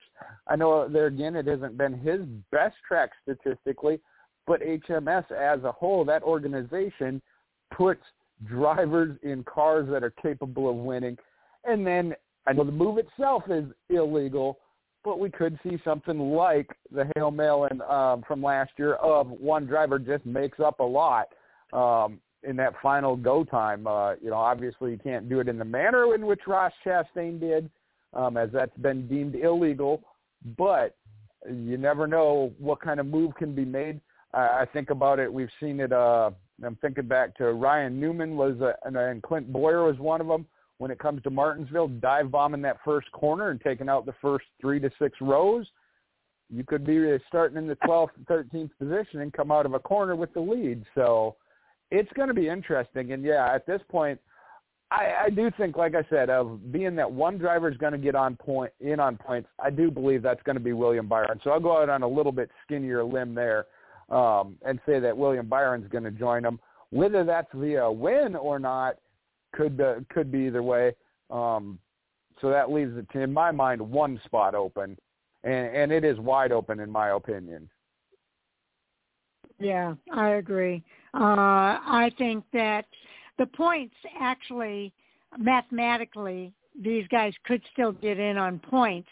I 0.47 0.55
know 0.55 0.87
there 0.87 1.07
again 1.07 1.35
it 1.35 1.47
hasn't 1.47 1.77
been 1.77 1.97
his 1.97 2.21
best 2.51 2.75
track 2.85 3.11
statistically, 3.23 3.99
but 4.45 4.61
HMS 4.61 5.31
as 5.31 5.63
a 5.63 5.71
whole, 5.71 6.03
that 6.05 6.23
organization 6.23 7.21
puts 7.75 8.01
drivers 8.45 9.17
in 9.23 9.43
cars 9.43 9.87
that 9.89 10.03
are 10.03 10.13
capable 10.21 10.69
of 10.69 10.75
winning. 10.75 11.17
And 11.63 11.85
then 11.85 12.13
I 12.47 12.53
know 12.53 12.63
the 12.63 12.71
move 12.71 12.97
itself 12.97 13.43
is 13.49 13.65
illegal, 13.89 14.59
but 15.03 15.19
we 15.19 15.29
could 15.29 15.57
see 15.63 15.79
something 15.83 16.19
like 16.19 16.69
the 16.91 17.09
Hail 17.15 17.31
Melon 17.31 17.81
um, 17.81 18.23
from 18.27 18.43
last 18.43 18.71
year 18.77 18.95
of 18.95 19.29
one 19.29 19.65
driver 19.65 19.99
just 19.99 20.25
makes 20.25 20.59
up 20.59 20.79
a 20.79 20.83
lot 20.83 21.27
um, 21.73 22.19
in 22.43 22.55
that 22.57 22.73
final 22.81 23.15
go 23.15 23.43
time. 23.43 23.87
Uh, 23.87 24.15
you 24.15 24.29
know, 24.29 24.35
obviously 24.35 24.91
you 24.91 24.97
can't 24.97 25.29
do 25.29 25.39
it 25.39 25.47
in 25.47 25.57
the 25.57 25.65
manner 25.65 26.13
in 26.13 26.25
which 26.25 26.41
Ross 26.47 26.73
Chastain 26.85 27.39
did, 27.39 27.69
um, 28.13 28.37
as 28.37 28.49
that's 28.51 28.75
been 28.77 29.07
deemed 29.07 29.35
illegal, 29.35 30.03
but 30.57 30.95
you 31.49 31.77
never 31.77 32.07
know 32.07 32.53
what 32.59 32.81
kind 32.81 32.99
of 32.99 33.05
move 33.05 33.33
can 33.35 33.55
be 33.55 33.65
made. 33.65 33.99
I, 34.33 34.39
I 34.39 34.65
think 34.71 34.89
about 34.89 35.19
it. 35.19 35.31
We've 35.31 35.49
seen 35.59 35.79
it. 35.79 35.91
Uh, 35.91 36.31
I'm 36.63 36.75
thinking 36.77 37.07
back 37.07 37.35
to 37.37 37.53
Ryan 37.53 37.99
Newman 37.99 38.35
was, 38.35 38.59
a, 38.61 38.75
and 38.85 39.23
Clint 39.23 39.51
Bowyer 39.51 39.85
was 39.85 39.97
one 39.97 40.21
of 40.21 40.27
them 40.27 40.45
when 40.81 40.89
it 40.89 40.97
comes 40.97 41.21
to 41.21 41.29
Martinsville, 41.29 41.89
dive 41.89 42.31
bombing 42.31 42.63
that 42.63 42.77
first 42.83 43.11
corner 43.11 43.51
and 43.51 43.61
taking 43.61 43.87
out 43.87 44.07
the 44.07 44.15
first 44.19 44.45
three 44.59 44.79
to 44.79 44.89
six 44.97 45.15
rows, 45.21 45.67
you 46.49 46.63
could 46.63 46.83
be 46.83 47.17
starting 47.27 47.55
in 47.55 47.67
the 47.67 47.75
12th, 47.87 48.09
13th 48.27 48.71
position 48.79 49.21
and 49.21 49.31
come 49.31 49.51
out 49.51 49.67
of 49.67 49.75
a 49.75 49.79
corner 49.79 50.15
with 50.15 50.33
the 50.33 50.39
lead. 50.39 50.83
So 50.95 51.35
it's 51.91 52.11
going 52.13 52.29
to 52.29 52.33
be 52.33 52.49
interesting. 52.49 53.11
And 53.11 53.23
yeah, 53.23 53.53
at 53.53 53.67
this 53.67 53.79
point, 53.91 54.19
I, 54.91 55.25
I 55.25 55.29
do 55.29 55.49
think, 55.57 55.77
like 55.77 55.95
I 55.95 56.05
said, 56.09 56.29
of 56.29 56.71
being 56.71 56.95
that 56.97 57.11
one 57.11 57.37
driver 57.37 57.71
is 57.71 57.77
going 57.77 57.93
to 57.93 57.97
get 57.97 58.13
on 58.13 58.35
point 58.35 58.71
in 58.79 58.99
on 58.99 59.17
points, 59.17 59.49
I 59.57 59.69
do 59.69 59.89
believe 59.89 60.21
that's 60.21 60.43
going 60.43 60.57
to 60.57 60.63
be 60.63 60.73
William 60.73 61.07
Byron. 61.07 61.39
So 61.43 61.49
I'll 61.49 61.59
go 61.59 61.81
out 61.81 61.89
on 61.89 62.03
a 62.03 62.07
little 62.07 62.31
bit 62.31 62.51
skinnier 62.65 63.03
limb 63.03 63.33
there 63.33 63.65
um, 64.09 64.57
and 64.65 64.79
say 64.85 64.99
that 64.99 65.17
William 65.17 65.47
Byron's 65.47 65.87
going 65.87 66.03
to 66.03 66.11
join 66.11 66.43
them. 66.43 66.59
Whether 66.89 67.23
that's 67.23 67.47
via 67.53 67.89
win 67.91 68.35
or 68.35 68.59
not– 68.59 68.97
could 69.53 69.79
uh, 69.81 69.95
could 70.09 70.31
be 70.31 70.39
either 70.39 70.63
way. 70.63 70.93
Um, 71.29 71.79
so 72.39 72.49
that 72.49 72.71
leaves 72.71 72.97
it, 72.97 73.07
in 73.17 73.31
my 73.31 73.51
mind, 73.51 73.81
one 73.81 74.19
spot 74.25 74.55
open, 74.55 74.97
and, 75.43 75.75
and 75.75 75.91
it 75.91 76.03
is 76.03 76.17
wide 76.19 76.51
open 76.51 76.79
in 76.79 76.89
my 76.89 77.09
opinion. 77.09 77.69
Yeah, 79.59 79.93
I 80.11 80.29
agree. 80.29 80.83
Uh, 81.13 81.77
I 81.85 82.11
think 82.17 82.43
that 82.53 82.85
the 83.41 83.47
points 83.47 83.95
actually, 84.19 84.93
mathematically, 85.35 86.53
these 86.79 87.07
guys 87.07 87.33
could 87.43 87.59
still 87.73 87.91
get 87.91 88.19
in 88.19 88.37
on 88.37 88.59
points. 88.59 89.09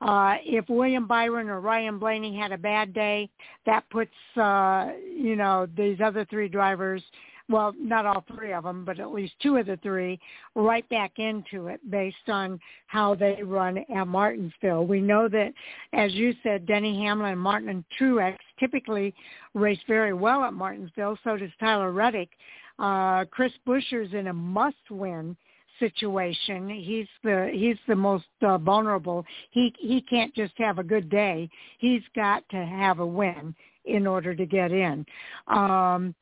Uh, 0.00 0.36
if 0.46 0.66
William 0.70 1.06
Byron 1.06 1.50
or 1.50 1.60
Ryan 1.60 1.98
Blaney 1.98 2.34
had 2.34 2.52
a 2.52 2.58
bad 2.58 2.94
day, 2.94 3.28
that 3.66 3.84
puts, 3.90 4.10
uh, 4.38 4.92
you 5.14 5.36
know, 5.36 5.68
these 5.76 5.98
other 6.02 6.24
three 6.30 6.48
drivers 6.48 7.02
well, 7.48 7.74
not 7.78 8.06
all 8.06 8.24
three 8.34 8.52
of 8.52 8.64
them, 8.64 8.84
but 8.84 8.98
at 8.98 9.12
least 9.12 9.34
two 9.40 9.56
of 9.56 9.66
the 9.66 9.76
three, 9.82 10.18
right 10.54 10.88
back 10.88 11.12
into 11.18 11.68
it 11.68 11.80
based 11.90 12.28
on 12.28 12.58
how 12.86 13.14
they 13.14 13.40
run 13.42 13.78
at 13.94 14.08
Martinsville. 14.08 14.84
We 14.84 15.00
know 15.00 15.28
that, 15.28 15.52
as 15.92 16.12
you 16.14 16.34
said, 16.42 16.66
Denny 16.66 16.98
Hamlin 17.04 17.32
and 17.32 17.40
Martin 17.40 17.84
Truex 17.98 18.36
typically 18.58 19.14
race 19.54 19.78
very 19.86 20.12
well 20.12 20.42
at 20.42 20.54
Martinsville. 20.54 21.18
So 21.22 21.36
does 21.36 21.50
Tyler 21.60 21.92
Reddick. 21.92 22.30
Uh, 22.78 23.24
Chris 23.30 23.52
Buescher's 23.66 24.12
in 24.12 24.26
a 24.28 24.32
must-win 24.32 25.36
situation. 25.78 26.68
He's 26.68 27.08
the 27.22 27.50
he's 27.52 27.76
the 27.88 27.96
most 27.96 28.24
uh, 28.42 28.58
vulnerable. 28.58 29.24
He 29.50 29.74
he 29.78 30.00
can't 30.00 30.34
just 30.34 30.54
have 30.58 30.78
a 30.78 30.84
good 30.84 31.08
day. 31.08 31.48
He's 31.78 32.02
got 32.14 32.48
to 32.50 32.56
have 32.56 33.00
a 33.00 33.06
win 33.06 33.54
in 33.84 34.06
order 34.06 34.34
to 34.34 34.46
get 34.46 34.72
in. 34.72 35.06
Um, 35.46 36.14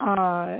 uh, 0.00 0.58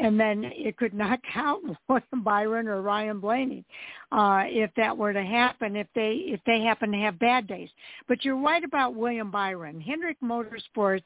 and 0.00 0.20
then 0.20 0.44
it 0.44 0.76
could 0.76 0.92
knock 0.94 1.20
out 1.34 1.60
William 1.88 2.04
Byron 2.24 2.68
or 2.68 2.82
Ryan 2.82 3.20
Blaney 3.20 3.64
uh, 4.10 4.44
if 4.46 4.70
that 4.76 4.96
were 4.96 5.12
to 5.12 5.24
happen. 5.24 5.76
If 5.76 5.86
they 5.94 6.22
if 6.26 6.40
they 6.46 6.60
happen 6.60 6.92
to 6.92 6.98
have 6.98 7.18
bad 7.18 7.46
days, 7.46 7.70
but 8.08 8.24
you're 8.24 8.40
right 8.40 8.62
about 8.62 8.94
William 8.94 9.30
Byron. 9.30 9.80
Hendrick 9.80 10.18
Motorsports 10.22 11.02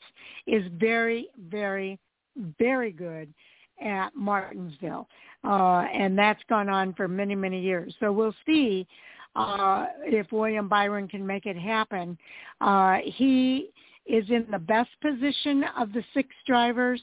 is 0.46 0.64
very 0.78 1.28
very 1.48 1.98
very 2.58 2.92
good 2.92 3.32
at 3.82 4.14
Martinsville, 4.14 5.08
uh, 5.44 5.84
and 5.92 6.18
that's 6.18 6.42
gone 6.48 6.68
on 6.68 6.94
for 6.94 7.08
many 7.08 7.34
many 7.34 7.60
years. 7.60 7.94
So 8.00 8.12
we'll 8.12 8.34
see 8.44 8.86
uh, 9.36 9.86
if 10.04 10.32
William 10.32 10.68
Byron 10.68 11.08
can 11.08 11.26
make 11.26 11.46
it 11.46 11.56
happen. 11.56 12.16
Uh, 12.60 12.98
he 13.04 13.70
is 14.06 14.24
in 14.30 14.46
the 14.50 14.58
best 14.58 14.90
position 15.02 15.64
of 15.78 15.92
the 15.92 16.02
six 16.14 16.28
drivers, 16.46 17.00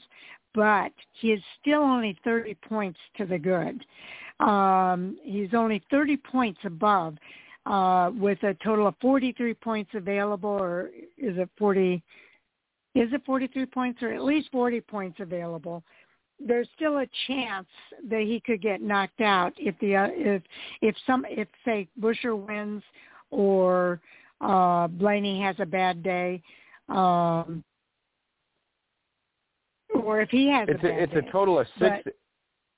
but 0.54 0.92
he 1.20 1.32
is 1.32 1.42
still 1.60 1.82
only 1.82 2.18
30 2.24 2.54
points 2.68 2.98
to 3.18 3.26
the 3.26 3.38
good. 3.38 3.84
Um, 4.40 5.16
he's 5.22 5.54
only 5.54 5.82
30 5.90 6.16
points 6.16 6.60
above 6.64 7.16
uh, 7.66 8.10
with 8.14 8.42
a 8.42 8.54
total 8.64 8.86
of 8.86 8.94
43 9.00 9.54
points 9.54 9.90
available, 9.94 10.50
or 10.50 10.90
is 11.18 11.36
it 11.38 11.48
40? 11.58 12.02
Is 12.94 13.12
it 13.12 13.22
43 13.26 13.66
points, 13.66 14.02
or 14.02 14.12
at 14.12 14.22
least 14.22 14.48
40 14.52 14.80
points 14.80 15.18
available? 15.20 15.82
There's 16.40 16.68
still 16.76 16.98
a 16.98 17.06
chance 17.26 17.68
that 18.08 18.22
he 18.22 18.40
could 18.40 18.60
get 18.60 18.82
knocked 18.82 19.20
out 19.20 19.52
if 19.56 19.74
the 19.80 19.96
uh, 19.96 20.08
if 20.10 20.42
if 20.82 20.94
some 21.06 21.24
if 21.28 21.48
say 21.64 21.88
Buescher 22.00 22.36
wins 22.36 22.82
or 23.30 24.00
uh, 24.40 24.88
Blaney 24.88 25.40
has 25.42 25.56
a 25.58 25.66
bad 25.66 26.02
day. 26.02 26.42
Um, 26.88 27.64
or 29.94 30.20
if 30.20 30.28
he 30.30 30.48
has 30.48 30.68
it's 30.68 30.82
a, 30.82 30.88
a 30.88 31.02
it's 31.02 31.12
day. 31.12 31.18
a 31.20 31.32
total 31.32 31.58
of 31.60 31.66
six. 31.78 31.96
But, 32.04 32.14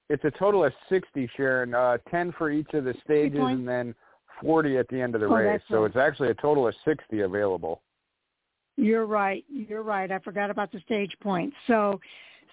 it's 0.08 0.24
a 0.24 0.30
total 0.38 0.64
of 0.64 0.72
sixty, 0.88 1.28
Sharon. 1.36 1.74
Uh, 1.74 1.98
Ten 2.10 2.32
for 2.38 2.50
each 2.50 2.72
of 2.74 2.84
the 2.84 2.94
stages, 3.04 3.40
and 3.40 3.66
then 3.66 3.94
forty 4.40 4.76
at 4.76 4.86
the 4.88 5.00
end 5.00 5.14
of 5.14 5.20
the 5.20 5.26
oh, 5.26 5.34
race. 5.34 5.60
So 5.68 5.80
right. 5.80 5.86
it's 5.86 5.96
actually 5.96 6.28
a 6.28 6.34
total 6.34 6.68
of 6.68 6.74
sixty 6.84 7.22
available. 7.22 7.82
You're 8.76 9.06
right. 9.06 9.44
You're 9.48 9.82
right. 9.82 10.12
I 10.12 10.18
forgot 10.20 10.50
about 10.50 10.70
the 10.70 10.80
stage 10.80 11.16
points. 11.20 11.56
So, 11.66 11.98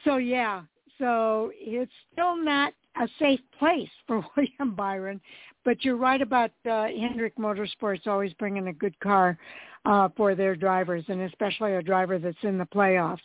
so 0.06 0.18
yeah. 0.18 0.64
So 1.00 1.52
it's 1.56 1.92
still 2.12 2.36
not 2.36 2.74
a 3.02 3.08
safe 3.20 3.40
place 3.58 3.90
for 4.08 4.24
William 4.38 4.76
Byron, 4.76 5.22
but 5.66 5.84
you're 5.84 5.98
right 5.98 6.22
about 6.22 6.52
uh, 6.70 6.88
Hendrick 6.88 7.38
Motorsports 7.38 8.08
always 8.08 8.34
bringing 8.34 8.68
a 8.68 8.74
good 8.74 9.00
car 9.00 9.38
uh, 9.86 10.10
for 10.16 10.36
their 10.36 10.56
drivers, 10.56 11.04
and 11.08 11.22
especially 11.22 11.76
a 11.76 11.82
driver 11.82 12.20
that's 12.20 12.38
in 12.44 12.58
the 12.58 12.66
playoffs. 12.66 13.20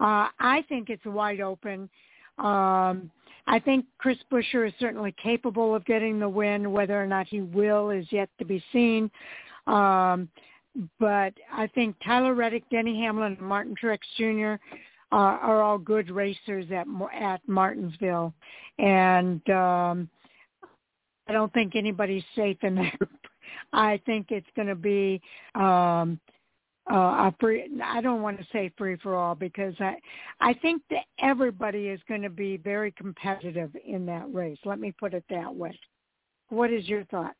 Uh, 0.00 0.28
I 0.38 0.64
think 0.68 0.90
it's 0.90 1.04
wide 1.04 1.40
open. 1.40 1.88
Um, 2.38 3.10
I 3.46 3.58
think 3.58 3.86
Chris 3.98 4.18
Buescher 4.30 4.66
is 4.66 4.74
certainly 4.78 5.14
capable 5.22 5.74
of 5.74 5.84
getting 5.86 6.18
the 6.18 6.28
win. 6.28 6.70
Whether 6.70 7.00
or 7.02 7.06
not 7.06 7.26
he 7.26 7.40
will 7.40 7.90
is 7.90 8.06
yet 8.10 8.28
to 8.38 8.44
be 8.44 8.62
seen. 8.72 9.10
Um, 9.66 10.28
but 11.00 11.32
I 11.52 11.66
think 11.74 11.96
Tyler 12.04 12.34
Reddick, 12.34 12.68
Denny 12.70 13.00
Hamlin, 13.00 13.36
and 13.38 13.40
Martin 13.40 13.74
Truex 13.82 13.98
Jr. 14.16 14.62
Uh, 15.10 15.38
are 15.40 15.62
all 15.62 15.78
good 15.78 16.10
racers 16.10 16.66
at 16.70 16.86
at 17.14 17.40
Martinsville, 17.46 18.34
and 18.78 19.40
um, 19.48 20.08
I 21.26 21.32
don't 21.32 21.52
think 21.54 21.76
anybody's 21.76 22.24
safe 22.36 22.58
in 22.62 22.74
there. 22.74 22.98
I 23.72 24.00
think 24.04 24.26
it's 24.30 24.46
going 24.54 24.68
to 24.68 24.74
be 24.74 25.20
um, 25.54 26.20
uh, 26.90 26.94
a 26.94 27.34
free. 27.40 27.70
I 27.82 28.00
don't 28.00 28.22
want 28.22 28.38
to 28.38 28.46
say 28.52 28.70
free 28.76 28.96
for 28.96 29.14
all 29.14 29.34
because 29.34 29.74
I 29.78 29.96
I 30.40 30.54
think 30.54 30.82
that 30.90 31.04
everybody 31.20 31.88
is 31.88 32.00
going 32.08 32.22
to 32.22 32.30
be 32.30 32.56
very 32.56 32.92
competitive 32.92 33.70
in 33.86 34.06
that 34.06 34.32
race. 34.32 34.58
Let 34.64 34.78
me 34.78 34.92
put 34.92 35.14
it 35.14 35.24
that 35.30 35.54
way. 35.54 35.78
What 36.48 36.72
is 36.72 36.88
your 36.88 37.04
thought? 37.06 37.34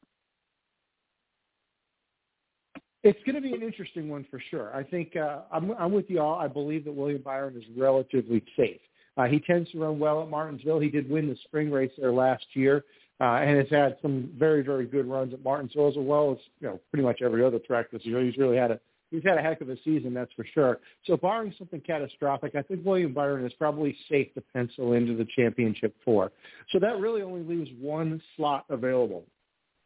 It's 3.04 3.18
going 3.24 3.36
to 3.36 3.40
be 3.40 3.54
an 3.54 3.62
interesting 3.62 4.08
one 4.08 4.26
for 4.30 4.40
sure. 4.50 4.74
I 4.74 4.82
think 4.82 5.14
uh, 5.16 5.42
I'm, 5.52 5.70
I'm 5.72 5.92
with 5.92 6.10
you 6.10 6.20
all. 6.20 6.38
I 6.38 6.48
believe 6.48 6.84
that 6.84 6.92
William 6.92 7.22
Byron 7.22 7.56
is 7.56 7.64
relatively 7.76 8.42
safe. 8.56 8.80
Uh, 9.16 9.26
he 9.26 9.40
tends 9.40 9.70
to 9.72 9.80
run 9.80 9.98
well 9.98 10.22
at 10.22 10.28
Martinsville. 10.28 10.80
He 10.80 10.88
did 10.88 11.08
win 11.08 11.28
the 11.28 11.36
spring 11.44 11.70
race 11.70 11.92
there 11.98 12.12
last 12.12 12.44
year, 12.54 12.84
uh, 13.20 13.36
and 13.36 13.56
has 13.58 13.68
had 13.70 13.96
some 14.02 14.32
very, 14.36 14.62
very 14.62 14.86
good 14.86 15.06
runs 15.06 15.32
at 15.32 15.42
Martinsville 15.42 15.88
as 15.88 15.94
well 15.96 16.32
as 16.32 16.38
you 16.60 16.68
know 16.68 16.80
pretty 16.90 17.04
much 17.04 17.20
every 17.22 17.44
other 17.44 17.58
track 17.58 17.90
this 17.92 18.04
year. 18.04 18.22
He's 18.22 18.36
really 18.36 18.56
had 18.56 18.70
a 18.70 18.80
he's 19.10 19.24
had 19.24 19.38
a 19.38 19.42
heck 19.42 19.60
of 19.60 19.70
a 19.70 19.76
season, 19.84 20.14
that's 20.14 20.32
for 20.34 20.46
sure. 20.54 20.78
So 21.06 21.16
barring 21.16 21.54
something 21.58 21.80
catastrophic, 21.80 22.54
I 22.54 22.62
think 22.62 22.84
William 22.84 23.12
Byron 23.12 23.44
is 23.44 23.52
probably 23.54 23.96
safe 24.08 24.32
to 24.34 24.42
pencil 24.52 24.92
into 24.92 25.16
the 25.16 25.26
championship 25.36 25.94
four. 26.04 26.30
So 26.70 26.78
that 26.78 26.98
really 27.00 27.22
only 27.22 27.42
leaves 27.42 27.70
one 27.80 28.20
slot 28.36 28.66
available 28.68 29.24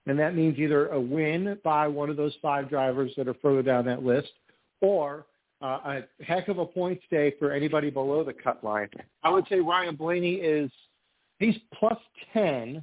and 0.07 0.19
that 0.19 0.35
means 0.35 0.59
either 0.59 0.89
a 0.89 1.01
win 1.01 1.59
by 1.63 1.87
one 1.87 2.11
of 2.11 2.17
those 2.17 2.35
five 2.43 2.69
drivers 2.69 3.13
that 3.17 3.29
are 3.29 3.35
further 3.35 3.63
down 3.63 3.85
that 3.87 4.03
list, 4.05 4.31
or 4.81 5.27
uh, 5.63 5.79
a 5.85 6.25
heck 6.25 6.49
of 6.49 6.59
a 6.59 6.67
point 6.67 7.01
stay 7.07 7.35
for 7.39 7.53
anybody 7.53 7.91
below 7.91 8.25
the 8.25 8.33
cut 8.33 8.63
line. 8.65 8.89
I 9.23 9.31
would 9.31 9.47
say 9.49 9.61
Ryan 9.61 9.95
Blaney 9.95 10.35
is 10.35 10.71
he's 11.39 11.57
plus 11.79 11.99
ten. 12.33 12.83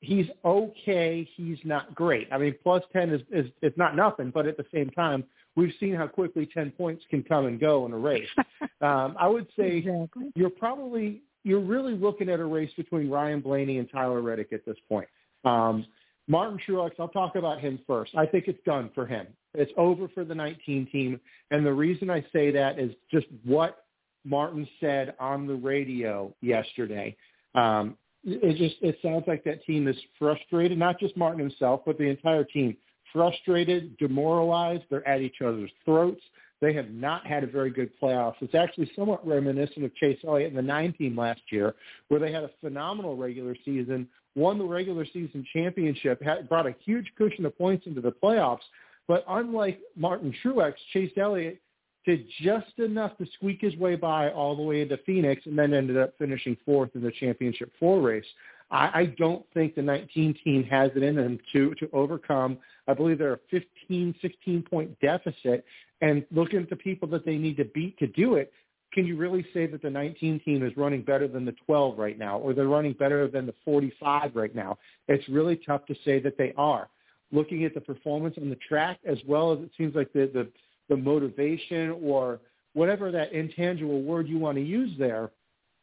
He's 0.00 0.26
okay. 0.44 1.28
He's 1.36 1.58
not 1.64 1.94
great. 1.94 2.28
I 2.32 2.38
mean, 2.38 2.54
plus 2.62 2.82
ten 2.92 3.10
is 3.10 3.20
is 3.30 3.50
it's 3.60 3.76
not 3.76 3.96
nothing, 3.96 4.30
but 4.30 4.46
at 4.46 4.56
the 4.56 4.66
same 4.72 4.88
time, 4.90 5.24
we've 5.56 5.74
seen 5.78 5.94
how 5.94 6.06
quickly 6.06 6.48
ten 6.52 6.70
points 6.70 7.04
can 7.10 7.22
come 7.22 7.46
and 7.46 7.60
go 7.60 7.84
in 7.84 7.92
a 7.92 7.98
race. 7.98 8.28
um, 8.80 9.14
I 9.18 9.28
would 9.28 9.46
say 9.58 9.78
exactly. 9.78 10.32
you're 10.34 10.50
probably 10.50 11.22
you're 11.44 11.60
really 11.60 11.94
looking 11.94 12.30
at 12.30 12.40
a 12.40 12.44
race 12.44 12.72
between 12.76 13.10
Ryan 13.10 13.40
Blaney 13.40 13.78
and 13.78 13.88
Tyler 13.90 14.22
Reddick 14.22 14.52
at 14.52 14.64
this 14.64 14.76
point. 14.88 15.06
Um, 15.44 15.86
Martin 16.28 16.58
Truex, 16.66 16.92
I'll 16.98 17.08
talk 17.08 17.36
about 17.36 17.60
him 17.60 17.78
first. 17.86 18.12
I 18.16 18.26
think 18.26 18.48
it's 18.48 18.62
done 18.64 18.90
for 18.94 19.06
him. 19.06 19.28
It's 19.54 19.72
over 19.76 20.08
for 20.08 20.24
the 20.24 20.34
19 20.34 20.88
team. 20.90 21.20
And 21.50 21.64
the 21.64 21.72
reason 21.72 22.10
I 22.10 22.24
say 22.32 22.50
that 22.50 22.78
is 22.78 22.92
just 23.10 23.26
what 23.44 23.84
Martin 24.24 24.66
said 24.80 25.14
on 25.20 25.46
the 25.46 25.54
radio 25.54 26.34
yesterday. 26.40 27.16
Um, 27.54 27.96
it 28.24 28.56
just 28.56 28.82
it 28.82 28.98
sounds 29.02 29.24
like 29.28 29.44
that 29.44 29.64
team 29.64 29.86
is 29.86 29.96
frustrated, 30.18 30.76
not 30.76 30.98
just 30.98 31.16
Martin 31.16 31.38
himself, 31.38 31.82
but 31.86 31.96
the 31.96 32.04
entire 32.04 32.44
team. 32.44 32.76
Frustrated, 33.12 33.96
demoralized. 33.98 34.82
They're 34.90 35.06
at 35.06 35.20
each 35.20 35.40
other's 35.40 35.70
throats. 35.84 36.20
They 36.60 36.72
have 36.72 36.90
not 36.90 37.24
had 37.26 37.44
a 37.44 37.46
very 37.46 37.70
good 37.70 37.90
playoffs. 38.00 38.34
It's 38.40 38.54
actually 38.54 38.90
somewhat 38.96 39.26
reminiscent 39.26 39.84
of 39.84 39.94
Chase 39.94 40.18
Elliott 40.26 40.48
and 40.48 40.58
the 40.58 40.62
nine 40.62 40.92
team 40.94 41.16
last 41.16 41.40
year, 41.50 41.74
where 42.08 42.18
they 42.18 42.32
had 42.32 42.42
a 42.42 42.50
phenomenal 42.60 43.16
regular 43.16 43.54
season 43.64 44.08
won 44.36 44.58
the 44.58 44.64
regular 44.64 45.04
season 45.06 45.44
championship, 45.52 46.22
had, 46.22 46.48
brought 46.48 46.66
a 46.66 46.74
huge 46.84 47.10
cushion 47.18 47.44
of 47.46 47.56
points 47.58 47.86
into 47.86 48.00
the 48.00 48.12
playoffs. 48.12 48.60
But 49.08 49.24
unlike 49.28 49.80
Martin 49.96 50.34
Truex, 50.44 50.74
Chase 50.92 51.12
Elliott 51.16 51.60
did 52.04 52.26
just 52.40 52.78
enough 52.78 53.16
to 53.18 53.26
squeak 53.34 53.60
his 53.60 53.74
way 53.76 53.96
by 53.96 54.30
all 54.30 54.54
the 54.54 54.62
way 54.62 54.82
into 54.82 54.96
Phoenix 54.98 55.42
and 55.46 55.58
then 55.58 55.74
ended 55.74 55.96
up 55.96 56.14
finishing 56.18 56.56
fourth 56.64 56.90
in 56.94 57.02
the 57.02 57.10
championship 57.10 57.72
four 57.80 58.00
race. 58.00 58.24
I, 58.70 58.90
I 58.94 59.06
don't 59.18 59.44
think 59.54 59.74
the 59.74 59.82
19 59.82 60.36
team 60.44 60.64
has 60.64 60.90
it 60.94 61.02
in 61.02 61.16
them 61.16 61.38
to, 61.52 61.74
to 61.74 61.88
overcome. 61.92 62.58
I 62.86 62.94
believe 62.94 63.18
they're 63.18 63.34
a 63.34 63.38
15, 63.50 64.14
16 64.20 64.62
point 64.62 64.98
deficit. 65.00 65.64
And 66.00 66.24
looking 66.30 66.60
at 66.60 66.70
the 66.70 66.76
people 66.76 67.08
that 67.08 67.24
they 67.24 67.36
need 67.36 67.56
to 67.56 67.64
beat 67.64 67.98
to 67.98 68.06
do 68.06 68.34
it, 68.34 68.52
can 68.96 69.06
you 69.06 69.14
really 69.14 69.44
say 69.52 69.66
that 69.66 69.82
the 69.82 69.90
19 69.90 70.40
team 70.40 70.64
is 70.64 70.74
running 70.74 71.02
better 71.02 71.28
than 71.28 71.44
the 71.44 71.54
12 71.66 71.98
right 71.98 72.18
now, 72.18 72.38
or 72.38 72.54
they're 72.54 72.66
running 72.66 72.94
better 72.94 73.28
than 73.28 73.44
the 73.44 73.52
45 73.62 74.34
right 74.34 74.54
now? 74.54 74.78
It's 75.06 75.28
really 75.28 75.60
tough 75.66 75.84
to 75.88 75.94
say 76.02 76.18
that 76.20 76.38
they 76.38 76.54
are. 76.56 76.88
Looking 77.30 77.64
at 77.66 77.74
the 77.74 77.80
performance 77.82 78.36
on 78.40 78.48
the 78.48 78.56
track, 78.66 78.98
as 79.04 79.18
well 79.28 79.52
as 79.52 79.58
it 79.58 79.70
seems 79.76 79.94
like 79.94 80.14
the 80.14 80.30
the, 80.32 80.48
the 80.88 80.96
motivation 80.96 81.90
or 82.02 82.40
whatever 82.72 83.10
that 83.10 83.32
intangible 83.32 84.00
word 84.00 84.28
you 84.28 84.38
want 84.38 84.56
to 84.56 84.64
use 84.64 84.92
there, 84.98 85.30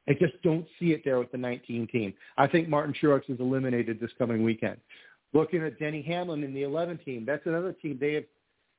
I 0.09 0.13
just 0.13 0.41
don't 0.41 0.65
see 0.79 0.87
it 0.87 1.03
there 1.05 1.19
with 1.19 1.31
the 1.31 1.37
19 1.37 1.87
team. 1.91 2.15
I 2.35 2.47
think 2.47 2.67
Martin 2.67 2.95
Truex 2.99 3.29
is 3.29 3.39
eliminated 3.39 3.99
this 3.99 4.11
coming 4.17 4.41
weekend. 4.41 4.77
Looking 5.33 5.61
at 5.61 5.77
Denny 5.77 6.01
Hamlin 6.01 6.43
in 6.43 6.51
the 6.51 6.63
11 6.63 6.97
team, 7.05 7.25
that's 7.27 7.45
another 7.45 7.73
team 7.73 7.99
they 8.01 8.15
have 8.15 8.23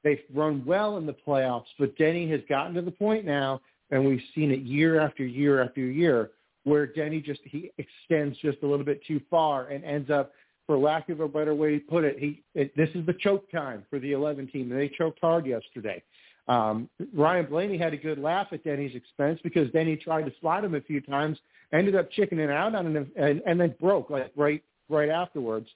they've 0.02 0.19
run 0.35 0.65
well 0.66 0.98
in 0.98 1.06
the 1.06 1.15
playoffs, 1.27 1.70
but 1.78 1.97
Denny 1.97 2.28
has 2.31 2.40
gotten 2.48 2.74
to 2.74 2.82
the 2.82 2.90
point 2.90 3.24
now 3.24 3.61
and 3.95 4.05
we've 4.05 4.23
seen 4.35 4.51
it 4.51 4.62
year 4.62 5.01
after 5.01 5.25
year 5.25 5.62
after 5.62 5.81
year 5.81 6.33
where 6.65 6.85
Denny 6.85 7.21
just 7.21 7.41
he 7.45 7.71
extends 7.79 8.37
just 8.39 8.59
a 8.65 8.66
little 8.66 8.85
bit 8.85 9.01
too 9.07 9.21
far 9.31 9.69
and 9.69 9.85
ends 9.85 10.11
up, 10.11 10.33
for 10.66 10.77
lack 10.77 11.11
of 11.11 11.21
a 11.21 11.29
better 11.29 11.55
way 11.55 11.79
to 11.79 11.79
put 11.79 12.03
it, 12.05 12.19
he 12.19 12.43
it, 12.55 12.77
this 12.77 12.89
is 12.95 13.07
the 13.07 13.12
choke 13.12 13.49
time 13.53 13.85
for 13.89 14.01
the 14.01 14.12
11 14.12 14.49
team. 14.49 14.73
And 14.73 14.81
they 14.81 14.89
choked 14.89 15.21
hard 15.21 15.47
yesterday. 15.47 16.03
Um, 16.49 16.89
Ryan 17.15 17.47
Blaney 17.47 17.79
had 17.79 17.95
a 17.95 17.97
good 17.97 18.19
laugh 18.19 18.49
at 18.51 18.65
Denny's 18.65 18.97
expense 18.97 19.39
because 19.45 19.71
Denny 19.71 19.97
tried 19.97 20.25
to 20.25 20.33
slide 20.41 20.65
him 20.65 20.75
a 20.75 20.81
few 20.81 21.01
times, 21.01 21.39
ended 21.73 21.95
up 21.95 22.11
chickening 22.11 22.51
out 22.51 22.75
on 22.75 22.97
him, 22.97 23.12
and, 23.16 23.43
and 23.47 23.61
then 23.61 23.75
broke 23.81 24.11
like 24.11 24.33
right 24.35 24.62
right 24.89 25.09
afterwards. 25.09 25.69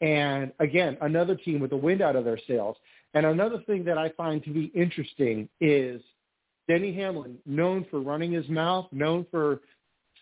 And 0.00 0.52
again, 0.58 0.96
another 1.02 1.34
team 1.34 1.60
with 1.60 1.70
the 1.70 1.76
wind 1.76 2.00
out 2.00 2.16
of 2.16 2.24
their 2.24 2.38
sails. 2.46 2.76
And 3.12 3.26
another 3.26 3.62
thing 3.66 3.84
that 3.84 3.98
I 3.98 4.08
find 4.10 4.42
to 4.44 4.50
be 4.50 4.72
interesting 4.74 5.50
is– 5.60 6.00
Denny 6.68 6.92
Hamlin, 6.94 7.38
known 7.46 7.86
for 7.90 8.00
running 8.00 8.32
his 8.32 8.48
mouth, 8.48 8.86
known 8.92 9.26
for 9.30 9.60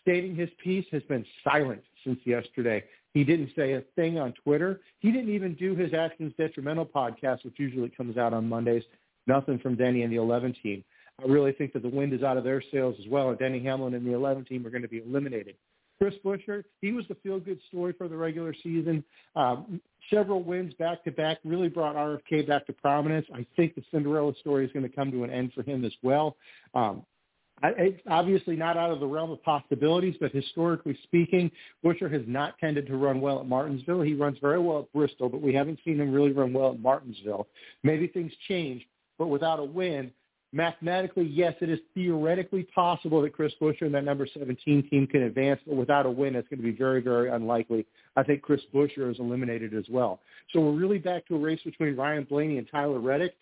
stating 0.00 0.36
his 0.36 0.48
piece, 0.62 0.86
has 0.92 1.02
been 1.02 1.26
silent 1.42 1.82
since 2.04 2.20
yesterday. 2.24 2.84
He 3.12 3.24
didn't 3.24 3.50
say 3.56 3.72
a 3.72 3.82
thing 3.96 4.18
on 4.18 4.32
Twitter. 4.44 4.80
He 5.00 5.10
didn't 5.10 5.34
even 5.34 5.54
do 5.54 5.74
his 5.74 5.92
Actions 5.92 6.32
Detrimental 6.38 6.86
podcast, 6.86 7.44
which 7.44 7.58
usually 7.58 7.88
comes 7.88 8.16
out 8.16 8.32
on 8.32 8.48
Mondays. 8.48 8.84
Nothing 9.26 9.58
from 9.58 9.74
Denny 9.74 10.02
and 10.02 10.12
the 10.12 10.18
11 10.18 10.54
team. 10.62 10.84
I 11.20 11.26
really 11.26 11.52
think 11.52 11.72
that 11.72 11.82
the 11.82 11.88
wind 11.88 12.12
is 12.12 12.22
out 12.22 12.36
of 12.36 12.44
their 12.44 12.62
sails 12.70 12.94
as 13.00 13.08
well, 13.08 13.30
and 13.30 13.38
Denny 13.38 13.62
Hamlin 13.62 13.94
and 13.94 14.06
the 14.06 14.12
11 14.12 14.44
team 14.44 14.66
are 14.66 14.70
going 14.70 14.82
to 14.82 14.88
be 14.88 15.02
eliminated. 15.02 15.56
Chris 15.98 16.14
Buescher, 16.24 16.64
he 16.80 16.92
was 16.92 17.06
the 17.08 17.14
feel-good 17.16 17.58
story 17.68 17.94
for 17.96 18.08
the 18.08 18.16
regular 18.16 18.54
season. 18.62 19.02
Um, 19.34 19.80
several 20.12 20.42
wins 20.42 20.74
back 20.74 21.02
to 21.04 21.10
back 21.10 21.38
really 21.44 21.68
brought 21.68 21.96
RFK 21.96 22.46
back 22.46 22.66
to 22.66 22.72
prominence. 22.72 23.26
I 23.34 23.46
think 23.56 23.74
the 23.74 23.82
Cinderella 23.90 24.34
story 24.40 24.66
is 24.66 24.72
going 24.72 24.88
to 24.88 24.94
come 24.94 25.10
to 25.10 25.24
an 25.24 25.30
end 25.30 25.52
for 25.54 25.62
him 25.62 25.84
as 25.84 25.92
well. 26.02 26.36
Um, 26.74 27.04
I, 27.62 27.68
it's 27.78 28.02
obviously 28.08 28.54
not 28.54 28.76
out 28.76 28.90
of 28.90 29.00
the 29.00 29.06
realm 29.06 29.30
of 29.30 29.42
possibilities, 29.42 30.14
but 30.20 30.30
historically 30.32 30.98
speaking, 31.04 31.50
Buescher 31.82 32.12
has 32.12 32.22
not 32.26 32.58
tended 32.58 32.86
to 32.88 32.96
run 32.96 33.20
well 33.20 33.40
at 33.40 33.46
Martinsville. 33.46 34.02
He 34.02 34.14
runs 34.14 34.36
very 34.40 34.58
well 34.58 34.80
at 34.80 34.92
Bristol, 34.92 35.30
but 35.30 35.40
we 35.40 35.54
haven't 35.54 35.78
seen 35.84 35.98
him 35.98 36.12
really 36.12 36.32
run 36.32 36.52
well 36.52 36.72
at 36.72 36.80
Martinsville. 36.80 37.46
Maybe 37.82 38.08
things 38.08 38.32
change, 38.46 38.86
but 39.18 39.28
without 39.28 39.58
a 39.58 39.64
win, 39.64 40.12
mathematically, 40.52 41.24
yes, 41.24 41.54
it 41.60 41.68
is 41.68 41.78
theoretically 41.94 42.64
possible 42.74 43.22
that 43.22 43.32
Chris 43.32 43.52
Buescher 43.60 43.82
and 43.82 43.94
that 43.94 44.04
number 44.04 44.26
17 44.32 44.88
team 44.88 45.06
can 45.06 45.22
advance, 45.22 45.60
but 45.66 45.76
without 45.76 46.06
a 46.06 46.10
win, 46.10 46.34
it's 46.34 46.48
going 46.48 46.60
to 46.60 46.64
be 46.64 46.76
very, 46.76 47.00
very 47.00 47.30
unlikely. 47.30 47.86
I 48.16 48.22
think 48.22 48.42
Chris 48.42 48.60
Buescher 48.74 49.10
is 49.10 49.18
eliminated 49.18 49.74
as 49.74 49.84
well. 49.90 50.20
So 50.52 50.60
we're 50.60 50.72
really 50.72 50.98
back 50.98 51.26
to 51.28 51.36
a 51.36 51.38
race 51.38 51.60
between 51.64 51.96
Ryan 51.96 52.24
Blaney 52.24 52.58
and 52.58 52.66
Tyler 52.70 53.00
Reddick. 53.00 53.34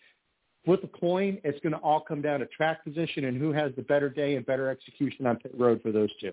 Flip 0.65 0.83
a 0.83 0.99
coin, 0.99 1.39
it's 1.43 1.59
going 1.61 1.73
to 1.73 1.79
all 1.79 2.01
come 2.01 2.21
down 2.21 2.39
to 2.39 2.47
track 2.47 2.83
position 2.83 3.25
and 3.25 3.37
who 3.37 3.53
has 3.53 3.71
the 3.75 3.83
better 3.83 4.09
day 4.09 4.35
and 4.35 4.45
better 4.45 4.69
execution 4.69 5.27
on 5.27 5.37
pit 5.37 5.53
road 5.57 5.79
for 5.83 5.91
those 5.91 6.09
two. 6.19 6.31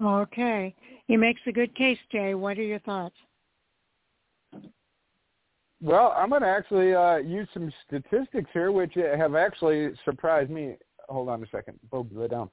Okay. 0.00 0.74
He 1.08 1.16
makes 1.16 1.40
a 1.46 1.52
good 1.52 1.74
case, 1.74 1.98
Jay. 2.10 2.34
What 2.34 2.58
are 2.58 2.62
your 2.62 2.78
thoughts? 2.80 3.16
Well, 5.82 6.14
I'm 6.16 6.30
going 6.30 6.42
to 6.42 6.48
actually 6.48 6.94
uh, 6.94 7.16
use 7.16 7.48
some 7.52 7.72
statistics 7.86 8.48
here, 8.52 8.70
which 8.70 8.94
have 8.94 9.34
actually 9.34 9.90
surprised 10.04 10.48
me. 10.48 10.76
Hold 11.08 11.28
on 11.28 11.42
a 11.42 11.46
second. 11.48 11.78
Bob, 11.90 12.08
lay 12.12 12.28
down. 12.28 12.48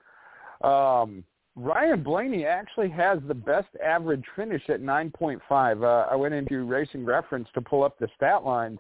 Um, 0.64 1.24
Ryan 1.56 2.02
Blaney 2.02 2.46
actually 2.46 2.90
has 2.90 3.20
the 3.28 3.36
best 3.36 3.68
average 3.86 4.24
finish 4.36 4.64
at 4.68 4.82
9.5. 4.82 5.84
Uh, 5.84 6.08
I 6.10 6.16
went 6.16 6.34
into 6.34 6.66
Racing 6.66 7.06
Reference 7.06 7.48
to 7.54 7.62
pull 7.62 7.84
up 7.84 8.00
the 8.00 8.08
stat 8.16 8.44
lines. 8.44 8.80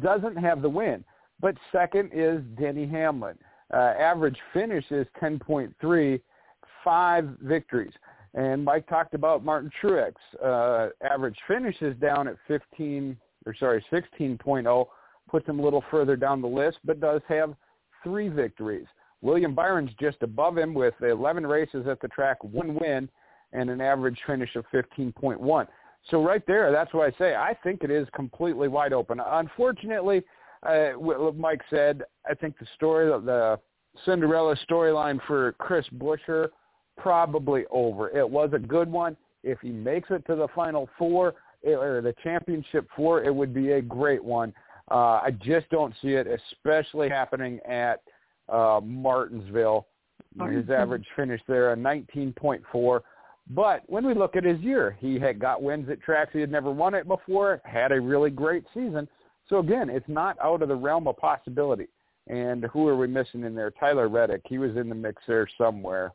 Doesn't 0.00 0.36
have 0.36 0.62
the 0.62 0.70
win. 0.70 1.04
But 1.40 1.56
second 1.70 2.12
is 2.14 2.40
Denny 2.58 2.86
Hamlin. 2.86 3.36
Uh, 3.74 3.76
average 3.98 4.38
finish 4.54 4.84
is 4.90 5.06
10.3, 5.20 6.20
five 6.82 7.28
victories. 7.42 7.92
And 8.32 8.64
Mike 8.64 8.88
talked 8.88 9.12
about 9.12 9.44
Martin 9.44 9.70
Truex. 9.82 10.14
Uh, 10.42 10.88
average 11.02 11.36
finish 11.46 11.76
is 11.82 11.94
down 11.98 12.26
at 12.26 12.36
15, 12.48 13.18
or 13.46 13.54
sorry, 13.54 13.84
16.0, 13.92 14.86
puts 15.30 15.48
him 15.48 15.58
a 15.58 15.62
little 15.62 15.84
further 15.90 16.16
down 16.16 16.40
the 16.40 16.48
list, 16.48 16.78
but 16.84 17.00
does 17.00 17.20
have 17.28 17.54
three 18.02 18.28
victories. 18.28 18.86
William 19.20 19.54
Byron's 19.54 19.92
just 20.00 20.18
above 20.22 20.58
him 20.58 20.74
with 20.74 20.94
11 21.00 21.46
races 21.46 21.86
at 21.86 22.00
the 22.00 22.08
track, 22.08 22.42
one 22.42 22.74
win, 22.74 23.08
and 23.52 23.70
an 23.70 23.80
average 23.80 24.18
finish 24.26 24.56
of 24.56 24.64
15.1. 24.74 25.66
So 26.10 26.22
right 26.22 26.42
there, 26.46 26.72
that's 26.72 26.92
why 26.92 27.06
I 27.06 27.12
say 27.18 27.34
I 27.36 27.56
think 27.62 27.84
it 27.84 27.90
is 27.90 28.08
completely 28.14 28.66
wide 28.68 28.92
open. 28.92 29.20
Unfortunately, 29.24 30.22
uh, 30.64 30.90
Mike 31.36 31.62
said, 31.70 32.02
I 32.28 32.34
think 32.34 32.58
the 32.58 32.66
story, 32.74 33.06
the 33.06 33.58
Cinderella 34.04 34.56
storyline 34.68 35.20
for 35.26 35.52
Chris 35.52 35.86
Buescher, 35.96 36.48
probably 36.96 37.64
over. 37.70 38.10
It 38.16 38.28
was 38.28 38.50
a 38.52 38.58
good 38.58 38.90
one. 38.90 39.16
If 39.44 39.60
he 39.60 39.70
makes 39.70 40.10
it 40.10 40.24
to 40.26 40.36
the 40.36 40.48
final 40.54 40.88
four 40.98 41.34
or 41.64 42.00
the 42.00 42.14
championship 42.22 42.88
four, 42.96 43.22
it 43.22 43.34
would 43.34 43.54
be 43.54 43.72
a 43.72 43.82
great 43.82 44.22
one. 44.22 44.52
Uh, 44.90 45.20
I 45.22 45.30
just 45.40 45.68
don't 45.70 45.94
see 46.02 46.14
it, 46.14 46.26
especially 46.26 47.08
happening 47.08 47.60
at 47.68 48.02
uh, 48.48 48.80
Martinsville. 48.82 49.86
His 50.50 50.70
average 50.70 51.06
finish 51.14 51.40
there, 51.46 51.72
a 51.72 51.76
19.4. 51.76 53.00
But 53.50 53.82
when 53.86 54.06
we 54.06 54.14
look 54.14 54.34
at 54.34 54.44
his 54.44 54.58
year, 54.60 54.96
he 54.98 55.18
had 55.18 55.38
got 55.38 55.62
wins 55.62 55.90
at 55.90 56.00
tracks 56.00 56.30
he 56.32 56.40
had 56.40 56.50
never 56.50 56.70
won 56.70 56.94
it 56.94 57.06
before, 57.06 57.60
had 57.64 57.92
a 57.92 58.00
really 58.00 58.30
great 58.30 58.64
season. 58.72 59.08
So 59.48 59.58
again, 59.58 59.90
it's 59.90 60.08
not 60.08 60.38
out 60.42 60.62
of 60.62 60.68
the 60.68 60.76
realm 60.76 61.06
of 61.06 61.16
possibility. 61.18 61.88
And 62.28 62.64
who 62.72 62.86
are 62.88 62.96
we 62.96 63.08
missing 63.08 63.44
in 63.44 63.54
there? 63.54 63.70
Tyler 63.72 64.08
Reddick. 64.08 64.42
He 64.48 64.58
was 64.58 64.76
in 64.76 64.88
the 64.88 64.94
mix 64.94 65.22
there 65.26 65.48
somewhere. 65.58 66.12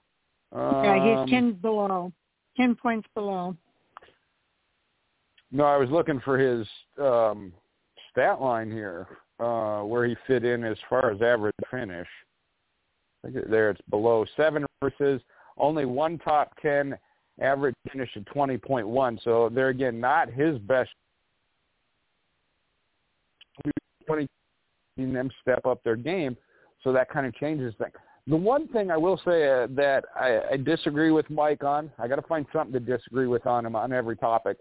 Um, 0.53 0.83
yeah, 0.83 1.03
he's 1.03 1.17
um, 1.17 1.27
ten 1.27 1.53
below, 1.53 2.11
ten 2.55 2.75
points 2.75 3.07
below. 3.13 3.55
No, 5.51 5.63
I 5.63 5.77
was 5.77 5.89
looking 5.89 6.19
for 6.21 6.37
his 6.37 6.67
um, 7.01 7.53
stat 8.11 8.41
line 8.41 8.71
here, 8.71 9.07
uh, 9.39 9.81
where 9.81 10.05
he 10.05 10.15
fit 10.27 10.43
in 10.43 10.63
as 10.63 10.77
far 10.89 11.11
as 11.11 11.21
average 11.21 11.55
finish. 11.71 12.07
There, 13.23 13.71
it's 13.71 13.81
below 13.89 14.25
seven 14.35 14.65
versus 14.81 15.21
only 15.57 15.85
one 15.85 16.17
top 16.19 16.51
ten 16.61 16.97
average 17.41 17.75
finish 17.91 18.09
point 18.33 18.87
one. 18.87 19.19
So 19.23 19.49
there 19.49 19.69
again, 19.69 19.99
not 19.99 20.29
his 20.31 20.57
best. 20.59 20.89
Twenty, 24.05 24.27
them 24.95 25.29
step 25.41 25.65
up 25.65 25.83
their 25.83 25.97
game, 25.97 26.37
so 26.83 26.93
that 26.93 27.09
kind 27.09 27.25
of 27.25 27.35
changes 27.35 27.73
things. 27.77 27.93
The 28.27 28.35
one 28.35 28.67
thing 28.69 28.91
I 28.91 28.97
will 28.97 29.19
say 29.25 29.47
uh, 29.47 29.67
that 29.71 30.05
I, 30.15 30.39
I 30.51 30.57
disagree 30.57 31.11
with 31.11 31.29
Mike 31.29 31.63
on, 31.63 31.91
I 31.97 32.07
got 32.07 32.17
to 32.17 32.21
find 32.21 32.45
something 32.53 32.73
to 32.73 32.79
disagree 32.79 33.27
with 33.27 33.45
on 33.45 33.65
him 33.65 33.75
on 33.75 33.93
every 33.93 34.15
topic. 34.17 34.57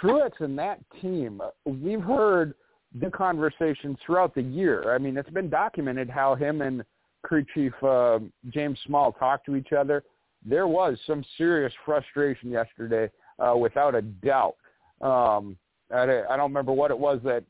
Truex 0.00 0.40
and 0.40 0.58
that 0.58 0.80
team, 1.00 1.40
we've 1.64 2.02
heard 2.02 2.54
the 3.00 3.10
conversations 3.10 3.98
throughout 4.04 4.34
the 4.34 4.42
year. 4.42 4.94
I 4.94 4.98
mean, 4.98 5.16
it's 5.16 5.30
been 5.30 5.50
documented 5.50 6.08
how 6.08 6.34
him 6.34 6.62
and 6.62 6.84
crew 7.22 7.44
chief 7.54 7.72
uh, 7.82 8.20
James 8.50 8.78
Small 8.86 9.12
talked 9.12 9.46
to 9.46 9.56
each 9.56 9.72
other. 9.72 10.04
There 10.44 10.68
was 10.68 10.98
some 11.06 11.24
serious 11.36 11.72
frustration 11.84 12.50
yesterday, 12.50 13.10
uh, 13.38 13.56
without 13.56 13.94
a 13.94 14.02
doubt. 14.02 14.56
Um, 15.00 15.56
I, 15.92 16.02
I 16.02 16.36
don't 16.36 16.50
remember 16.50 16.72
what 16.72 16.90
it 16.90 16.98
was 16.98 17.20
that 17.24 17.44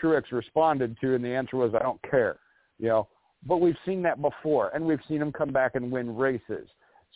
Truex 0.00 0.24
responded 0.32 0.96
to, 1.00 1.14
and 1.14 1.24
the 1.24 1.28
answer 1.28 1.56
was, 1.56 1.74
"I 1.74 1.82
don't 1.82 2.00
care." 2.02 2.38
You 2.78 2.88
know, 2.88 3.08
but 3.46 3.58
we've 3.58 3.76
seen 3.86 4.02
that 4.02 4.20
before, 4.20 4.70
and 4.74 4.84
we've 4.84 5.00
seen 5.08 5.22
him 5.22 5.32
come 5.32 5.50
back 5.52 5.74
and 5.74 5.90
win 5.90 6.14
races. 6.16 6.68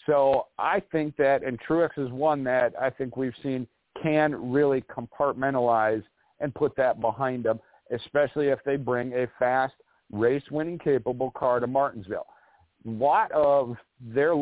So 0.07 0.47
I 0.59 0.81
think 0.93 1.17
that, 1.17 1.43
and 1.43 1.59
Truex 1.61 1.91
is 1.99 2.11
one 2.11 2.45
that 2.45 2.75
I 2.81 2.91
think 2.91 3.17
we've 3.17 3.35
seen 3.43 3.67
can 4.03 4.53
really 4.53 4.83
compartmentalize 4.83 6.03
and 6.41 6.55
put 6.55 6.75
that 6.77 7.01
behind 7.01 7.45
them, 7.45 7.61
especially 7.93 8.49
if 8.49 8.59
they 8.65 8.77
bring 8.77 9.13
a 9.13 9.27
fast, 9.39 9.75
race-winning 10.13 10.79
capable 10.79 11.31
car 11.31 11.61
to 11.61 11.67
Martinsville. 11.67 12.27
A 12.87 12.91
lot 12.91 13.33
of 13.33 13.77
their 14.01 14.35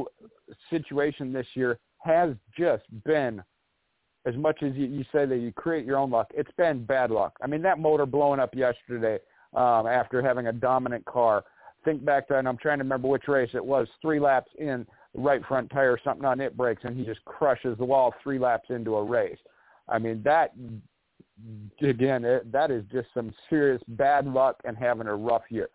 situation 0.71 1.33
this 1.33 1.47
year 1.55 1.79
has 1.99 2.31
just 2.59 2.83
been, 3.05 3.43
as 4.27 4.35
much 4.37 4.63
as 4.63 4.75
you, 4.75 4.87
you 4.87 5.05
say 5.13 5.27
that 5.27 5.37
you 5.37 5.53
create 5.53 5.85
your 5.85 5.99
own 5.99 6.11
luck, 6.11 6.29
it's 6.35 6.51
been 6.57 6.85
bad 6.85 7.11
luck. 7.11 7.37
I 7.43 7.47
mean, 7.47 7.63
that 7.63 7.79
motor 7.79 8.07
blowing 8.07 8.41
up 8.41 8.55
yesterday 8.55 9.19
um, 9.55 9.87
after 9.87 10.23
having 10.23 10.49
a 10.49 10.53
dominant 10.53 11.05
car 11.05 11.45
think 11.85 12.05
back 12.05 12.29
to, 12.29 12.39
and 12.39 12.49
I'm 12.49 12.57
trying 12.57 12.79
to 12.79 12.85
remember 12.85 13.09
which 13.09 13.29
race 13.29 13.51
it 13.55 13.65
was, 13.65 13.87
three 14.01 14.21
laps 14.21 14.51
in, 14.59 14.87
right 15.15 15.45
front 15.47 15.71
tire, 15.71 15.99
something 16.03 16.25
on 16.25 16.41
it 16.41 16.57
breaks, 16.57 16.83
and 16.85 16.97
he 16.97 17.05
just 17.05 17.25
crushes 17.25 17.77
the 17.79 17.85
wall 17.85 18.15
three 18.23 18.39
laps 18.39 18.71
into 18.71 18.97
a 18.97 19.05
race. 19.05 19.39
I 19.89 19.99
mean, 19.99 20.23
that, 20.25 20.53
again, 21.81 22.25
it, 22.25 22.51
that 22.53 22.71
is 22.71 22.85
just 22.93 23.09
some 23.13 23.33
serious 23.51 23.83
bad 23.89 24.27
luck 24.27 24.61
and 24.65 24.77
having 24.77 25.07
a 25.07 25.15
rough 25.15 25.43
year. 25.51 25.69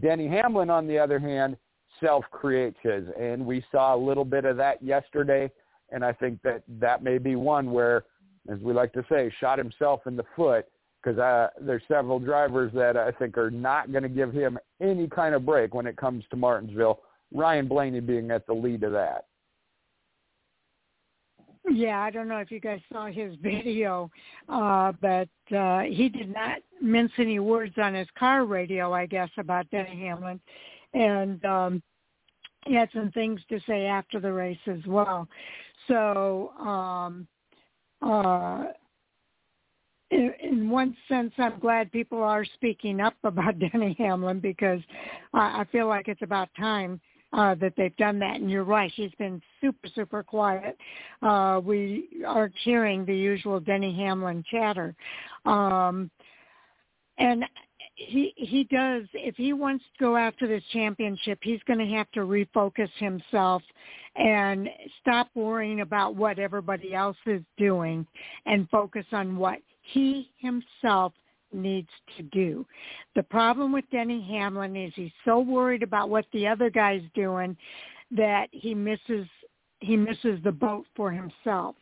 Denny 0.00 0.28
Hamlin, 0.28 0.70
on 0.70 0.86
the 0.86 0.98
other 0.98 1.18
hand, 1.18 1.56
self-creates 2.00 2.78
his, 2.82 3.04
and 3.18 3.44
we 3.44 3.64
saw 3.72 3.94
a 3.94 3.98
little 3.98 4.24
bit 4.24 4.44
of 4.44 4.56
that 4.56 4.82
yesterday, 4.82 5.50
and 5.90 6.04
I 6.04 6.12
think 6.12 6.40
that 6.42 6.62
that 6.68 7.02
may 7.02 7.18
be 7.18 7.36
one 7.36 7.72
where, 7.72 8.04
as 8.50 8.58
we 8.60 8.72
like 8.72 8.92
to 8.92 9.04
say, 9.10 9.32
shot 9.40 9.58
himself 9.58 10.06
in 10.06 10.16
the 10.16 10.24
foot 10.36 10.66
because 11.02 11.18
uh, 11.18 11.48
there's 11.60 11.82
several 11.88 12.18
drivers 12.18 12.72
that 12.74 12.96
I 12.96 13.12
think 13.12 13.38
are 13.38 13.50
not 13.50 13.92
going 13.92 14.02
to 14.02 14.08
give 14.08 14.32
him 14.32 14.58
any 14.80 15.08
kind 15.08 15.34
of 15.34 15.46
break 15.46 15.74
when 15.74 15.86
it 15.86 15.96
comes 15.96 16.24
to 16.30 16.36
Martinsville. 16.36 17.00
Ryan 17.32 17.68
Blaney 17.68 18.00
being 18.00 18.30
at 18.30 18.46
the 18.46 18.54
lead 18.54 18.82
of 18.84 18.92
that. 18.92 19.26
Yeah, 21.70 22.00
I 22.00 22.10
don't 22.10 22.28
know 22.28 22.38
if 22.38 22.50
you 22.50 22.60
guys 22.60 22.80
saw 22.92 23.06
his 23.06 23.34
video, 23.42 24.10
uh, 24.48 24.92
but 25.00 25.28
uh, 25.54 25.80
he 25.80 26.08
did 26.08 26.32
not 26.32 26.58
mince 26.80 27.12
any 27.18 27.38
words 27.38 27.74
on 27.78 27.94
his 27.94 28.08
car 28.18 28.44
radio, 28.44 28.92
I 28.92 29.06
guess, 29.06 29.30
about 29.38 29.70
Denny 29.70 30.00
Hamlin. 30.00 30.40
And 30.94 31.44
um, 31.44 31.82
he 32.66 32.74
had 32.74 32.88
some 32.94 33.10
things 33.12 33.40
to 33.50 33.60
say 33.66 33.86
after 33.86 34.20
the 34.20 34.32
race 34.32 34.58
as 34.66 34.84
well. 34.86 35.28
So 35.86 36.52
um, 36.58 37.26
uh, 38.02 38.64
in, 40.10 40.32
in 40.42 40.70
one 40.70 40.96
sense, 41.08 41.32
I'm 41.38 41.58
glad 41.58 41.92
people 41.92 42.22
are 42.22 42.44
speaking 42.44 43.00
up 43.00 43.14
about 43.24 43.58
Denny 43.58 43.94
Hamlin 43.98 44.40
because 44.40 44.80
I, 45.34 45.60
I 45.60 45.64
feel 45.70 45.88
like 45.88 46.08
it's 46.08 46.22
about 46.22 46.48
time 46.58 47.00
uh, 47.32 47.54
that 47.56 47.74
they've 47.76 47.96
done 47.96 48.18
that. 48.18 48.36
And 48.36 48.50
you're 48.50 48.64
right, 48.64 48.92
he's 48.94 49.12
been 49.18 49.40
super, 49.60 49.88
super 49.94 50.22
quiet. 50.22 50.76
Uh, 51.22 51.60
we 51.62 52.08
aren't 52.26 52.54
hearing 52.64 53.04
the 53.04 53.16
usual 53.16 53.60
Denny 53.60 53.94
Hamlin 53.94 54.44
chatter. 54.50 54.94
Um, 55.44 56.10
and 57.18 57.44
he 57.98 58.32
he 58.36 58.62
does 58.64 59.04
if 59.12 59.34
he 59.34 59.52
wants 59.52 59.84
to 59.84 60.04
go 60.04 60.16
after 60.16 60.46
this 60.46 60.62
championship 60.72 61.38
he's 61.42 61.60
going 61.66 61.80
to 61.80 61.96
have 61.96 62.08
to 62.12 62.20
refocus 62.20 62.88
himself 62.98 63.60
and 64.14 64.68
stop 65.00 65.28
worrying 65.34 65.80
about 65.80 66.14
what 66.14 66.38
everybody 66.38 66.94
else 66.94 67.16
is 67.26 67.42
doing 67.56 68.06
and 68.46 68.70
focus 68.70 69.04
on 69.10 69.36
what 69.36 69.58
he 69.82 70.30
himself 70.38 71.12
needs 71.52 71.88
to 72.16 72.22
do. 72.24 72.66
The 73.14 73.22
problem 73.22 73.72
with 73.72 73.84
Denny 73.90 74.26
Hamlin 74.30 74.76
is 74.76 74.92
he's 74.94 75.12
so 75.24 75.40
worried 75.40 75.82
about 75.82 76.10
what 76.10 76.26
the 76.32 76.46
other 76.46 76.70
guy's 76.70 77.02
doing 77.14 77.56
that 78.10 78.48
he 78.52 78.74
misses 78.74 79.26
he 79.80 79.96
misses 79.96 80.40
the 80.42 80.50
boat 80.52 80.86
for 80.96 81.12
himself. 81.12 81.76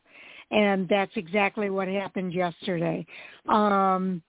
And 0.50 0.86
that's 0.88 1.12
exactly 1.16 1.70
what 1.70 1.88
happened 1.88 2.32
yesterday. 2.32 3.06
Um 3.48 4.22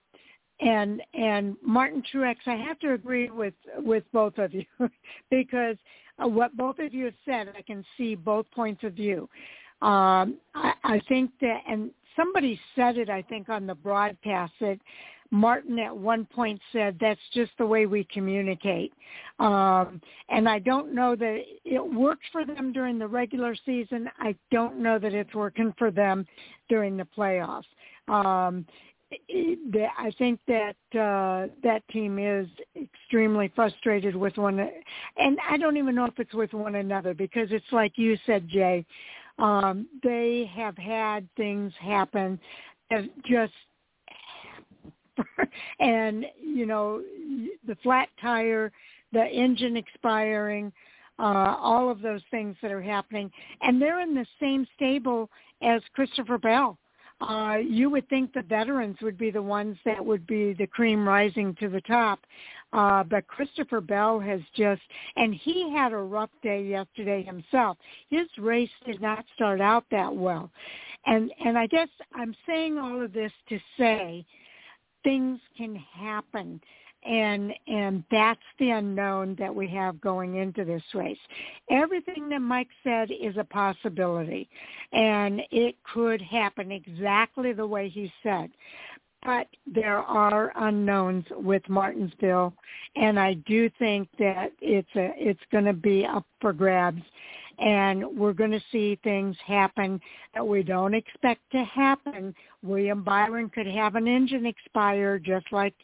and 0.60 1.02
and 1.14 1.56
Martin 1.62 2.02
Truex, 2.12 2.36
I 2.46 2.56
have 2.56 2.78
to 2.80 2.94
agree 2.94 3.30
with 3.30 3.54
with 3.78 4.04
both 4.12 4.38
of 4.38 4.52
you 4.54 4.64
because 5.30 5.76
what 6.18 6.56
both 6.56 6.78
of 6.78 6.92
you 6.92 7.06
have 7.06 7.14
said, 7.24 7.52
I 7.56 7.62
can 7.62 7.84
see 7.96 8.14
both 8.14 8.46
points 8.50 8.82
of 8.82 8.94
view. 8.94 9.28
Um, 9.80 10.38
I, 10.54 10.72
I 10.82 11.00
think 11.08 11.30
that, 11.40 11.60
and 11.68 11.92
somebody 12.16 12.58
said 12.74 12.98
it, 12.98 13.08
I 13.08 13.22
think, 13.22 13.48
on 13.48 13.66
the 13.66 13.74
broadcast 13.74 14.52
that 14.60 14.78
Martin 15.30 15.78
at 15.78 15.94
one 15.96 16.24
point 16.24 16.60
said 16.72 16.96
that's 17.00 17.20
just 17.34 17.52
the 17.58 17.66
way 17.66 17.86
we 17.86 18.04
communicate. 18.04 18.92
Um, 19.38 20.00
and 20.28 20.48
I 20.48 20.58
don't 20.58 20.94
know 20.94 21.14
that 21.16 21.42
it 21.64 21.92
worked 21.94 22.24
for 22.32 22.44
them 22.46 22.72
during 22.72 22.98
the 22.98 23.06
regular 23.06 23.54
season. 23.66 24.08
I 24.18 24.34
don't 24.50 24.78
know 24.78 24.98
that 24.98 25.12
it's 25.12 25.34
working 25.34 25.74
for 25.78 25.90
them 25.90 26.26
during 26.68 26.96
the 26.96 27.06
playoffs. 27.16 27.64
Um, 28.08 28.66
I 29.10 30.12
think 30.18 30.38
that 30.48 30.76
uh, 30.92 31.48
that 31.62 31.82
team 31.90 32.18
is 32.18 32.46
extremely 32.76 33.50
frustrated 33.54 34.14
with 34.14 34.36
one, 34.36 34.58
and 35.16 35.38
I 35.48 35.56
don't 35.56 35.78
even 35.78 35.94
know 35.94 36.04
if 36.04 36.18
it's 36.18 36.34
with 36.34 36.52
one 36.52 36.74
another 36.74 37.14
because 37.14 37.48
it's 37.50 37.72
like 37.72 37.92
you 37.96 38.18
said, 38.26 38.48
Jay. 38.48 38.84
Um, 39.38 39.86
they 40.02 40.50
have 40.54 40.76
had 40.76 41.28
things 41.36 41.72
happen 41.80 42.40
that 42.90 43.04
just, 43.24 43.52
and 45.80 46.26
you 46.40 46.66
know, 46.66 47.02
the 47.66 47.76
flat 47.82 48.08
tire, 48.20 48.72
the 49.12 49.24
engine 49.24 49.76
expiring, 49.76 50.72
uh, 51.18 51.56
all 51.58 51.90
of 51.90 52.00
those 52.00 52.22
things 52.30 52.56
that 52.62 52.70
are 52.70 52.82
happening, 52.82 53.30
and 53.62 53.80
they're 53.80 54.00
in 54.00 54.14
the 54.14 54.26
same 54.40 54.66
stable 54.76 55.30
as 55.62 55.82
Christopher 55.94 56.38
Bell 56.38 56.78
uh, 57.20 57.56
you 57.60 57.90
would 57.90 58.08
think 58.08 58.32
the 58.32 58.42
veterans 58.42 58.96
would 59.02 59.18
be 59.18 59.30
the 59.30 59.42
ones 59.42 59.76
that 59.84 60.04
would 60.04 60.26
be 60.26 60.52
the 60.52 60.66
cream 60.66 61.06
rising 61.06 61.54
to 61.56 61.68
the 61.68 61.80
top. 61.82 62.20
Uh, 62.72 63.02
but 63.02 63.26
Christopher 63.26 63.80
Bell 63.80 64.20
has 64.20 64.40
just, 64.54 64.82
and 65.16 65.34
he 65.34 65.72
had 65.72 65.92
a 65.92 65.96
rough 65.96 66.30
day 66.42 66.62
yesterday 66.62 67.22
himself. 67.22 67.76
His 68.08 68.28
race 68.38 68.70
did 68.86 69.00
not 69.00 69.24
start 69.34 69.60
out 69.60 69.84
that 69.90 70.14
well. 70.14 70.50
And, 71.06 71.32
and 71.44 71.58
I 71.58 71.66
guess 71.66 71.88
I'm 72.14 72.36
saying 72.46 72.78
all 72.78 73.02
of 73.02 73.12
this 73.12 73.32
to 73.48 73.58
say 73.78 74.24
things 75.04 75.40
can 75.56 75.74
happen 75.76 76.60
and 77.04 77.52
and 77.66 78.04
that's 78.10 78.40
the 78.58 78.70
unknown 78.70 79.36
that 79.38 79.54
we 79.54 79.68
have 79.68 80.00
going 80.00 80.36
into 80.36 80.64
this 80.64 80.82
race. 80.94 81.18
Everything 81.70 82.28
that 82.28 82.40
Mike 82.40 82.68
said 82.82 83.10
is 83.10 83.36
a 83.36 83.44
possibility, 83.44 84.48
and 84.92 85.40
it 85.50 85.76
could 85.94 86.20
happen 86.20 86.72
exactly 86.72 87.52
the 87.52 87.66
way 87.66 87.88
he 87.88 88.12
said. 88.22 88.50
But 89.24 89.48
there 89.66 89.98
are 89.98 90.52
unknowns 90.56 91.24
with 91.30 91.68
Martinsville, 91.68 92.54
and 92.94 93.18
I 93.18 93.34
do 93.34 93.70
think 93.78 94.08
that 94.18 94.52
it's 94.60 94.88
a 94.96 95.12
it's 95.16 95.40
going 95.50 95.64
to 95.64 95.72
be 95.72 96.04
up 96.04 96.26
for 96.40 96.52
grabs, 96.52 97.02
and 97.58 98.04
we're 98.16 98.32
going 98.32 98.50
to 98.50 98.62
see 98.70 98.98
things 99.02 99.36
happen 99.44 100.00
that 100.34 100.46
we 100.46 100.62
don't 100.62 100.94
expect 100.94 101.40
to 101.52 101.64
happen. 101.64 102.34
William 102.62 103.02
Byron 103.02 103.50
could 103.50 103.66
have 103.66 103.96
an 103.96 104.06
engine 104.06 104.46
expire 104.46 105.18
just 105.18 105.46
like 105.50 105.74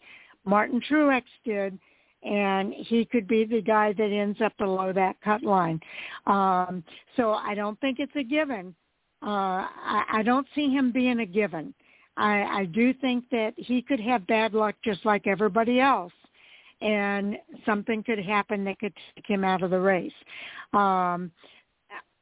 Martin 0.44 0.80
Truex 0.88 1.22
did, 1.44 1.78
and 2.22 2.72
he 2.72 3.04
could 3.04 3.26
be 3.26 3.44
the 3.44 3.60
guy 3.60 3.92
that 3.92 4.10
ends 4.12 4.40
up 4.40 4.56
below 4.56 4.92
that 4.92 5.16
cut 5.22 5.42
line. 5.42 5.80
Um, 6.26 6.84
so 7.16 7.32
I 7.32 7.54
don't 7.54 7.80
think 7.80 7.98
it's 7.98 8.16
a 8.16 8.24
given. 8.24 8.74
Uh, 9.22 9.66
I, 9.66 10.04
I 10.12 10.22
don't 10.22 10.46
see 10.54 10.68
him 10.68 10.92
being 10.92 11.20
a 11.20 11.26
given. 11.26 11.74
I, 12.16 12.42
I 12.42 12.64
do 12.66 12.94
think 12.94 13.24
that 13.30 13.54
he 13.56 13.82
could 13.82 14.00
have 14.00 14.26
bad 14.26 14.54
luck 14.54 14.76
just 14.84 15.04
like 15.04 15.26
everybody 15.26 15.80
else, 15.80 16.12
and 16.80 17.36
something 17.66 18.02
could 18.04 18.20
happen 18.20 18.64
that 18.64 18.78
could 18.78 18.92
take 19.16 19.26
him 19.26 19.42
out 19.44 19.62
of 19.62 19.70
the 19.70 19.80
race. 19.80 20.12
Um, 20.72 21.32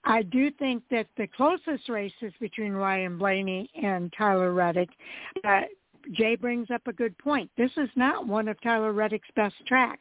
I 0.04 0.22
do 0.22 0.50
think 0.52 0.82
that 0.90 1.06
the 1.16 1.26
closest 1.28 1.88
race 1.88 2.12
is 2.20 2.32
between 2.40 2.72
Ryan 2.72 3.18
Blaney 3.18 3.70
and 3.80 4.12
Tyler 4.16 4.52
Reddick. 4.52 4.88
Uh, 5.44 5.62
Jay 6.12 6.34
brings 6.34 6.70
up 6.70 6.82
a 6.86 6.92
good 6.92 7.16
point. 7.18 7.48
This 7.56 7.70
is 7.76 7.88
not 7.94 8.26
one 8.26 8.48
of 8.48 8.60
Tyler 8.60 8.92
Reddick's 8.92 9.28
best 9.36 9.54
tracks. 9.66 10.00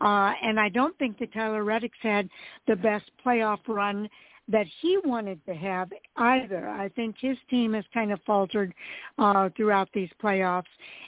Uh, 0.00 0.32
and 0.42 0.60
I 0.60 0.68
don't 0.68 0.96
think 0.98 1.18
that 1.18 1.32
Tyler 1.32 1.64
Reddick's 1.64 1.98
had 2.00 2.28
the 2.66 2.76
best 2.76 3.10
playoff 3.24 3.58
run 3.66 4.08
that 4.48 4.66
he 4.80 4.98
wanted 5.04 5.44
to 5.46 5.54
have 5.54 5.90
either. 6.16 6.68
I 6.68 6.88
think 6.90 7.16
his 7.18 7.36
team 7.48 7.72
has 7.72 7.84
kind 7.94 8.12
of 8.12 8.20
faltered 8.26 8.74
uh, 9.18 9.48
throughout 9.56 9.88
these 9.94 10.10
playoffs. 10.22 10.64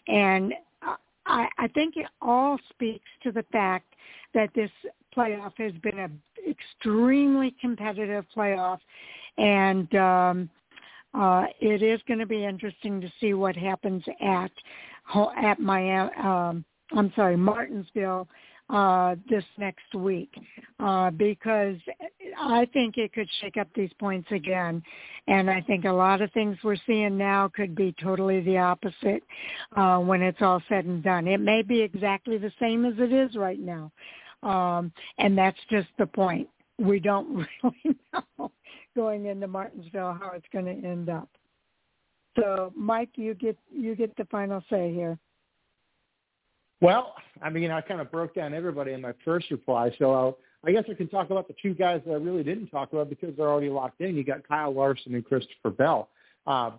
And 0.09 0.55
I, 1.27 1.49
I 1.59 1.69
think 1.69 1.97
it 1.97 2.07
all 2.23 2.59
speaks 2.71 3.09
to 3.25 3.33
the 3.33 3.45
fact 3.53 3.95
that 4.35 4.51
this 4.55 4.71
playoff 5.17 5.53
has 5.59 5.73
been 5.83 5.99
an 5.99 6.21
extremely 6.49 7.55
competitive 7.61 8.25
playoff. 8.37 8.79
And 9.39 9.95
um, 9.95 10.51
uh, 11.15 11.45
it 11.61 11.83
is 11.83 12.01
going 12.07 12.21
to 12.21 12.27
be 12.27 12.45
interesting 12.45 13.01
to 13.01 13.13
see 13.21 13.35
what 13.35 13.57
happens 13.57 14.03
at 14.23 14.51
at 15.43 15.61
Miami. 15.61 16.11
Um, 16.17 16.65
I'm 16.93 17.13
sorry, 17.15 17.37
Martinsville 17.37 18.29
uh, 18.69 19.15
this 19.31 19.45
next 19.59 19.95
week 19.95 20.33
uh, 20.81 21.11
because 21.11 21.77
I 22.41 22.67
think 22.73 22.99
it 22.99 23.13
could 23.13 23.29
shake 23.41 23.57
up 23.57 23.69
these 23.75 23.93
points 23.99 24.29
again. 24.31 24.83
And 25.29 25.49
I 25.49 25.61
think 25.61 25.85
a 25.85 25.93
lot 25.93 26.21
of 26.21 26.33
things 26.33 26.57
we're 26.65 26.77
seeing 26.87 27.17
now 27.17 27.51
could 27.55 27.75
be 27.75 27.95
totally 28.03 28.41
the 28.41 28.59
opposite 28.59 29.23
uh, 29.77 29.99
when 29.99 30.23
it's 30.23 30.43
all 30.43 30.63
said 30.69 30.85
and 30.85 31.03
done. 31.03 31.29
It 31.29 31.41
may 31.41 31.63
be 31.63 31.81
exactly 31.81 32.39
the 32.39 32.53
same 32.61 32.85
as 32.85 32.95
it 32.99 33.13
is 33.13 33.37
right 33.37 33.61
now. 33.61 33.93
Um, 34.47 34.93
and 35.19 35.37
that's 35.37 35.59
just 35.71 35.89
the 35.99 36.07
point. 36.07 36.49
We 36.79 37.01
don't 37.01 37.47
really 37.63 37.97
know 38.13 38.53
going 38.95 39.27
into 39.27 39.49
Martinsville 39.49 40.17
how 40.21 40.33
it's 40.35 40.47
going 40.53 40.67
to 40.67 40.89
end 40.89 41.09
up. 41.11 41.29
So, 42.39 42.73
Mike, 42.77 43.11
you 43.17 43.35
get 43.35 43.59
you 43.73 43.97
get 43.97 44.17
the 44.17 44.27
final 44.27 44.63
say 44.71 44.93
here. 44.93 45.19
Well, 46.81 47.15
I 47.43 47.49
mean, 47.49 47.71
I 47.71 47.81
kind 47.81 48.01
of 48.01 48.13
broke 48.13 48.35
down 48.35 48.53
everybody 48.53 48.93
in 48.93 49.01
my 49.01 49.13
first 49.25 49.51
reply, 49.51 49.91
so 49.99 50.13
I'll, 50.13 50.39
I 50.63 50.73
guess 50.73 50.85
I 50.91 50.95
can 50.95 51.09
talk 51.09 51.31
about 51.31 51.49
the 51.49 51.55
two 51.63 51.73
guys 51.73 52.03
that 52.05 52.13
I 52.13 52.17
really 52.17 52.43
didn't 52.43 52.69
talk 52.69 52.93
about 52.93 53.09
because 53.09 53.35
they're 53.37 53.49
already 53.49 53.71
locked 53.71 54.03
in. 54.03 54.15
You 54.15 54.25
got 54.25 54.47
Kyle 54.47 54.73
Larson 54.73 55.15
and 55.15 55.25
Christopher 55.25 55.71
Bell. 55.71 56.11
Um, 56.47 56.75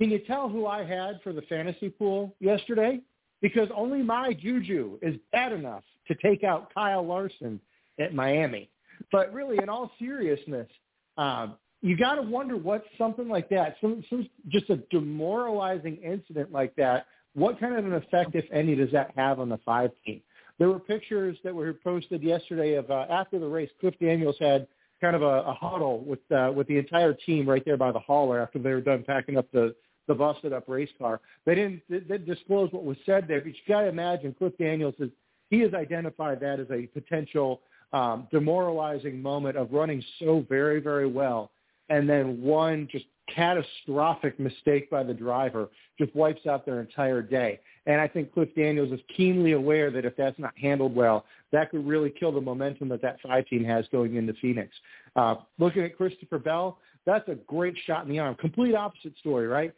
can 0.00 0.10
you 0.10 0.20
tell 0.20 0.48
who 0.48 0.66
I 0.66 0.84
had 0.84 1.20
for 1.24 1.32
the 1.32 1.42
fantasy 1.42 1.88
pool 1.88 2.34
yesterday? 2.38 3.00
Because 3.40 3.68
only 3.74 4.02
my 4.02 4.32
juju 4.32 4.98
is 5.02 5.16
bad 5.32 5.52
enough 5.52 5.82
to 6.12 6.28
take 6.28 6.44
out 6.44 6.72
Kyle 6.74 7.06
Larson 7.06 7.60
at 7.98 8.14
Miami. 8.14 8.68
But 9.10 9.32
really, 9.32 9.58
in 9.62 9.68
all 9.68 9.90
seriousness, 9.98 10.68
um, 11.16 11.56
you 11.80 11.96
got 11.96 12.14
to 12.14 12.22
wonder 12.22 12.56
what 12.56 12.84
something 12.96 13.28
like 13.28 13.48
that, 13.50 13.76
some, 13.80 14.04
some 14.08 14.28
just 14.48 14.70
a 14.70 14.76
demoralizing 14.90 15.96
incident 15.96 16.52
like 16.52 16.74
that, 16.76 17.06
what 17.34 17.58
kind 17.58 17.76
of 17.76 17.84
an 17.84 17.94
effect, 17.94 18.34
if 18.34 18.44
any, 18.52 18.74
does 18.74 18.90
that 18.92 19.10
have 19.16 19.40
on 19.40 19.48
the 19.48 19.58
five 19.64 19.90
team? 20.04 20.20
There 20.58 20.68
were 20.68 20.78
pictures 20.78 21.36
that 21.44 21.54
were 21.54 21.72
posted 21.72 22.22
yesterday 22.22 22.74
of 22.74 22.90
uh, 22.90 23.06
after 23.10 23.38
the 23.38 23.46
race. 23.48 23.70
Cliff 23.80 23.94
Daniels 24.00 24.36
had 24.38 24.68
kind 25.00 25.16
of 25.16 25.22
a, 25.22 25.42
a 25.42 25.54
huddle 25.54 26.04
with 26.04 26.20
uh, 26.30 26.52
with 26.54 26.68
the 26.68 26.78
entire 26.78 27.14
team 27.14 27.48
right 27.48 27.64
there 27.64 27.76
by 27.76 27.90
the 27.90 27.98
hauler 27.98 28.40
after 28.40 28.58
they 28.58 28.70
were 28.70 28.80
done 28.80 29.02
packing 29.04 29.36
up 29.38 29.50
the 29.50 29.74
the 30.08 30.14
busted 30.14 30.52
up 30.52 30.64
race 30.68 30.90
car. 30.98 31.20
They 31.46 31.54
didn't, 31.54 31.82
they 31.88 32.00
didn't 32.00 32.26
disclose 32.26 32.70
what 32.72 32.84
was 32.84 32.96
said 33.06 33.26
there, 33.28 33.40
but 33.40 33.48
you 33.48 33.54
got 33.66 33.82
to 33.82 33.88
imagine 33.88 34.34
Cliff 34.38 34.52
Daniels 34.58 34.94
is 34.98 35.10
he 35.52 35.60
has 35.60 35.74
identified 35.74 36.40
that 36.40 36.58
as 36.58 36.66
a 36.70 36.86
potential 36.86 37.60
um, 37.92 38.26
demoralizing 38.32 39.20
moment 39.20 39.54
of 39.58 39.70
running 39.70 40.02
so 40.18 40.46
very, 40.48 40.80
very 40.80 41.06
well, 41.06 41.50
and 41.90 42.08
then 42.08 42.40
one 42.40 42.88
just 42.90 43.04
catastrophic 43.32 44.40
mistake 44.40 44.88
by 44.88 45.02
the 45.02 45.12
driver 45.12 45.68
just 45.98 46.14
wipes 46.16 46.46
out 46.46 46.64
their 46.64 46.80
entire 46.80 47.20
day. 47.20 47.60
And 47.84 48.00
I 48.00 48.08
think 48.08 48.32
Cliff 48.32 48.48
Daniels 48.56 48.92
is 48.92 49.00
keenly 49.14 49.52
aware 49.52 49.90
that 49.90 50.06
if 50.06 50.16
that's 50.16 50.38
not 50.38 50.56
handled 50.56 50.94
well, 50.94 51.26
that 51.52 51.70
could 51.70 51.86
really 51.86 52.08
kill 52.08 52.32
the 52.32 52.40
momentum 52.40 52.88
that 52.88 53.02
that 53.02 53.20
five 53.20 53.46
team 53.46 53.62
has 53.64 53.84
going 53.92 54.16
into 54.16 54.32
Phoenix. 54.40 54.74
Uh, 55.16 55.34
looking 55.58 55.82
at 55.82 55.98
Christopher 55.98 56.38
Bell, 56.38 56.78
that's 57.04 57.28
a 57.28 57.34
great 57.46 57.74
shot 57.86 58.04
in 58.06 58.10
the 58.10 58.18
arm. 58.18 58.36
Complete 58.36 58.74
opposite 58.74 59.12
story, 59.18 59.46
right? 59.46 59.74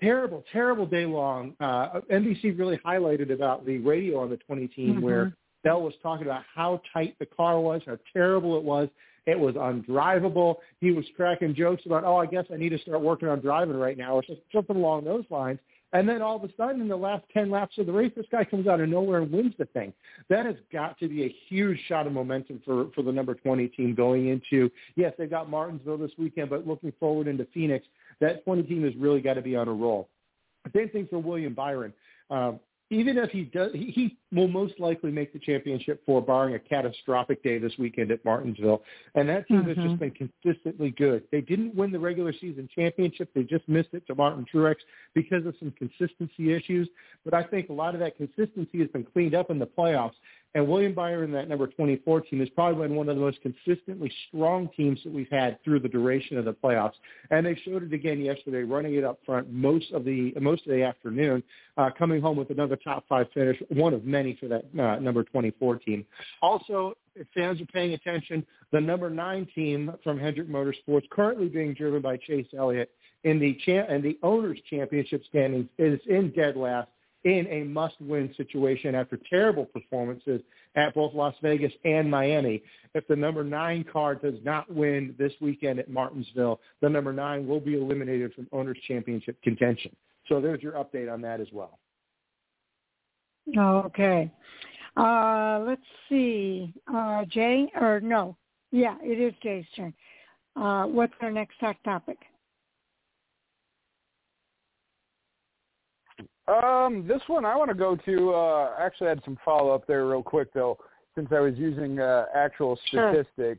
Terrible, 0.00 0.44
terrible 0.52 0.86
day 0.86 1.06
long. 1.06 1.54
Uh, 1.60 2.00
NBC 2.10 2.58
really 2.58 2.78
highlighted 2.84 3.32
about 3.32 3.66
the 3.66 3.78
radio 3.78 4.20
on 4.20 4.30
the 4.30 4.36
20 4.36 4.68
team 4.68 4.94
mm-hmm. 4.94 5.02
where 5.02 5.36
Bell 5.64 5.82
was 5.82 5.94
talking 6.02 6.26
about 6.26 6.42
how 6.54 6.80
tight 6.92 7.16
the 7.18 7.26
car 7.26 7.60
was, 7.60 7.82
how 7.86 7.98
terrible 8.12 8.56
it 8.56 8.64
was. 8.64 8.88
It 9.26 9.38
was 9.38 9.56
undrivable. 9.56 10.56
He 10.80 10.90
was 10.90 11.04
cracking 11.14 11.54
jokes 11.54 11.82
about, 11.84 12.04
oh, 12.04 12.16
I 12.16 12.26
guess 12.26 12.46
I 12.52 12.56
need 12.56 12.70
to 12.70 12.78
start 12.78 13.02
working 13.02 13.28
on 13.28 13.40
driving 13.40 13.76
right 13.76 13.98
now, 13.98 14.14
or 14.14 14.22
something 14.52 14.76
along 14.76 15.04
those 15.04 15.24
lines. 15.28 15.58
And 15.92 16.06
then 16.06 16.20
all 16.20 16.36
of 16.36 16.44
a 16.44 16.52
sudden, 16.54 16.82
in 16.82 16.88
the 16.88 16.96
last 16.96 17.24
10 17.32 17.50
laps 17.50 17.78
of 17.78 17.86
the 17.86 17.92
race, 17.92 18.12
this 18.14 18.26
guy 18.30 18.44
comes 18.44 18.66
out 18.66 18.80
of 18.80 18.88
nowhere 18.90 19.22
and 19.22 19.32
wins 19.32 19.54
the 19.58 19.64
thing. 19.66 19.92
That 20.28 20.44
has 20.44 20.56
got 20.70 20.98
to 20.98 21.08
be 21.08 21.24
a 21.24 21.34
huge 21.48 21.78
shot 21.88 22.06
of 22.06 22.12
momentum 22.12 22.60
for, 22.64 22.88
for 22.94 23.02
the 23.02 23.12
number 23.12 23.34
20 23.34 23.68
team 23.68 23.94
going 23.94 24.28
into, 24.28 24.70
yes, 24.96 25.14
they've 25.16 25.30
got 25.30 25.48
Martinsville 25.48 25.96
this 25.96 26.10
weekend, 26.18 26.50
but 26.50 26.66
looking 26.66 26.92
forward 27.00 27.26
into 27.26 27.46
Phoenix, 27.54 27.86
that 28.20 28.44
20 28.44 28.64
team 28.64 28.84
has 28.84 28.94
really 28.96 29.20
got 29.20 29.34
to 29.34 29.42
be 29.42 29.56
on 29.56 29.66
a 29.66 29.72
roll. 29.72 30.08
Same 30.76 30.90
thing 30.90 31.06
for 31.08 31.18
William 31.18 31.54
Byron. 31.54 31.94
Um, 32.30 32.60
even 32.90 33.18
if 33.18 33.30
he 33.30 33.42
does, 33.42 33.72
he, 33.72 33.90
he 33.90 34.18
will 34.32 34.48
most 34.48 34.80
likely 34.80 35.10
make 35.10 35.32
the 35.32 35.38
championship 35.38 36.02
four, 36.06 36.22
barring 36.22 36.54
a 36.54 36.58
catastrophic 36.58 37.42
day 37.42 37.58
this 37.58 37.72
weekend 37.78 38.10
at 38.10 38.24
Martinsville. 38.24 38.82
And 39.14 39.28
that 39.28 39.46
team 39.46 39.58
mm-hmm. 39.58 39.68
has 39.68 39.76
just 39.76 39.88
mm-hmm. 39.88 39.96
been 39.96 40.30
consistently 40.42 40.90
good. 40.90 41.24
They 41.30 41.42
didn't 41.42 41.74
win 41.74 41.92
the 41.92 41.98
regular 41.98 42.32
season 42.32 42.68
championship; 42.74 43.30
they 43.34 43.42
just 43.42 43.68
missed 43.68 43.90
it 43.92 44.06
to 44.06 44.14
Martin 44.14 44.46
Truex 44.52 44.76
because 45.14 45.44
of 45.44 45.54
some 45.58 45.72
consistency 45.72 46.54
issues. 46.54 46.88
But 47.24 47.34
I 47.34 47.42
think 47.42 47.68
a 47.68 47.74
lot 47.74 47.94
of 47.94 48.00
that 48.00 48.16
consistency 48.16 48.78
has 48.78 48.88
been 48.88 49.04
cleaned 49.04 49.34
up 49.34 49.50
in 49.50 49.58
the 49.58 49.66
playoffs. 49.66 50.14
And 50.54 50.66
William 50.66 50.94
Byron, 50.94 51.30
that 51.32 51.48
number 51.48 51.66
24 51.66 52.22
team, 52.22 52.40
has 52.40 52.48
probably 52.50 52.86
been 52.86 52.96
one 52.96 53.08
of 53.08 53.16
the 53.16 53.22
most 53.22 53.38
consistently 53.42 54.10
strong 54.28 54.70
teams 54.76 54.98
that 55.04 55.12
we've 55.12 55.30
had 55.30 55.62
through 55.62 55.80
the 55.80 55.88
duration 55.88 56.38
of 56.38 56.46
the 56.46 56.54
playoffs. 56.54 56.94
And 57.30 57.44
they 57.44 57.54
showed 57.64 57.82
it 57.82 57.92
again 57.92 58.20
yesterday, 58.20 58.62
running 58.62 58.94
it 58.94 59.04
up 59.04 59.18
front 59.26 59.52
most 59.52 59.92
of 59.92 60.04
the 60.04 60.32
most 60.40 60.66
of 60.66 60.72
the 60.72 60.82
afternoon, 60.82 61.42
uh, 61.76 61.90
coming 61.98 62.22
home 62.22 62.36
with 62.36 62.50
another 62.50 62.76
top 62.76 63.04
five 63.08 63.26
finish, 63.34 63.58
one 63.68 63.92
of 63.92 64.04
many 64.04 64.36
for 64.40 64.48
that 64.48 64.64
uh, 64.78 64.98
number 64.98 65.22
24 65.22 65.76
team. 65.76 66.04
Also, 66.40 66.94
if 67.14 67.26
fans 67.34 67.60
are 67.60 67.66
paying 67.66 67.92
attention, 67.92 68.46
the 68.72 68.80
number 68.80 69.10
nine 69.10 69.46
team 69.54 69.92
from 70.02 70.18
Hendrick 70.18 70.48
Motorsports, 70.48 71.08
currently 71.10 71.48
being 71.48 71.74
driven 71.74 72.00
by 72.00 72.16
Chase 72.16 72.46
Elliott 72.56 72.90
in 73.24 73.38
the 73.38 73.58
cha- 73.66 73.92
in 73.92 74.00
the 74.00 74.18
owners' 74.22 74.58
championship 74.70 75.22
standings, 75.28 75.68
is 75.78 76.00
in 76.06 76.30
dead 76.30 76.56
last 76.56 76.88
in 77.24 77.46
a 77.48 77.64
must-win 77.64 78.32
situation 78.36 78.94
after 78.94 79.18
terrible 79.28 79.64
performances 79.66 80.40
at 80.76 80.94
both 80.94 81.14
Las 81.14 81.34
Vegas 81.42 81.72
and 81.84 82.10
Miami. 82.10 82.62
If 82.94 83.06
the 83.08 83.16
number 83.16 83.42
nine 83.42 83.84
car 83.84 84.14
does 84.14 84.36
not 84.44 84.72
win 84.72 85.14
this 85.18 85.32
weekend 85.40 85.78
at 85.78 85.90
Martinsville, 85.90 86.60
the 86.80 86.88
number 86.88 87.12
nine 87.12 87.46
will 87.46 87.60
be 87.60 87.74
eliminated 87.74 88.34
from 88.34 88.48
Owners 88.52 88.78
Championship 88.86 89.40
contention. 89.42 89.94
So 90.28 90.40
there's 90.40 90.62
your 90.62 90.72
update 90.72 91.12
on 91.12 91.20
that 91.22 91.40
as 91.40 91.48
well. 91.52 91.78
Okay. 93.56 94.30
Uh, 94.96 95.64
let's 95.66 95.80
see. 96.08 96.72
Uh, 96.92 97.24
Jay, 97.26 97.70
or 97.80 98.00
no. 98.00 98.36
Yeah, 98.70 98.96
it 99.02 99.18
is 99.18 99.32
Jay's 99.42 99.64
turn. 99.74 99.94
Uh, 100.54 100.84
what's 100.84 101.14
our 101.20 101.30
next 101.30 101.58
talk 101.58 101.82
topic? 101.82 102.18
Um, 106.48 107.06
this 107.06 107.20
one 107.26 107.44
I 107.44 107.56
want 107.56 107.68
to 107.68 107.74
go 107.74 107.96
to. 107.96 108.34
Uh, 108.34 108.74
actually, 108.78 109.08
I 109.08 109.10
had 109.10 109.24
some 109.24 109.38
follow 109.44 109.74
up 109.74 109.86
there 109.86 110.06
real 110.06 110.22
quick 110.22 110.52
though, 110.54 110.78
since 111.14 111.28
I 111.30 111.40
was 111.40 111.54
using 111.56 112.00
uh, 112.00 112.26
actual 112.34 112.78
statistics. 112.88 113.28
Sure. 113.36 113.58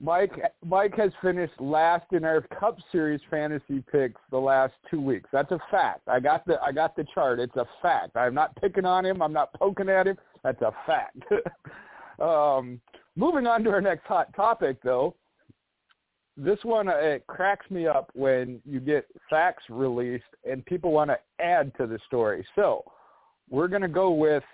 Mike 0.00 0.32
Mike 0.64 0.94
has 0.96 1.10
finished 1.22 1.58
last 1.58 2.04
in 2.12 2.24
our 2.24 2.42
Cup 2.42 2.78
Series 2.92 3.20
fantasy 3.30 3.82
picks 3.90 4.20
the 4.30 4.38
last 4.38 4.74
two 4.90 5.00
weeks. 5.00 5.28
That's 5.32 5.50
a 5.50 5.58
fact. 5.70 6.02
I 6.06 6.20
got 6.20 6.46
the 6.46 6.60
I 6.62 6.70
got 6.70 6.94
the 6.94 7.04
chart. 7.14 7.40
It's 7.40 7.56
a 7.56 7.66
fact. 7.82 8.16
I'm 8.16 8.34
not 8.34 8.54
picking 8.60 8.84
on 8.84 9.06
him. 9.06 9.22
I'm 9.22 9.32
not 9.32 9.52
poking 9.54 9.88
at 9.88 10.06
him. 10.06 10.16
That's 10.44 10.60
a 10.62 10.72
fact. 10.86 11.18
um, 12.20 12.80
moving 13.16 13.46
on 13.46 13.64
to 13.64 13.70
our 13.70 13.80
next 13.80 14.04
hot 14.06 14.34
topic, 14.36 14.76
though 14.84 15.14
this 16.38 16.58
one 16.62 16.88
uh, 16.88 16.94
it 16.94 17.26
cracks 17.26 17.68
me 17.70 17.86
up 17.86 18.10
when 18.14 18.60
you 18.64 18.78
get 18.78 19.06
facts 19.28 19.64
released 19.68 20.24
and 20.48 20.64
people 20.64 20.92
want 20.92 21.10
to 21.10 21.18
add 21.44 21.72
to 21.76 21.86
the 21.86 21.98
story. 22.06 22.46
So 22.54 22.84
we're 23.50 23.68
going 23.68 23.82
to 23.82 23.88
go 23.88 24.12
with 24.12 24.44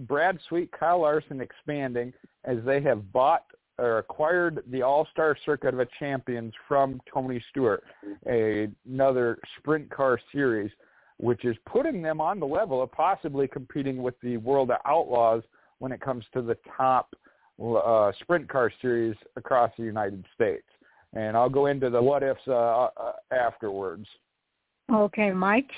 Brad 0.00 0.38
Sweet, 0.48 0.70
Kyle 0.78 1.00
Larson 1.00 1.40
expanding 1.40 2.12
as 2.44 2.58
they 2.64 2.80
have 2.82 3.10
bought 3.12 3.44
or 3.78 3.98
acquired 3.98 4.62
the 4.70 4.82
All-Star 4.82 5.34
Circuit 5.46 5.72
of 5.72 5.88
Champions 5.98 6.52
from 6.68 7.00
Tony 7.12 7.42
Stewart, 7.48 7.82
a, 8.28 8.68
another 8.86 9.38
sprint 9.58 9.88
car 9.88 10.20
series, 10.30 10.70
which 11.16 11.46
is 11.46 11.56
putting 11.64 12.02
them 12.02 12.20
on 12.20 12.38
the 12.38 12.46
level 12.46 12.82
of 12.82 12.92
possibly 12.92 13.48
competing 13.48 14.02
with 14.02 14.14
the 14.22 14.36
World 14.36 14.70
of 14.70 14.76
Outlaws 14.84 15.42
when 15.78 15.92
it 15.92 16.00
comes 16.02 16.26
to 16.34 16.42
the 16.42 16.58
top 16.76 17.16
uh, 17.62 18.12
sprint 18.20 18.50
car 18.50 18.70
series 18.82 19.16
across 19.36 19.70
the 19.78 19.84
United 19.84 20.26
States 20.34 20.66
and 21.12 21.36
I'll 21.36 21.50
go 21.50 21.66
into 21.66 21.90
the 21.90 22.02
what 22.02 22.22
ifs 22.22 22.40
uh, 22.46 22.52
uh, 22.52 23.12
afterwards. 23.32 24.06
Okay, 24.92 25.30
Mike, 25.30 25.70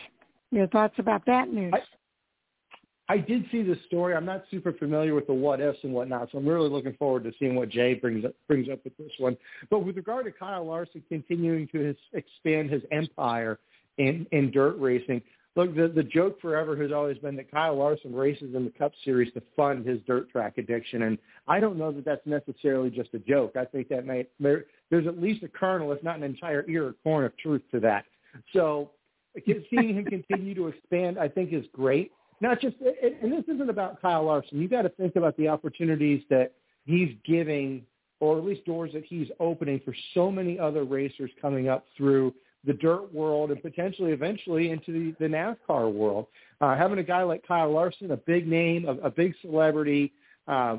your 0.50 0.66
thoughts 0.68 0.94
about 0.98 1.24
that 1.26 1.48
news? 1.52 1.72
I, 1.74 3.14
I 3.14 3.18
did 3.18 3.44
see 3.50 3.62
the 3.62 3.76
story. 3.86 4.14
I'm 4.14 4.24
not 4.24 4.44
super 4.50 4.72
familiar 4.72 5.14
with 5.14 5.26
the 5.26 5.34
what 5.34 5.60
ifs 5.60 5.78
and 5.82 5.92
whatnot, 5.92 6.28
so 6.32 6.38
I'm 6.38 6.48
really 6.48 6.70
looking 6.70 6.94
forward 6.94 7.24
to 7.24 7.32
seeing 7.38 7.54
what 7.54 7.68
Jay 7.68 7.94
brings 7.94 8.24
up, 8.24 8.32
brings 8.48 8.68
up 8.70 8.82
with 8.84 8.96
this 8.96 9.12
one. 9.18 9.36
But 9.70 9.80
with 9.80 9.96
regard 9.96 10.24
to 10.26 10.32
Kyle 10.32 10.64
Larson 10.64 11.02
continuing 11.08 11.68
to 11.68 11.78
his, 11.78 11.96
expand 12.14 12.70
his 12.70 12.82
empire 12.90 13.58
in, 13.98 14.26
in 14.32 14.50
dirt 14.50 14.76
racing, 14.78 15.20
look, 15.56 15.74
the, 15.74 15.88
the 15.88 16.02
joke 16.02 16.40
forever 16.40 16.76
has 16.80 16.92
always 16.92 17.18
been 17.18 17.36
that 17.36 17.50
Kyle 17.50 17.76
Larson 17.76 18.14
races 18.14 18.54
in 18.54 18.64
the 18.64 18.70
Cup 18.70 18.92
Series 19.04 19.32
to 19.34 19.42
fund 19.54 19.86
his 19.86 20.00
dirt 20.06 20.30
track 20.30 20.58
addiction, 20.58 21.02
and 21.02 21.18
I 21.46 21.60
don't 21.60 21.78
know 21.78 21.92
that 21.92 22.04
that's 22.04 22.26
necessarily 22.26 22.90
just 22.90 23.10
a 23.14 23.18
joke. 23.18 23.56
I 23.56 23.64
think 23.64 23.88
that 23.88 24.06
may 24.06 24.26
there's 24.40 25.06
at 25.06 25.20
least 25.20 25.42
a 25.42 25.48
kernel, 25.48 25.92
if 25.92 26.02
not 26.02 26.16
an 26.16 26.22
entire 26.22 26.64
ear 26.68 26.88
or 26.88 26.94
corn 27.02 27.24
of 27.24 27.36
truth 27.38 27.62
to 27.72 27.80
that. 27.80 28.04
So 28.52 28.90
seeing 29.44 29.94
him 29.94 30.04
continue 30.04 30.54
to 30.54 30.68
expand, 30.68 31.18
I 31.18 31.28
think, 31.28 31.52
is 31.52 31.64
great. 31.72 32.12
Not 32.40 32.60
just, 32.60 32.76
and 32.80 33.32
this 33.32 33.44
isn't 33.54 33.70
about 33.70 34.02
Kyle 34.02 34.24
Larson. 34.24 34.60
You 34.60 34.68
got 34.68 34.82
to 34.82 34.88
think 34.88 35.14
about 35.16 35.36
the 35.36 35.48
opportunities 35.48 36.22
that 36.28 36.52
he's 36.84 37.10
giving, 37.24 37.82
or 38.18 38.36
at 38.36 38.44
least 38.44 38.64
doors 38.64 38.90
that 38.94 39.04
he's 39.04 39.28
opening 39.38 39.80
for 39.84 39.94
so 40.12 40.30
many 40.30 40.58
other 40.58 40.82
racers 40.84 41.30
coming 41.40 41.68
up 41.68 41.86
through 41.96 42.34
the 42.64 42.72
dirt 42.74 43.12
world 43.12 43.50
and 43.50 43.60
potentially 43.60 44.12
eventually 44.12 44.70
into 44.70 44.92
the, 44.92 45.16
the 45.18 45.32
NASCAR 45.32 45.92
world. 45.92 46.26
Uh, 46.60 46.76
having 46.76 46.98
a 46.98 47.02
guy 47.02 47.22
like 47.22 47.46
Kyle 47.46 47.72
Larson, 47.72 48.10
a 48.12 48.16
big 48.16 48.46
name, 48.46 48.86
a, 48.86 48.92
a 49.06 49.10
big 49.10 49.34
celebrity, 49.42 50.12
uh, 50.46 50.78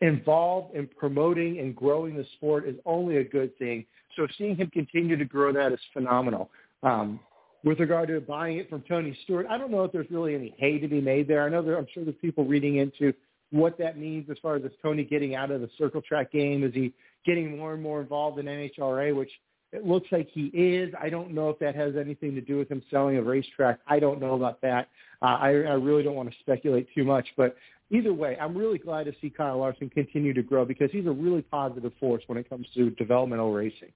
involved 0.00 0.76
in 0.76 0.86
promoting 0.86 1.58
and 1.58 1.74
growing 1.74 2.16
the 2.16 2.26
sport 2.36 2.68
is 2.68 2.76
only 2.84 3.16
a 3.16 3.24
good 3.24 3.56
thing. 3.58 3.84
So 4.16 4.26
seeing 4.38 4.56
him 4.56 4.70
continue 4.70 5.16
to 5.16 5.24
grow 5.24 5.52
that 5.52 5.72
is 5.72 5.80
phenomenal. 5.92 6.50
Um, 6.82 7.18
with 7.64 7.80
regard 7.80 8.08
to 8.08 8.20
buying 8.20 8.58
it 8.58 8.68
from 8.68 8.82
Tony 8.82 9.16
Stewart, 9.24 9.46
I 9.48 9.56
don't 9.56 9.70
know 9.70 9.84
if 9.84 9.92
there's 9.92 10.10
really 10.10 10.34
any 10.34 10.54
hay 10.58 10.78
to 10.78 10.88
be 10.88 11.00
made 11.00 11.28
there. 11.28 11.44
I 11.44 11.48
know 11.48 11.62
there, 11.62 11.78
I'm 11.78 11.86
sure 11.94 12.04
there's 12.04 12.16
people 12.20 12.44
reading 12.44 12.76
into 12.76 13.12
what 13.50 13.78
that 13.78 13.98
means 13.98 14.28
as 14.30 14.36
far 14.42 14.56
as 14.56 14.64
is 14.64 14.72
Tony 14.82 15.04
getting 15.04 15.34
out 15.34 15.50
of 15.50 15.60
the 15.60 15.70
circle 15.78 16.02
track 16.02 16.32
game. 16.32 16.64
Is 16.64 16.74
he 16.74 16.92
getting 17.24 17.56
more 17.56 17.74
and 17.74 17.82
more 17.82 18.00
involved 18.00 18.38
in 18.38 18.46
NHRA, 18.46 19.14
which 19.14 19.30
it 19.72 19.86
looks 19.86 20.08
like 20.12 20.28
he 20.32 20.46
is. 20.46 20.92
I 21.00 21.08
don't 21.08 21.32
know 21.32 21.48
if 21.48 21.58
that 21.60 21.74
has 21.74 21.94
anything 21.98 22.34
to 22.34 22.40
do 22.40 22.58
with 22.58 22.70
him 22.70 22.82
selling 22.90 23.16
a 23.16 23.22
racetrack. 23.22 23.80
I 23.86 23.98
don't 23.98 24.20
know 24.20 24.34
about 24.34 24.60
that. 24.60 24.88
Uh, 25.22 25.36
I, 25.40 25.48
I 25.48 25.74
really 25.74 26.02
don't 26.02 26.14
want 26.14 26.30
to 26.30 26.36
speculate 26.40 26.88
too 26.94 27.04
much, 27.04 27.26
but 27.36 27.56
either 27.90 28.12
way, 28.12 28.36
I'm 28.40 28.56
really 28.56 28.78
glad 28.78 29.04
to 29.04 29.12
see 29.20 29.30
Kyle 29.30 29.58
Larson 29.58 29.88
continue 29.88 30.34
to 30.34 30.42
grow 30.42 30.64
because 30.64 30.90
he's 30.90 31.06
a 31.06 31.12
really 31.12 31.42
positive 31.42 31.92
force 31.98 32.22
when 32.26 32.38
it 32.38 32.48
comes 32.48 32.66
to 32.74 32.90
developmental 32.90 33.52
racing. 33.52 33.92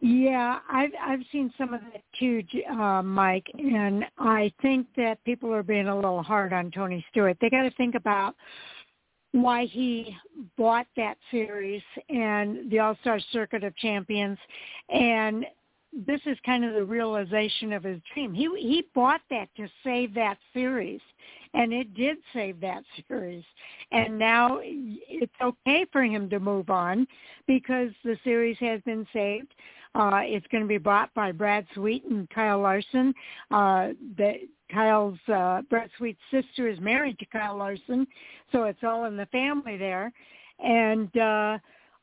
Yeah, 0.00 0.58
I've 0.70 0.90
I've 1.02 1.20
seen 1.32 1.52
some 1.56 1.72
of 1.72 1.80
that 1.80 2.02
too, 2.20 2.42
uh, 2.70 3.02
Mike, 3.02 3.46
and 3.58 4.04
I 4.18 4.52
think 4.60 4.86
that 4.96 5.24
people 5.24 5.52
are 5.52 5.62
being 5.62 5.88
a 5.88 5.96
little 5.96 6.22
hard 6.22 6.52
on 6.52 6.70
Tony 6.70 7.04
Stewart. 7.10 7.36
They 7.40 7.48
got 7.48 7.62
to 7.62 7.70
think 7.72 7.94
about 7.94 8.36
why 9.42 9.66
he 9.66 10.16
bought 10.56 10.86
that 10.96 11.16
series 11.30 11.82
and 12.08 12.70
the 12.70 12.78
All 12.78 12.96
Star 13.00 13.20
Circuit 13.32 13.64
of 13.64 13.76
Champions, 13.76 14.38
and 14.88 15.44
this 16.06 16.20
is 16.26 16.36
kind 16.44 16.64
of 16.64 16.74
the 16.74 16.84
realization 16.84 17.72
of 17.72 17.84
his 17.84 18.00
dream. 18.12 18.34
He 18.34 18.48
he 18.58 18.86
bought 18.94 19.22
that 19.30 19.48
to 19.56 19.68
save 19.82 20.14
that 20.14 20.36
series, 20.52 21.00
and 21.54 21.72
it 21.72 21.94
did 21.94 22.18
save 22.32 22.60
that 22.60 22.82
series. 23.08 23.44
And 23.92 24.18
now 24.18 24.58
it's 24.62 25.32
okay 25.40 25.86
for 25.92 26.02
him 26.02 26.28
to 26.30 26.40
move 26.40 26.70
on 26.70 27.06
because 27.46 27.90
the 28.04 28.18
series 28.24 28.56
has 28.58 28.80
been 28.82 29.06
saved. 29.12 29.54
Uh, 29.96 30.20
it's 30.22 30.46
going 30.48 30.62
to 30.62 30.68
be 30.68 30.78
bought 30.78 31.12
by 31.14 31.32
Brad 31.32 31.66
Sweet 31.74 32.04
and 32.04 32.28
Kyle 32.30 32.60
Larson. 32.60 33.14
Uh, 33.50 33.88
the, 34.18 34.34
Kyle's 34.70 35.18
uh, 35.32 35.62
Brad 35.70 35.88
Sweet's 35.96 36.20
sister 36.30 36.68
is 36.68 36.78
married 36.80 37.18
to 37.18 37.26
Kyle 37.26 37.56
Larson, 37.56 38.06
so 38.52 38.64
it's 38.64 38.82
all 38.82 39.06
in 39.06 39.16
the 39.16 39.26
family 39.26 39.76
there. 39.76 40.12
And 40.58 41.08
uh, 41.16 41.58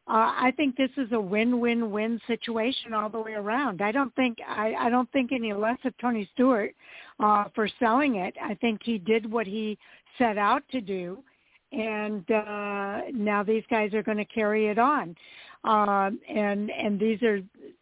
uh, 0.07 0.33
I 0.35 0.53
think 0.57 0.75
this 0.75 0.89
is 0.97 1.11
a 1.11 1.19
win-win-win 1.19 2.19
situation 2.25 2.93
all 2.93 3.09
the 3.09 3.19
way 3.19 3.33
around. 3.33 3.81
I 3.81 3.91
don't 3.91 4.13
think 4.15 4.37
I, 4.47 4.73
I 4.79 4.89
don't 4.89 5.11
think 5.11 5.31
any 5.31 5.53
less 5.53 5.77
of 5.85 5.93
Tony 5.99 6.27
Stewart 6.33 6.73
uh, 7.19 7.45
for 7.53 7.69
selling 7.79 8.15
it. 8.15 8.33
I 8.41 8.55
think 8.55 8.81
he 8.83 8.97
did 8.97 9.31
what 9.31 9.45
he 9.45 9.77
set 10.17 10.37
out 10.37 10.63
to 10.71 10.81
do, 10.81 11.23
and 11.71 12.29
uh, 12.31 13.01
now 13.13 13.43
these 13.45 13.63
guys 13.69 13.93
are 13.93 14.03
going 14.03 14.17
to 14.17 14.25
carry 14.25 14.67
it 14.67 14.79
on. 14.79 15.15
Um, 15.63 16.19
and 16.29 16.69
and 16.71 16.99
these 16.99 17.21
are 17.23 17.39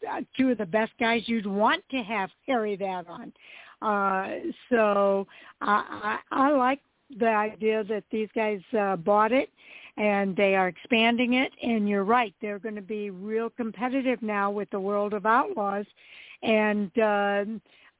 uh, 0.09 0.21
two 0.37 0.49
of 0.51 0.57
the 0.57 0.65
best 0.65 0.91
guys 0.99 1.23
you'd 1.25 1.47
want 1.47 1.83
to 1.91 1.97
have 1.97 2.29
carry 2.45 2.75
that 2.75 3.05
on. 3.07 3.33
Uh, 3.81 4.51
so 4.69 5.27
I, 5.61 6.19
I, 6.31 6.47
I 6.47 6.51
like 6.51 6.79
the 7.19 7.27
idea 7.29 7.83
that 7.85 8.03
these 8.11 8.29
guys 8.35 8.61
uh, 8.79 8.95
bought 8.95 9.31
it 9.31 9.49
and 9.97 10.35
they 10.35 10.55
are 10.55 10.67
expanding 10.67 11.33
it. 11.33 11.51
And 11.61 11.87
you're 11.89 12.03
right, 12.03 12.33
they're 12.41 12.59
going 12.59 12.75
to 12.75 12.81
be 12.81 13.09
real 13.09 13.49
competitive 13.49 14.21
now 14.21 14.51
with 14.51 14.69
the 14.69 14.79
World 14.79 15.13
of 15.13 15.25
Outlaws, 15.25 15.85
and 16.43 16.91
uh, 16.97 17.45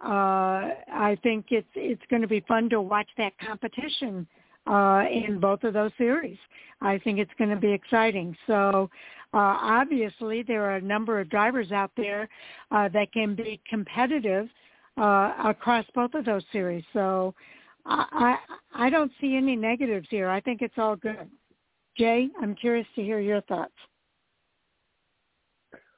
uh, 0.03 0.73
I 0.93 1.17
think 1.21 1.47
it's 1.49 1.67
it's 1.75 2.01
going 2.09 2.21
to 2.21 2.27
be 2.27 2.39
fun 2.47 2.69
to 2.69 2.81
watch 2.81 3.09
that 3.17 3.33
competition 3.37 4.27
uh, 4.67 5.03
in 5.11 5.39
both 5.39 5.63
of 5.63 5.73
those 5.73 5.91
series. 5.97 6.37
I 6.81 6.97
think 6.97 7.19
it's 7.19 7.31
going 7.37 7.51
to 7.51 7.55
be 7.55 7.71
exciting. 7.71 8.35
So 8.47 8.89
uh, 9.33 9.57
obviously, 9.61 10.43
there 10.43 10.63
are 10.65 10.75
a 10.75 10.81
number 10.81 11.19
of 11.19 11.29
drivers 11.29 11.71
out 11.71 11.91
there 11.95 12.27
uh, 12.71 12.89
that 12.89 13.11
can 13.13 13.35
be 13.35 13.61
competitive 13.69 14.49
uh, 14.97 15.33
across 15.45 15.85
both 15.95 16.13
of 16.13 16.25
those 16.25 16.43
series. 16.51 16.83
So 16.91 17.33
I, 17.85 18.37
I 18.75 18.85
I 18.87 18.89
don't 18.89 19.11
see 19.21 19.35
any 19.35 19.55
negatives 19.55 20.07
here. 20.09 20.27
I 20.27 20.41
think 20.41 20.61
it's 20.61 20.77
all 20.77 20.95
good. 20.95 21.29
Jay, 21.97 22.29
I'm 22.41 22.55
curious 22.55 22.87
to 22.95 23.03
hear 23.03 23.19
your 23.19 23.41
thoughts. 23.41 23.73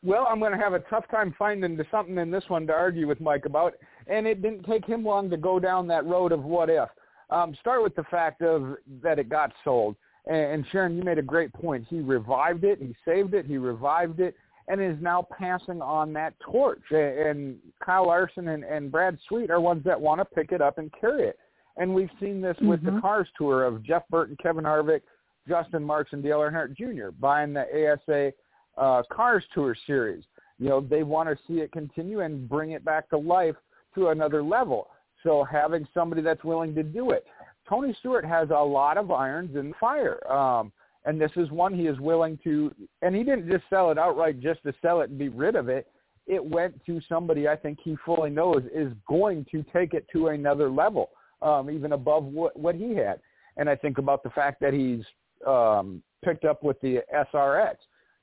Well, 0.04 0.28
I'm 0.30 0.40
going 0.40 0.52
to 0.52 0.58
have 0.58 0.74
a 0.74 0.80
tough 0.80 1.06
time 1.10 1.34
finding 1.40 1.80
something 1.90 2.18
in 2.18 2.30
this 2.30 2.44
one 2.50 2.68
to 2.68 2.74
argue 2.74 3.08
with 3.08 3.22
Mike 3.22 3.46
about, 3.46 3.76
and 4.08 4.28
it 4.28 4.42
didn't 4.42 4.64
take 4.64 4.86
him 4.86 5.06
long 5.06 5.30
to 5.30 5.38
go 5.38 5.60
down 5.60 5.88
that 5.88 6.06
road 6.06 6.32
of 6.34 6.44
what 6.44 6.70
if. 6.70 6.90
Um, 7.30 7.56
start 7.62 7.82
with 7.82 7.96
the 7.96 8.04
fact 8.12 8.42
of 8.42 8.76
that 9.02 9.18
it 9.18 9.30
got 9.30 9.54
sold, 9.64 9.96
and, 10.26 10.66
Sharon, 10.72 10.96
you 10.96 11.04
made 11.04 11.18
a 11.18 11.24
great 11.24 11.52
point. 11.54 11.86
He 11.90 12.00
revived 12.00 12.64
it, 12.64 12.80
he 12.82 12.96
saved 13.06 13.34
it, 13.34 13.46
he 13.46 13.58
revived 13.58 14.20
it, 14.20 14.36
and 14.68 14.82
is 14.82 14.98
now 15.02 15.28
passing 15.38 15.82
on 15.82 16.14
that 16.14 16.34
torch. 16.40 16.84
And 16.92 17.58
Kyle 17.84 18.08
Larson 18.08 18.50
and, 18.50 18.64
and 18.64 18.92
Brad 18.92 19.18
Sweet 19.28 19.50
are 19.50 19.60
ones 19.60 19.84
that 19.84 20.00
want 20.00 20.22
to 20.22 20.26
pick 20.26 20.52
it 20.52 20.62
up 20.62 20.78
and 20.78 20.92
carry 21.00 21.28
it. 21.28 21.38
And 21.76 21.94
we've 21.94 22.10
seen 22.20 22.40
this 22.40 22.56
mm-hmm. 22.58 22.68
with 22.68 22.84
the 22.84 22.92
mm-hmm. 22.92 23.02
Cars 23.02 23.28
Tour 23.38 23.66
of 23.66 23.84
Jeff 23.84 24.04
Burton, 24.10 24.38
Kevin 24.42 24.64
Harvick, 24.64 25.02
Justin 25.48 25.84
Marks, 25.84 26.14
and 26.14 26.24
Dale 26.24 26.40
Earnhardt 26.40 26.78
Jr. 26.78 27.10
buying 27.20 27.54
the 27.54 27.64
ASA 27.64 28.32
uh, 28.78 29.04
Cars 29.12 29.44
Tour 29.54 29.76
series. 29.86 30.24
You 30.60 30.70
know, 30.70 30.82
they 30.82 31.04
want 31.04 31.30
to 31.30 31.38
see 31.48 31.60
it 31.60 31.72
continue 31.72 32.22
and 32.22 32.48
bring 32.48 32.72
it 32.72 32.86
back 32.86 33.10
to 33.10 33.18
life 33.18 33.56
to 33.96 34.10
another 34.10 34.42
level. 34.44 34.88
So 35.24 35.44
having 35.44 35.88
somebody 35.94 36.22
that's 36.22 36.44
willing 36.44 36.76
to 36.76 36.84
do 36.84 37.12
it. 37.12 37.26
Tony 37.74 37.96
Stewart 38.00 38.24
has 38.24 38.52
a 38.52 38.54
lot 38.54 39.00
of 39.00 39.10
irons 39.10 39.56
in 39.56 39.70
the 39.70 39.76
fire. 39.80 40.32
Um, 40.32 40.72
and 41.06 41.20
this 41.20 41.32
is 41.36 41.50
one 41.50 41.74
he 41.74 41.88
is 41.88 42.00
willing 42.00 42.38
to, 42.44 42.72
and 43.02 43.16
he 43.16 43.24
didn't 43.24 43.50
just 43.50 43.64
sell 43.68 43.90
it 43.90 43.98
outright 43.98 44.40
just 44.40 44.62
to 44.64 44.74
sell 44.80 45.02
it 45.02 45.10
and 45.10 45.18
be 45.18 45.30
rid 45.30 45.56
of 45.56 45.70
it. 45.70 45.88
It 46.28 46.44
went 46.44 46.80
to 46.86 47.02
somebody 47.10 47.48
I 47.48 47.56
think 47.56 47.80
he 47.84 47.98
fully 48.06 48.30
knows 48.30 48.62
is 48.72 48.94
going 49.08 49.48
to 49.52 49.66
take 49.74 49.96
it 49.96 50.06
to 50.14 50.28
another 50.28 50.70
level, 50.70 51.10
um, 51.42 51.72
even 51.72 51.94
above 51.94 52.26
what, 52.26 52.56
what 52.56 52.76
he 52.76 52.94
had. 52.94 53.20
And 53.58 53.68
I 53.68 53.76
think 53.76 53.98
about 53.98 54.22
the 54.22 54.30
fact 54.30 54.62
that 54.62 54.74
he's 54.74 55.04
um, 55.48 56.04
picked 56.24 56.46
up 56.46 56.64
with 56.64 56.80
the 56.82 57.00
SRX 57.34 57.74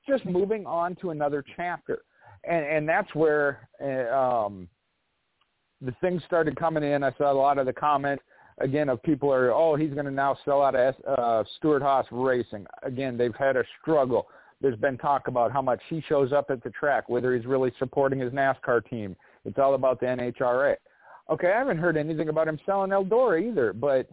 just 0.09 0.25
moving 0.27 0.65
on 0.65 0.95
to 1.01 1.11
another 1.11 1.45
chapter. 1.57 2.03
And, 2.45 2.65
and 2.65 2.89
that's 2.89 3.13
where 3.17 3.69
uh, 3.83 4.15
um, 4.17 4.69
the 5.81 5.93
things 6.01 6.23
started 6.25 6.55
coming 6.55 6.85
in. 6.85 7.03
I 7.03 7.11
saw 7.19 7.33
a 7.33 7.35
lot 7.35 7.59
of 7.59 7.67
the 7.67 7.73
comments 7.73 8.23
again 8.61 8.89
of 8.89 9.03
people 9.03 9.33
are, 9.33 9.53
oh, 9.53 9.75
he's 9.75 9.93
going 9.93 10.07
to 10.07 10.11
now 10.11 10.37
sell 10.45 10.63
out 10.63 10.75
of 10.75 10.95
uh, 11.07 11.45
Stewart-Haas 11.59 12.07
Racing. 12.11 12.67
Again, 12.83 13.17
they've 13.17 13.35
had 13.35 13.57
a 13.57 13.65
struggle. 13.81 14.29
There's 14.61 14.79
been 14.79 14.99
talk 14.99 15.29
about 15.29 15.53
how 15.53 15.63
much 15.63 15.81
he 15.89 16.03
shows 16.09 16.33
up 16.33 16.51
at 16.51 16.63
the 16.63 16.71
track, 16.71 17.09
whether 17.09 17.35
he's 17.35 17.47
really 17.47 17.73
supporting 17.79 18.21
his 18.21 18.33
NASCAR 18.33 18.89
team. 18.89 19.17
It's 19.45 19.59
all 19.59 19.75
about 19.75 20.01
the 20.01 20.07
NHRA. 20.07 20.77
Okay, 21.31 21.53
I 21.53 21.59
haven't 21.59 21.79
heard 21.79 21.97
anything 21.97 22.29
about 22.29 22.49
him 22.49 22.59
selling 22.67 22.91
Eldora 22.91 23.43
either, 23.49 23.73
but 23.73 24.09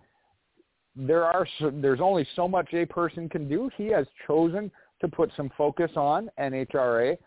there 0.95 1.26
are 1.26 1.48
there's 1.74 1.99
only 2.02 2.28
so 2.36 2.48
much 2.48 2.74
a 2.74 2.86
person 2.86 3.28
can 3.28 3.48
do. 3.48 3.69
He 3.76 3.88
has 3.88 4.07
chosen 4.26 4.72
to 5.02 5.07
put 5.07 5.32
some 5.36 5.52
focus 5.57 5.91
on 5.95 6.30
NHRA 6.40 7.18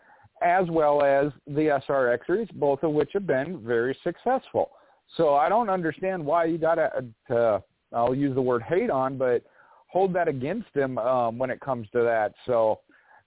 as 0.41 0.67
well 0.69 1.03
as 1.03 1.31
the 1.45 1.79
SRX 1.87 2.25
series, 2.25 2.47
both 2.55 2.83
of 2.83 2.91
which 2.91 3.11
have 3.13 3.27
been 3.27 3.61
very 3.63 3.95
successful. 4.03 4.71
So 5.17 5.35
I 5.35 5.49
don't 5.49 5.69
understand 5.69 6.25
why 6.25 6.45
you 6.45 6.57
got 6.57 6.75
to, 6.75 7.63
I'll 7.93 8.15
use 8.15 8.33
the 8.35 8.41
word 8.41 8.63
hate 8.63 8.89
on, 8.89 9.17
but 9.17 9.43
hold 9.87 10.13
that 10.13 10.27
against 10.27 10.69
him 10.73 10.97
um, 10.97 11.37
when 11.37 11.49
it 11.49 11.59
comes 11.59 11.87
to 11.91 12.01
that. 12.03 12.33
So 12.45 12.79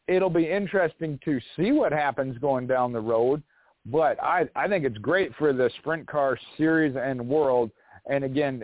it'll 0.08 0.30
be 0.30 0.50
interesting 0.50 1.18
to 1.24 1.38
see 1.56 1.72
what 1.72 1.92
happens 1.92 2.38
going 2.38 2.66
down 2.66 2.92
the 2.92 3.00
road. 3.00 3.42
But 3.86 4.22
I, 4.22 4.48
I 4.56 4.66
think 4.66 4.84
it's 4.84 4.96
great 4.98 5.34
for 5.36 5.52
the 5.52 5.70
sprint 5.78 6.06
car 6.06 6.38
series 6.56 6.96
and 6.96 7.28
world. 7.28 7.70
And 8.10 8.24
again, 8.24 8.62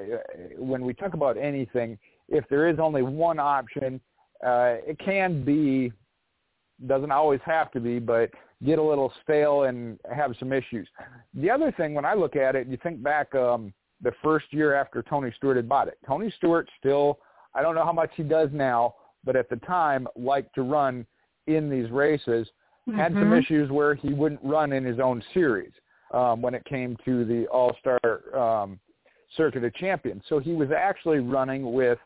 when 0.56 0.84
we 0.84 0.94
talk 0.94 1.12
about 1.12 1.36
anything, 1.36 1.98
if 2.28 2.44
there 2.48 2.68
is 2.68 2.78
only 2.78 3.02
one 3.02 3.38
option, 3.38 4.00
uh, 4.44 4.76
it 4.86 4.98
can 4.98 5.44
be, 5.44 5.92
doesn't 6.86 7.10
always 7.10 7.40
have 7.44 7.70
to 7.72 7.80
be, 7.80 7.98
but 7.98 8.30
get 8.64 8.78
a 8.78 8.82
little 8.82 9.12
stale 9.22 9.64
and 9.64 9.98
have 10.14 10.34
some 10.38 10.52
issues. 10.52 10.88
The 11.34 11.50
other 11.50 11.72
thing, 11.72 11.94
when 11.94 12.04
I 12.04 12.14
look 12.14 12.36
at 12.36 12.54
it, 12.54 12.66
you 12.66 12.78
think 12.82 13.02
back 13.02 13.34
um, 13.34 13.72
the 14.02 14.12
first 14.22 14.46
year 14.50 14.74
after 14.74 15.02
Tony 15.02 15.32
Stewart 15.36 15.56
had 15.56 15.68
bought 15.68 15.88
it. 15.88 15.98
Tony 16.06 16.32
Stewart 16.36 16.68
still, 16.78 17.18
I 17.54 17.62
don't 17.62 17.74
know 17.74 17.84
how 17.84 17.92
much 17.92 18.10
he 18.16 18.22
does 18.22 18.50
now, 18.52 18.94
but 19.24 19.36
at 19.36 19.48
the 19.48 19.56
time 19.56 20.06
liked 20.16 20.54
to 20.54 20.62
run 20.62 21.06
in 21.46 21.70
these 21.70 21.90
races. 21.90 22.48
Mm-hmm. 22.88 22.98
Had 22.98 23.12
some 23.12 23.24
mm-hmm. 23.24 23.34
issues 23.34 23.70
where 23.70 23.94
he 23.94 24.12
wouldn't 24.12 24.40
run 24.42 24.72
in 24.72 24.84
his 24.84 24.98
own 25.00 25.22
series 25.34 25.72
um, 26.12 26.42
when 26.42 26.54
it 26.54 26.64
came 26.64 26.96
to 27.04 27.24
the 27.24 27.46
All-Star 27.48 28.38
um, 28.38 28.80
Circuit 29.36 29.64
of 29.64 29.74
Champions. 29.74 30.22
So 30.28 30.38
he 30.38 30.52
was 30.52 30.68
actually 30.70 31.18
running 31.18 31.72
with 31.72 31.98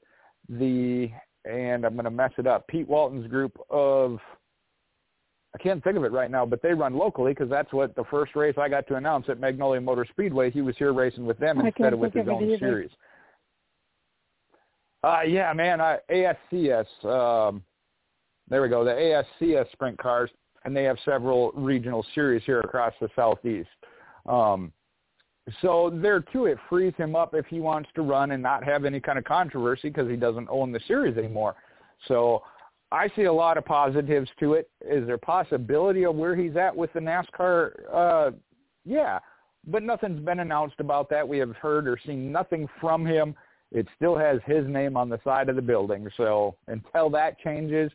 the 0.48 1.10
and 1.44 1.84
I'm 1.84 1.94
going 1.94 2.04
to 2.04 2.10
mess 2.10 2.32
it 2.38 2.46
up. 2.46 2.66
Pete 2.68 2.88
Walton's 2.88 3.26
group 3.26 3.58
of 3.68 4.18
I 5.54 5.62
can't 5.62 5.82
think 5.84 5.96
of 5.96 6.04
it 6.04 6.10
right 6.10 6.30
now, 6.30 6.44
but 6.44 6.62
they 6.62 6.74
run 6.74 6.94
locally 6.94 7.32
because 7.32 7.48
that's 7.48 7.72
what 7.72 7.94
the 7.94 8.04
first 8.10 8.34
race 8.34 8.56
I 8.58 8.68
got 8.68 8.88
to 8.88 8.96
announce 8.96 9.28
at 9.28 9.38
Magnolia 9.38 9.80
Motor 9.80 10.04
Speedway. 10.10 10.50
He 10.50 10.62
was 10.62 10.76
here 10.76 10.92
racing 10.92 11.24
with 11.24 11.38
them 11.38 11.60
instead 11.64 11.92
of 11.92 12.00
with 12.00 12.12
his 12.12 12.26
own 12.28 12.42
either. 12.42 12.58
series. 12.58 12.90
Uh, 15.04 15.20
yeah, 15.22 15.52
man, 15.52 15.80
I, 15.80 15.98
ASCS. 16.10 17.04
Um, 17.04 17.62
there 18.48 18.62
we 18.62 18.68
go, 18.68 18.84
the 18.84 19.24
ASCS 19.40 19.70
sprint 19.72 19.96
cars, 19.98 20.30
and 20.64 20.76
they 20.76 20.84
have 20.84 20.96
several 21.04 21.52
regional 21.52 22.04
series 22.14 22.42
here 22.44 22.60
across 22.60 22.92
the 23.00 23.08
southeast. 23.14 23.68
Um, 24.26 24.72
so 25.60 25.90
there 25.92 26.20
too, 26.20 26.46
it 26.46 26.58
frees 26.68 26.94
him 26.96 27.14
up 27.14 27.34
if 27.34 27.46
he 27.46 27.60
wants 27.60 27.90
to 27.94 28.02
run 28.02 28.32
and 28.32 28.42
not 28.42 28.64
have 28.64 28.84
any 28.84 28.98
kind 28.98 29.18
of 29.18 29.24
controversy 29.24 29.88
because 29.88 30.08
he 30.08 30.16
doesn't 30.16 30.48
own 30.50 30.72
the 30.72 30.80
series 30.88 31.16
anymore. 31.16 31.54
So 32.08 32.42
I 32.94 33.08
see 33.16 33.24
a 33.24 33.32
lot 33.32 33.58
of 33.58 33.64
positives 33.64 34.30
to 34.38 34.54
it. 34.54 34.70
Is 34.88 35.04
there 35.04 35.18
possibility 35.18 36.04
of 36.04 36.14
where 36.14 36.36
he's 36.36 36.56
at 36.56 36.74
with 36.74 36.92
the 36.92 37.00
NASCAR? 37.00 37.72
Uh, 37.92 38.30
yeah, 38.84 39.18
but 39.66 39.82
nothing's 39.82 40.24
been 40.24 40.38
announced 40.38 40.76
about 40.78 41.10
that. 41.10 41.26
We 41.26 41.38
have 41.38 41.56
heard 41.56 41.88
or 41.88 41.98
seen 42.06 42.30
nothing 42.30 42.68
from 42.80 43.04
him. 43.04 43.34
It 43.72 43.88
still 43.96 44.16
has 44.16 44.38
his 44.46 44.64
name 44.68 44.96
on 44.96 45.08
the 45.08 45.18
side 45.24 45.48
of 45.48 45.56
the 45.56 45.62
building. 45.62 46.08
So 46.16 46.54
until 46.68 47.10
that 47.10 47.36
changes, 47.40 47.90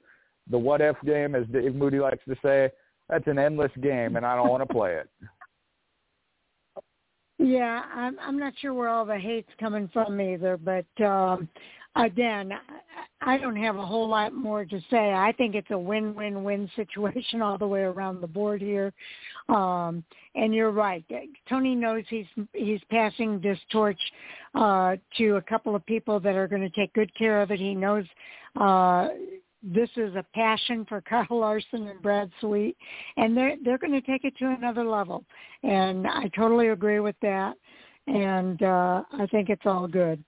the 0.49 0.57
what 0.57 0.81
if 0.81 0.97
game, 1.05 1.33
as 1.33 1.47
Dave 1.47 1.75
Moody 1.75 1.99
likes 1.99 2.25
to 2.27 2.35
say, 2.43 2.69
that's 3.07 3.27
an 3.27 3.39
endless 3.39 3.71
game, 3.81 4.17
and 4.17 4.25
I 4.25 4.35
don't 4.35 4.49
want 4.49 4.67
to 4.67 4.73
play 4.73 4.95
it. 4.95 5.09
Yeah, 7.41 7.83
I'm 7.95 8.19
I'm 8.19 8.37
not 8.37 8.51
sure 8.59 8.73
where 8.73 8.89
all 8.89 9.05
the 9.05 9.17
hate's 9.17 9.49
coming 9.61 9.89
from 9.93 10.19
either, 10.19 10.57
but 10.57 10.85
um 11.01 11.47
again, 11.95 12.51
I 13.21 13.37
don't 13.37 13.55
have 13.57 13.75
a 13.75 13.85
whole 13.85 14.07
lot 14.07 14.33
more 14.33 14.65
to 14.65 14.79
say. 14.89 15.11
I 15.13 15.33
think 15.37 15.55
it's 15.55 15.71
a 15.71 15.77
win-win-win 15.77 16.69
situation 16.75 17.41
all 17.41 17.57
the 17.57 17.67
way 17.67 17.81
around 17.81 18.21
the 18.21 18.27
board 18.27 18.61
here. 18.61 18.93
Um 19.49 20.03
and 20.35 20.53
you're 20.53 20.71
right. 20.71 21.03
Tony 21.49 21.75
knows 21.75 22.03
he's 22.09 22.27
he's 22.53 22.81
passing 22.91 23.39
this 23.41 23.57
torch 23.71 23.99
uh 24.55 24.95
to 25.17 25.35
a 25.37 25.41
couple 25.41 25.75
of 25.75 25.85
people 25.85 26.19
that 26.19 26.35
are 26.35 26.47
going 26.47 26.61
to 26.61 26.69
take 26.69 26.93
good 26.93 27.13
care 27.15 27.41
of 27.41 27.51
it. 27.51 27.59
He 27.59 27.73
knows 27.73 28.05
uh 28.59 29.09
this 29.61 29.89
is 29.97 30.15
a 30.15 30.25
passion 30.33 30.85
for 30.87 31.01
Kyle 31.09 31.25
Larson 31.29 31.87
and 31.87 32.01
Brad 32.01 32.31
Sweet, 32.39 32.77
and 33.17 33.35
they're 33.35 33.55
they're 33.63 33.77
going 33.77 33.93
to 33.93 34.01
take 34.01 34.23
it 34.23 34.37
to 34.37 34.55
another 34.57 34.85
level. 34.85 35.23
And 35.63 36.07
I 36.07 36.29
totally 36.35 36.69
agree 36.69 36.99
with 36.99 37.15
that, 37.21 37.55
and 38.07 38.61
uh, 38.63 39.03
I 39.13 39.25
think 39.27 39.49
it's 39.49 39.65
all 39.65 39.87
good. 39.87 40.23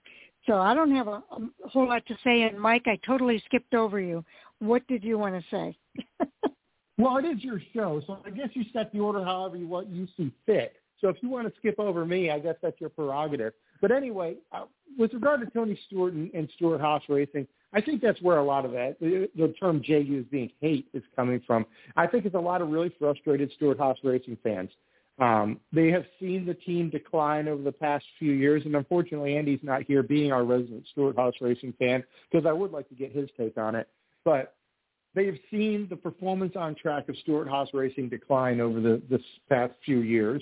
So 0.52 0.58
I 0.58 0.74
don't 0.74 0.92
have 0.92 1.08
a, 1.08 1.24
a 1.32 1.70
whole 1.70 1.88
lot 1.88 2.06
to 2.08 2.18
say. 2.26 2.42
And 2.42 2.60
Mike, 2.60 2.84
I 2.86 3.00
totally 3.08 3.42
skipped 3.46 3.74
over 3.74 4.02
you. 4.02 4.22
What 4.60 4.86
did 4.88 5.02
you 5.02 5.18
want 5.18 5.42
to 5.42 5.44
say? 5.50 5.78
well, 6.98 7.16
it 7.20 7.24
is 7.24 7.42
your 7.42 7.62
show, 7.74 8.02
so 8.06 8.20
I 8.26 8.32
guess 8.32 8.50
you 8.52 8.66
set 8.74 8.92
the 8.92 9.00
order 9.00 9.24
however 9.24 9.56
you 9.56 9.66
want 9.66 9.88
you 9.88 10.10
see 10.18 10.30
fit. 10.46 10.74
So 11.00 11.08
if 11.08 11.16
you 11.22 11.30
want 11.30 11.48
to 11.48 11.54
skip 11.58 11.80
over 11.80 12.06
me, 12.06 12.32
I 12.32 12.40
guess 12.40 12.56
that's 12.62 12.82
your 12.82 12.90
prerogative. 12.90 13.54
But 13.80 13.94
anyway, 13.94 14.36
uh, 14.52 14.66
with 14.98 15.14
regard 15.14 15.40
to 15.40 15.46
Tony 15.52 15.80
Stewart 15.88 16.12
and, 16.12 16.30
and 16.34 16.50
Stewart-Haas 16.58 17.04
Racing, 17.08 17.48
I 17.72 17.80
think 17.80 18.02
that's 18.02 18.22
where 18.22 18.40
a 18.40 18.44
lot 18.44 18.66
of 18.66 18.72
that, 18.72 19.00
the, 19.00 19.54
term 19.58 19.82
Jay 19.82 20.02
used 20.02 20.30
being 20.32 20.52
hate 20.60 20.86
is 20.94 21.02
coming 21.16 21.42
from. 21.48 21.66
I 21.96 22.08
think 22.08 22.26
it's 22.26 22.36
a 22.36 22.40
lot 22.40 22.62
of 22.62 22.68
really 22.68 22.94
frustrated 23.00 23.54
Stewart-Haas 23.56 24.00
Racing 24.04 24.38
fans. 24.44 24.70
Um, 25.22 25.60
they 25.72 25.90
have 25.90 26.06
seen 26.20 26.48
the 26.48 26.56
team 26.56 26.90
decline 26.90 27.48
over 27.48 27.62
the 27.62 27.72
past 27.72 28.04
few 28.18 28.32
years, 28.32 28.64
and 28.66 28.76
unfortunately, 28.76 29.38
Andy's 29.38 29.60
not 29.62 29.84
here 29.84 30.02
being 30.02 30.32
our 30.32 30.44
resident 30.44 30.88
Stewart-Haas 30.92 31.36
Racing 31.40 31.76
fan 31.78 32.04
because 32.30 32.48
I 32.48 32.52
would 32.52 32.72
like 32.72 32.90
to 32.90 32.96
get 32.96 33.12
his 33.12 33.30
take 33.38 33.56
on 33.56 33.76
it. 33.76 33.88
But 34.26 34.56
they've 35.14 35.38
seen 35.52 35.86
the 35.92 35.96
performance 35.96 36.54
on 36.56 36.74
track 36.74 37.08
of 37.08 37.16
Stewart-Haas 37.18 37.70
Racing 37.72 38.10
decline 38.10 38.60
over 38.60 38.82
the 38.82 39.00
this 39.12 39.22
past 39.48 39.74
few 39.86 40.00
years, 40.00 40.42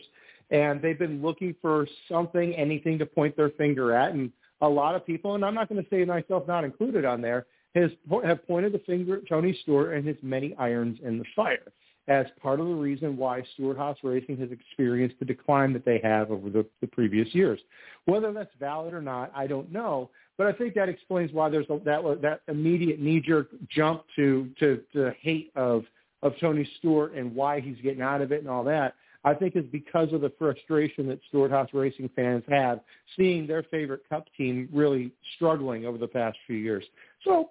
and 0.49 0.81
they've 0.81 0.97
been 0.97 1.21
looking 1.21 1.53
for 1.61 1.85
something, 2.09 2.55
anything 2.55 2.97
to 2.99 3.05
point 3.05 3.35
their 3.35 3.49
finger 3.49 3.93
at. 3.93 4.13
And 4.13 4.31
a 4.61 4.69
lot 4.69 4.95
of 4.95 5.05
people, 5.05 5.35
and 5.35 5.43
I'm 5.43 5.55
not 5.55 5.67
going 5.67 5.83
to 5.83 5.89
say 5.89 6.05
myself 6.05 6.47
not 6.47 6.63
included 6.63 7.03
on 7.03 7.19
there, 7.19 7.47
has 7.75 7.91
have 8.23 8.47
pointed 8.47 8.71
the 8.71 8.79
finger 8.79 9.17
at 9.17 9.27
Tony 9.27 9.59
Stewart 9.61 9.93
and 9.93 10.07
his 10.07 10.15
many 10.21 10.55
irons 10.55 10.99
in 11.03 11.17
the 11.17 11.25
fire. 11.35 11.73
As 12.09 12.25
part 12.41 12.59
of 12.59 12.67
the 12.67 12.73
reason 12.73 13.15
why 13.15 13.43
Stewart-Haas 13.53 13.97
Racing 14.03 14.37
has 14.37 14.51
experienced 14.51 15.17
the 15.19 15.25
decline 15.25 15.71
that 15.73 15.85
they 15.85 15.99
have 16.03 16.31
over 16.31 16.49
the, 16.49 16.65
the 16.81 16.87
previous 16.87 17.33
years. 17.33 17.59
Whether 18.05 18.33
that's 18.33 18.53
valid 18.59 18.93
or 18.93 19.01
not, 19.01 19.31
I 19.35 19.45
don't 19.45 19.71
know. 19.71 20.09
But 20.37 20.47
I 20.47 20.53
think 20.53 20.73
that 20.73 20.89
explains 20.89 21.31
why 21.31 21.49
there's 21.49 21.69
a, 21.69 21.79
that 21.85 22.01
that 22.21 22.41
immediate 22.47 22.99
knee-jerk 22.99 23.49
jump 23.69 24.03
to 24.15 24.49
to 24.59 24.81
the 24.93 25.13
hate 25.21 25.51
of 25.55 25.83
of 26.23 26.33
Tony 26.41 26.67
Stewart 26.79 27.13
and 27.13 27.33
why 27.35 27.59
he's 27.59 27.77
getting 27.83 28.01
out 28.01 28.21
of 28.21 28.31
it 28.31 28.39
and 28.39 28.49
all 28.49 28.63
that. 28.63 28.95
I 29.23 29.33
think 29.33 29.55
is 29.55 29.65
because 29.71 30.13
of 30.13 30.21
the 30.21 30.31
frustration 30.39 31.05
that 31.07 31.19
Stewart-Haas 31.27 31.69
Racing 31.73 32.09
fans 32.15 32.43
have 32.47 32.79
seeing 33.17 33.45
their 33.45 33.63
favorite 33.63 34.01
Cup 34.09 34.27
team 34.37 34.69
really 34.71 35.11
struggling 35.35 35.85
over 35.85 35.97
the 35.97 36.07
past 36.07 36.37
few 36.47 36.55
years. 36.55 36.85
So 37.25 37.49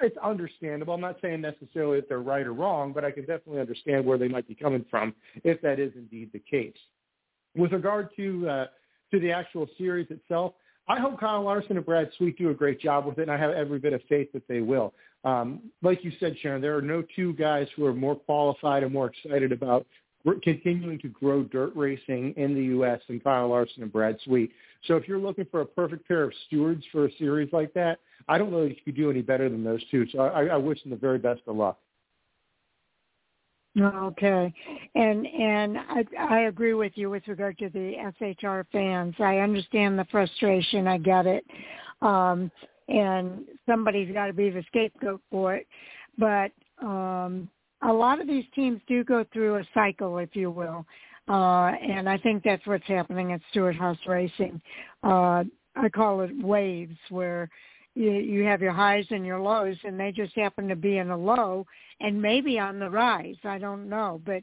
it's 0.00 0.16
understandable. 0.18 0.94
I'm 0.94 1.00
not 1.00 1.16
saying 1.20 1.40
necessarily 1.40 2.00
that 2.00 2.08
they're 2.08 2.20
right 2.20 2.46
or 2.46 2.52
wrong, 2.52 2.92
but 2.92 3.04
I 3.04 3.10
can 3.10 3.22
definitely 3.24 3.60
understand 3.60 4.04
where 4.04 4.18
they 4.18 4.28
might 4.28 4.46
be 4.46 4.54
coming 4.54 4.84
from 4.90 5.14
if 5.42 5.60
that 5.62 5.80
is 5.80 5.92
indeed 5.96 6.30
the 6.32 6.38
case. 6.38 6.76
With 7.56 7.72
regard 7.72 8.08
to 8.16 8.48
uh, 8.48 8.66
to 9.12 9.20
the 9.20 9.32
actual 9.32 9.68
series 9.78 10.10
itself, 10.10 10.54
I 10.88 11.00
hope 11.00 11.18
Kyle 11.18 11.42
Larson 11.42 11.76
and 11.76 11.86
Brad 11.86 12.10
Sweet 12.18 12.36
do 12.36 12.50
a 12.50 12.54
great 12.54 12.80
job 12.80 13.06
with 13.06 13.18
it, 13.18 13.22
and 13.22 13.30
I 13.30 13.38
have 13.38 13.52
every 13.52 13.78
bit 13.78 13.92
of 13.92 14.02
faith 14.08 14.30
that 14.32 14.46
they 14.48 14.60
will. 14.60 14.92
Um, 15.24 15.70
like 15.82 16.04
you 16.04 16.12
said, 16.20 16.36
Sharon, 16.42 16.60
there 16.60 16.76
are 16.76 16.82
no 16.82 17.02
two 17.16 17.32
guys 17.34 17.66
who 17.74 17.86
are 17.86 17.94
more 17.94 18.16
qualified 18.16 18.82
and 18.82 18.92
more 18.92 19.10
excited 19.10 19.52
about 19.52 19.86
continuing 20.42 20.98
to 21.00 21.08
grow 21.08 21.42
dirt 21.42 21.72
racing 21.76 22.34
in 22.36 22.54
the 22.54 22.62
U.S. 22.64 23.00
than 23.08 23.20
Kyle 23.20 23.48
Larson 23.48 23.82
and 23.82 23.92
Brad 23.92 24.18
Sweet. 24.24 24.50
So 24.86 24.96
if 24.96 25.06
you're 25.06 25.18
looking 25.18 25.46
for 25.50 25.60
a 25.60 25.66
perfect 25.66 26.06
pair 26.08 26.22
of 26.24 26.32
stewards 26.46 26.84
for 26.92 27.06
a 27.06 27.12
series 27.18 27.52
like 27.52 27.74
that, 27.74 28.00
I 28.28 28.38
don't 28.38 28.50
know 28.50 28.62
if 28.62 28.70
you 28.70 28.82
could 28.84 28.96
do 28.96 29.10
any 29.10 29.22
better 29.22 29.48
than 29.48 29.62
those 29.62 29.82
two. 29.90 30.06
So 30.10 30.20
I, 30.20 30.46
I 30.46 30.56
wish 30.56 30.82
them 30.82 30.90
the 30.90 30.96
very 30.96 31.18
best 31.18 31.42
of 31.46 31.56
luck. 31.56 31.78
Okay, 33.76 34.54
and 34.94 35.26
and 35.26 35.78
I, 35.78 36.04
I 36.20 36.38
agree 36.42 36.74
with 36.74 36.92
you 36.94 37.10
with 37.10 37.26
regard 37.26 37.58
to 37.58 37.68
the 37.70 37.94
SHR 38.20 38.66
fans. 38.70 39.16
I 39.18 39.38
understand 39.38 39.98
the 39.98 40.06
frustration. 40.12 40.86
I 40.86 40.98
get 40.98 41.26
it, 41.26 41.44
um, 42.00 42.52
and 42.88 43.44
somebody's 43.66 44.12
got 44.14 44.28
to 44.28 44.32
be 44.32 44.48
the 44.50 44.62
scapegoat 44.68 45.20
for 45.28 45.56
it. 45.56 45.66
But 46.16 46.52
um, 46.80 47.48
a 47.84 47.92
lot 47.92 48.20
of 48.20 48.26
these 48.26 48.44
teams 48.54 48.80
do 48.86 49.04
go 49.04 49.24
through 49.32 49.56
a 49.56 49.64
cycle, 49.74 50.18
if 50.18 50.34
you 50.34 50.50
will, 50.50 50.86
uh, 51.28 51.72
and 51.80 52.08
I 52.08 52.18
think 52.18 52.42
that's 52.42 52.66
what's 52.66 52.86
happening 52.86 53.32
at 53.32 53.40
Stewart-Haas 53.50 53.98
Racing. 54.06 54.60
Uh, 55.02 55.44
I 55.76 55.88
call 55.92 56.20
it 56.20 56.30
waves, 56.42 56.96
where 57.10 57.48
you, 57.94 58.10
you 58.10 58.44
have 58.44 58.60
your 58.60 58.72
highs 58.72 59.06
and 59.10 59.24
your 59.24 59.40
lows, 59.40 59.76
and 59.84 59.98
they 59.98 60.12
just 60.12 60.34
happen 60.34 60.68
to 60.68 60.76
be 60.76 60.98
in 60.98 61.10
a 61.10 61.16
low 61.16 61.66
and 62.00 62.20
maybe 62.20 62.58
on 62.58 62.78
the 62.78 62.90
rise. 62.90 63.36
I 63.44 63.58
don't 63.58 63.88
know, 63.88 64.20
but 64.24 64.42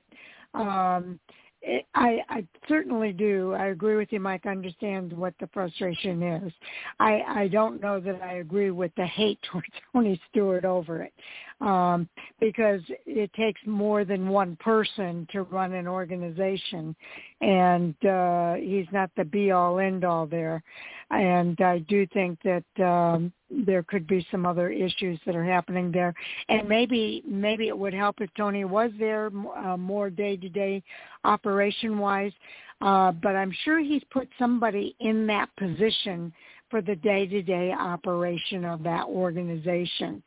um, 0.53 1.19
it, 1.61 1.85
I, 1.93 2.19
I 2.29 2.45
certainly 2.67 3.13
do. 3.13 3.53
I 3.53 3.67
agree 3.67 3.95
with 3.95 4.11
you, 4.11 4.19
Mike. 4.19 4.45
I 4.45 4.49
understand 4.49 5.13
what 5.13 5.33
the 5.39 5.47
frustration 5.53 6.23
is. 6.23 6.53
I, 6.99 7.21
I 7.27 7.47
don't 7.49 7.81
know 7.81 7.99
that 7.99 8.21
I 8.21 8.35
agree 8.35 8.71
with 8.71 8.91
the 8.95 9.05
hate 9.05 9.39
towards 9.51 9.67
Tony 9.93 10.19
Stewart 10.29 10.65
over 10.65 11.03
it, 11.03 11.13
um, 11.61 12.09
because 12.39 12.81
it 13.05 13.31
takes 13.33 13.61
more 13.65 14.03
than 14.03 14.27
one 14.27 14.57
person 14.57 15.27
to 15.31 15.43
run 15.43 15.73
an 15.73 15.87
organization, 15.87 16.95
and 17.41 17.93
uh, 18.05 18.55
he's 18.55 18.87
not 18.91 19.11
the 19.15 19.23
be 19.23 19.51
all 19.51 19.79
end 19.79 20.03
all 20.03 20.25
there. 20.25 20.63
And 21.11 21.59
I 21.61 21.79
do 21.79 22.07
think 22.07 22.39
that 22.43 22.83
um, 22.83 23.31
there 23.49 23.83
could 23.83 24.07
be 24.07 24.25
some 24.31 24.45
other 24.45 24.69
issues 24.69 25.19
that 25.25 25.35
are 25.35 25.45
happening 25.45 25.91
there, 25.91 26.13
and 26.49 26.67
maybe 26.67 27.21
maybe 27.27 27.67
it 27.67 27.77
would 27.77 27.93
help 27.93 28.21
if 28.21 28.29
Tony 28.35 28.65
was 28.65 28.91
there 28.97 29.29
uh, 29.63 29.77
more 29.77 30.09
day 30.09 30.37
to 30.37 30.49
day 30.49 30.81
operation 31.23 31.99
wise. 31.99 32.33
Uh, 32.81 33.11
but 33.11 33.35
I'm 33.35 33.53
sure 33.63 33.79
he's 33.79 34.01
put 34.09 34.27
somebody 34.39 34.95
in 34.99 35.27
that 35.27 35.49
position 35.55 36.33
for 36.71 36.81
the 36.81 36.95
day-to-day 36.95 37.73
operation 37.77 38.65
of 38.65 38.81
that 38.83 39.05
organization. 39.05 40.23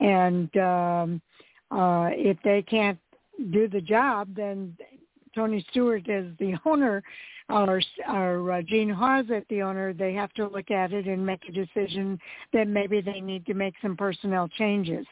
And 0.00 0.56
um, 0.56 1.22
uh, 1.70 2.08
if 2.12 2.38
they 2.44 2.62
can't 2.62 2.98
do 3.50 3.68
the 3.68 3.80
job, 3.80 4.28
then 4.34 4.76
Tony 5.34 5.64
Stewart 5.70 6.08
as 6.08 6.24
the 6.38 6.54
owner 6.64 7.02
or, 7.50 7.80
or 8.08 8.52
uh, 8.52 8.62
Gene 8.62 8.90
Haas 8.90 9.26
as 9.34 9.42
the 9.50 9.62
owner, 9.62 9.92
they 9.92 10.12
have 10.14 10.32
to 10.34 10.46
look 10.46 10.70
at 10.70 10.92
it 10.92 11.06
and 11.06 11.24
make 11.24 11.42
a 11.48 11.52
decision 11.52 12.18
that 12.52 12.68
maybe 12.68 13.00
they 13.00 13.20
need 13.20 13.44
to 13.46 13.54
make 13.54 13.74
some 13.82 13.96
personnel 13.96 14.48
changes. 14.48 15.06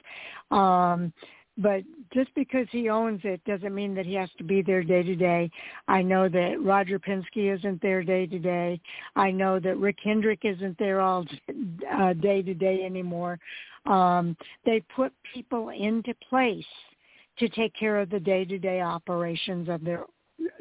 Um, 0.51 1.13
but 1.59 1.83
just 2.13 2.35
because 2.35 2.67
he 2.71 2.89
owns 2.89 3.21
it 3.25 3.43
doesn't 3.45 3.75
mean 3.75 3.95
that 3.95 4.07
he 4.07 4.15
has 4.15 4.31
to 4.39 4.45
be 4.45 4.63
there 4.63 4.83
day 4.83 5.03
to 5.03 5.17
day. 5.17 5.51
I 5.89 6.03
know 6.03 6.29
that 6.29 6.57
Roger 6.63 6.99
Penske 6.99 7.57
isn't 7.57 7.81
there 7.83 8.03
day 8.03 8.27
to 8.27 8.39
day. 8.39 8.81
I 9.17 9.31
know 9.31 9.59
that 9.61 9.79
Rick 9.79 9.99
Hendrick 10.03 10.41
isn't 10.45 10.79
there 10.79 11.01
all 11.01 11.25
uh, 11.93 12.13
day 12.15 12.43
to 12.43 12.55
day 12.55 12.83
anymore. 12.85 13.39
Um, 13.87 14.37
they 14.65 14.83
put 14.95 15.13
people 15.33 15.71
into 15.71 16.15
place 16.29 16.65
to 17.39 17.49
take 17.49 17.75
care 17.75 18.01
of 18.01 18.11
the 18.11 18.21
day 18.21 18.45
to 18.45 18.59
day 18.59 18.81
operations 18.81 19.69
of 19.69 19.85
their 19.85 20.05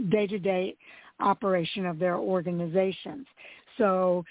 day 0.10 0.28
to 0.28 0.40
day 0.40 0.76
operation 1.20 1.86
of 1.86 2.00
their 2.00 2.18
organizations. 2.18 3.26
So 3.78 4.24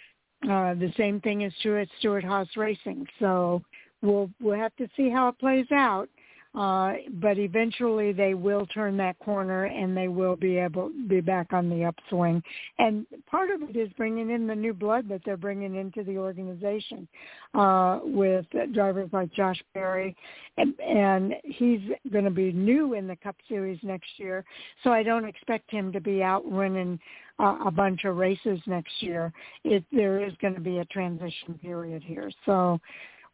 uh, 0.44 0.74
the 0.74 0.92
same 0.96 1.20
thing 1.20 1.42
is 1.42 1.52
true 1.62 1.80
at 1.80 1.88
Stewart-Haas 1.98 2.48
Racing. 2.56 3.06
So 3.18 3.62
we'll 4.02 4.30
we'll 4.40 4.58
have 4.58 4.76
to 4.76 4.88
see 4.96 5.08
how 5.08 5.28
it 5.28 5.38
plays 5.38 5.66
out. 5.72 6.08
Uh, 6.55 6.94
but 7.14 7.36
eventually 7.36 8.12
they 8.12 8.32
will 8.32 8.64
turn 8.66 8.97
that 8.97 9.18
corner 9.18 9.64
and 9.64 9.97
they 9.97 10.06
will 10.06 10.36
be 10.36 10.56
able 10.56 10.89
be 11.09 11.20
back 11.20 11.52
on 11.52 11.68
the 11.68 11.85
upswing. 11.85 12.40
And 12.78 13.06
part 13.26 13.51
of 13.51 13.62
it 13.62 13.76
is 13.76 13.90
bringing 13.97 14.31
in 14.31 14.47
the 14.47 14.55
new 14.55 14.72
blood 14.72 15.09
that 15.09 15.22
they're 15.24 15.36
bringing 15.36 15.74
into 15.74 16.05
the 16.05 16.16
organization 16.16 17.09
uh, 17.55 17.98
with 18.05 18.47
drivers 18.72 19.10
like 19.12 19.32
Josh 19.32 19.60
Berry, 19.74 20.14
and, 20.56 20.78
and 20.78 21.35
he's 21.43 21.81
going 22.12 22.24
to 22.24 22.31
be 22.31 22.52
new 22.52 22.94
in 22.94 23.09
the 23.09 23.16
Cup 23.16 23.36
Series 23.48 23.81
next 23.82 24.10
year. 24.18 24.44
So 24.85 24.93
I 24.93 25.02
don't 25.02 25.24
expect 25.24 25.70
him 25.72 25.93
to 25.93 26.01
be 26.01 26.22
out 26.22 26.44
running 26.48 27.01
uh, 27.40 27.59
a 27.66 27.70
bunch 27.72 28.05
of 28.05 28.16
races 28.16 28.60
next 28.66 28.93
year. 29.01 29.32
It, 29.64 29.85
there 29.90 30.24
is 30.24 30.32
going 30.40 30.55
to 30.55 30.60
be 30.60 30.78
a 30.78 30.85
transition 30.85 31.59
period 31.60 32.05
here. 32.05 32.31
So 32.47 32.78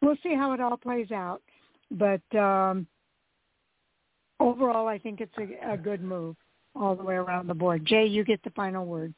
we'll 0.01 0.17
see 0.23 0.33
how 0.33 0.53
it 0.53 0.59
all 0.59 0.77
plays 0.77 1.11
out. 1.11 1.41
But 1.91 2.21
um, 2.35 2.87
overall, 4.41 4.87
I 4.87 4.97
think 4.97 5.21
it's 5.21 5.33
a, 5.37 5.73
a 5.73 5.77
good 5.77 6.03
move 6.03 6.35
all 6.75 6.95
the 6.95 7.03
way 7.03 7.15
around 7.15 7.47
the 7.47 7.53
board. 7.53 7.85
Jay, 7.85 8.05
you 8.05 8.23
get 8.23 8.43
the 8.43 8.49
final 8.51 8.85
word. 8.85 9.13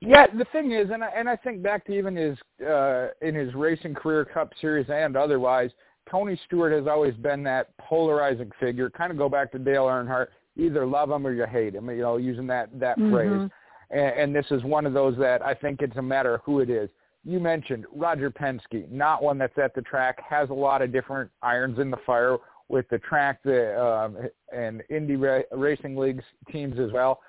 Yeah, 0.00 0.26
the 0.26 0.44
thing 0.52 0.72
is, 0.72 0.90
and 0.92 1.02
I, 1.02 1.08
and 1.16 1.28
I 1.28 1.36
think 1.36 1.62
back 1.62 1.86
to 1.86 1.92
even 1.92 2.14
his 2.16 2.36
uh, 2.66 3.08
in 3.22 3.34
his 3.34 3.54
racing 3.54 3.94
career, 3.94 4.24
Cup 4.24 4.52
Series 4.60 4.86
and 4.90 5.16
otherwise, 5.16 5.70
Tony 6.10 6.38
Stewart 6.46 6.72
has 6.72 6.86
always 6.86 7.14
been 7.14 7.42
that 7.44 7.76
polarizing 7.78 8.50
figure. 8.60 8.90
Kind 8.90 9.12
of 9.12 9.16
go 9.16 9.28
back 9.28 9.50
to 9.52 9.58
Dale 9.58 9.86
Earnhardt, 9.86 10.26
either 10.56 10.84
love 10.84 11.10
him 11.10 11.26
or 11.26 11.32
you 11.32 11.46
hate 11.46 11.74
him. 11.74 11.88
You 11.88 12.02
know, 12.02 12.16
using 12.18 12.46
that 12.48 12.68
that 12.78 12.98
mm-hmm. 12.98 13.12
phrase. 13.12 13.50
And, 13.90 14.20
and 14.20 14.36
this 14.36 14.46
is 14.50 14.62
one 14.64 14.84
of 14.84 14.92
those 14.92 15.16
that 15.18 15.40
I 15.40 15.54
think 15.54 15.80
it's 15.80 15.96
a 15.96 16.02
matter 16.02 16.34
of 16.34 16.42
who 16.44 16.60
it 16.60 16.68
is. 16.68 16.90
You 17.24 17.40
mentioned 17.40 17.86
Roger 17.94 18.30
Penske, 18.30 18.90
not 18.90 19.22
one 19.22 19.38
that's 19.38 19.56
at 19.56 19.74
the 19.74 19.80
track, 19.80 20.18
has 20.28 20.50
a 20.50 20.54
lot 20.54 20.82
of 20.82 20.92
different 20.92 21.30
irons 21.42 21.78
in 21.78 21.90
the 21.90 21.96
fire 22.04 22.36
with 22.68 22.88
the 22.88 22.98
track 22.98 23.40
the, 23.44 23.80
um, 23.82 24.16
and 24.52 24.82
Indy 24.90 25.16
ra- 25.16 25.40
Racing 25.52 25.96
League's 25.96 26.24
teams 26.50 26.78
as 26.78 26.90
well. 26.92 27.20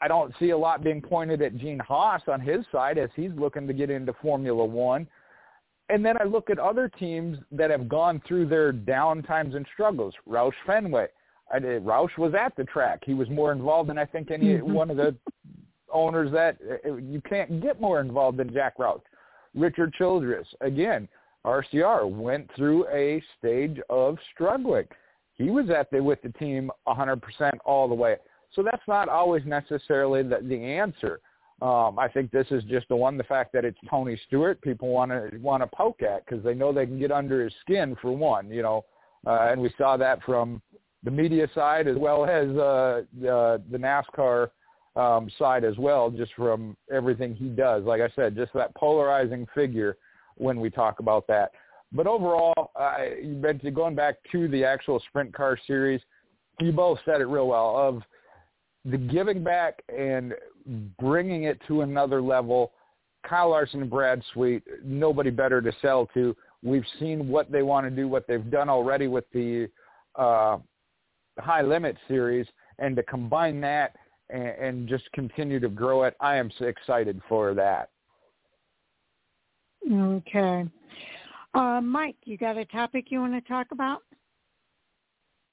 I 0.00 0.08
don't 0.08 0.34
see 0.38 0.50
a 0.50 0.58
lot 0.58 0.84
being 0.84 1.00
pointed 1.00 1.40
at 1.40 1.56
Gene 1.56 1.78
Haas 1.78 2.22
on 2.28 2.40
his 2.40 2.66
side 2.70 2.98
as 2.98 3.10
he's 3.14 3.30
looking 3.36 3.66
to 3.66 3.72
get 3.72 3.90
into 3.90 4.12
Formula 4.20 4.64
One. 4.64 5.06
And 5.88 6.04
then 6.04 6.16
I 6.20 6.24
look 6.24 6.50
at 6.50 6.58
other 6.58 6.88
teams 6.88 7.38
that 7.52 7.70
have 7.70 7.88
gone 7.88 8.20
through 8.26 8.46
their 8.46 8.72
down 8.72 9.22
times 9.22 9.54
and 9.54 9.66
struggles. 9.72 10.14
Roush 10.28 10.52
Fenway. 10.66 11.08
I 11.52 11.58
did, 11.58 11.84
Roush 11.84 12.16
was 12.18 12.34
at 12.34 12.56
the 12.56 12.64
track. 12.64 13.00
He 13.04 13.14
was 13.14 13.28
more 13.28 13.52
involved 13.52 13.90
than 13.90 13.98
I 13.98 14.06
think 14.06 14.30
any 14.30 14.54
mm-hmm. 14.54 14.72
one 14.72 14.90
of 14.90 14.96
the 14.96 15.14
owners 15.92 16.32
that 16.32 16.56
uh, 16.84 16.96
you 16.96 17.20
can't 17.28 17.62
get 17.62 17.80
more 17.80 18.00
involved 18.00 18.38
than 18.38 18.52
Jack 18.52 18.78
Roush. 18.78 19.00
Richard 19.54 19.92
Childress, 19.94 20.46
again, 20.62 21.08
RCR 21.44 22.10
went 22.10 22.50
through 22.56 22.86
a 22.88 23.22
stage 23.38 23.78
of 23.90 24.16
struggling. 24.32 24.86
He 25.36 25.50
was 25.50 25.68
at 25.70 25.90
the 25.90 26.02
with 26.02 26.22
the 26.22 26.30
team 26.30 26.70
100% 26.86 27.52
all 27.64 27.88
the 27.88 27.94
way. 27.94 28.16
So 28.54 28.62
that's 28.62 28.82
not 28.86 29.08
always 29.08 29.42
necessarily 29.44 30.22
the, 30.22 30.40
the 30.42 30.56
answer. 30.56 31.20
Um, 31.60 31.98
I 31.98 32.08
think 32.08 32.30
this 32.30 32.46
is 32.50 32.62
just 32.64 32.88
the 32.88 32.96
one, 32.96 33.16
the 33.16 33.24
fact 33.24 33.52
that 33.52 33.64
it's 33.64 33.78
Tony 33.88 34.20
Stewart, 34.26 34.60
people 34.60 34.88
want 34.88 35.10
to 35.10 35.38
want 35.38 35.62
to 35.62 35.68
poke 35.68 36.02
at 36.02 36.24
because 36.24 36.42
they 36.44 36.54
know 36.54 36.72
they 36.72 36.86
can 36.86 36.98
get 36.98 37.12
under 37.12 37.44
his 37.44 37.52
skin 37.60 37.96
for 38.00 38.12
one, 38.12 38.48
you 38.50 38.62
know, 38.62 38.84
uh, 39.26 39.48
and 39.50 39.60
we 39.60 39.72
saw 39.78 39.96
that 39.96 40.22
from 40.24 40.60
the 41.04 41.10
media 41.10 41.48
side 41.54 41.86
as 41.86 41.96
well 41.96 42.24
as 42.24 42.48
uh, 42.50 43.02
the, 43.20 43.62
the 43.70 43.78
NASCAR 43.78 44.48
um, 44.96 45.30
side 45.38 45.64
as 45.64 45.76
well, 45.78 46.10
just 46.10 46.32
from 46.34 46.76
everything 46.92 47.34
he 47.34 47.48
does. 47.48 47.84
Like 47.84 48.00
I 48.00 48.08
said, 48.16 48.36
just 48.36 48.52
that 48.54 48.74
polarizing 48.74 49.46
figure 49.54 49.96
when 50.36 50.60
we 50.60 50.70
talk 50.70 51.00
about 51.00 51.26
that. 51.28 51.52
But 51.92 52.06
overall, 52.06 52.72
uh, 52.74 52.96
going 53.72 53.94
back 53.94 54.16
to 54.32 54.48
the 54.48 54.64
actual 54.64 55.00
sprint 55.08 55.32
car 55.32 55.58
series. 55.66 56.00
You 56.60 56.72
both 56.72 56.98
said 57.04 57.20
it 57.20 57.26
real 57.26 57.48
well 57.48 57.76
of 57.76 58.02
the 58.84 58.98
giving 58.98 59.42
back 59.42 59.82
and 59.88 60.34
bringing 60.98 61.44
it 61.44 61.60
to 61.68 61.82
another 61.82 62.20
level. 62.20 62.72
Kyle 63.28 63.50
Larson 63.50 63.82
and 63.82 63.90
Brad 63.90 64.22
Sweet, 64.32 64.62
nobody 64.84 65.30
better 65.30 65.62
to 65.62 65.72
sell 65.80 66.06
to. 66.14 66.36
We've 66.62 66.84
seen 66.98 67.28
what 67.28 67.50
they 67.50 67.62
want 67.62 67.86
to 67.86 67.90
do, 67.90 68.08
what 68.08 68.26
they've 68.26 68.50
done 68.50 68.68
already 68.68 69.06
with 69.06 69.24
the 69.32 69.68
uh, 70.16 70.58
high 71.38 71.62
limit 71.62 71.96
series, 72.08 72.46
and 72.78 72.94
to 72.96 73.02
combine 73.02 73.60
that 73.62 73.96
and, 74.30 74.48
and 74.48 74.88
just 74.88 75.10
continue 75.12 75.60
to 75.60 75.68
grow 75.68 76.04
it, 76.04 76.16
I 76.20 76.36
am 76.36 76.50
excited 76.60 77.20
for 77.28 77.54
that. 77.54 77.90
Okay. 79.92 80.64
Uh, 81.54 81.80
Mike, 81.80 82.16
you 82.24 82.36
got 82.36 82.56
a 82.56 82.64
topic 82.64 83.06
you 83.10 83.20
want 83.20 83.32
to 83.32 83.40
talk 83.48 83.68
about? 83.70 84.02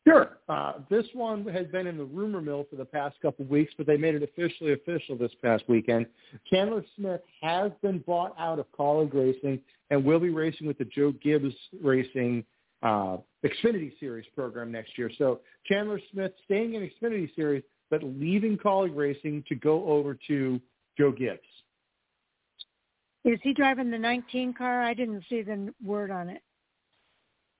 Sure. 0.07 0.39
Uh, 0.49 0.73
this 0.89 1.05
one 1.13 1.45
has 1.45 1.67
been 1.67 1.85
in 1.85 1.95
the 1.95 2.03
rumor 2.03 2.41
mill 2.41 2.65
for 2.69 2.75
the 2.75 2.85
past 2.85 3.15
couple 3.21 3.45
of 3.45 3.51
weeks, 3.51 3.71
but 3.77 3.85
they 3.85 3.97
made 3.97 4.15
it 4.15 4.23
officially 4.23 4.73
official 4.73 5.15
this 5.15 5.31
past 5.43 5.63
weekend. 5.67 6.07
Chandler 6.51 6.83
Smith 6.95 7.21
has 7.41 7.71
been 7.83 7.99
bought 7.99 8.33
out 8.39 8.57
of 8.57 8.65
Kaulig 8.71 9.13
Racing 9.13 9.59
and 9.91 10.03
will 10.03 10.19
be 10.19 10.29
racing 10.29 10.65
with 10.65 10.79
the 10.79 10.85
Joe 10.85 11.13
Gibbs 11.23 11.53
Racing 11.83 12.43
uh, 12.81 13.17
Xfinity 13.45 13.91
Series 13.99 14.25
program 14.33 14.71
next 14.71 14.97
year. 14.97 15.11
So 15.19 15.41
Chandler 15.65 15.99
Smith 16.11 16.31
staying 16.45 16.73
in 16.73 16.89
Xfinity 16.89 17.33
Series, 17.35 17.61
but 17.91 18.01
leaving 18.01 18.57
Kaulig 18.57 18.95
Racing 18.95 19.43
to 19.49 19.55
go 19.55 19.85
over 19.85 20.17
to 20.27 20.59
Joe 20.97 21.11
Gibbs. 21.11 21.41
Is 23.23 23.39
he 23.43 23.53
driving 23.53 23.91
the 23.91 23.99
19 23.99 24.53
car? 24.53 24.81
I 24.81 24.93
didn't 24.93 25.23
see 25.29 25.41
the 25.43 25.73
word 25.83 26.11
on 26.11 26.29
it. 26.29 26.41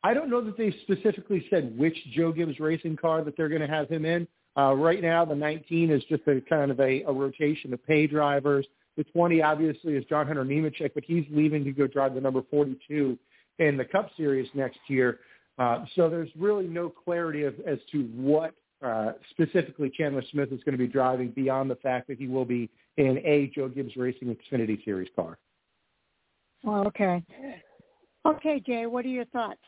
I 0.03 0.13
don't 0.15 0.29
know 0.29 0.41
that 0.41 0.57
they 0.57 0.73
specifically 0.81 1.45
said 1.49 1.77
which 1.77 1.97
Joe 2.15 2.31
Gibbs 2.31 2.59
racing 2.59 2.97
car 2.97 3.23
that 3.23 3.38
they're 3.38 3.49
going 3.49 3.61
to 3.61 3.67
have 3.67 3.88
him 3.88 4.05
in. 4.05 4.27
Uh, 4.57 4.73
right 4.73 5.01
now, 5.01 5.23
the 5.23 5.35
19 5.35 5.91
is 5.91 6.03
just 6.09 6.23
a 6.27 6.41
kind 6.41 6.71
of 6.71 6.79
a, 6.79 7.03
a 7.03 7.13
rotation 7.13 7.73
of 7.73 7.85
pay 7.85 8.07
drivers. 8.07 8.65
The 8.97 9.03
20 9.05 9.41
obviously 9.41 9.93
is 9.93 10.03
John 10.05 10.27
Hunter 10.27 10.43
Nemechek, 10.43 10.91
but 10.95 11.03
he's 11.05 11.25
leaving 11.31 11.63
to 11.63 11.71
go 11.71 11.88
drive 11.88 12.15
the 12.15 12.21
number 12.21 12.41
42 12.49 13.17
in 13.59 13.77
the 13.77 13.85
Cup 13.85 14.09
Series 14.17 14.49
next 14.53 14.79
year. 14.88 15.19
Uh, 15.57 15.85
so 15.95 16.09
there's 16.09 16.29
really 16.35 16.67
no 16.67 16.89
clarity 16.89 17.43
of, 17.43 17.53
as 17.67 17.77
to 17.91 18.03
what 18.15 18.55
uh, 18.83 19.11
specifically 19.29 19.91
Chandler 19.95 20.23
Smith 20.31 20.51
is 20.51 20.61
going 20.63 20.73
to 20.73 20.77
be 20.77 20.88
driving 20.88 21.29
beyond 21.29 21.69
the 21.69 21.75
fact 21.75 22.07
that 22.07 22.17
he 22.17 22.27
will 22.27 22.45
be 22.45 22.69
in 22.97 23.21
a 23.23 23.51
Joe 23.53 23.69
Gibbs 23.69 23.95
Racing 23.95 24.35
Xfinity 24.35 24.83
Series 24.83 25.09
car. 25.15 25.38
Oh, 26.65 26.85
okay. 26.88 27.23
Okay, 28.25 28.61
Jay, 28.65 28.85
what 28.85 29.05
are 29.05 29.09
your 29.09 29.25
thoughts? 29.25 29.59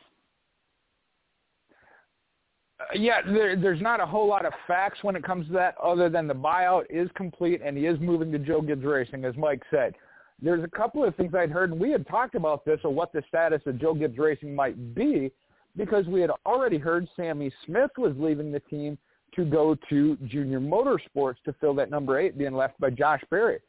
Uh, 2.80 2.98
yeah, 2.98 3.22
there, 3.26 3.56
there's 3.56 3.82
not 3.82 4.00
a 4.00 4.06
whole 4.06 4.28
lot 4.28 4.46
of 4.46 4.54
facts 4.68 5.00
when 5.02 5.16
it 5.16 5.24
comes 5.24 5.48
to 5.48 5.54
that 5.54 5.76
other 5.84 6.10
than 6.10 6.28
the 6.28 6.36
buyout 6.36 6.84
is 6.90 7.10
complete 7.16 7.62
and 7.64 7.78
he 7.78 7.86
is 7.86 8.00
moving 8.00 8.32
to 8.32 8.40
Joe 8.40 8.62
Gibbs 8.62 8.86
Racing, 8.86 9.26
as 9.26 9.36
Mike 9.38 9.64
said. 9.72 9.96
There's 10.42 10.64
a 10.64 10.68
couple 10.68 11.04
of 11.04 11.16
things 11.16 11.34
I'd 11.34 11.52
heard, 11.52 11.72
and 11.72 11.80
we 11.80 11.92
had 11.92 12.08
talked 12.08 12.36
about 12.36 12.66
this 12.66 12.80
or 12.84 12.94
what 12.94 13.14
the 13.14 13.24
status 13.28 13.62
of 13.66 13.80
Joe 13.80 13.94
Gibbs 13.94 14.18
Racing 14.18 14.54
might 14.54 14.94
be 14.94 15.32
because 15.76 16.06
we 16.06 16.22
had 16.22 16.32
already 16.46 16.78
heard 16.78 17.08
Sammy 17.16 17.52
Smith 17.66 17.92
was 17.98 18.14
leaving 18.18 18.52
the 18.52 18.60
team 18.60 18.98
to 19.36 19.46
go 19.46 19.76
to 19.90 20.18
Junior 20.28 20.60
Motorsports 20.60 21.38
to 21.46 21.54
fill 21.60 21.74
that 21.76 21.90
number 21.90 22.20
eight 22.20 22.38
being 22.38 22.54
left 22.54 22.80
by 22.80 22.92
Josh 22.92 23.22
Berry 23.32 23.60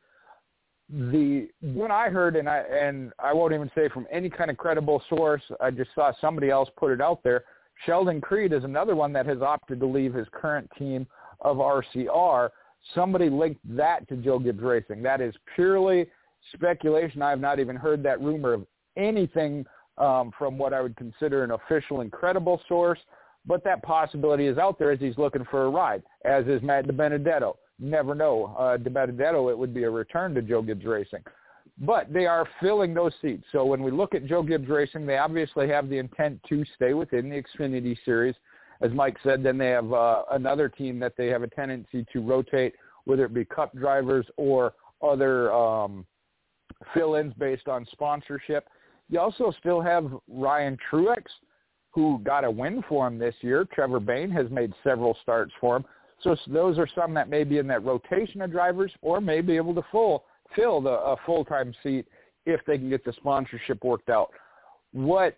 the 0.90 1.48
when 1.62 1.90
I 1.90 2.10
heard 2.10 2.36
and 2.36 2.48
I 2.48 2.58
and 2.58 3.12
I 3.18 3.32
won't 3.32 3.54
even 3.54 3.70
say 3.74 3.88
from 3.88 4.06
any 4.12 4.28
kind 4.28 4.50
of 4.50 4.56
credible 4.56 5.02
source, 5.08 5.42
I 5.60 5.70
just 5.70 5.90
saw 5.94 6.12
somebody 6.20 6.50
else 6.50 6.68
put 6.76 6.92
it 6.92 7.00
out 7.00 7.22
there. 7.22 7.44
Sheldon 7.86 8.20
Creed 8.20 8.52
is 8.52 8.64
another 8.64 8.94
one 8.94 9.12
that 9.14 9.26
has 9.26 9.40
opted 9.40 9.80
to 9.80 9.86
leave 9.86 10.14
his 10.14 10.26
current 10.32 10.70
team 10.78 11.06
of 11.40 11.56
RCR. 11.56 12.50
Somebody 12.94 13.30
linked 13.30 13.60
that 13.76 14.06
to 14.08 14.16
Joe 14.16 14.38
Gibbs 14.38 14.62
Racing. 14.62 15.02
That 15.02 15.20
is 15.20 15.34
purely 15.54 16.06
speculation. 16.52 17.22
I 17.22 17.30
have 17.30 17.40
not 17.40 17.58
even 17.58 17.76
heard 17.76 18.02
that 18.02 18.20
rumor 18.20 18.52
of 18.52 18.66
anything 18.96 19.64
um, 19.96 20.32
from 20.38 20.58
what 20.58 20.74
I 20.74 20.82
would 20.82 20.96
consider 20.96 21.44
an 21.44 21.52
official 21.52 22.02
and 22.02 22.12
credible 22.12 22.60
source, 22.68 22.98
but 23.46 23.64
that 23.64 23.82
possibility 23.82 24.46
is 24.46 24.58
out 24.58 24.78
there 24.78 24.90
as 24.90 25.00
he's 25.00 25.16
looking 25.16 25.44
for 25.50 25.64
a 25.64 25.70
ride, 25.70 26.02
as 26.24 26.46
is 26.46 26.62
Matt 26.62 26.86
DiBenedetto 26.86 27.54
never 27.78 28.14
know. 28.14 28.54
Uh, 28.58 28.76
DiBenedetto, 28.76 29.50
it 29.50 29.58
would 29.58 29.74
be 29.74 29.84
a 29.84 29.90
return 29.90 30.34
to 30.34 30.42
Joe 30.42 30.62
Gibbs 30.62 30.84
Racing. 30.84 31.22
But 31.78 32.12
they 32.12 32.26
are 32.26 32.46
filling 32.60 32.94
those 32.94 33.12
seats. 33.20 33.44
So 33.50 33.64
when 33.64 33.82
we 33.82 33.90
look 33.90 34.14
at 34.14 34.26
Joe 34.26 34.42
Gibbs 34.42 34.68
Racing, 34.68 35.06
they 35.06 35.18
obviously 35.18 35.68
have 35.68 35.88
the 35.88 35.98
intent 35.98 36.40
to 36.48 36.64
stay 36.76 36.94
within 36.94 37.28
the 37.28 37.42
Xfinity 37.42 37.96
Series. 38.04 38.36
As 38.80 38.92
Mike 38.92 39.16
said, 39.24 39.42
then 39.42 39.58
they 39.58 39.68
have 39.68 39.92
uh, 39.92 40.22
another 40.32 40.68
team 40.68 40.98
that 41.00 41.14
they 41.16 41.28
have 41.28 41.42
a 41.42 41.48
tendency 41.48 42.06
to 42.12 42.20
rotate, 42.20 42.74
whether 43.04 43.24
it 43.24 43.34
be 43.34 43.44
cup 43.44 43.74
drivers 43.74 44.26
or 44.36 44.74
other 45.02 45.52
um, 45.52 46.06
fill-ins 46.92 47.34
based 47.34 47.66
on 47.66 47.86
sponsorship. 47.92 48.68
You 49.08 49.20
also 49.20 49.52
still 49.58 49.80
have 49.80 50.10
Ryan 50.28 50.78
Truex, 50.90 51.24
who 51.90 52.20
got 52.24 52.44
a 52.44 52.50
win 52.50 52.82
for 52.88 53.06
him 53.06 53.18
this 53.18 53.34
year. 53.40 53.66
Trevor 53.72 54.00
Bayne 54.00 54.30
has 54.30 54.50
made 54.50 54.72
several 54.82 55.16
starts 55.22 55.52
for 55.60 55.76
him. 55.76 55.84
So 56.24 56.34
those 56.46 56.78
are 56.78 56.88
some 56.94 57.12
that 57.14 57.28
may 57.28 57.44
be 57.44 57.58
in 57.58 57.66
that 57.68 57.84
rotation 57.84 58.40
of 58.40 58.50
drivers 58.50 58.90
or 59.02 59.20
may 59.20 59.42
be 59.42 59.56
able 59.56 59.74
to 59.74 59.84
full 59.92 60.24
fill 60.56 60.80
the 60.80 60.90
a 60.90 61.16
full-time 61.26 61.74
seat 61.82 62.06
if 62.46 62.60
they 62.66 62.78
can 62.78 62.88
get 62.88 63.04
the 63.04 63.12
sponsorship 63.12 63.84
worked 63.84 64.08
out. 64.08 64.30
What 64.92 65.36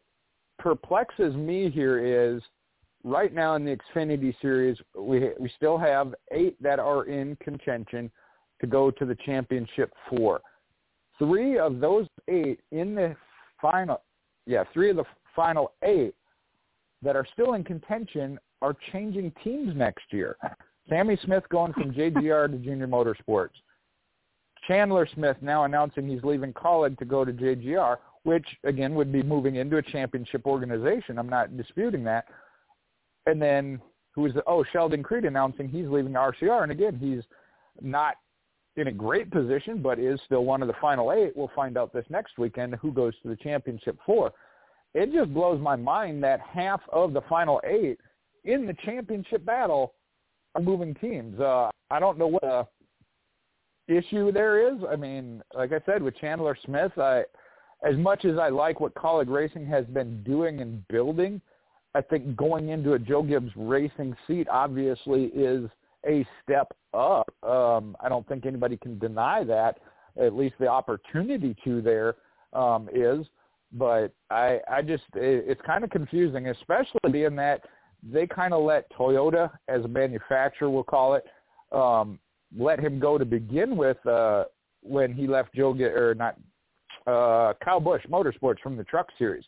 perplexes 0.59 1.35
me 1.35 1.71
here 1.71 1.99
is 2.35 2.43
right 3.05 3.33
now 3.35 3.55
in 3.57 3.65
the 3.65 3.77
Xfinity 3.77 4.35
series, 4.41 4.79
we 4.97 5.31
we 5.39 5.51
still 5.57 5.77
have 5.77 6.15
eight 6.31 6.61
that 6.63 6.79
are 6.79 7.05
in 7.05 7.37
contention 7.37 8.11
to 8.61 8.67
go 8.67 8.91
to 8.91 9.05
the 9.05 9.17
championship 9.27 9.93
four. 10.09 10.41
Three 11.19 11.59
of 11.59 11.81
those 11.81 12.07
eight 12.29 12.61
in 12.71 12.95
the 12.95 13.17
final, 13.61 14.03
yeah, 14.47 14.65
three 14.73 14.91
of 14.91 14.97
the 14.97 15.05
final 15.35 15.73
eight 15.83 16.15
that 17.03 17.17
are 17.17 17.27
still 17.33 17.55
in 17.55 17.65
contention 17.65 18.39
are 18.63 18.75
changing 18.93 19.33
teams 19.43 19.75
next 19.77 20.05
year. 20.11 20.37
Sammy 20.89 21.19
Smith 21.25 21.45
going 21.49 21.73
from 21.73 21.93
JGR 21.93 22.51
to 22.51 22.59
Junior 22.59 22.87
Motorsports. 22.87 23.51
Chandler 24.67 25.09
Smith 25.15 25.37
now 25.41 25.65
announcing 25.65 26.09
he's 26.09 26.25
leaving 26.25 26.53
Kaulig 26.53 26.99
to 26.99 27.05
go 27.05 27.25
to 27.25 27.33
JGR, 27.33 27.97
which 28.25 28.47
again 28.65 28.95
would 28.95 29.13
be 29.13 29.23
moving 29.23 29.57
into 29.57 29.77
a 29.77 29.83
championship 29.83 30.47
organization. 30.47 31.19
I'm 31.19 31.29
not 31.29 31.57
disputing 31.57 32.05
that. 32.05 32.27
And 33.27 33.41
then 33.41 33.81
who 34.15 34.27
is 34.27 34.35
the, 34.35 34.43
oh 34.47 34.65
Sheldon 34.73 35.03
Creed 35.03 35.25
announcing 35.25 35.69
he's 35.69 35.89
leaving 35.89 36.13
RCR, 36.13 36.63
and 36.63 36.73
again 36.73 36.97
he's 37.01 37.23
not 37.81 38.17
in 38.77 38.89
a 38.89 38.93
great 38.93 39.31
position, 39.31 39.81
but 39.83 39.99
is 39.99 40.21
still 40.27 40.45
one 40.45 40.63
of 40.63 40.69
the 40.69 40.75
final 40.81 41.13
eight. 41.13 41.37
We'll 41.37 41.51
find 41.55 41.79
out 41.79 41.93
this 41.93 42.05
next 42.11 42.39
weekend 42.39 42.75
who 42.77 42.93
goes 42.93 43.15
to 43.23 43.29
the 43.29 43.37
championship 43.37 43.99
four. 44.05 44.33
It 44.95 45.13
just 45.13 45.33
blows 45.33 45.61
my 45.61 45.77
mind 45.77 46.23
that 46.25 46.41
half 46.41 46.81
of 46.93 47.13
the 47.13 47.23
final 47.23 47.61
eight 47.65 47.99
in 48.45 48.67
the 48.67 48.75
championship 48.85 49.45
battle 49.45 49.95
are 50.57 50.63
moving 50.63 50.95
teams. 50.95 51.39
Uh, 51.39 51.71
I 51.91 52.01
don't 52.01 52.19
know 52.19 52.27
what 52.27 52.43
the 52.43 52.67
issue 53.89 54.33
there 54.33 54.73
is. 54.73 54.81
I 54.89 54.97
mean, 54.97 55.43
like 55.55 55.73
I 55.73 55.81
said, 55.87 56.03
with 56.03 56.17
Chandler 56.19 56.57
Smith, 56.65 56.93
I, 56.97 57.25
as 57.87 57.97
much 57.97 58.25
as 58.25 58.39
I 58.39 58.49
like 58.49 58.81
what 58.81 58.95
Kaulig 58.95 59.29
Racing 59.29 59.67
has 59.67 59.85
been 59.87 60.23
doing 60.23 60.61
and 60.61 60.87
building, 60.89 61.41
I 61.95 62.01
think 62.01 62.37
going 62.37 62.71
into 62.71 62.95
a 62.95 62.99
Joe 62.99 63.23
Gibbs 63.23 63.53
Racing 63.55 64.17
seat 64.27 64.49
obviously 64.51 65.25
is 65.27 65.69
a 66.07 66.27
step 66.43 66.73
up. 66.95 67.33
Um, 67.43 67.97
I 68.01 68.09
don't 68.09 68.27
think 68.27 68.47
anybody 68.47 68.77
can 68.77 68.99
deny 68.99 69.45
that. 69.45 69.79
At 70.21 70.35
least 70.35 70.55
the 70.59 70.69
opportunity 70.69 71.55
to 71.65 71.83
there 71.83 72.15
um, 72.55 72.89
is. 72.95 73.27
But 73.73 74.13
I, 74.31 74.61
I 74.71 74.81
just, 74.81 75.05
it, 75.15 75.45
it's 75.47 75.61
kind 75.67 75.85
of 75.85 75.91
confusing, 75.91 76.49
especially 76.49 77.01
being 77.11 77.37
that 77.37 77.63
they 78.11 78.27
kind 78.27 78.55
of 78.55 78.63
let 78.63 78.91
Toyota, 78.93 79.51
as 79.69 79.85
a 79.85 79.89
manufacturer, 79.89 80.71
we'll 80.71 80.85
call 80.85 81.15
it, 81.15 81.25
um, 81.73 82.19
let 82.57 82.79
him 82.79 82.99
go 82.99 83.19
to 83.19 83.25
begin 83.25 83.77
with 83.77 84.05
uh, 84.07 84.45
when 84.83 85.13
he 85.13 85.27
left 85.27 85.55
Joe 85.55 85.75
or 85.75 86.15
not 86.15 86.37
uh, 87.07 87.55
Kyle 87.65 87.81
Busch 87.81 88.03
Motorsports 88.11 88.61
from 88.61 88.77
the 88.77 88.85
Truck 88.85 89.09
Series. 89.19 89.45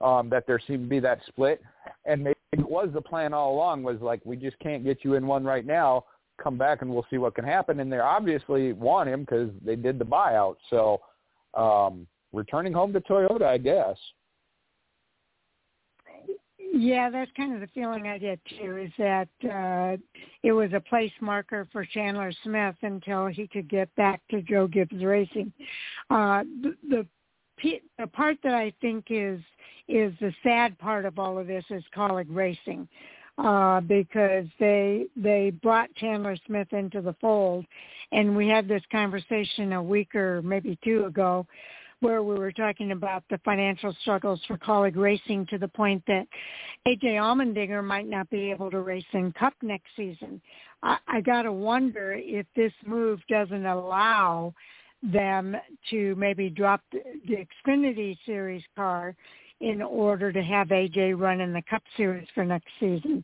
Um, 0.00 0.30
that 0.30 0.46
there 0.46 0.58
seemed 0.66 0.84
to 0.84 0.88
be 0.88 0.98
that 1.00 1.20
split, 1.28 1.60
and 2.06 2.24
maybe 2.24 2.38
it 2.52 2.66
was 2.66 2.88
the 2.94 3.02
plan 3.02 3.34
all 3.34 3.54
along. 3.54 3.82
Was 3.82 3.98
like 4.00 4.24
we 4.24 4.34
just 4.34 4.58
can't 4.58 4.82
get 4.82 5.04
you 5.04 5.12
in 5.12 5.26
one 5.26 5.44
right 5.44 5.66
now. 5.66 6.06
Come 6.42 6.56
back 6.56 6.80
and 6.80 6.90
we'll 6.90 7.04
see 7.10 7.18
what 7.18 7.34
can 7.34 7.44
happen. 7.44 7.80
And 7.80 7.92
they 7.92 7.98
obviously 7.98 8.72
want 8.72 9.10
him 9.10 9.20
because 9.20 9.50
they 9.62 9.76
did 9.76 9.98
the 9.98 10.06
buyout. 10.06 10.56
So 10.70 11.02
um, 11.52 12.06
returning 12.32 12.72
home 12.72 12.94
to 12.94 13.00
Toyota, 13.00 13.42
I 13.42 13.58
guess. 13.58 13.98
Yeah, 16.72 17.10
that's 17.10 17.30
kind 17.36 17.52
of 17.54 17.60
the 17.60 17.66
feeling 17.68 18.06
I 18.06 18.18
get 18.18 18.38
too. 18.44 18.76
Is 18.76 18.92
that 18.98 19.28
uh, 19.44 19.96
it 20.42 20.52
was 20.52 20.70
a 20.72 20.80
place 20.80 21.12
marker 21.20 21.66
for 21.72 21.84
Chandler 21.84 22.32
Smith 22.44 22.76
until 22.82 23.26
he 23.26 23.48
could 23.48 23.68
get 23.68 23.94
back 23.96 24.20
to 24.30 24.40
Joe 24.42 24.66
Gibbs 24.66 25.02
Racing. 25.02 25.52
Uh, 26.10 26.44
the, 26.62 26.76
the 26.88 27.06
the 27.98 28.06
part 28.06 28.38
that 28.42 28.54
I 28.54 28.72
think 28.80 29.06
is 29.10 29.40
is 29.88 30.14
the 30.20 30.32
sad 30.42 30.78
part 30.78 31.04
of 31.04 31.18
all 31.18 31.38
of 31.38 31.46
this 31.46 31.64
is 31.70 31.82
Kaulig 31.94 32.26
Racing 32.28 32.88
uh, 33.38 33.80
because 33.80 34.46
they 34.58 35.06
they 35.16 35.50
brought 35.62 35.94
Chandler 35.96 36.36
Smith 36.46 36.72
into 36.72 37.00
the 37.00 37.14
fold, 37.20 37.64
and 38.12 38.36
we 38.36 38.48
had 38.48 38.68
this 38.68 38.82
conversation 38.92 39.72
a 39.72 39.82
week 39.82 40.14
or 40.14 40.42
maybe 40.42 40.78
two 40.84 41.04
ago, 41.06 41.46
where 42.00 42.22
we 42.22 42.34
were 42.34 42.52
talking 42.52 42.92
about 42.92 43.24
the 43.30 43.38
financial 43.44 43.94
struggles 44.00 44.40
for 44.46 44.56
Kaulig 44.56 44.96
Racing 44.96 45.46
to 45.46 45.58
the 45.58 45.68
point 45.68 46.02
that 46.06 46.26
AJ 46.86 47.04
Allmendinger 47.04 47.84
might 47.84 48.08
not 48.08 48.28
be 48.30 48.50
able 48.50 48.70
to 48.70 48.80
race 48.80 49.04
in 49.12 49.32
Cup 49.32 49.52
next 49.62 49.88
season. 49.96 50.40
I, 50.82 50.96
I 51.06 51.20
got 51.20 51.42
to 51.42 51.52
wonder 51.52 52.14
if 52.18 52.46
this 52.56 52.72
move 52.86 53.20
doesn't 53.28 53.66
allow 53.66 54.54
them 55.02 55.56
to 55.90 56.14
maybe 56.16 56.50
drop 56.50 56.80
the, 56.92 57.00
the 57.26 57.46
Xfinity 57.66 58.16
Series 58.26 58.62
car 58.76 59.14
in 59.60 59.82
order 59.82 60.32
to 60.32 60.42
have 60.42 60.68
AJ 60.68 61.18
run 61.18 61.40
in 61.40 61.52
the 61.52 61.62
Cup 61.68 61.82
Series 61.96 62.26
for 62.34 62.44
next 62.44 62.68
season. 62.78 63.22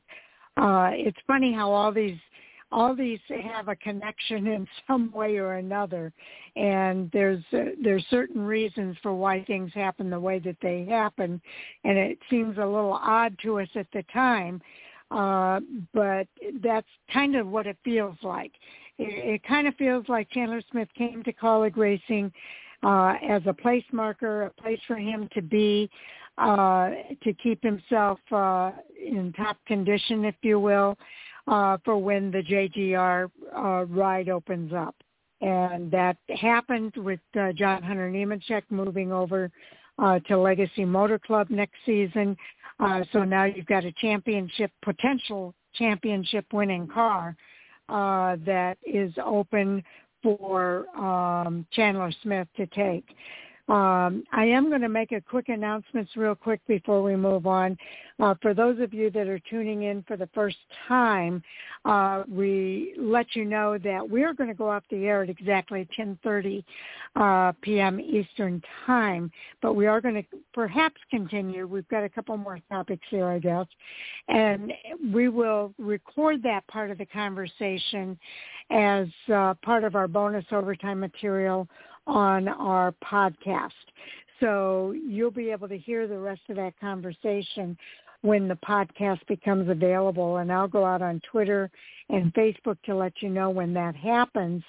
Uh, 0.57 0.91
it's 0.93 1.19
funny 1.27 1.53
how 1.53 1.71
all 1.71 1.93
these 1.93 2.19
all 2.77 2.95
these 2.95 3.19
have 3.51 3.69
a 3.69 3.77
connection 3.77 4.47
in 4.47 4.69
some 4.87 5.11
way 5.11 5.39
or 5.39 5.55
another, 5.55 6.13
and 6.57 7.11
there's 7.11 7.43
uh, 7.55 7.71
there's 7.83 8.05
certain 8.11 8.43
reasons 8.43 8.99
for 9.03 9.15
why 9.15 9.43
things 9.45 9.73
happen 9.75 10.11
the 10.11 10.21
way 10.21 10.39
that 10.41 10.59
they 10.61 10.85
happen, 10.85 11.41
and 11.85 11.97
it 11.97 12.19
seems 12.29 12.59
a 12.59 12.61
little 12.61 13.01
odd 13.03 13.35
to 13.43 13.61
us 13.61 13.69
at 13.77 13.87
the 13.95 14.03
time, 14.13 14.61
uh, 15.11 15.59
but 15.95 16.29
that's 16.63 16.87
kind 17.11 17.35
of 17.35 17.47
what 17.47 17.67
it 17.67 17.79
feels 17.83 18.17
like. 18.23 18.53
It, 18.99 19.37
it 19.37 19.49
kind 19.49 19.67
of 19.67 19.75
feels 19.77 20.05
like 20.11 20.29
Chandler 20.29 20.61
Smith 20.71 20.89
came 20.99 21.23
to 21.23 21.33
Kaulig 21.33 21.79
Racing 21.79 22.31
uh, 22.83 23.15
as 23.27 23.41
a 23.47 23.55
place 23.55 23.85
marker, 23.91 24.43
a 24.43 24.51
place 24.51 24.81
for 24.87 24.97
him 24.97 25.31
to 25.33 25.41
be, 25.41 25.89
uh, 26.37 26.91
to 27.25 27.33
keep 27.43 27.63
himself 27.63 28.19
uh, 28.31 28.73
in 29.03 29.33
top 29.33 29.57
condition, 29.67 30.27
if 30.27 30.35
you 30.43 30.61
will, 30.61 30.99
uh, 31.47 31.79
for 31.85 31.97
when 31.99 32.31
the 32.31 32.43
JGR 32.43 33.31
uh, 33.57 33.85
ride 33.87 34.29
opens 34.29 34.73
up. 34.73 34.95
And 35.41 35.91
that 35.91 36.17
happened 36.41 36.95
with 36.97 37.21
uh, 37.39 37.53
John 37.53 37.83
Hunter 37.83 38.11
Nemechek 38.11 38.63
moving 38.71 39.13
over 39.13 39.51
uh, 39.99 40.19
to 40.21 40.39
Legacy 40.39 40.85
Motor 40.85 41.19
Club 41.19 41.51
next 41.51 41.77
season. 41.85 42.37
Uh, 42.81 43.03
so 43.13 43.25
now 43.25 43.45
you've 43.45 43.67
got 43.67 43.85
a 43.85 43.93
championship, 43.93 44.71
potential 44.83 45.55
championship 45.75 46.47
winning 46.53 46.87
car 46.87 47.37
uh, 47.89 48.37
that 48.45 48.77
is 48.85 49.13
open 49.25 49.83
for 50.23 50.89
um, 50.99 51.67
Chandler 51.73 52.13
Smith 52.23 52.49
to 52.57 52.67
take. 52.69 53.07
Um, 53.69 54.23
I 54.33 54.45
am 54.45 54.69
going 54.69 54.83
to 54.83 54.89
make 54.89 55.11
a 55.11 55.21
quick 55.21 55.49
announcements 55.49 56.13
real 56.17 56.37
quick 56.37 56.61
before 56.69 57.03
we 57.03 57.17
move 57.17 57.49
on. 57.49 57.77
Uh, 58.21 58.35
for 58.41 58.55
those 58.55 58.79
of 58.81 58.95
you 58.95 59.11
that 59.11 59.27
are 59.27 59.41
tuning 59.51 59.83
in 59.83 60.05
for 60.05 60.17
the 60.17 60.29
first 60.33 60.57
time, 60.87 61.43
uh, 61.85 62.23
we 62.29 62.95
let 62.97 63.35
you 63.35 63.45
know 63.45 63.77
that 63.79 64.09
we're 64.09 64.33
going 64.33 64.49
to 64.49 64.55
go 64.55 64.71
off 64.71 64.85
the 64.89 65.07
air 65.07 65.25
at 65.25 65.29
exactly 65.29 65.87
10:30 65.99 66.65
uh, 67.17 67.53
p.m. 67.61 67.99
Eastern 67.99 68.63
Time, 68.87 69.33
but 69.61 69.75
we 69.75 69.87
are 69.87 70.01
going 70.01 70.15
to 70.15 70.25
perhaps 70.55 71.01
continue. 71.11 71.67
We've 71.67 71.89
got 71.89 72.05
a 72.05 72.09
couple 72.09 72.37
more 72.37 72.61
topics 72.71 73.07
here, 73.11 73.27
I 73.27 73.41
guess, 73.41 73.67
and 74.29 74.73
we 75.13 75.29
will 75.29 75.75
record 75.77 76.41
that 76.45 76.65
part 76.69 76.93
of 76.93 76.99
the 76.99 77.07
conversation 77.07 78.17
as 78.71 79.09
uh, 79.33 79.55
part 79.63 79.83
of 79.85 79.97
our 79.97 80.09
bonus 80.09 80.45
overtime 80.53 81.01
material 81.01 81.69
on 82.07 82.49
our 82.49 82.95
podcast. 83.05 83.71
So 84.41 84.95
you'll 85.07 85.31
be 85.31 85.51
able 85.51 85.69
to 85.69 85.79
hear 85.79 86.07
the 86.07 86.19
rest 86.19 86.43
of 86.49 86.57
that 86.57 86.79
conversation 86.79 87.77
when 88.23 88.49
the 88.49 88.57
podcast 88.57 89.27
becomes 89.29 89.69
available. 89.69 90.39
And 90.39 90.53
I'll 90.53 90.69
go 90.69 90.85
out 90.85 91.03
on 91.03 91.21
Twitter 91.31 91.71
and 92.09 92.33
Facebook 92.35 92.77
to 92.85 92.95
let 92.95 93.13
you 93.21 93.29
know 93.29 93.51
when 93.51 93.73
that 93.75 93.97
happens. 93.97 94.63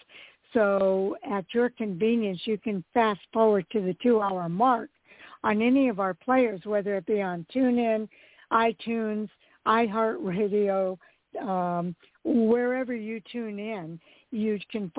So 0.53 1.17
at 1.29 1.45
your 1.53 1.69
convenience, 1.69 2.41
you 2.45 2.57
can 2.57 2.83
fast 2.93 3.19
forward 3.33 3.65
to 3.71 3.81
the 3.81 3.95
two-hour 4.01 4.47
mark 4.49 4.89
on 5.43 5.61
any 5.61 5.89
of 5.89 5.99
our 5.99 6.13
players, 6.13 6.61
whether 6.63 6.95
it 6.95 7.05
be 7.05 7.21
on 7.21 7.45
TuneIn, 7.53 8.07
iTunes, 8.51 9.29
iHeartRadio, 9.67 10.97
um, 11.41 11.95
wherever 12.23 12.95
you 12.95 13.21
tune 13.31 13.59
in, 13.59 13.99
you 14.31 14.59
can 14.71 14.91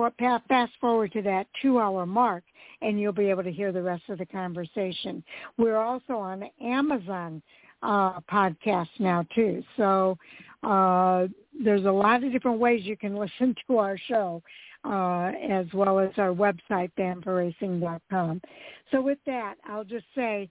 fast 0.47 0.71
forward 0.81 1.11
to 1.13 1.21
that 1.21 1.47
two-hour 1.61 2.05
mark, 2.05 2.43
and 2.81 2.99
you'll 2.99 3.13
be 3.13 3.29
able 3.29 3.43
to 3.43 3.51
hear 3.51 3.71
the 3.71 3.81
rest 3.81 4.03
of 4.09 4.17
the 4.17 4.25
conversation. 4.25 5.23
We're 5.57 5.77
also 5.77 6.13
on 6.13 6.43
Amazon 6.61 7.41
uh, 7.81 8.19
podcast 8.21 8.89
now 8.99 9.25
too, 9.35 9.63
so 9.77 10.17
uh, 10.63 11.27
there's 11.63 11.85
a 11.85 11.91
lot 11.91 12.23
of 12.23 12.31
different 12.31 12.59
ways 12.59 12.81
you 12.83 12.97
can 12.97 13.15
listen 13.19 13.55
to 13.67 13.77
our 13.77 13.97
show, 14.07 14.41
uh, 14.83 15.31
as 15.49 15.65
well 15.73 15.99
as 15.99 16.11
our 16.17 16.33
website, 16.33 16.91
fan4racing.com. 16.97 18.41
So 18.91 19.01
with 19.01 19.19
that, 19.25 19.55
I'll 19.67 19.83
just 19.83 20.05
say 20.15 20.49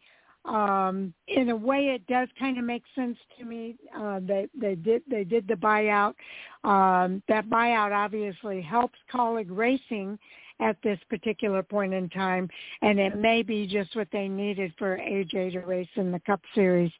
um, 0.49 1.13
in 1.29 1.51
a 1.51 1.57
way, 1.57 1.89
it 1.89 2.07
does 2.07 2.29
kind 2.39 2.59
of 2.59 2.65
make 2.65 2.83
sense 2.95 3.19
to 3.39 3.45
me. 3.45 3.77
Uh, 3.97 4.21
they 4.23 4.49
they 4.59 4.75
did 4.75 5.03
they 5.09 5.25
did 5.25 5.47
the 5.47 5.55
buyout. 5.55 6.15
Um, 6.65 7.23
that 7.29 7.49
buyout 7.49 7.93
obviously 7.93 8.63
helps 8.63 8.99
Kaulig 9.13 9.47
Racing 9.51 10.19
at 10.61 10.77
this 10.83 10.99
particular 11.09 11.63
point 11.63 11.95
in 11.95 12.09
time, 12.09 12.49
and 12.83 12.99
it 12.99 13.17
may 13.17 13.43
be 13.43 13.67
just 13.67 13.95
what 13.95 14.09
they 14.11 14.27
needed 14.27 14.73
for 14.79 14.97
AJ 14.97 15.53
to 15.53 15.61
race 15.61 15.89
in 15.97 16.11
the 16.11 16.21
Cup 16.21 16.41
Series 16.55 16.91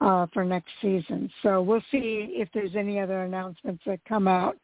uh, 0.00 0.26
for 0.34 0.44
next 0.44 0.70
season. 0.82 1.30
So 1.42 1.62
we'll 1.62 1.84
see 1.90 2.28
if 2.32 2.48
there's 2.52 2.76
any 2.76 3.00
other 3.00 3.22
announcements 3.22 3.82
that 3.86 4.00
come 4.06 4.28
out 4.28 4.56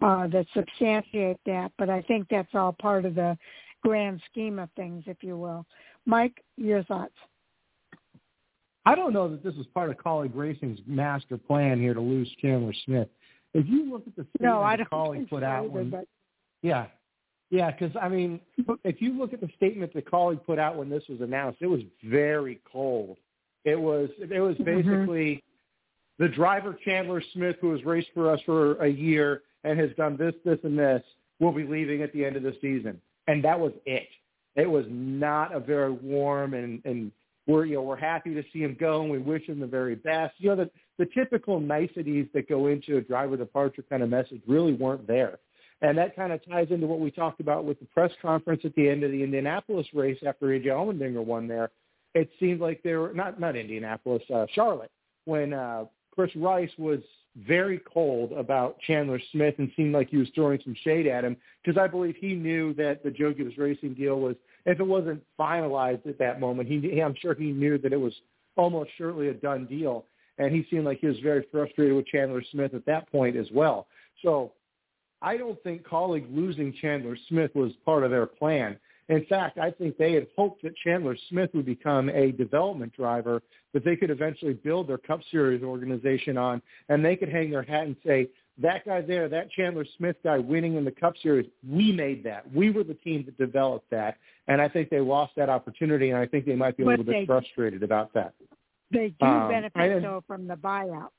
uh, 0.00 0.26
that 0.28 0.46
substantiate 0.54 1.38
that. 1.46 1.70
But 1.78 1.90
I 1.90 2.02
think 2.02 2.26
that's 2.28 2.54
all 2.54 2.72
part 2.72 3.04
of 3.04 3.14
the 3.14 3.38
grand 3.82 4.20
scheme 4.30 4.58
of 4.58 4.70
things, 4.76 5.04
if 5.06 5.22
you 5.22 5.36
will. 5.36 5.64
Mike, 6.06 6.42
your 6.56 6.82
thoughts? 6.84 7.14
I 8.86 8.94
don't 8.94 9.12
know 9.12 9.28
that 9.28 9.44
this 9.44 9.54
was 9.56 9.66
part 9.74 9.90
of 9.90 9.96
Kaulig 9.98 10.32
Racing's 10.34 10.80
master 10.86 11.36
plan 11.36 11.78
here 11.78 11.94
to 11.94 12.00
lose 12.00 12.30
Chandler 12.40 12.72
Smith. 12.84 13.08
If 13.52 13.68
you 13.68 13.90
look 13.90 14.06
at 14.06 14.16
the 14.16 14.22
statement 14.22 14.42
no, 14.42 14.62
I 14.62 14.76
that 14.76 14.90
Kaulig 14.90 15.28
put 15.28 15.42
so 15.42 15.46
out, 15.46 15.64
either, 15.64 15.68
when, 15.68 15.90
but... 15.90 16.06
yeah, 16.62 16.86
yeah, 17.50 17.70
because 17.72 17.94
I 18.00 18.08
mean, 18.08 18.40
if 18.84 19.02
you 19.02 19.18
look 19.18 19.32
at 19.32 19.40
the 19.40 19.50
statement 19.56 19.92
that 19.94 20.10
Kaulig 20.10 20.44
put 20.46 20.58
out 20.58 20.76
when 20.76 20.88
this 20.88 21.02
was 21.08 21.20
announced, 21.20 21.58
it 21.60 21.66
was 21.66 21.80
very 22.04 22.60
cold. 22.70 23.16
It 23.64 23.78
was 23.78 24.08
it 24.18 24.40
was 24.40 24.56
Mm-hmm. 24.56 24.64
basically 24.64 25.34
mm-hmm. 25.34 26.22
the 26.22 26.28
driver 26.28 26.76
Chandler 26.84 27.22
Smith, 27.32 27.56
who 27.60 27.72
has 27.72 27.84
raced 27.84 28.08
for 28.14 28.30
us 28.30 28.40
for 28.46 28.76
a 28.82 28.88
year 28.88 29.42
and 29.64 29.78
has 29.78 29.90
done 29.96 30.16
this, 30.16 30.34
this, 30.44 30.58
and 30.62 30.78
this, 30.78 31.02
will 31.40 31.52
be 31.52 31.64
leaving 31.64 32.02
at 32.02 32.12
the 32.12 32.24
end 32.24 32.36
of 32.36 32.42
the 32.42 32.56
season, 32.60 33.00
and 33.26 33.44
that 33.44 33.58
was 33.58 33.72
it. 33.84 34.08
It 34.56 34.70
was 34.70 34.86
not 34.88 35.54
a 35.54 35.60
very 35.60 35.92
warm 35.92 36.54
and 36.54 36.80
and 36.84 37.10
we're 37.46 37.64
you 37.64 37.74
know 37.74 37.82
we're 37.82 37.96
happy 37.96 38.34
to 38.34 38.42
see 38.52 38.60
him 38.60 38.76
go 38.78 39.02
and 39.02 39.10
we 39.10 39.18
wish 39.18 39.46
him 39.46 39.60
the 39.60 39.66
very 39.66 39.94
best. 39.94 40.34
You 40.38 40.50
know 40.50 40.56
the 40.56 40.70
the 40.98 41.06
typical 41.14 41.60
niceties 41.60 42.26
that 42.34 42.48
go 42.48 42.66
into 42.66 42.98
a 42.98 43.00
driver 43.00 43.36
departure 43.36 43.82
kind 43.88 44.02
of 44.02 44.10
message 44.10 44.42
really 44.46 44.74
weren't 44.74 45.06
there. 45.06 45.38
And 45.82 45.96
that 45.96 46.14
kind 46.14 46.30
of 46.30 46.44
ties 46.46 46.68
into 46.70 46.86
what 46.86 47.00
we 47.00 47.10
talked 47.10 47.40
about 47.40 47.64
with 47.64 47.80
the 47.80 47.86
press 47.86 48.12
conference 48.20 48.62
at 48.64 48.74
the 48.74 48.86
end 48.86 49.02
of 49.02 49.10
the 49.10 49.22
Indianapolis 49.22 49.86
race 49.94 50.18
after 50.26 50.48
AJ 50.48 50.66
Allmendinger 50.66 51.24
won 51.24 51.48
there. 51.48 51.70
It 52.14 52.28
seemed 52.38 52.60
like 52.60 52.82
they 52.82 52.94
were 52.94 53.14
not 53.14 53.40
not 53.40 53.56
Indianapolis, 53.56 54.22
uh, 54.34 54.46
Charlotte, 54.52 54.90
when 55.24 55.54
uh, 55.54 55.84
Chris 56.14 56.30
Rice 56.36 56.70
was 56.76 57.00
very 57.36 57.80
cold 57.92 58.32
about 58.32 58.78
Chandler 58.80 59.20
Smith 59.32 59.54
and 59.58 59.70
seemed 59.76 59.94
like 59.94 60.10
he 60.10 60.16
was 60.16 60.28
throwing 60.34 60.60
some 60.64 60.74
shade 60.82 61.06
at 61.06 61.24
him 61.24 61.36
because 61.64 61.80
I 61.80 61.86
believe 61.86 62.16
he 62.16 62.34
knew 62.34 62.74
that 62.74 63.02
the 63.04 63.10
Joe 63.10 63.32
Gibbs 63.32 63.56
Racing 63.56 63.94
deal 63.94 64.20
was, 64.20 64.34
if 64.66 64.80
it 64.80 64.86
wasn't 64.86 65.22
finalized 65.38 66.06
at 66.06 66.18
that 66.18 66.40
moment, 66.40 66.68
he 66.68 67.00
I'm 67.00 67.14
sure 67.20 67.34
he 67.34 67.52
knew 67.52 67.78
that 67.78 67.92
it 67.92 68.00
was 68.00 68.14
almost 68.56 68.90
surely 68.96 69.28
a 69.28 69.34
done 69.34 69.66
deal. 69.66 70.04
And 70.38 70.54
he 70.54 70.66
seemed 70.70 70.84
like 70.84 71.00
he 71.00 71.06
was 71.06 71.18
very 71.20 71.46
frustrated 71.52 71.94
with 71.94 72.06
Chandler 72.06 72.42
Smith 72.50 72.72
at 72.74 72.86
that 72.86 73.10
point 73.12 73.36
as 73.36 73.46
well. 73.52 73.86
So 74.22 74.52
I 75.22 75.36
don't 75.36 75.62
think 75.62 75.82
Kaulig 75.82 76.24
losing 76.34 76.72
Chandler 76.80 77.16
Smith 77.28 77.54
was 77.54 77.72
part 77.84 78.04
of 78.04 78.10
their 78.10 78.26
plan. 78.26 78.78
In 79.10 79.26
fact, 79.26 79.58
I 79.58 79.72
think 79.72 79.98
they 79.98 80.12
had 80.12 80.28
hoped 80.36 80.62
that 80.62 80.76
Chandler 80.76 81.16
Smith 81.28 81.50
would 81.52 81.66
become 81.66 82.08
a 82.10 82.30
development 82.30 82.92
driver 82.92 83.42
that 83.74 83.84
they 83.84 83.96
could 83.96 84.10
eventually 84.10 84.54
build 84.54 84.88
their 84.88 84.98
Cup 84.98 85.20
Series 85.32 85.64
organization 85.64 86.38
on, 86.38 86.62
and 86.88 87.04
they 87.04 87.16
could 87.16 87.28
hang 87.28 87.50
their 87.50 87.62
hat 87.62 87.86
and 87.86 87.96
say, 88.06 88.28
that 88.58 88.84
guy 88.84 89.00
there, 89.00 89.28
that 89.28 89.50
Chandler 89.50 89.84
Smith 89.96 90.16
guy 90.22 90.38
winning 90.38 90.74
in 90.76 90.84
the 90.84 90.90
Cup 90.90 91.14
Series, 91.22 91.48
we 91.68 91.92
made 91.92 92.22
that. 92.24 92.52
We 92.52 92.70
were 92.70 92.84
the 92.84 92.94
team 92.94 93.24
that 93.26 93.38
developed 93.38 93.88
that, 93.90 94.16
and 94.48 94.60
I 94.60 94.68
think 94.68 94.90
they 94.90 95.00
lost 95.00 95.32
that 95.36 95.48
opportunity, 95.48 96.10
and 96.10 96.18
I 96.18 96.26
think 96.26 96.44
they 96.46 96.56
might 96.56 96.76
be 96.76 96.82
a 96.82 96.86
But 96.86 96.90
little 96.90 97.04
bit 97.06 97.12
they- 97.20 97.26
frustrated 97.26 97.82
about 97.82 98.12
that. 98.14 98.34
They 98.92 99.14
do 99.20 99.26
Um, 99.26 99.48
benefit 99.50 100.02
though 100.02 100.22
from 100.26 100.48
the 100.48 100.56
buyout. 100.56 101.10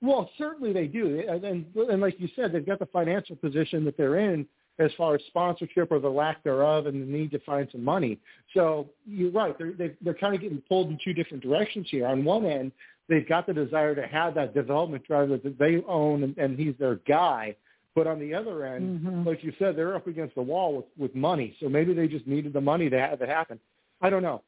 Well, 0.00 0.28
certainly 0.36 0.72
they 0.72 0.88
do, 0.88 1.20
and, 1.28 1.44
and 1.44 1.76
and 1.76 2.00
like 2.02 2.18
you 2.18 2.28
said, 2.34 2.50
they've 2.52 2.66
got 2.66 2.80
the 2.80 2.86
financial 2.86 3.36
position 3.36 3.84
that 3.84 3.96
they're 3.96 4.16
in 4.18 4.46
as 4.80 4.90
far 4.98 5.14
as 5.14 5.20
sponsorship 5.28 5.92
or 5.92 6.00
the 6.00 6.10
lack 6.10 6.42
thereof 6.42 6.86
and 6.86 7.00
the 7.00 7.06
need 7.06 7.30
to 7.30 7.38
find 7.40 7.68
some 7.70 7.84
money. 7.84 8.18
So 8.54 8.88
you're 9.06 9.30
right. 9.30 9.56
They're, 9.56 9.72
they, 9.74 9.92
they're 10.00 10.14
kind 10.14 10.34
of 10.34 10.40
getting 10.40 10.60
pulled 10.62 10.88
in 10.90 10.98
two 11.04 11.12
different 11.12 11.42
directions 11.42 11.86
here. 11.90 12.06
On 12.08 12.24
one 12.24 12.44
end, 12.46 12.72
they've 13.12 13.28
got 13.28 13.46
the 13.46 13.52
desire 13.52 13.94
to 13.94 14.06
have 14.06 14.34
that 14.34 14.54
development 14.54 15.06
driver 15.06 15.36
that 15.36 15.58
they 15.58 15.82
own 15.86 16.22
and, 16.22 16.38
and 16.38 16.58
he's 16.58 16.74
their 16.78 16.96
guy. 17.06 17.54
But 17.94 18.06
on 18.06 18.18
the 18.18 18.32
other 18.32 18.64
end, 18.64 19.00
mm-hmm. 19.00 19.28
like 19.28 19.44
you 19.44 19.52
said, 19.58 19.76
they're 19.76 19.94
up 19.94 20.06
against 20.06 20.34
the 20.34 20.40
wall 20.42 20.76
with, 20.76 20.86
with 20.96 21.14
money. 21.14 21.54
So 21.60 21.68
maybe 21.68 21.92
they 21.92 22.08
just 22.08 22.26
needed 22.26 22.54
the 22.54 22.60
money 22.62 22.88
to 22.88 22.98
have 22.98 23.20
it 23.20 23.28
happen. 23.28 23.60
I 24.00 24.08
don't 24.08 24.22
know. 24.22 24.42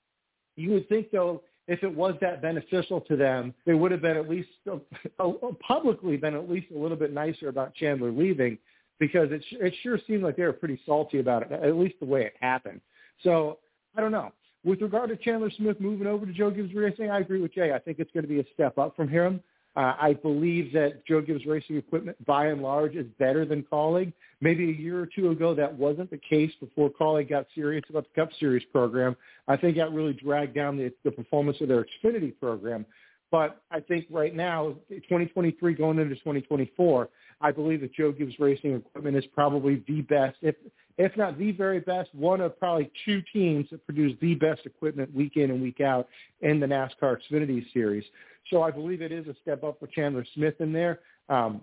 You 0.57 0.71
would 0.73 0.89
think, 0.89 1.11
though, 1.11 1.43
if 1.69 1.83
it 1.83 1.95
was 1.95 2.15
that 2.23 2.41
beneficial 2.41 3.03
to 3.03 3.17
them, 3.17 3.53
they 3.67 3.75
would 3.75 3.93
have 3.93 4.01
been 4.01 4.17
at 4.17 4.31
least 4.31 4.49
uh, 4.67 5.33
publicly 5.61 6.17
been 6.17 6.35
at 6.35 6.49
least 6.49 6.69
a 6.75 6.79
little 6.79 6.97
bit 6.97 7.13
nicer 7.13 7.49
about 7.49 7.75
Chandler 7.75 8.11
leaving 8.11 8.57
because 8.99 9.29
it, 9.31 9.43
it 9.51 9.75
sure 9.83 9.99
seemed 10.07 10.23
like 10.23 10.37
they 10.37 10.45
were 10.45 10.53
pretty 10.53 10.81
salty 10.87 11.19
about 11.21 11.43
it, 11.43 11.53
at 11.53 11.77
least 11.77 11.97
the 12.01 12.07
way 12.07 12.23
it 12.23 12.35
happened. 12.41 12.81
So 13.23 13.59
I 13.95 14.01
don't 14.01 14.13
know. 14.13 14.33
With 14.65 14.81
regard 14.81 15.11
to 15.11 15.17
Chandler 15.17 15.51
Smith 15.51 15.79
moving 15.79 16.07
over 16.07 16.25
to 16.25 16.33
Joe 16.33 16.51
Gibbs 16.51 16.75
Racing, 16.75 17.11
I 17.11 17.21
agree 17.21 17.41
with 17.41 17.55
Jay. 17.55 17.73
I 17.73 17.79
think 17.79 17.99
it's 17.99 18.11
going 18.13 18.25
to 18.25 18.29
be 18.29 18.41
a 18.41 18.45
step 18.55 18.79
up 18.79 18.97
from 18.97 19.09
him. 19.09 19.41
Uh, 19.77 19.95
I 20.01 20.15
believe 20.15 20.73
that 20.73 21.05
Joe 21.05 21.21
Gibbs 21.21 21.45
Racing 21.47 21.77
equipment, 21.77 22.25
by 22.25 22.47
and 22.47 22.63
large, 22.63 22.95
is 22.95 23.07
better 23.19 23.45
than 23.45 23.65
Kaulig. 23.65 24.13
Maybe 24.41 24.71
a 24.71 24.73
year 24.73 25.01
or 25.01 25.07
two 25.07 25.31
ago, 25.31 25.55
that 25.55 25.73
wasn't 25.77 26.11
the 26.11 26.19
case 26.19 26.53
before 26.61 26.91
Kaulig 26.91 27.29
got 27.29 27.47
serious 27.55 27.85
about 27.91 28.05
the 28.05 28.21
Cup 28.21 28.31
Series 28.39 28.63
program. 28.73 29.17
I 29.49 29.57
think 29.57 29.77
that 29.77 29.93
really 29.93 30.13
dragged 30.13 30.55
down 30.55 30.77
the, 30.77 30.93
the 31.03 31.11
performance 31.11 31.59
of 31.61 31.69
their 31.69 31.85
Xfinity 31.85 32.39
program. 32.39 32.87
But 33.31 33.61
I 33.71 33.81
think 33.81 34.07
right 34.11 34.35
now, 34.35 34.77
2023 34.89 35.75
going 35.75 35.99
into 35.99 36.15
2024, 36.15 37.09
I 37.45 37.53
believe 37.53 37.83
that 37.83 37.93
Joe 37.93 38.11
Gibbs 38.11 38.39
Racing 38.39 38.75
Equipment 38.75 39.19
is 39.19 39.25
probably 39.35 39.85
the 39.87 40.01
best, 40.01 40.39
if 40.41 40.55
if 40.97 41.15
not 41.15 41.39
the 41.39 41.53
very 41.53 41.81
best, 41.81 42.09
one 42.15 42.41
of 42.41 42.59
probably 42.59 42.91
two 43.05 43.21
teams 43.35 43.67
that 43.71 43.85
produce 43.85 44.17
the 44.23 44.35
best 44.37 44.63
equipment 44.65 45.15
week 45.15 45.37
in 45.37 45.51
and 45.51 45.61
week 45.61 45.81
out 45.83 46.09
in 46.41 46.59
the 46.59 46.67
NASCAR 46.67 47.19
Xfinity 47.19 47.71
Series. 47.73 48.05
So 48.51 48.63
I 48.63 48.71
believe 48.71 49.03
it 49.03 49.13
is 49.13 49.27
a 49.27 49.35
step 49.43 49.63
up 49.63 49.79
for 49.79 49.89
Chandler 49.89 50.25
Smith 50.35 50.55
in 50.61 50.73
there. 50.73 51.01
Um, 51.29 51.63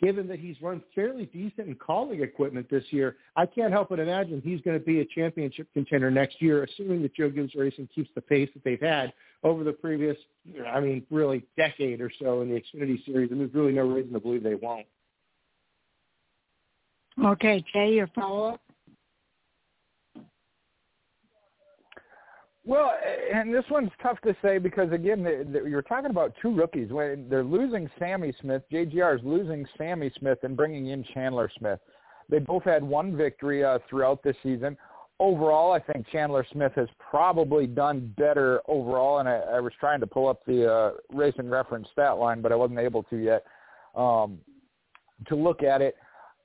given 0.00 0.28
that 0.28 0.38
he's 0.38 0.60
run 0.62 0.82
fairly 0.94 1.26
decent 1.26 1.68
in 1.68 1.74
Kaulig 1.74 2.22
equipment 2.22 2.68
this 2.70 2.84
year, 2.90 3.16
I 3.34 3.46
can't 3.46 3.72
help 3.72 3.88
but 3.88 3.98
imagine 3.98 4.40
he's 4.44 4.60
going 4.60 4.78
to 4.78 4.84
be 4.84 5.00
a 5.00 5.06
championship 5.06 5.66
contender 5.72 6.10
next 6.10 6.40
year, 6.40 6.62
assuming 6.62 7.02
that 7.02 7.14
Joe 7.16 7.30
Gibbs 7.30 7.54
Racing 7.56 7.88
keeps 7.94 8.10
the 8.14 8.20
pace 8.20 8.48
that 8.54 8.62
they've 8.62 8.80
had 8.80 9.12
over 9.42 9.64
the 9.64 9.72
previous, 9.72 10.16
I 10.72 10.80
mean, 10.80 11.04
really 11.10 11.44
decade 11.56 12.00
or 12.00 12.12
so 12.22 12.42
in 12.42 12.48
the 12.50 12.60
Xfinity 12.60 13.04
Series, 13.04 13.30
and 13.30 13.40
there's 13.40 13.54
really 13.54 13.72
no 13.72 13.88
reason 13.88 14.12
to 14.12 14.20
believe 14.20 14.42
they 14.42 14.54
won't. 14.54 14.86
Okay, 17.24 17.62
Jay, 17.72 17.92
your 17.92 18.08
follow-up? 18.14 18.60
Well, 22.64 22.92
and 23.34 23.52
this 23.52 23.64
one's 23.70 23.90
tough 24.02 24.20
to 24.22 24.34
say 24.42 24.58
because 24.58 24.92
again, 24.92 25.22
you're 25.66 25.82
talking 25.82 26.10
about 26.10 26.34
two 26.40 26.54
rookies. 26.54 26.90
When 26.90 27.28
they're 27.28 27.44
losing 27.44 27.90
Sammy 27.98 28.32
Smith, 28.40 28.62
JGR 28.72 29.18
is 29.18 29.24
losing 29.24 29.66
Sammy 29.76 30.10
Smith 30.18 30.38
and 30.42 30.56
bringing 30.56 30.86
in 30.88 31.04
Chandler 31.14 31.50
Smith. 31.58 31.80
They 32.28 32.38
both 32.38 32.62
had 32.62 32.84
one 32.84 33.16
victory 33.16 33.64
uh, 33.64 33.78
throughout 33.88 34.22
the 34.22 34.34
season. 34.42 34.76
Overall, 35.18 35.72
I 35.72 35.80
think 35.80 36.06
Chandler 36.10 36.46
Smith 36.52 36.72
has 36.76 36.88
probably 36.98 37.66
done 37.66 38.14
better 38.16 38.60
overall. 38.68 39.18
And 39.18 39.28
I, 39.28 39.38
I 39.38 39.60
was 39.60 39.72
trying 39.80 40.00
to 40.00 40.06
pull 40.06 40.28
up 40.28 40.40
the 40.46 40.70
uh, 40.72 40.92
racing 41.12 41.50
reference 41.50 41.88
stat 41.92 42.18
line, 42.18 42.40
but 42.40 42.52
I 42.52 42.56
wasn't 42.56 42.78
able 42.78 43.02
to 43.04 43.16
yet 43.16 43.44
um, 43.94 44.38
to 45.26 45.34
look 45.34 45.62
at 45.62 45.82
it. 45.82 45.96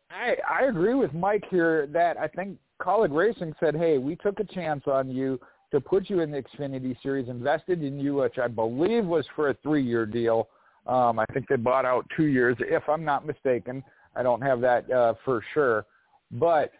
I, 0.10 0.36
I 0.50 0.66
agree 0.66 0.94
with 0.94 1.14
Mike 1.14 1.44
here 1.50 1.88
that 1.88 2.18
I 2.18 2.28
think 2.28 2.58
Kaulig 2.82 3.14
Racing 3.14 3.54
said, 3.60 3.76
hey, 3.76 3.98
we 3.98 4.16
took 4.16 4.40
a 4.40 4.44
chance 4.44 4.84
on 4.88 5.10
you 5.10 5.40
to 5.72 5.82
put 5.82 6.10
you 6.10 6.22
in 6.22 6.32
the 6.32 6.42
Xfinity 6.42 6.96
Series, 7.02 7.28
invested 7.28 7.84
in 7.84 8.00
you, 8.00 8.16
which 8.16 8.38
I 8.38 8.48
believe 8.48 9.06
was 9.06 9.26
for 9.36 9.50
a 9.50 9.54
three-year 9.64 10.06
deal. 10.06 10.48
Um, 10.88 11.20
I 11.20 11.26
think 11.34 11.48
they 11.48 11.56
bought 11.56 11.86
out 11.86 12.06
two 12.16 12.26
years, 12.26 12.56
if 12.60 12.88
I'm 12.88 13.04
not 13.04 13.26
mistaken. 13.26 13.84
I 14.16 14.24
don't 14.24 14.42
have 14.42 14.62
that 14.62 14.90
uh, 14.92 15.16
for 15.26 15.44
sure. 15.54 15.86
But 16.32 16.72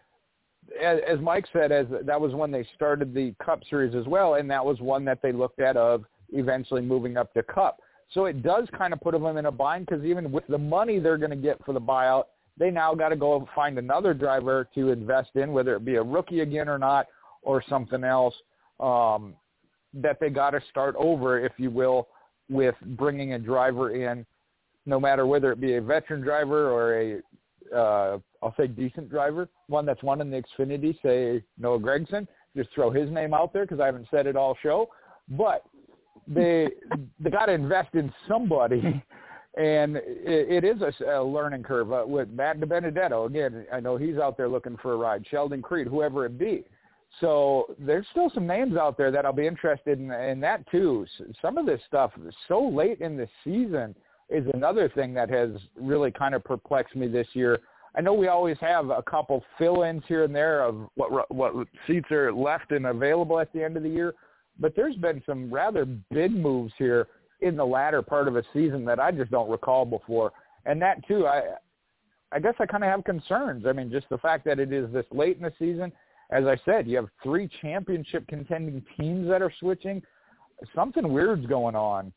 as, 0.80 1.00
as 1.06 1.18
Mike 1.20 1.46
said, 1.52 1.72
as 1.72 1.86
that 2.04 2.20
was 2.20 2.32
when 2.34 2.50
they 2.50 2.66
started 2.74 3.12
the 3.12 3.34
Cup 3.44 3.60
Series 3.68 3.94
as 3.94 4.06
well, 4.06 4.34
and 4.34 4.50
that 4.50 4.64
was 4.64 4.80
one 4.80 5.04
that 5.06 5.20
they 5.22 5.32
looked 5.32 5.60
at 5.60 5.76
of 5.76 6.04
eventually 6.32 6.82
moving 6.82 7.16
up 7.16 7.32
to 7.34 7.42
Cup. 7.42 7.80
So 8.12 8.26
it 8.26 8.42
does 8.42 8.68
kind 8.76 8.92
of 8.92 9.00
put 9.00 9.12
them 9.12 9.26
in 9.36 9.46
a 9.46 9.52
bind 9.52 9.86
because 9.86 10.04
even 10.04 10.30
with 10.30 10.46
the 10.48 10.58
money 10.58 10.98
they're 10.98 11.18
going 11.18 11.30
to 11.30 11.36
get 11.36 11.62
for 11.64 11.72
the 11.72 11.80
buyout, 11.80 12.24
they 12.58 12.70
now 12.70 12.94
got 12.94 13.10
to 13.10 13.16
go 13.16 13.48
find 13.54 13.78
another 13.78 14.14
driver 14.14 14.68
to 14.74 14.90
invest 14.90 15.30
in, 15.34 15.52
whether 15.52 15.76
it 15.76 15.84
be 15.84 15.96
a 15.96 16.02
rookie 16.02 16.40
again 16.40 16.68
or 16.68 16.78
not, 16.78 17.06
or 17.42 17.62
something 17.68 18.04
else. 18.04 18.34
Um, 18.80 19.34
that 19.94 20.20
they 20.20 20.28
got 20.28 20.50
to 20.50 20.60
start 20.70 20.94
over, 20.98 21.42
if 21.42 21.52
you 21.56 21.70
will, 21.70 22.08
with 22.50 22.74
bringing 22.82 23.32
a 23.32 23.38
driver 23.38 23.94
in, 23.94 24.26
no 24.84 25.00
matter 25.00 25.26
whether 25.26 25.52
it 25.52 25.60
be 25.60 25.74
a 25.74 25.80
veteran 25.80 26.20
driver 26.20 26.70
or 26.70 27.00
a, 27.00 27.76
uh, 27.76 28.18
I'll 28.42 28.54
say 28.56 28.66
decent 28.66 29.08
driver, 29.10 29.48
one 29.68 29.86
that's 29.86 30.02
won 30.02 30.20
in 30.20 30.30
the 30.30 30.42
Xfinity, 30.42 30.96
say 31.02 31.42
Noah 31.58 31.78
Gragson. 31.78 32.26
Just 32.54 32.70
throw 32.74 32.90
his 32.90 33.10
name 33.10 33.34
out 33.34 33.52
there 33.52 33.64
because 33.64 33.80
I 33.80 33.86
haven't 33.86 34.06
said 34.10 34.26
it 34.26 34.36
all 34.36 34.56
show, 34.62 34.88
but 35.28 35.64
they 36.26 36.68
they 37.20 37.30
got 37.30 37.46
to 37.46 37.52
invest 37.52 37.94
in 37.94 38.12
somebody 38.28 39.02
and 39.56 39.96
it, 39.96 40.04
it 40.04 40.64
is 40.64 40.82
a, 40.82 41.18
a 41.18 41.24
learning 41.24 41.62
curve 41.62 41.92
uh, 41.92 42.04
with 42.06 42.28
Matt 42.30 42.60
DiBenedetto. 42.60 43.26
Again, 43.26 43.66
I 43.72 43.80
know 43.80 43.96
he's 43.96 44.18
out 44.18 44.36
there 44.36 44.48
looking 44.48 44.76
for 44.82 44.92
a 44.92 44.96
ride. 44.96 45.24
Sheldon 45.30 45.62
Creed, 45.62 45.86
whoever 45.86 46.26
it 46.26 46.38
be. 46.38 46.64
So 47.20 47.74
there's 47.78 48.06
still 48.10 48.30
some 48.34 48.46
names 48.46 48.76
out 48.76 48.98
there 48.98 49.10
that 49.10 49.24
I'll 49.24 49.32
be 49.32 49.46
interested 49.46 49.98
in, 49.98 50.10
in 50.10 50.40
that 50.40 50.68
too. 50.70 51.06
Some 51.40 51.56
of 51.56 51.64
this 51.64 51.80
stuff 51.86 52.12
so 52.48 52.68
late 52.68 53.00
in 53.00 53.16
the 53.16 53.28
season 53.42 53.94
is 54.28 54.44
another 54.52 54.90
thing 54.90 55.14
that 55.14 55.30
has 55.30 55.50
really 55.80 56.10
kind 56.10 56.34
of 56.34 56.44
perplexed 56.44 56.96
me 56.96 57.06
this 57.06 57.28
year. 57.32 57.60
I 57.96 58.02
know 58.02 58.12
we 58.12 58.28
always 58.28 58.58
have 58.60 58.90
a 58.90 59.02
couple 59.02 59.42
fill-ins 59.56 60.02
here 60.06 60.24
and 60.24 60.34
there 60.34 60.62
of 60.62 60.88
what 60.96 61.34
what 61.34 61.54
seats 61.86 62.10
are 62.10 62.30
left 62.30 62.72
and 62.72 62.86
available 62.86 63.40
at 63.40 63.50
the 63.54 63.64
end 63.64 63.78
of 63.78 63.82
the 63.82 63.88
year, 63.88 64.14
but 64.58 64.76
there's 64.76 64.96
been 64.96 65.22
some 65.24 65.50
rather 65.50 65.86
big 66.10 66.32
moves 66.32 66.74
here 66.76 67.08
in 67.40 67.56
the 67.56 67.64
latter 67.64 68.02
part 68.02 68.28
of 68.28 68.36
a 68.36 68.42
season 68.52 68.84
that 68.86 68.98
I 68.98 69.10
just 69.10 69.30
don't 69.30 69.50
recall 69.50 69.84
before. 69.84 70.32
And 70.64 70.80
that 70.82 71.06
too, 71.06 71.26
I 71.26 71.42
I 72.32 72.40
guess 72.40 72.54
I 72.58 72.66
kind 72.66 72.82
of 72.82 72.90
have 72.90 73.04
concerns. 73.04 73.66
I 73.66 73.72
mean, 73.72 73.90
just 73.90 74.08
the 74.08 74.18
fact 74.18 74.44
that 74.46 74.58
it 74.58 74.72
is 74.72 74.92
this 74.92 75.06
late 75.12 75.36
in 75.36 75.44
the 75.44 75.52
season. 75.58 75.92
As 76.30 76.44
I 76.44 76.58
said, 76.64 76.88
you 76.88 76.96
have 76.96 77.08
three 77.22 77.48
championship 77.62 78.26
contending 78.26 78.84
teams 78.96 79.28
that 79.28 79.42
are 79.42 79.52
switching. 79.60 80.02
Something 80.74 81.12
weird's 81.12 81.46
going 81.46 81.76
on. 81.76 82.12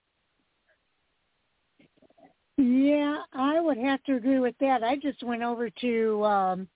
Yeah, 2.57 3.19
I 3.33 3.61
would 3.61 3.77
have 3.77 4.03
to 4.03 4.15
agree 4.15 4.39
with 4.39 4.55
that. 4.59 4.83
I 4.83 4.97
just 4.97 5.23
went 5.23 5.43
over 5.43 5.69
to 5.69 6.23
um, 6.25 6.67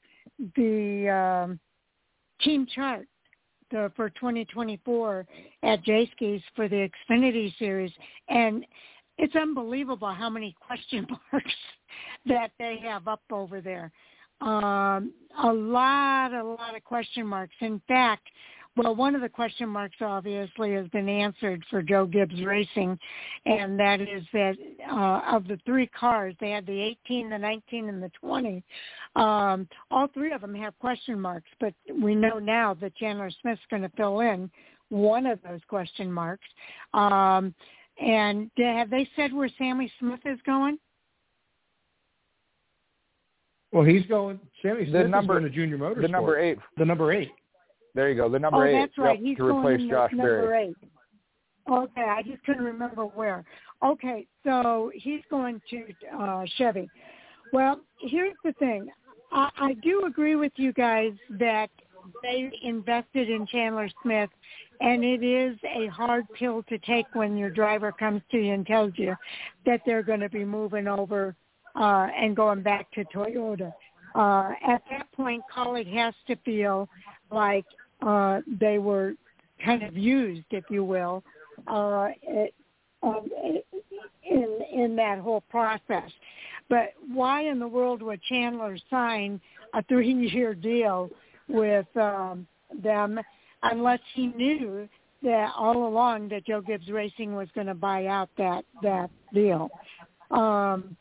the 0.55 1.09
um, 1.09 1.59
team 2.41 2.67
chart 2.73 3.07
uh, 3.73 3.89
for 3.95 4.09
2024 4.11 5.25
at 5.63 5.83
Jayski's 5.85 6.43
for 6.55 6.67
the 6.67 6.89
Xfinity 7.09 7.57
Series, 7.57 7.91
and 8.29 8.65
it's 9.17 9.35
unbelievable 9.35 10.11
how 10.11 10.29
many 10.29 10.55
question 10.65 11.07
marks 11.31 11.53
that 12.25 12.51
they 12.59 12.77
have 12.81 13.07
up 13.07 13.21
over 13.31 13.61
there. 13.61 13.91
Um, 14.41 15.13
a 15.41 15.53
lot, 15.53 16.33
a 16.33 16.43
lot 16.43 16.75
of 16.75 16.83
question 16.83 17.25
marks. 17.25 17.55
In 17.61 17.81
fact, 17.87 18.27
well, 18.75 18.95
one 18.95 19.13
of 19.13 19.21
the 19.21 19.29
question 19.29 19.69
marks 19.69 19.97
obviously 20.01 20.73
has 20.73 20.87
been 20.87 21.07
answered 21.07 21.63
for 21.69 21.83
Joe 21.83 22.07
Gibbs 22.07 22.41
Racing, 22.43 22.97
and 23.45 23.79
that 23.79 24.01
is 24.01 24.23
that 24.33 24.55
uh, 24.91 25.35
of 25.35 25.47
the 25.47 25.59
three 25.65 25.87
cars, 25.87 26.33
they 26.39 26.49
had 26.49 26.65
the 26.65 26.95
18, 27.05 27.29
the 27.29 27.37
19, 27.37 27.89
and 27.89 28.01
the 28.01 28.11
20. 28.19 28.63
Um, 29.15 29.67
all 29.91 30.07
three 30.07 30.31
of 30.31 30.41
them 30.41 30.55
have 30.55 30.77
question 30.79 31.19
marks, 31.19 31.49
but 31.59 31.73
we 32.01 32.15
know 32.15 32.39
now 32.39 32.73
that 32.75 32.95
Chandler 32.95 33.29
Smith's 33.41 33.61
going 33.69 33.83
to 33.83 33.91
fill 33.95 34.21
in 34.21 34.49
one 34.89 35.27
of 35.27 35.39
those 35.47 35.61
question 35.67 36.11
marks. 36.11 36.47
Um, 36.93 37.53
and 38.01 38.49
have 38.57 38.89
they 38.89 39.07
said 39.15 39.33
where 39.33 39.49
Sammy 39.57 39.91
Smith 39.99 40.21
is 40.25 40.39
going? 40.47 40.79
Well, 43.71 43.83
he's 43.83 44.05
going. 44.07 44.39
Sammy 44.61 44.85
Smith 44.85 45.03
the 45.03 45.09
number, 45.09 45.33
is 45.35 45.41
going 45.41 45.51
to 45.51 45.55
Junior 45.55 45.77
Motorsport. 45.77 46.01
The 46.01 46.07
number 46.07 46.39
eight. 46.39 46.57
The 46.77 46.85
number 46.85 47.13
eight. 47.13 47.31
There 47.95 48.09
you 48.09 48.15
go. 48.15 48.29
The 48.29 48.39
number 48.39 48.65
oh, 48.65 48.69
eight. 48.69 48.79
that's 48.79 48.97
right. 48.97 49.19
Yep, 49.19 49.25
He's 49.25 49.37
to 49.37 49.45
replace 49.45 49.89
Josh 49.89 50.11
number 50.11 50.41
Berry. 50.41 50.67
Eight. 50.69 50.89
Okay, 51.71 52.01
I 52.01 52.21
just 52.23 52.43
couldn't 52.43 52.63
remember 52.63 53.03
where. 53.03 53.45
Okay, 53.83 54.27
so 54.43 54.91
he's 54.93 55.21
going 55.29 55.61
to 55.69 55.85
uh, 56.19 56.43
Chevy. 56.57 56.89
Well, 57.53 57.81
here's 58.01 58.35
the 58.43 58.53
thing. 58.53 58.89
I, 59.31 59.49
I 59.57 59.73
do 59.75 60.05
agree 60.05 60.35
with 60.35 60.51
you 60.55 60.73
guys 60.73 61.13
that 61.31 61.69
they 62.21 62.51
invested 62.63 63.29
in 63.29 63.47
Chandler 63.47 63.89
Smith, 64.01 64.29
and 64.81 65.03
it 65.03 65.23
is 65.23 65.57
a 65.63 65.87
hard 65.87 66.25
pill 66.37 66.63
to 66.63 66.77
take 66.79 67.05
when 67.13 67.37
your 67.37 67.49
driver 67.49 67.91
comes 67.91 68.21
to 68.31 68.37
you 68.37 68.53
and 68.53 68.65
tells 68.65 68.91
you 68.95 69.15
that 69.65 69.81
they're 69.85 70.03
going 70.03 70.19
to 70.19 70.29
be 70.29 70.43
moving 70.43 70.87
over 70.87 71.35
uh, 71.75 72.07
and 72.17 72.35
going 72.35 72.61
back 72.61 72.91
to 72.91 73.05
Toyota. 73.05 73.71
uh, 74.15 74.51
at 74.67 74.83
that 74.89 75.11
point, 75.15 75.41
Kaulig 75.55 75.91
has 75.93 76.13
to 76.27 76.35
feel 76.37 76.89
like 77.31 77.65
uh, 78.05 78.41
they 78.59 78.77
were 78.79 79.13
kind 79.63 79.83
of 79.83 79.97
used, 79.97 80.45
if 80.51 80.65
you 80.69 80.83
will, 80.83 81.23
uh, 81.67 82.07
it, 82.23 82.53
um, 83.01 83.29
in 84.23 84.59
in 84.73 84.95
that 84.95 85.19
whole 85.19 85.41
process. 85.49 86.09
But 86.69 86.93
why 87.07 87.43
in 87.43 87.59
the 87.59 87.67
world 87.67 88.01
would 88.01 88.21
Chandler 88.23 88.77
sign 88.89 89.39
a 89.73 89.83
three-year 89.83 90.55
deal 90.55 91.09
with 91.47 91.85
um, 91.97 92.47
them 92.81 93.19
unless 93.63 93.99
he 94.13 94.27
knew 94.27 94.87
that 95.21 95.51
all 95.57 95.87
along 95.87 96.29
that 96.29 96.45
Joe 96.45 96.61
Gibbs 96.61 96.89
Racing 96.89 97.35
was 97.35 97.47
going 97.55 97.67
to 97.67 97.73
buy 97.75 98.07
out 98.07 98.29
that 98.37 98.65
that 98.81 99.09
deal? 99.33 99.69
Um, 100.31 100.95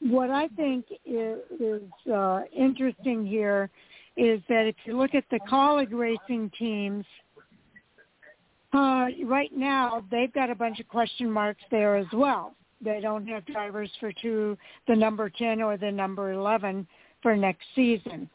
what 0.00 0.30
I 0.30 0.48
think 0.48 0.86
is, 1.04 1.38
is 1.60 1.82
uh, 2.12 2.42
interesting 2.56 3.24
here 3.24 3.70
is 4.16 4.40
that 4.48 4.66
if 4.66 4.76
you 4.84 4.96
look 4.96 5.14
at 5.14 5.24
the 5.30 5.40
Kaulig 5.50 5.88
racing 5.92 6.50
teams, 6.58 7.04
uh, 8.72 9.06
right 9.24 9.50
now 9.54 10.04
they've 10.10 10.32
got 10.32 10.50
a 10.50 10.54
bunch 10.54 10.80
of 10.80 10.88
question 10.88 11.30
marks 11.30 11.62
there 11.70 11.96
as 11.96 12.06
well. 12.12 12.54
They 12.82 13.00
don't 13.00 13.26
have 13.28 13.44
drivers 13.46 13.90
for 14.00 14.12
two, 14.12 14.56
the 14.88 14.96
number 14.96 15.30
10 15.30 15.62
or 15.62 15.76
the 15.76 15.90
number 15.90 16.32
11 16.32 16.86
for 17.22 17.36
next 17.36 17.64
season. 17.74 18.28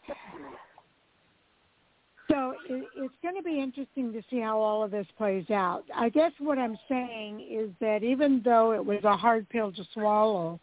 So 2.29 2.53
it, 2.69 2.83
it's 2.95 3.13
going 3.21 3.35
to 3.35 3.43
be 3.43 3.59
interesting 3.59 4.11
to 4.13 4.21
see 4.29 4.39
how 4.39 4.59
all 4.59 4.83
of 4.83 4.91
this 4.91 5.07
plays 5.17 5.49
out. 5.49 5.83
I 5.95 6.09
guess 6.09 6.31
what 6.39 6.57
I'm 6.57 6.77
saying 6.89 7.45
is 7.49 7.69
that 7.79 8.03
even 8.03 8.41
though 8.43 8.73
it 8.73 8.85
was 8.85 9.03
a 9.03 9.15
hard 9.15 9.47
pill 9.49 9.71
to 9.71 9.83
swallow 9.93 10.59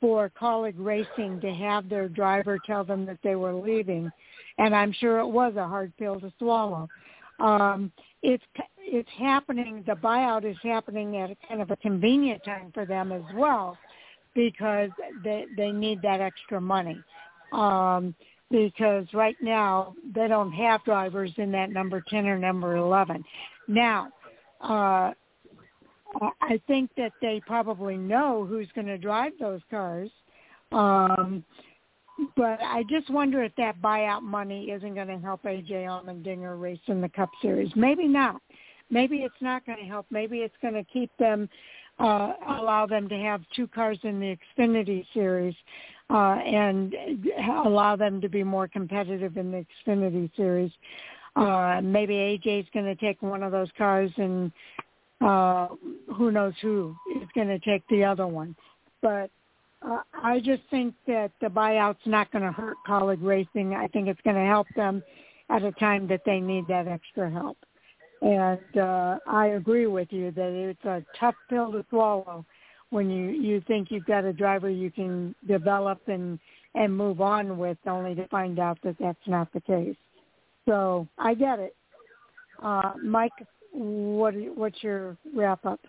for 0.00 0.30
Kaulig 0.38 0.74
Racing 0.76 1.40
to 1.40 1.52
have 1.54 1.88
their 1.88 2.08
driver 2.08 2.58
tell 2.66 2.84
them 2.84 3.06
that 3.06 3.18
they 3.22 3.36
were 3.36 3.54
leaving, 3.54 4.10
and 4.58 4.74
I'm 4.74 4.92
sure 4.92 5.18
it 5.18 5.26
was 5.26 5.54
a 5.56 5.66
hard 5.66 5.92
pill 5.96 6.20
to 6.20 6.32
swallow. 6.38 6.88
Um, 7.40 7.90
it's 8.22 8.44
it's 8.78 9.08
happening. 9.18 9.82
The 9.86 9.94
buyout 9.94 10.44
is 10.44 10.56
happening 10.62 11.16
at 11.16 11.30
a 11.30 11.36
kind 11.48 11.60
of 11.60 11.70
a 11.70 11.76
convenient 11.76 12.44
time 12.44 12.70
for 12.72 12.84
them 12.84 13.12
as 13.12 13.22
well, 13.34 13.76
because 14.34 14.90
they 15.22 15.46
they 15.56 15.72
need 15.72 16.02
that 16.02 16.20
extra 16.20 16.60
money. 16.60 17.02
Um, 17.52 18.14
because 18.50 19.06
right 19.14 19.36
now 19.40 19.94
they 20.14 20.28
don't 20.28 20.52
have 20.52 20.84
drivers 20.84 21.32
in 21.38 21.50
that 21.52 21.70
number 21.70 22.02
ten 22.08 22.26
or 22.26 22.38
number 22.38 22.76
eleven. 22.76 23.24
Now, 23.66 24.10
uh, 24.60 25.12
I 26.40 26.60
think 26.66 26.90
that 26.96 27.12
they 27.20 27.42
probably 27.46 27.96
know 27.96 28.46
who's 28.48 28.68
going 28.74 28.86
to 28.86 28.98
drive 28.98 29.32
those 29.40 29.60
cars. 29.70 30.10
Um, 30.70 31.44
but 32.36 32.60
I 32.62 32.84
just 32.88 33.10
wonder 33.10 33.42
if 33.42 33.54
that 33.56 33.80
buyout 33.80 34.22
money 34.22 34.70
isn't 34.70 34.94
going 34.94 35.08
to 35.08 35.18
help 35.18 35.42
AJ 35.44 35.70
Allmendinger 35.70 36.60
race 36.60 36.80
in 36.86 37.00
the 37.00 37.08
Cup 37.08 37.30
Series. 37.42 37.70
Maybe 37.74 38.06
not. 38.06 38.40
Maybe 38.90 39.18
it's 39.18 39.34
not 39.40 39.64
going 39.66 39.78
to 39.78 39.84
help. 39.84 40.06
Maybe 40.10 40.38
it's 40.38 40.54
going 40.62 40.74
to 40.74 40.84
keep 40.84 41.10
them, 41.18 41.48
uh, 41.98 42.32
allow 42.60 42.86
them 42.86 43.08
to 43.08 43.16
have 43.16 43.42
two 43.56 43.66
cars 43.66 43.98
in 44.02 44.20
the 44.20 44.36
Xfinity 44.58 45.04
Series, 45.14 45.54
uh, 46.10 46.38
and 46.44 46.94
allow 47.64 47.96
them 47.96 48.20
to 48.20 48.28
be 48.28 48.44
more 48.44 48.68
competitive 48.68 49.36
in 49.36 49.50
the 49.50 49.64
Xfinity 49.86 50.30
Series. 50.36 50.70
Uh, 51.34 51.80
maybe 51.82 52.14
AJ's 52.14 52.68
going 52.72 52.86
to 52.86 52.94
take 52.94 53.20
one 53.22 53.42
of 53.42 53.50
those 53.50 53.68
cars 53.76 54.10
and 54.18 54.52
uh, 55.20 55.68
who 56.14 56.30
knows 56.30 56.54
who 56.60 56.94
is 57.16 57.28
going 57.34 57.48
to 57.48 57.58
take 57.58 57.82
the 57.88 58.04
other 58.04 58.26
one. 58.26 58.54
But 59.02 59.30
I 60.22 60.40
just 60.40 60.62
think 60.70 60.94
that 61.06 61.32
the 61.40 61.48
buyout's 61.48 62.06
not 62.06 62.30
going 62.32 62.44
to 62.44 62.52
hurt 62.52 62.76
Kaulig 62.88 63.22
racing. 63.22 63.74
I 63.74 63.86
think 63.88 64.08
it's 64.08 64.20
going 64.22 64.36
to 64.36 64.46
help 64.46 64.66
them 64.76 65.02
at 65.50 65.62
a 65.62 65.72
time 65.72 66.06
that 66.08 66.22
they 66.24 66.40
need 66.40 66.66
that 66.68 66.88
extra 66.88 67.30
help. 67.30 67.58
And 68.22 68.78
uh, 68.78 69.18
I 69.26 69.48
agree 69.48 69.86
with 69.86 70.08
you 70.10 70.30
that 70.30 70.52
it's 70.52 70.84
a 70.84 71.04
tough 71.18 71.34
pill 71.50 71.72
to 71.72 71.84
swallow 71.90 72.44
when 72.90 73.10
you 73.10 73.30
you 73.30 73.60
think 73.66 73.90
you've 73.90 74.06
got 74.06 74.24
a 74.24 74.32
driver 74.32 74.70
you 74.70 74.90
can 74.90 75.34
develop 75.46 76.00
and 76.06 76.38
and 76.74 76.96
move 76.96 77.20
on 77.20 77.58
with, 77.58 77.78
only 77.86 78.14
to 78.14 78.26
find 78.28 78.58
out 78.58 78.78
that 78.82 78.96
that's 78.98 79.26
not 79.26 79.52
the 79.52 79.60
case. 79.60 79.96
So 80.66 81.06
I 81.18 81.34
get 81.34 81.58
it. 81.58 81.76
Uh, 82.62 82.92
Mike, 83.02 83.32
what 83.72 84.34
what's 84.54 84.82
your 84.82 85.16
wrap 85.34 85.66
up? 85.66 85.80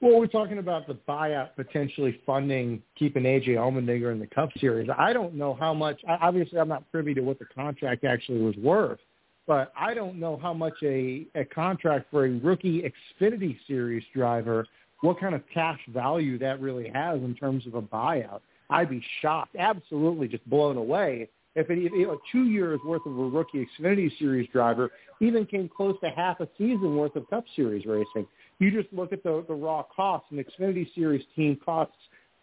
Well, 0.00 0.18
we're 0.18 0.28
talking 0.28 0.56
about 0.56 0.86
the 0.86 0.94
buyout 1.06 1.50
potentially 1.56 2.22
funding 2.24 2.82
keeping 2.98 3.24
AJ 3.24 3.48
Allmendinger 3.48 4.12
in 4.12 4.18
the 4.18 4.26
Cup 4.26 4.48
Series. 4.58 4.88
I 4.96 5.12
don't 5.12 5.34
know 5.34 5.52
how 5.52 5.74
much. 5.74 6.00
Obviously, 6.08 6.58
I'm 6.58 6.68
not 6.68 6.90
privy 6.90 7.12
to 7.14 7.20
what 7.20 7.38
the 7.38 7.44
contract 7.44 8.04
actually 8.04 8.40
was 8.40 8.56
worth, 8.56 8.98
but 9.46 9.72
I 9.76 9.92
don't 9.92 10.18
know 10.18 10.38
how 10.40 10.54
much 10.54 10.72
a 10.82 11.26
a 11.34 11.44
contract 11.44 12.06
for 12.10 12.24
a 12.24 12.30
rookie 12.30 12.90
Xfinity 13.20 13.58
Series 13.66 14.02
driver, 14.14 14.66
what 15.02 15.20
kind 15.20 15.34
of 15.34 15.42
cash 15.52 15.80
value 15.88 16.38
that 16.38 16.62
really 16.62 16.88
has 16.94 17.20
in 17.20 17.34
terms 17.34 17.66
of 17.66 17.74
a 17.74 17.82
buyout. 17.82 18.40
I'd 18.70 18.88
be 18.88 19.04
shocked, 19.20 19.54
absolutely 19.56 20.28
just 20.28 20.48
blown 20.48 20.78
away 20.78 21.28
if 21.56 21.68
it, 21.68 21.78
you 21.78 22.06
know, 22.06 22.20
two 22.30 22.44
years 22.44 22.80
worth 22.84 23.04
of 23.06 23.18
a 23.18 23.22
rookie 23.22 23.66
Xfinity 23.78 24.16
Series 24.18 24.48
driver 24.50 24.90
even 25.20 25.44
came 25.44 25.68
close 25.68 25.96
to 26.02 26.10
half 26.10 26.40
a 26.40 26.48
season 26.56 26.96
worth 26.96 27.16
of 27.16 27.28
Cup 27.28 27.44
Series 27.56 27.84
racing. 27.86 28.26
You 28.60 28.70
just 28.70 28.92
look 28.92 29.12
at 29.12 29.22
the, 29.24 29.44
the 29.48 29.54
raw 29.54 29.82
costs. 29.82 30.28
An 30.30 30.44
Xfinity 30.44 30.94
Series 30.94 31.24
team 31.34 31.58
costs 31.64 31.96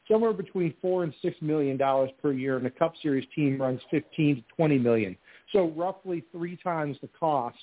somewhere 0.08 0.34
between 0.34 0.74
four 0.82 1.04
and 1.04 1.14
six 1.22 1.38
million 1.42 1.78
dollars 1.78 2.10
per 2.22 2.34
year, 2.34 2.58
and 2.58 2.66
the 2.66 2.72
Cup 2.72 2.94
Series 3.02 3.26
team 3.34 3.62
runs 3.62 3.80
fifteen 3.90 4.38
to 4.38 4.44
twenty 4.56 4.80
million. 4.80 5.16
So 5.54 5.72
roughly 5.76 6.24
three 6.32 6.58
times 6.58 6.98
the 7.02 7.10
cost 7.18 7.58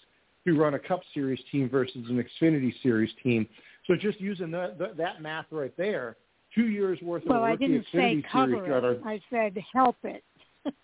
to 0.47 0.59
run 0.59 0.75
a 0.75 0.79
Cup 0.79 1.01
Series 1.13 1.41
team 1.51 1.69
versus 1.69 2.09
an 2.09 2.23
Xfinity 2.23 2.73
Series 2.83 3.11
team. 3.23 3.47
So 3.87 3.97
just 3.97 4.21
using 4.21 4.51
the, 4.51 4.75
the, 4.79 4.93
that 4.97 5.21
math 5.21 5.47
right 5.51 5.75
there, 5.77 6.17
two 6.55 6.69
years 6.69 6.99
worth 7.03 7.25
well, 7.27 7.45
of 7.45 7.51
rookie 7.51 7.65
I 7.65 7.67
didn't 7.67 7.87
Xfinity 7.93 8.23
say 8.23 8.29
cover 8.31 8.53
Series 8.53 8.69
driver. 8.69 8.93
It. 8.93 9.03
I 9.05 9.21
said 9.31 9.59
help 9.73 9.97
it. 10.05 10.23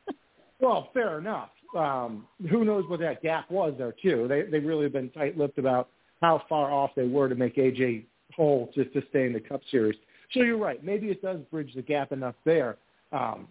well, 0.61 0.91
fair 0.93 1.19
enough. 1.19 1.51
Um, 1.77 2.27
who 2.51 2.65
knows 2.65 2.85
what 2.89 2.99
that 3.01 3.23
gap 3.23 3.49
was 3.49 3.75
there 3.79 3.95
too? 4.03 4.27
They 4.29 4.43
they 4.43 4.59
really 4.59 4.85
have 4.85 4.93
been 4.93 5.11
tight-lipped 5.11 5.59
about 5.59 5.91
how 6.21 6.43
far 6.49 6.71
off 6.71 6.91
they 6.95 7.07
were 7.07 7.29
to 7.29 7.35
make 7.35 7.57
AJ 7.57 8.05
whole 8.35 8.71
to 8.75 8.85
stay 9.11 9.27
in 9.27 9.33
the 9.33 9.41
Cup 9.41 9.63
Series. 9.71 9.97
So 10.33 10.41
you're 10.41 10.59
right. 10.59 10.83
Maybe 10.85 11.09
it 11.09 11.23
does 11.23 11.41
bridge 11.51 11.73
the 11.75 11.83
gap 11.83 12.13
enough 12.13 12.37
there. 12.45 12.77
Um, 13.13 13.49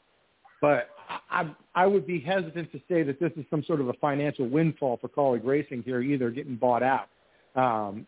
but 0.61 0.89
I, 1.29 1.49
I 1.75 1.87
would 1.87 2.05
be 2.05 2.19
hesitant 2.19 2.71
to 2.71 2.81
say 2.89 3.03
that 3.03 3.19
this 3.19 3.31
is 3.37 3.45
some 3.49 3.63
sort 3.63 3.81
of 3.81 3.89
a 3.89 3.93
financial 3.93 4.47
windfall 4.47 4.97
for 4.97 5.07
Kaulig 5.07 5.41
Racing 5.43 5.83
here, 5.83 6.01
either 6.01 6.29
getting 6.29 6.55
bought 6.55 6.83
out. 6.83 7.07
Um, 7.55 8.05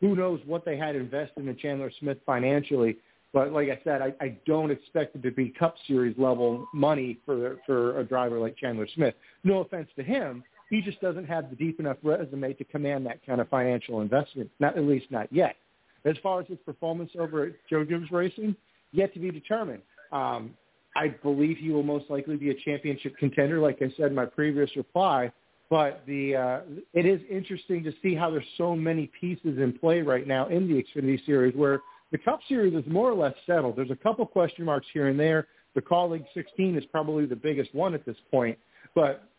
who 0.00 0.16
knows 0.16 0.40
what 0.46 0.64
they 0.64 0.76
had 0.76 0.96
invested 0.96 1.46
in 1.46 1.56
Chandler 1.56 1.90
Smith 2.00 2.18
financially? 2.24 2.96
But 3.32 3.52
like 3.52 3.68
I 3.68 3.78
said, 3.84 4.02
I, 4.02 4.12
I 4.20 4.36
don't 4.46 4.70
expect 4.70 5.14
it 5.14 5.22
to 5.22 5.30
be 5.30 5.50
Cup 5.50 5.76
Series 5.86 6.16
level 6.18 6.66
money 6.74 7.18
for 7.24 7.58
for 7.66 8.00
a 8.00 8.04
driver 8.04 8.38
like 8.40 8.56
Chandler 8.56 8.88
Smith. 8.94 9.14
No 9.44 9.60
offense 9.60 9.88
to 9.96 10.02
him, 10.02 10.42
he 10.70 10.80
just 10.80 11.00
doesn't 11.00 11.26
have 11.26 11.50
the 11.50 11.56
deep 11.56 11.80
enough 11.80 11.98
resume 12.02 12.54
to 12.54 12.64
command 12.64 13.04
that 13.06 13.24
kind 13.26 13.40
of 13.40 13.48
financial 13.48 14.00
investment. 14.00 14.50
Not 14.60 14.78
at 14.78 14.84
least 14.84 15.10
not 15.10 15.30
yet. 15.32 15.56
As 16.04 16.16
far 16.22 16.40
as 16.40 16.46
his 16.46 16.58
performance 16.64 17.10
over 17.18 17.44
at 17.44 17.52
Joe 17.68 17.84
Gibbs 17.84 18.10
Racing, 18.10 18.56
yet 18.92 19.12
to 19.14 19.20
be 19.20 19.30
determined. 19.30 19.82
Um, 20.12 20.54
I 20.96 21.08
believe 21.08 21.58
he 21.58 21.70
will 21.70 21.82
most 21.82 22.08
likely 22.08 22.36
be 22.36 22.50
a 22.50 22.54
championship 22.64 23.16
contender, 23.18 23.60
like 23.60 23.78
I 23.82 23.92
said 23.96 24.06
in 24.06 24.14
my 24.14 24.26
previous 24.26 24.74
reply. 24.76 25.32
But 25.68 26.02
the 26.06 26.34
uh, 26.34 26.60
it 26.94 27.06
is 27.06 27.20
interesting 27.30 27.84
to 27.84 27.92
see 28.02 28.14
how 28.14 28.30
there's 28.30 28.44
so 28.58 28.74
many 28.74 29.10
pieces 29.20 29.58
in 29.58 29.76
play 29.78 30.02
right 30.02 30.26
now 30.26 30.48
in 30.48 30.66
the 30.66 30.82
Xfinity 30.82 31.24
Series, 31.26 31.54
where 31.54 31.80
the 32.10 32.18
Cup 32.18 32.40
Series 32.48 32.74
is 32.74 32.84
more 32.90 33.08
or 33.08 33.14
less 33.14 33.34
settled. 33.46 33.76
There's 33.76 33.90
a 33.90 33.96
couple 33.96 34.26
question 34.26 34.64
marks 34.64 34.88
here 34.92 35.08
and 35.08 35.18
there. 35.18 35.46
The 35.76 35.80
Kaulig 35.80 36.24
16 36.34 36.76
is 36.76 36.84
probably 36.90 37.26
the 37.26 37.36
biggest 37.36 37.72
one 37.72 37.94
at 37.94 38.04
this 38.04 38.16
point, 38.32 38.58
but 38.96 39.29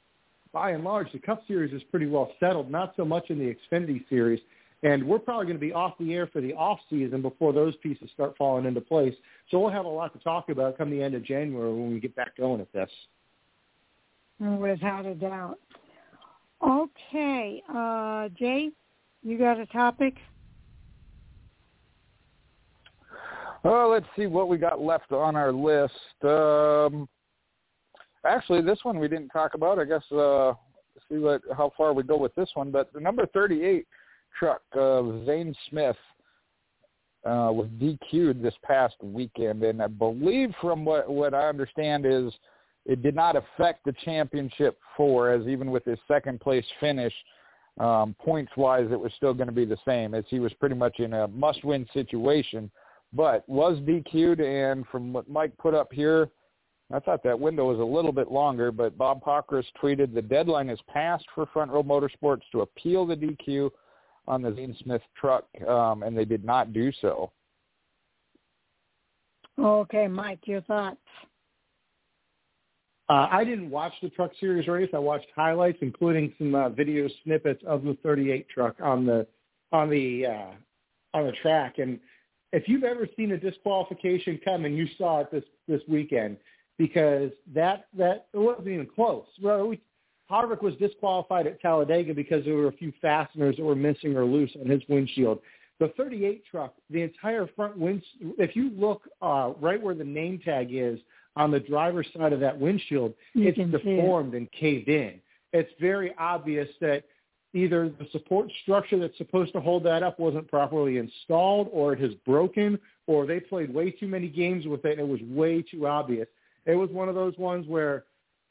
by 0.53 0.71
and 0.71 0.83
large, 0.83 1.11
the 1.11 1.19
Cup 1.19 1.43
Series 1.47 1.73
is 1.73 1.81
pretty 1.91 2.07
well 2.07 2.31
settled, 2.39 2.69
not 2.69 2.93
so 2.97 3.05
much 3.05 3.29
in 3.29 3.39
the 3.39 3.55
Xfinity 3.55 4.07
Series. 4.09 4.39
And 4.83 5.05
we're 5.05 5.19
probably 5.19 5.45
going 5.45 5.57
to 5.57 5.61
be 5.61 5.73
off 5.73 5.93
the 5.99 6.13
air 6.13 6.27
for 6.27 6.41
the 6.41 6.53
off 6.53 6.79
season 6.89 7.21
before 7.21 7.53
those 7.53 7.75
pieces 7.77 8.09
start 8.13 8.35
falling 8.35 8.65
into 8.65 8.81
place. 8.81 9.13
So 9.49 9.59
we'll 9.59 9.69
have 9.69 9.85
a 9.85 9.89
lot 9.89 10.11
to 10.13 10.19
talk 10.19 10.49
about 10.49 10.77
come 10.77 10.89
the 10.89 11.01
end 11.01 11.13
of 11.13 11.23
January 11.23 11.71
when 11.71 11.93
we 11.93 11.99
get 11.99 12.15
back 12.15 12.35
going 12.35 12.61
at 12.61 12.71
this. 12.73 12.89
Without 14.39 15.05
a 15.05 15.13
doubt. 15.13 15.59
Okay, 16.67 17.61
uh, 17.73 18.29
Jay, 18.37 18.69
you 19.23 19.37
got 19.37 19.59
a 19.59 19.67
topic? 19.67 20.15
Well, 23.63 23.91
let's 23.91 24.07
see 24.15 24.25
what 24.25 24.47
we 24.47 24.57
got 24.57 24.81
left 24.81 25.11
on 25.11 25.35
our 25.35 25.51
list. 25.51 25.93
Um, 26.23 27.07
Actually, 28.26 28.61
this 28.61 28.80
one 28.84 28.99
we 28.99 29.07
didn't 29.07 29.30
talk 29.30 29.53
about. 29.53 29.80
I 29.80 29.85
guess 29.85 30.03
uh, 30.11 30.53
see 31.10 31.18
what 31.18 31.41
how 31.56 31.72
far 31.76 31.93
we 31.93 32.03
go 32.03 32.18
with 32.18 32.34
this 32.35 32.49
one. 32.53 32.72
But 32.72 32.91
the 32.93 32.99
number 32.99 33.26
38 33.27 33.88
truck, 34.38 34.61
uh, 34.73 35.03
Zane 35.26 35.56
Smith, 35.69 35.98
uh, 37.26 37.49
was 37.52 37.68
DQ'd 37.80 38.41
this 38.41 38.53
past 38.64 38.95
weekend, 39.02 39.64
and 39.64 39.81
I 39.81 39.88
believe 39.88 40.53
from 40.61 40.85
what 40.85 41.10
what 41.10 41.34
I 41.34 41.48
understand 41.48 42.06
is 42.06 42.31
it 42.85 43.03
did 43.03 43.15
not 43.15 43.35
affect 43.35 43.85
the 43.85 43.93
championship 44.03 44.80
four, 44.98 45.31
as 45.31 45.48
even 45.48 45.69
with 45.69 45.85
his 45.85 45.99
second 46.07 46.39
place 46.39 46.65
finish, 46.80 47.14
um, 47.80 48.15
points 48.19 48.52
wise, 48.57 48.88
it 48.91 48.99
was 48.99 49.11
still 49.18 49.34
going 49.34 49.48
to 49.48 49.53
be 49.53 49.65
the 49.65 49.77
same, 49.85 50.14
as 50.14 50.23
he 50.30 50.39
was 50.39 50.52
pretty 50.53 50.76
much 50.76 50.99
in 50.99 51.14
a 51.14 51.27
must 51.27 51.64
win 51.64 51.88
situation, 51.93 52.72
but 53.14 53.48
was 53.48 53.77
DQ'd. 53.80 54.39
And 54.39 54.85
from 54.88 55.14
what 55.14 55.30
Mike 55.30 55.56
put 55.57 55.76
up 55.76 55.93
here, 55.93 56.30
I 56.93 56.99
thought 56.99 57.23
that 57.23 57.39
window 57.39 57.65
was 57.65 57.80
a 57.80 57.84
little 57.84 58.11
bit 58.11 58.31
longer, 58.31 58.72
but 58.72 58.97
Bob 58.97 59.23
Pockrass 59.23 59.65
tweeted 59.81 60.13
the 60.13 60.22
deadline 60.22 60.69
is 60.69 60.80
passed 60.88 61.26
for 61.34 61.45
Front 61.47 61.72
Row 61.72 61.84
Motorsports 61.84 62.41
to 62.51 62.61
appeal 62.61 63.05
the 63.05 63.15
DQ 63.15 63.69
on 64.27 64.41
the 64.41 64.53
Zane 64.55 64.76
Smith 64.84 65.01
truck, 65.19 65.45
um, 65.68 66.03
and 66.03 66.18
they 66.18 66.26
did 66.26 66.43
not 66.43 66.73
do 66.73 66.91
so. 67.01 67.31
Okay, 69.59 70.07
Mike, 70.07 70.39
your 70.45 70.61
thoughts? 70.61 70.97
Uh, 73.09 73.27
I 73.30 73.43
didn't 73.43 73.69
watch 73.69 73.91
the 74.01 74.09
Truck 74.09 74.31
Series 74.39 74.68
race. 74.68 74.89
I 74.93 74.97
watched 74.97 75.27
highlights, 75.35 75.80
including 75.81 76.34
some 76.38 76.55
uh, 76.55 76.69
video 76.69 77.09
snippets 77.23 77.61
of 77.68 77.84
the 77.84 77.97
38 78.03 78.47
truck 78.47 78.76
on 78.81 79.05
the 79.05 79.27
on 79.73 79.89
the 79.89 80.26
uh, 80.27 81.18
on 81.18 81.26
the 81.26 81.34
track. 81.41 81.77
And 81.77 81.99
if 82.53 82.69
you've 82.69 82.85
ever 82.85 83.07
seen 83.18 83.34
a 83.34 83.38
disqualification 83.38 84.39
come, 84.45 84.63
and 84.63 84.77
you 84.77 84.88
saw 84.97 85.19
it 85.19 85.31
this 85.31 85.43
this 85.68 85.81
weekend, 85.89 86.38
because 86.81 87.29
that 87.53 87.85
that 87.95 88.25
it 88.33 88.39
wasn't 88.39 88.67
even 88.67 88.87
close. 88.87 89.27
Well, 89.39 89.67
we, 89.67 89.79
Harvick 90.31 90.63
was 90.63 90.73
disqualified 90.79 91.45
at 91.45 91.61
Talladega 91.61 92.15
because 92.15 92.43
there 92.43 92.55
were 92.55 92.69
a 92.69 92.73
few 92.73 92.91
fasteners 92.99 93.55
that 93.57 93.63
were 93.63 93.75
missing 93.75 94.17
or 94.17 94.25
loose 94.25 94.49
on 94.59 94.67
his 94.67 94.81
windshield. 94.89 95.39
The 95.79 95.89
38 95.89 96.43
truck, 96.49 96.73
the 96.89 97.03
entire 97.03 97.47
front 97.55 97.77
wind, 97.77 98.01
if 98.39 98.55
you 98.55 98.71
look 98.75 99.03
uh, 99.21 99.53
right 99.61 99.79
where 99.79 99.93
the 99.93 100.03
name 100.03 100.39
tag 100.43 100.69
is 100.71 100.99
on 101.35 101.51
the 101.51 101.59
driver's 101.59 102.07
side 102.17 102.33
of 102.33 102.39
that 102.39 102.59
windshield, 102.59 103.13
you 103.35 103.47
it's 103.47 103.57
deformed 103.57 104.33
it. 104.33 104.37
and 104.37 104.51
caved 104.51 104.89
in. 104.89 105.21
It's 105.53 105.71
very 105.79 106.15
obvious 106.17 106.67
that 106.81 107.03
either 107.53 107.89
the 107.89 108.07
support 108.11 108.49
structure 108.63 108.97
that's 108.97 109.17
supposed 109.19 109.53
to 109.53 109.59
hold 109.59 109.83
that 109.83 110.01
up 110.01 110.17
wasn't 110.19 110.47
properly 110.47 110.97
installed 110.97 111.69
or 111.71 111.93
it 111.93 111.99
has 111.99 112.13
broken 112.25 112.79
or 113.05 113.27
they 113.27 113.39
played 113.39 113.71
way 113.71 113.91
too 113.91 114.07
many 114.07 114.29
games 114.29 114.65
with 114.65 114.83
it 114.85 114.97
and 114.97 115.01
it 115.01 115.07
was 115.07 115.21
way 115.29 115.61
too 115.61 115.85
obvious. 115.85 116.27
It 116.65 116.75
was 116.75 116.89
one 116.91 117.09
of 117.09 117.15
those 117.15 117.38
ones 117.38 117.67
where 117.67 118.05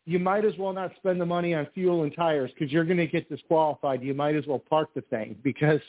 you 0.06 0.18
might 0.18 0.44
as 0.44 0.54
well 0.58 0.72
not 0.72 0.92
spend 0.96 1.20
the 1.20 1.26
money 1.26 1.54
on 1.54 1.66
fuel 1.74 2.02
and 2.02 2.14
tires 2.14 2.50
because 2.52 2.72
you're 2.72 2.84
going 2.84 2.96
to 2.98 3.06
get 3.06 3.28
disqualified. 3.28 4.02
You 4.02 4.14
might 4.14 4.34
as 4.34 4.46
well 4.46 4.58
park 4.58 4.90
the 4.94 5.02
thing 5.02 5.36
because 5.44 5.80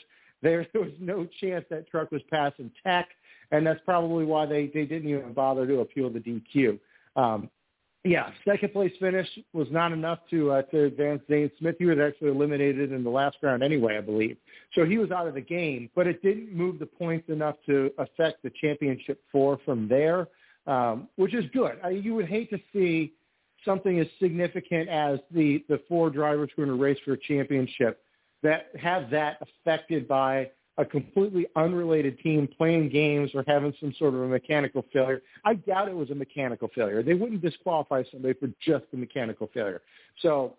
there, 0.42 0.66
was 0.74 0.90
no 1.00 1.26
chance 1.40 1.64
that 1.70 1.88
truck 1.88 2.10
was 2.10 2.22
passing 2.30 2.70
tech, 2.84 3.08
and 3.50 3.66
that's 3.66 3.80
probably 3.84 4.24
why 4.24 4.46
they, 4.46 4.66
they 4.66 4.84
didn't 4.84 5.08
even 5.08 5.32
bother 5.32 5.66
to 5.66 5.80
appeal 5.80 6.10
the 6.10 6.18
DQ. 6.18 6.78
Um, 7.14 7.48
yeah, 8.04 8.30
second 8.44 8.72
place 8.72 8.92
finish 8.98 9.28
was 9.52 9.68
not 9.70 9.92
enough 9.92 10.18
to 10.30 10.50
uh, 10.50 10.62
to 10.62 10.84
advance 10.86 11.22
Zane 11.30 11.50
Smith. 11.60 11.76
He 11.78 11.84
was 11.84 11.98
actually 12.00 12.30
eliminated 12.30 12.90
in 12.90 13.04
the 13.04 13.10
last 13.10 13.36
round 13.42 13.62
anyway, 13.62 13.96
I 13.96 14.00
believe. 14.00 14.36
So 14.74 14.84
he 14.84 14.98
was 14.98 15.12
out 15.12 15.28
of 15.28 15.34
the 15.34 15.40
game, 15.40 15.88
but 15.94 16.08
it 16.08 16.20
didn't 16.20 16.52
move 16.52 16.80
the 16.80 16.86
points 16.86 17.28
enough 17.28 17.54
to 17.66 17.92
affect 17.98 18.42
the 18.42 18.50
championship 18.60 19.22
four 19.30 19.60
from 19.64 19.86
there, 19.86 20.26
um, 20.66 21.08
which 21.16 21.34
is 21.34 21.44
good. 21.52 21.78
I, 21.82 21.90
you 21.90 22.14
would 22.14 22.28
hate 22.28 22.50
to 22.50 22.58
see 22.72 23.12
something 23.64 24.00
as 24.00 24.06
significant 24.20 24.88
as 24.88 25.18
the 25.30 25.64
the 25.68 25.80
four 25.88 26.10
drivers 26.10 26.50
who 26.54 26.62
are 26.62 26.64
in 26.66 26.70
a 26.70 26.74
race 26.74 26.98
for 27.04 27.12
a 27.12 27.18
championship 27.18 28.02
that 28.42 28.68
have 28.80 29.10
that 29.10 29.38
affected 29.40 30.08
by 30.08 30.50
a 30.78 30.84
completely 30.84 31.46
unrelated 31.54 32.18
team 32.20 32.48
playing 32.56 32.88
games 32.88 33.30
or 33.34 33.44
having 33.46 33.74
some 33.78 33.94
sort 33.98 34.14
of 34.14 34.22
a 34.22 34.28
mechanical 34.28 34.84
failure. 34.92 35.20
I 35.44 35.54
doubt 35.54 35.88
it 35.88 35.94
was 35.94 36.10
a 36.10 36.14
mechanical 36.14 36.68
failure. 36.74 37.02
They 37.02 37.14
wouldn't 37.14 37.42
disqualify 37.42 38.04
somebody 38.10 38.34
for 38.34 38.48
just 38.64 38.84
the 38.90 38.96
mechanical 38.96 39.50
failure. 39.52 39.82
So 40.20 40.56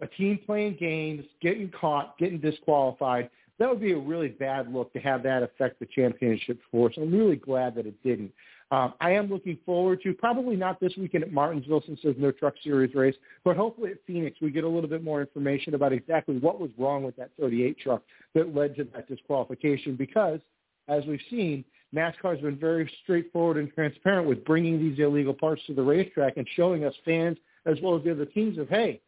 a 0.00 0.06
team 0.06 0.40
playing 0.44 0.76
games, 0.80 1.24
getting 1.40 1.70
caught, 1.70 2.18
getting 2.18 2.40
disqualified, 2.40 3.30
that 3.58 3.68
would 3.68 3.80
be 3.80 3.92
a 3.92 3.98
really 3.98 4.28
bad 4.28 4.72
look 4.72 4.92
to 4.92 5.00
have 5.00 5.22
that 5.24 5.42
affect 5.42 5.80
the 5.80 5.86
championship 5.86 6.60
force. 6.70 6.94
I'm 6.96 7.12
really 7.12 7.36
glad 7.36 7.74
that 7.76 7.86
it 7.86 8.00
didn't. 8.02 8.32
Um, 8.70 8.92
I 9.00 9.12
am 9.12 9.30
looking 9.30 9.58
forward 9.64 10.02
to 10.02 10.12
probably 10.12 10.54
not 10.54 10.78
this 10.78 10.92
weekend 10.98 11.24
at 11.24 11.32
Martinsville 11.32 11.82
since 11.86 12.00
there's 12.02 12.18
no 12.18 12.30
Truck 12.30 12.54
Series 12.62 12.94
race, 12.94 13.14
but 13.42 13.56
hopefully 13.56 13.92
at 13.92 13.98
Phoenix 14.06 14.38
we 14.42 14.50
get 14.50 14.64
a 14.64 14.68
little 14.68 14.90
bit 14.90 15.02
more 15.02 15.22
information 15.22 15.74
about 15.74 15.92
exactly 15.92 16.36
what 16.36 16.60
was 16.60 16.70
wrong 16.76 17.02
with 17.02 17.16
that 17.16 17.30
38 17.40 17.78
truck 17.78 18.02
that 18.34 18.54
led 18.54 18.76
to 18.76 18.84
that 18.92 19.08
disqualification. 19.08 19.96
Because 19.96 20.40
as 20.86 21.04
we've 21.06 21.20
seen, 21.30 21.64
NASCAR 21.94 22.34
has 22.34 22.40
been 22.40 22.58
very 22.58 22.90
straightforward 23.02 23.56
and 23.56 23.72
transparent 23.72 24.28
with 24.28 24.44
bringing 24.44 24.78
these 24.78 24.98
illegal 24.98 25.32
parts 25.32 25.62
to 25.66 25.74
the 25.74 25.82
racetrack 25.82 26.36
and 26.36 26.46
showing 26.54 26.84
us 26.84 26.94
fans 27.06 27.38
as 27.64 27.78
well 27.82 27.96
as 27.96 28.04
the 28.04 28.10
other 28.10 28.26
teams 28.26 28.58
of, 28.58 28.68
hey, 28.68 29.00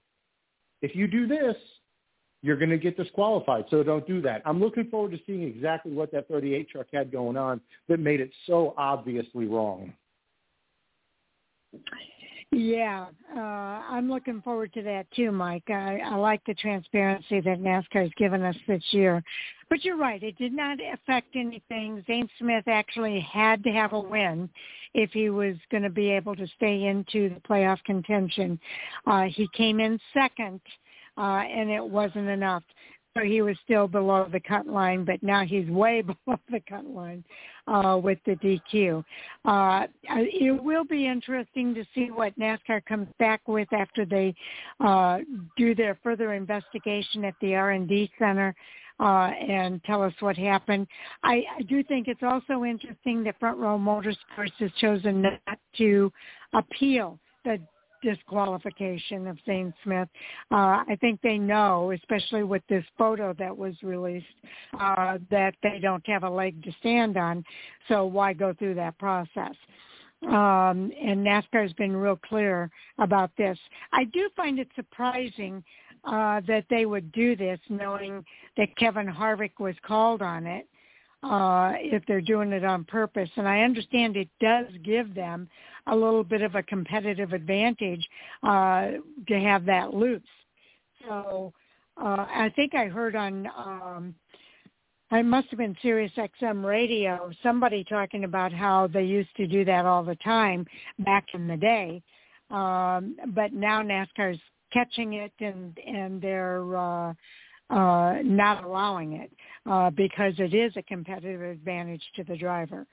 if 0.81 0.97
you 0.97 1.07
do 1.07 1.27
this, 1.27 1.57
you're 2.43 2.57
going 2.57 2.71
to 2.71 2.79
get 2.79 2.97
disqualified. 2.97 3.65
So 3.71 3.83
don't 3.83 4.07
do 4.07 4.23
that. 4.23 4.43
I'm 4.45 4.61
looking 4.61 4.89
forward 4.91 5.13
to 5.13 5.19
seeing 5.27 5.43
exactly 5.43 5.93
what 5.93 6.11
that 6.13 6.29
38 6.29 6.69
truck 6.71 6.87
had 6.93 7.13
going 7.13 7.37
on 7.37 7.61
that 7.89 8.01
made 8.01 8.21
it 8.21 8.31
so 8.47 8.75
obviously 8.77 9.47
wrong. 9.47 9.93
Yeah, 12.53 13.07
uh, 13.37 13.39
I'm 13.39 14.11
looking 14.11 14.43
forward 14.43 14.73
to 14.73 14.83
that 14.83 15.07
too, 15.15 15.31
Mike. 15.31 15.63
I, 15.69 16.01
I 16.05 16.17
like 16.17 16.45
the 16.47 16.55
transparency 16.55 17.41
that 17.41 17.61
NASCAR 17.61 18.03
has 18.03 18.11
given 18.17 18.43
us 18.43 18.57
this 18.67 18.83
year. 18.91 19.23
But 19.69 19.85
you're 19.85 19.97
right, 19.97 20.21
it 20.21 20.37
did 20.37 20.53
not 20.53 20.79
affect 20.93 21.37
anything. 21.37 22.03
Zane 22.09 22.29
Smith 22.41 22.65
actually 22.67 23.21
had 23.21 23.63
to 23.63 23.71
have 23.71 23.93
a 23.93 24.01
win 24.01 24.51
if 24.95 25.11
he 25.13 25.31
was 25.31 25.55
going 25.71 25.85
to 25.85 25.91
be 25.91 26.11
able 26.11 26.35
to 26.35 26.47
stay 26.57 26.87
into 26.87 27.29
the 27.29 27.41
playoff 27.49 27.79
contention. 27.85 28.59
Uh, 29.07 29.27
he 29.33 29.47
came 29.57 29.79
in 29.79 30.01
second 30.13 30.61
uh, 31.21 31.43
and 31.43 31.71
it 31.71 31.85
wasn't 31.85 32.29
enough. 32.29 32.63
So 33.17 33.25
he 33.25 33.43
was 33.43 33.57
still 33.65 33.89
below 33.89 34.29
the 34.31 34.41
cut 34.41 34.67
line, 34.67 35.05
but 35.05 35.23
now 35.23 35.45
he's 35.45 35.69
way 35.71 36.03
below 36.03 36.39
the 36.51 36.61
cut 36.69 36.87
line 36.87 37.25
uh, 37.67 38.01
with 38.03 38.19
the 38.25 38.37
DQ. 38.37 39.05
Uh, 39.45 39.87
it 40.05 40.63
will 40.63 40.85
be 40.85 41.07
interesting 41.07 41.75
to 41.75 41.85
see 41.95 42.11
what 42.11 42.39
NASCAR 42.39 42.85
comes 42.87 43.09
back 43.19 43.41
with 43.47 43.71
after 43.73 44.07
they 44.07 44.35
uh, 44.81 45.19
do 45.57 45.75
their 45.75 45.99
further 46.03 46.33
investigation 46.33 47.25
at 47.25 47.35
the 47.41 47.55
R&D 47.55 48.11
Center 48.19 48.55
uh, 49.01 49.31
and 49.49 49.83
tell 49.85 50.03
us 50.03 50.13
what 50.21 50.37
happened. 50.37 50.87
I, 51.23 51.43
I 51.59 51.63
do 51.63 51.83
think 51.83 52.07
it's 52.07 52.23
also 52.23 52.65
interesting 52.65 53.25
that 53.25 53.39
Front 53.41 53.59
Row 53.59 53.79
Motorsports 53.79 54.53
has 54.59 54.71
chosen 54.81 55.23
not 55.23 55.59
to 55.79 56.13
appeal 56.53 57.19
the 57.45 57.59
disqualification 58.03 59.27
of 59.27 59.39
Zane 59.47 59.73
Smith. 59.85 60.09
Uh, 60.51 60.85
I 60.89 60.97
think 61.01 61.21
they 61.23 61.39
know, 61.39 61.93
especially 61.93 62.45
with 62.45 62.63
this 62.69 62.85
photo 62.99 63.33
that 63.35 63.57
was 63.57 63.75
released, 63.83 64.27
uh, 64.79 65.19
that 65.31 65.55
they 65.63 65.79
don't 65.81 66.07
have 66.07 66.25
a 66.25 66.31
leg 66.31 66.63
to 66.65 66.73
stand 66.81 67.17
on. 67.17 67.45
So 67.89 68.05
why 68.07 68.33
go 68.33 68.55
through 68.55 68.75
that 68.75 68.99
process? 68.99 69.55
Um, 70.23 70.93
and 71.03 71.27
NASCAR 71.27 71.63
has 71.63 71.73
been 71.75 71.97
real 71.97 72.17
clear 72.17 72.71
about 72.99 73.31
this. 73.39 73.59
I 73.93 74.05
do 74.05 74.29
find 74.37 74.59
it 74.59 74.69
surprising 74.77 75.65
uh, 76.05 76.41
that 76.47 76.65
they 76.69 76.85
would 76.85 77.11
do 77.13 77.37
this, 77.37 77.59
knowing 77.69 78.25
that 78.57 78.77
Kevin 78.77 79.07
Harvick 79.07 79.59
was 79.59 79.75
called 79.87 80.21
on 80.21 80.47
it 80.47 80.67
uh, 81.23 81.73
if 81.77 82.05
they're 82.07 82.21
doing 82.21 82.53
it 82.53 82.65
on 82.65 82.85
purpose. 82.85 83.31
And 83.37 83.49
I 83.49 83.61
understand 83.61 84.17
it 84.17 84.29
does 84.41 84.67
give 84.83 85.15
them 85.15 85.49
a 85.91 85.95
little 85.95 86.25
bit 86.25 86.43
of 86.43 86.55
a 86.55 86.63
competitive 86.63 87.33
advantage 87.33 88.07
uh, 88.43 88.89
to 89.29 89.41
have 89.41 89.65
that 89.67 89.93
loose. 89.93 90.23
So 91.07 91.53
uh, 91.97 92.27
I 92.29 92.53
think 92.57 92.75
I 92.75 92.87
heard 92.87 93.17
on, 93.17 93.47
um, 93.57 94.15
I 95.11 95.23
must 95.23 95.49
have 95.49 95.59
been 95.59 95.77
Sirius 95.83 96.13
XM 96.17 96.65
radio, 96.65 97.31
somebody 97.43 97.85
talking 97.85 98.25
about 98.25 98.53
how 98.53 98.87
they 98.87 99.05
used 99.05 99.35
to 99.37 99.47
do 99.47 99.65
that 99.65 99.85
all 99.85 100.05
the 100.05 100.17
time 100.17 100.67
back 101.01 101.27
in 101.35 101.47
the 101.47 101.57
day. 101.57 102.03
Um, 102.51 103.17
but 103.29 103.53
now 103.53 103.83
NASCAR's 103.83 104.41
catching 104.73 105.15
it 105.15 105.33
and 105.41 105.77
and 105.87 106.21
they're 106.21 106.77
uh, 106.77 107.13
uh, 107.71 108.19
not 108.25 108.65
allowing 108.65 109.15
it 109.15 109.31
uh, 109.67 109.91
because 109.91 110.35
it 110.39 110.55
is 110.55 110.73
a 110.77 110.83
competitive 110.83 111.43
advantage 111.43 112.03
to 112.17 112.25
the 112.25 112.37
driver. 112.37 112.87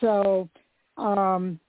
So 0.00 0.48
um, 0.96 1.60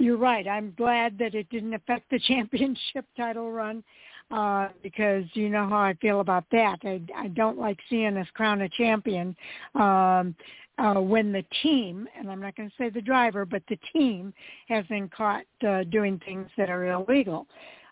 you're 0.00 0.16
right. 0.16 0.46
I'm 0.48 0.74
glad 0.76 1.18
that 1.18 1.34
it 1.34 1.48
didn't 1.50 1.74
affect 1.74 2.10
the 2.10 2.18
championship 2.26 3.04
title 3.16 3.52
run 3.52 3.82
uh, 4.30 4.68
because 4.82 5.24
you 5.34 5.48
know 5.48 5.68
how 5.68 5.78
I 5.78 5.94
feel 6.00 6.20
about 6.20 6.44
that. 6.52 6.78
I, 6.84 7.00
I 7.16 7.28
don't 7.28 7.58
like 7.58 7.78
seeing 7.88 8.16
us 8.16 8.26
crown 8.34 8.62
a 8.62 8.68
champion 8.68 9.36
um, 9.74 10.34
uh, 10.78 11.00
when 11.00 11.32
the 11.32 11.44
team, 11.62 12.08
and 12.18 12.30
I'm 12.30 12.40
not 12.40 12.56
going 12.56 12.70
to 12.70 12.74
say 12.78 12.88
the 12.88 13.02
driver, 13.02 13.44
but 13.44 13.62
the 13.68 13.78
team 13.92 14.32
has 14.68 14.86
been 14.86 15.08
caught 15.08 15.44
uh, 15.66 15.84
doing 15.84 16.20
things 16.24 16.48
that 16.56 16.70
are 16.70 16.90
illegal. 16.92 17.46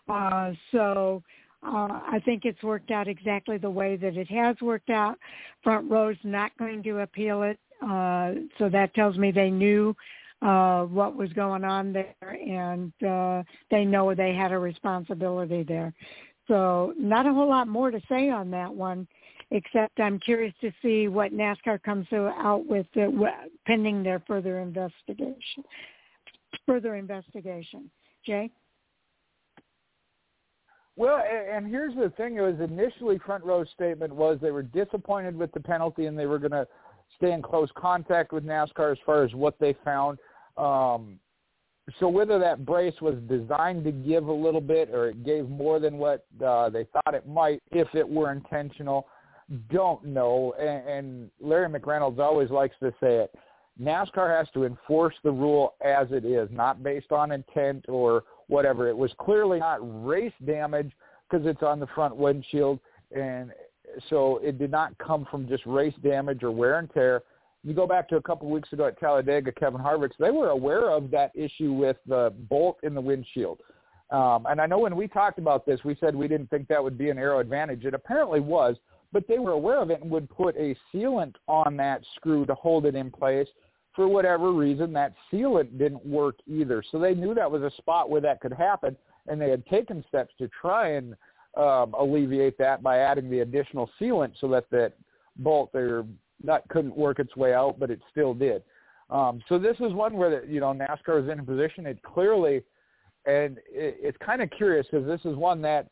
Uh, 0.07 0.53
so 0.71 1.21
uh, 1.61 1.99
I 2.07 2.21
think 2.25 2.45
it's 2.45 2.63
worked 2.63 2.89
out 2.89 3.07
exactly 3.07 3.57
the 3.57 3.69
way 3.69 3.95
that 3.97 4.17
it 4.17 4.29
has 4.29 4.55
worked 4.61 4.89
out. 4.89 5.17
Front 5.63 5.89
row's 5.91 6.17
not 6.23 6.57
going 6.57 6.81
to 6.83 7.01
appeal 7.01 7.43
it. 7.43 7.59
Uh, 7.81 8.33
so 8.57 8.69
that 8.69 8.93
tells 8.93 9.17
me 9.17 9.31
they 9.31 9.49
knew 9.49 9.95
uh, 10.41 10.83
what 10.83 11.15
was 11.15 11.31
going 11.33 11.63
on 11.63 11.91
there, 11.91 12.15
and 12.21 12.93
uh, 13.05 13.43
they 13.69 13.83
know 13.83 14.13
they 14.15 14.33
had 14.33 14.51
a 14.51 14.59
responsibility 14.59 15.63
there. 15.63 15.93
So 16.47 16.93
not 16.97 17.25
a 17.25 17.33
whole 17.33 17.49
lot 17.49 17.67
more 17.67 17.91
to 17.91 18.01
say 18.09 18.29
on 18.29 18.49
that 18.51 18.73
one, 18.73 19.07
except 19.51 19.99
I'm 19.99 20.19
curious 20.19 20.53
to 20.61 20.71
see 20.81 21.07
what 21.07 21.33
NASCAR 21.33 21.81
comes 21.83 22.07
out 22.13 22.65
with 22.65 22.87
uh, 22.97 23.07
pending 23.65 24.01
their 24.03 24.21
further 24.27 24.59
investigation. 24.59 25.63
Further 26.65 26.95
investigation. 26.95 27.91
Jay? 28.25 28.49
Well, 30.95 31.21
and 31.21 31.67
here's 31.67 31.95
the 31.95 32.09
thing: 32.17 32.37
it 32.37 32.41
was 32.41 32.59
initially 32.59 33.19
front 33.19 33.43
row's 33.43 33.69
statement 33.73 34.13
was 34.13 34.37
they 34.41 34.51
were 34.51 34.63
disappointed 34.63 35.35
with 35.35 35.51
the 35.53 35.59
penalty 35.59 36.07
and 36.07 36.17
they 36.17 36.25
were 36.25 36.39
going 36.39 36.51
to 36.51 36.67
stay 37.15 37.31
in 37.31 37.41
close 37.41 37.69
contact 37.75 38.33
with 38.33 38.43
NASCAR 38.43 38.91
as 38.91 38.97
far 39.05 39.23
as 39.23 39.33
what 39.33 39.57
they 39.59 39.75
found. 39.85 40.17
Um, 40.59 41.19
so 41.99 42.07
whether 42.07 42.37
that 42.37 42.65
brace 42.65 42.93
was 43.01 43.15
designed 43.27 43.83
to 43.85 43.91
give 43.91 44.27
a 44.27 44.33
little 44.33 44.61
bit 44.61 44.89
or 44.91 45.09
it 45.09 45.23
gave 45.23 45.49
more 45.49 45.79
than 45.79 45.97
what 45.97 46.25
uh, 46.45 46.69
they 46.69 46.85
thought 46.85 47.15
it 47.15 47.27
might, 47.27 47.61
if 47.71 47.87
it 47.95 48.07
were 48.07 48.31
intentional, 48.31 49.07
don't 49.71 50.03
know. 50.05 50.53
And, 50.59 50.87
and 50.87 51.31
Larry 51.41 51.67
McReynolds 51.67 52.19
always 52.19 52.49
likes 52.49 52.75
to 52.81 52.91
say 53.01 53.15
it. 53.15 53.33
NASCAR 53.81 54.37
has 54.37 54.47
to 54.53 54.65
enforce 54.65 55.15
the 55.23 55.31
rule 55.31 55.75
as 55.83 56.07
it 56.11 56.25
is, 56.25 56.49
not 56.51 56.83
based 56.83 57.11
on 57.11 57.31
intent 57.31 57.85
or 57.87 58.23
whatever. 58.47 58.89
It 58.89 58.97
was 58.97 59.11
clearly 59.19 59.59
not 59.59 59.79
race 60.05 60.33
damage 60.45 60.91
because 61.29 61.47
it's 61.47 61.63
on 61.63 61.79
the 61.79 61.87
front 61.87 62.15
windshield, 62.15 62.79
and 63.15 63.51
so 64.09 64.39
it 64.43 64.59
did 64.59 64.69
not 64.69 64.97
come 64.97 65.25
from 65.31 65.47
just 65.47 65.65
race 65.65 65.93
damage 66.03 66.43
or 66.43 66.51
wear 66.51 66.79
and 66.79 66.91
tear. 66.91 67.23
You 67.63 67.73
go 67.73 67.85
back 67.85 68.07
to 68.09 68.15
a 68.15 68.21
couple 68.21 68.47
of 68.47 68.53
weeks 68.53 68.71
ago 68.71 68.87
at 68.87 68.99
Talladega, 68.99 69.51
Kevin 69.51 69.81
Harvick, 69.81 70.11
they 70.17 70.31
were 70.31 70.49
aware 70.49 70.89
of 70.91 71.11
that 71.11 71.31
issue 71.35 71.73
with 71.73 71.97
the 72.07 72.33
bolt 72.49 72.77
in 72.83 72.93
the 72.93 73.01
windshield. 73.01 73.59
Um, 74.11 74.47
and 74.49 74.59
I 74.59 74.65
know 74.65 74.79
when 74.79 74.95
we 74.95 75.07
talked 75.07 75.39
about 75.39 75.65
this, 75.65 75.81
we 75.83 75.95
said 75.99 76.15
we 76.15 76.27
didn't 76.27 76.49
think 76.49 76.67
that 76.67 76.83
would 76.83 76.97
be 76.97 77.09
an 77.09 77.17
aero 77.17 77.39
advantage. 77.39 77.85
It 77.85 77.93
apparently 77.93 78.39
was, 78.39 78.77
but 79.11 79.27
they 79.27 79.39
were 79.39 79.51
aware 79.51 79.81
of 79.81 79.91
it 79.91 80.01
and 80.01 80.09
would 80.09 80.29
put 80.29 80.55
a 80.55 80.75
sealant 80.91 81.35
on 81.47 81.75
that 81.77 82.01
screw 82.15 82.45
to 82.45 82.55
hold 82.55 82.85
it 82.85 82.95
in 82.95 83.11
place. 83.11 83.47
For 83.95 84.07
whatever 84.07 84.51
reason, 84.53 84.93
that 84.93 85.13
sealant 85.31 85.77
didn't 85.77 86.05
work 86.05 86.37
either. 86.47 86.81
So 86.91 86.97
they 86.97 87.13
knew 87.13 87.35
that 87.35 87.51
was 87.51 87.61
a 87.61 87.71
spot 87.77 88.09
where 88.09 88.21
that 88.21 88.39
could 88.39 88.53
happen, 88.53 88.95
and 89.27 89.39
they 89.39 89.49
had 89.49 89.65
taken 89.67 90.03
steps 90.07 90.33
to 90.37 90.49
try 90.59 90.91
and 90.93 91.15
um, 91.57 91.93
alleviate 91.97 92.57
that 92.59 92.81
by 92.81 92.99
adding 92.99 93.29
the 93.29 93.39
additional 93.39 93.89
sealant 93.99 94.31
so 94.39 94.47
that 94.49 94.69
that 94.71 94.93
bolt 95.37 95.71
or 95.73 96.05
nut 96.43 96.63
couldn't 96.69 96.95
work 96.95 97.19
its 97.19 97.35
way 97.35 97.53
out, 97.53 97.79
but 97.79 97.91
it 97.91 97.99
still 98.11 98.33
did. 98.33 98.63
Um, 99.09 99.41
so 99.49 99.57
this 99.57 99.75
is 99.79 99.93
one 99.93 100.13
where 100.13 100.41
the, 100.41 100.47
you 100.51 100.59
know 100.59 100.67
NASCAR 100.67 101.23
is 101.23 101.29
in 101.29 101.39
a 101.39 101.43
position. 101.43 101.85
It 101.85 102.01
clearly, 102.03 102.63
and 103.25 103.57
it, 103.69 103.97
it's 104.01 104.17
kind 104.23 104.41
of 104.41 104.49
curious 104.51 104.85
because 104.89 105.07
this 105.07 105.21
is 105.25 105.35
one 105.35 105.61
that 105.63 105.87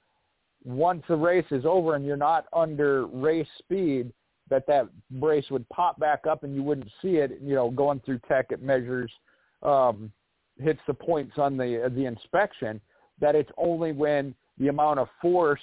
once 0.63 1.03
the 1.07 1.15
race 1.15 1.45
is 1.51 1.65
over 1.65 1.95
and 1.95 2.05
you're 2.05 2.17
not 2.17 2.45
under 2.53 3.07
race 3.07 3.47
speed, 3.59 4.11
that 4.49 4.67
that 4.67 4.87
brace 5.11 5.45
would 5.49 5.67
pop 5.69 5.99
back 5.99 6.27
up 6.27 6.43
and 6.43 6.53
you 6.53 6.61
wouldn't 6.61 6.89
see 7.01 7.15
it. 7.17 7.39
You 7.41 7.55
know, 7.55 7.71
going 7.71 8.01
through 8.05 8.19
tech, 8.27 8.47
it 8.51 8.61
measures, 8.61 9.11
um, 9.63 10.11
hits 10.59 10.79
the 10.87 10.93
points 10.93 11.33
on 11.37 11.57
the 11.57 11.91
the 11.95 12.05
inspection. 12.05 12.79
That 13.19 13.35
it's 13.35 13.51
only 13.57 13.93
when 13.93 14.35
the 14.59 14.67
amount 14.67 14.99
of 14.99 15.07
force 15.21 15.61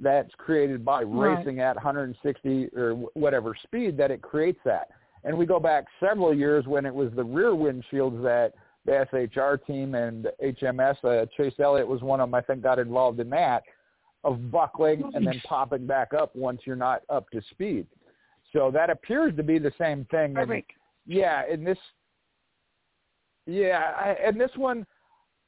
that's 0.00 0.30
created 0.36 0.84
by 0.84 1.02
right. 1.02 1.38
racing 1.38 1.60
at 1.60 1.76
160 1.76 2.68
or 2.76 2.94
whatever 3.14 3.54
speed 3.62 3.96
that 3.96 4.10
it 4.10 4.22
creates 4.22 4.60
that. 4.64 4.88
And 5.24 5.36
we 5.36 5.46
go 5.46 5.58
back 5.58 5.86
several 5.98 6.34
years 6.34 6.66
when 6.66 6.86
it 6.86 6.94
was 6.94 7.10
the 7.16 7.24
rear 7.24 7.50
windshields 7.50 8.22
that 8.22 8.52
the 8.84 9.06
SHR 9.12 9.66
team 9.66 9.94
and 9.94 10.28
HMS, 10.42 11.04
uh, 11.04 11.26
Chase 11.36 11.54
Elliott 11.58 11.88
was 11.88 12.02
one 12.02 12.20
of 12.20 12.28
them, 12.28 12.34
I 12.34 12.40
think 12.40 12.62
got 12.62 12.78
involved 12.78 13.18
in 13.18 13.28
that, 13.30 13.64
of 14.22 14.50
buckling 14.50 15.10
and 15.14 15.26
then 15.26 15.40
popping 15.44 15.86
back 15.86 16.14
up 16.14 16.34
once 16.36 16.60
you're 16.64 16.76
not 16.76 17.02
up 17.08 17.28
to 17.30 17.40
speed. 17.50 17.86
So 18.52 18.70
that 18.70 18.90
appears 18.90 19.34
to 19.36 19.42
be 19.42 19.58
the 19.58 19.72
same 19.78 20.06
thing. 20.10 20.36
And 20.36 20.62
yeah, 21.06 21.42
in 21.50 21.64
this, 21.64 21.78
yeah, 23.46 23.92
I, 23.96 24.16
and 24.24 24.40
this 24.40 24.50
one, 24.56 24.86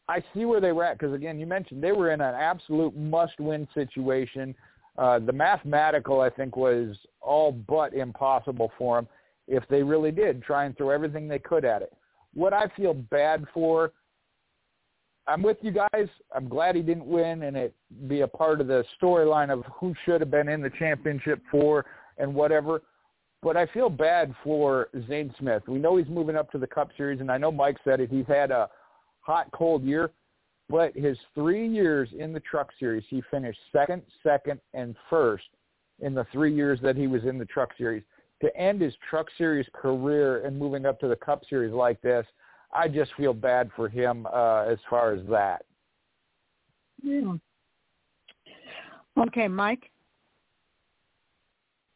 I 0.09 0.23
see 0.35 0.45
where 0.45 0.61
they 0.61 0.73
were 0.73 0.85
at 0.85 0.99
because 0.99 1.15
again, 1.15 1.39
you 1.39 1.47
mentioned 1.47 1.83
they 1.83 1.93
were 1.93 2.13
in 2.13 2.21
an 2.21 2.35
absolute 2.35 2.97
must-win 2.97 3.69
situation. 3.75 4.55
Uh, 4.97 5.19
the 5.19 5.33
mathematical, 5.33 6.21
I 6.21 6.31
think, 6.31 6.57
was 6.57 6.97
all 7.21 7.53
but 7.53 7.95
impossible 7.95 8.73
for 8.79 8.97
them 8.97 9.09
if 9.47 9.63
they 9.69 9.83
really 9.83 10.11
did 10.11 10.43
try 10.43 10.65
and 10.65 10.77
throw 10.77 10.91
everything 10.91 11.29
they 11.29 11.39
could 11.39 11.65
at 11.65 11.83
it. 11.83 11.93
What 12.35 12.53
I 12.53 12.67
feel 12.77 12.95
bad 12.95 13.45
four, 13.53 13.93
I'm 15.27 15.43
with 15.43 15.59
you 15.61 15.73
guys. 15.73 16.09
I'm 16.35 16.49
glad 16.49 16.75
he 16.75 16.83
didn't 16.83 17.07
win 17.07 17.43
and 17.43 17.57
it 17.57 17.75
be 18.07 18.23
a 18.23 18.29
part 18.29 18.61
of 18.61 18.67
the 18.67 18.85
storyline 19.01 19.51
of 19.51 19.63
who 19.73 19.95
should 20.05 20.21
have 20.21 20.31
been 20.31 20.49
in 20.49 20.63
the 20.63 20.71
championship 20.79 21.41
for 21.51 21.85
and 22.17 22.35
whatever. 22.35 22.83
But 23.43 23.57
I 23.57 23.67
feel 23.67 23.89
bad 23.89 24.35
for 24.43 24.89
Zane 25.07 25.33
Smith. 25.39 25.63
We 25.69 25.79
know 25.79 25.97
he's 25.97 26.09
moving 26.09 26.35
up 26.35 26.51
to 26.53 26.59
the 26.59 26.67
Cup 26.67 26.91
Series, 26.97 27.21
and 27.21 27.31
I 27.31 27.39
know 27.39 27.53
Mike 27.53 27.77
said 27.85 28.01
it. 28.01 28.11
He's 28.11 28.27
had 28.27 28.51
a 28.51 28.69
hot, 29.29 29.49
cold 29.53 29.85
year. 29.85 30.11
But 30.71 30.95
his 30.97 31.17
three 31.35 31.69
years 31.69 32.09
in 32.19 32.33
the 32.33 32.41
Truck 32.41 32.71
Series, 32.79 33.05
he 33.09 33.23
finished 33.31 33.59
second, 33.73 34.03
second, 34.23 34.61
and 34.75 34.97
first 35.09 35.45
in 36.01 36.15
the 36.15 36.27
three 36.33 36.55
years 36.55 36.79
that 36.83 36.97
he 36.97 37.07
was 37.07 37.25
in 37.25 37.39
the 37.39 37.45
Truck 37.45 37.71
Series. 37.79 38.03
To 38.43 38.57
end 38.57 38.81
his 38.81 38.95
Truck 39.09 39.27
Series 39.37 39.67
career 39.73 40.45
and 40.45 40.59
moving 40.59 40.87
up 40.87 41.01
to 41.01 41.09
the 41.09 41.17
Cup 41.17 41.43
Series 41.49 41.73
like 41.73 42.01
this, 42.03 42.27
I 42.73 42.87
just 42.89 43.13
feel 43.17 43.33
bad 43.33 43.71
for 43.75 43.89
him 43.89 44.27
uh, 44.27 44.65
as 44.65 44.79
far 44.89 45.13
as 45.13 45.27
that. 45.31 45.65
Yeah. 47.03 47.35
Okay, 49.19 49.49
Mike. 49.49 49.91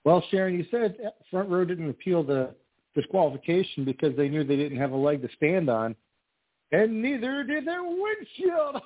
Well, 0.05 0.25
Sharon, 0.31 0.55
you 0.55 0.65
said 0.71 0.97
front 1.31 1.49
row 1.49 1.65
didn't 1.65 1.91
appeal 1.91 2.25
the 2.25 2.55
disqualification 2.95 3.85
because 3.85 4.17
they 4.17 4.29
knew 4.29 4.45
they 4.45 4.57
didn't 4.57 4.79
have 4.79 4.93
a 4.93 4.97
leg 4.97 5.23
to 5.23 5.29
stand 5.37 5.69
on 5.69 5.95
and 6.73 7.03
neither 7.03 7.45
did 7.45 7.67
their 7.67 7.83
windshield. 7.83 8.83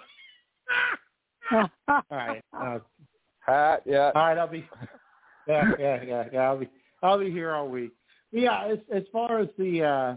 all 1.88 2.02
right. 2.10 2.42
Uh, 2.52 2.78
Hat, 3.40 3.82
yeah. 3.86 4.10
All 4.14 4.26
right, 4.26 4.38
I'll 4.38 4.48
be. 4.48 4.68
Yeah, 5.48 5.70
yeah, 5.78 6.02
yeah, 6.02 6.24
yeah. 6.32 6.40
I'll 6.40 6.58
be. 6.58 6.68
I'll 7.02 7.18
be 7.18 7.30
here 7.30 7.52
all 7.52 7.68
week. 7.68 7.92
Yeah, 8.32 8.64
as 8.64 8.78
as 8.92 9.04
far 9.12 9.38
as 9.38 9.48
the 9.56 9.84
uh 9.84 10.14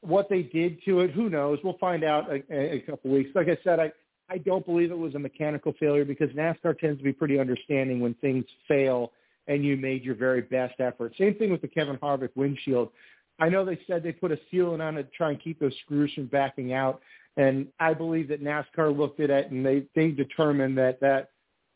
what 0.00 0.28
they 0.28 0.42
did 0.42 0.82
to 0.86 1.00
it, 1.00 1.10
who 1.10 1.28
knows? 1.28 1.58
We'll 1.62 1.78
find 1.78 2.02
out 2.02 2.30
a, 2.30 2.42
a, 2.50 2.76
a 2.76 2.80
couple 2.80 3.10
weeks. 3.10 3.30
Like 3.34 3.48
I 3.48 3.58
said, 3.62 3.78
I 3.78 3.92
I 4.30 4.38
don't 4.38 4.64
believe 4.64 4.90
it 4.90 4.98
was 4.98 5.14
a 5.14 5.18
mechanical 5.18 5.74
failure 5.78 6.06
because 6.06 6.30
NASCAR 6.30 6.78
tends 6.78 6.98
to 6.98 7.04
be 7.04 7.12
pretty 7.12 7.38
understanding 7.38 8.00
when 8.00 8.14
things 8.14 8.46
fail 8.66 9.12
and 9.46 9.64
you 9.64 9.76
made 9.76 10.04
your 10.04 10.14
very 10.14 10.40
best 10.40 10.80
effort. 10.80 11.12
Same 11.18 11.34
thing 11.34 11.50
with 11.50 11.60
the 11.60 11.68
Kevin 11.68 11.98
Harvick 11.98 12.30
windshield. 12.34 12.90
I 13.38 13.48
know 13.48 13.64
they 13.64 13.78
said 13.86 14.02
they 14.02 14.12
put 14.12 14.32
a 14.32 14.38
sealant 14.52 14.80
on 14.80 14.96
it 14.98 15.04
to 15.04 15.10
try 15.16 15.30
and 15.30 15.42
keep 15.42 15.58
those 15.58 15.74
screws 15.84 16.12
from 16.14 16.26
backing 16.26 16.72
out. 16.72 17.00
And 17.36 17.66
I 17.80 17.94
believe 17.94 18.28
that 18.28 18.42
NASCAR 18.42 18.96
looked 18.96 19.20
at 19.20 19.30
it 19.30 19.50
and 19.50 19.64
they, 19.64 19.84
they 19.94 20.10
determined 20.10 20.76
that 20.78 21.00
that 21.00 21.30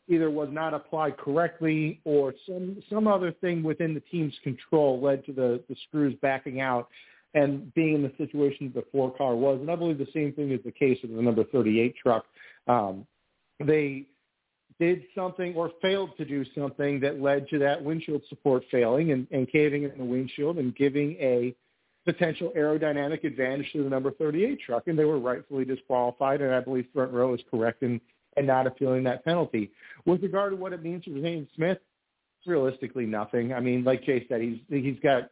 either 0.07 0.29
was 0.29 0.49
not 0.51 0.73
applied 0.73 1.17
correctly 1.17 1.99
or 2.05 2.33
some, 2.47 2.81
some 2.89 3.07
other 3.07 3.31
thing 3.31 3.63
within 3.63 3.93
the 3.93 3.99
team's 3.99 4.35
control 4.43 5.01
led 5.01 5.25
to 5.25 5.33
the, 5.33 5.61
the 5.67 5.75
screws 5.87 6.15
backing 6.21 6.61
out 6.61 6.87
and 7.33 7.73
being 7.73 7.95
in 7.95 8.03
the 8.03 8.13
situation 8.17 8.71
that 8.73 8.85
the 8.85 8.91
four 8.91 9.13
car 9.15 9.35
was. 9.35 9.59
And 9.59 9.69
I 9.69 9.75
believe 9.75 9.97
the 9.97 10.07
same 10.13 10.31
thing 10.33 10.51
is 10.51 10.59
the 10.63 10.71
case 10.71 10.97
with 11.01 11.15
the 11.15 11.21
number 11.21 11.43
38 11.43 11.95
truck. 12.01 12.25
Um, 12.67 13.05
they 13.59 14.05
did 14.79 15.03
something 15.15 15.55
or 15.55 15.71
failed 15.81 16.11
to 16.17 16.25
do 16.25 16.45
something 16.55 16.99
that 16.99 17.21
led 17.21 17.47
to 17.49 17.59
that 17.59 17.83
windshield 17.83 18.21
support 18.29 18.63
failing 18.69 19.11
and, 19.11 19.27
and 19.31 19.49
caving 19.51 19.83
in 19.83 19.97
the 19.97 20.03
windshield 20.03 20.57
and 20.57 20.75
giving 20.75 21.13
a 21.19 21.55
potential 22.05 22.53
aerodynamic 22.55 23.23
advantage 23.23 23.71
to 23.73 23.83
the 23.83 23.89
number 23.89 24.11
38 24.11 24.59
truck, 24.65 24.83
and 24.87 24.97
they 24.97 25.03
were 25.03 25.19
rightfully 25.19 25.65
disqualified. 25.65 26.41
And 26.41 26.53
I 26.53 26.61
believe 26.61 26.85
front 26.93 27.11
row 27.11 27.33
is 27.33 27.41
correct 27.49 27.83
in, 27.83 27.99
in 28.37 28.45
not 28.45 28.67
appealing 28.67 29.03
that 29.03 29.25
penalty. 29.25 29.71
With 30.05 30.21
regard 30.21 30.51
to 30.51 30.55
what 30.57 30.73
it 30.73 30.83
means 30.83 31.03
for 31.03 31.19
Zane 31.21 31.47
Smith, 31.55 31.79
realistically 32.45 33.05
nothing. 33.05 33.53
I 33.53 33.59
mean, 33.59 33.83
like 33.83 34.03
Jay 34.05 34.25
said, 34.29 34.41
he's 34.41 34.59
he's 34.69 34.99
got 35.03 35.31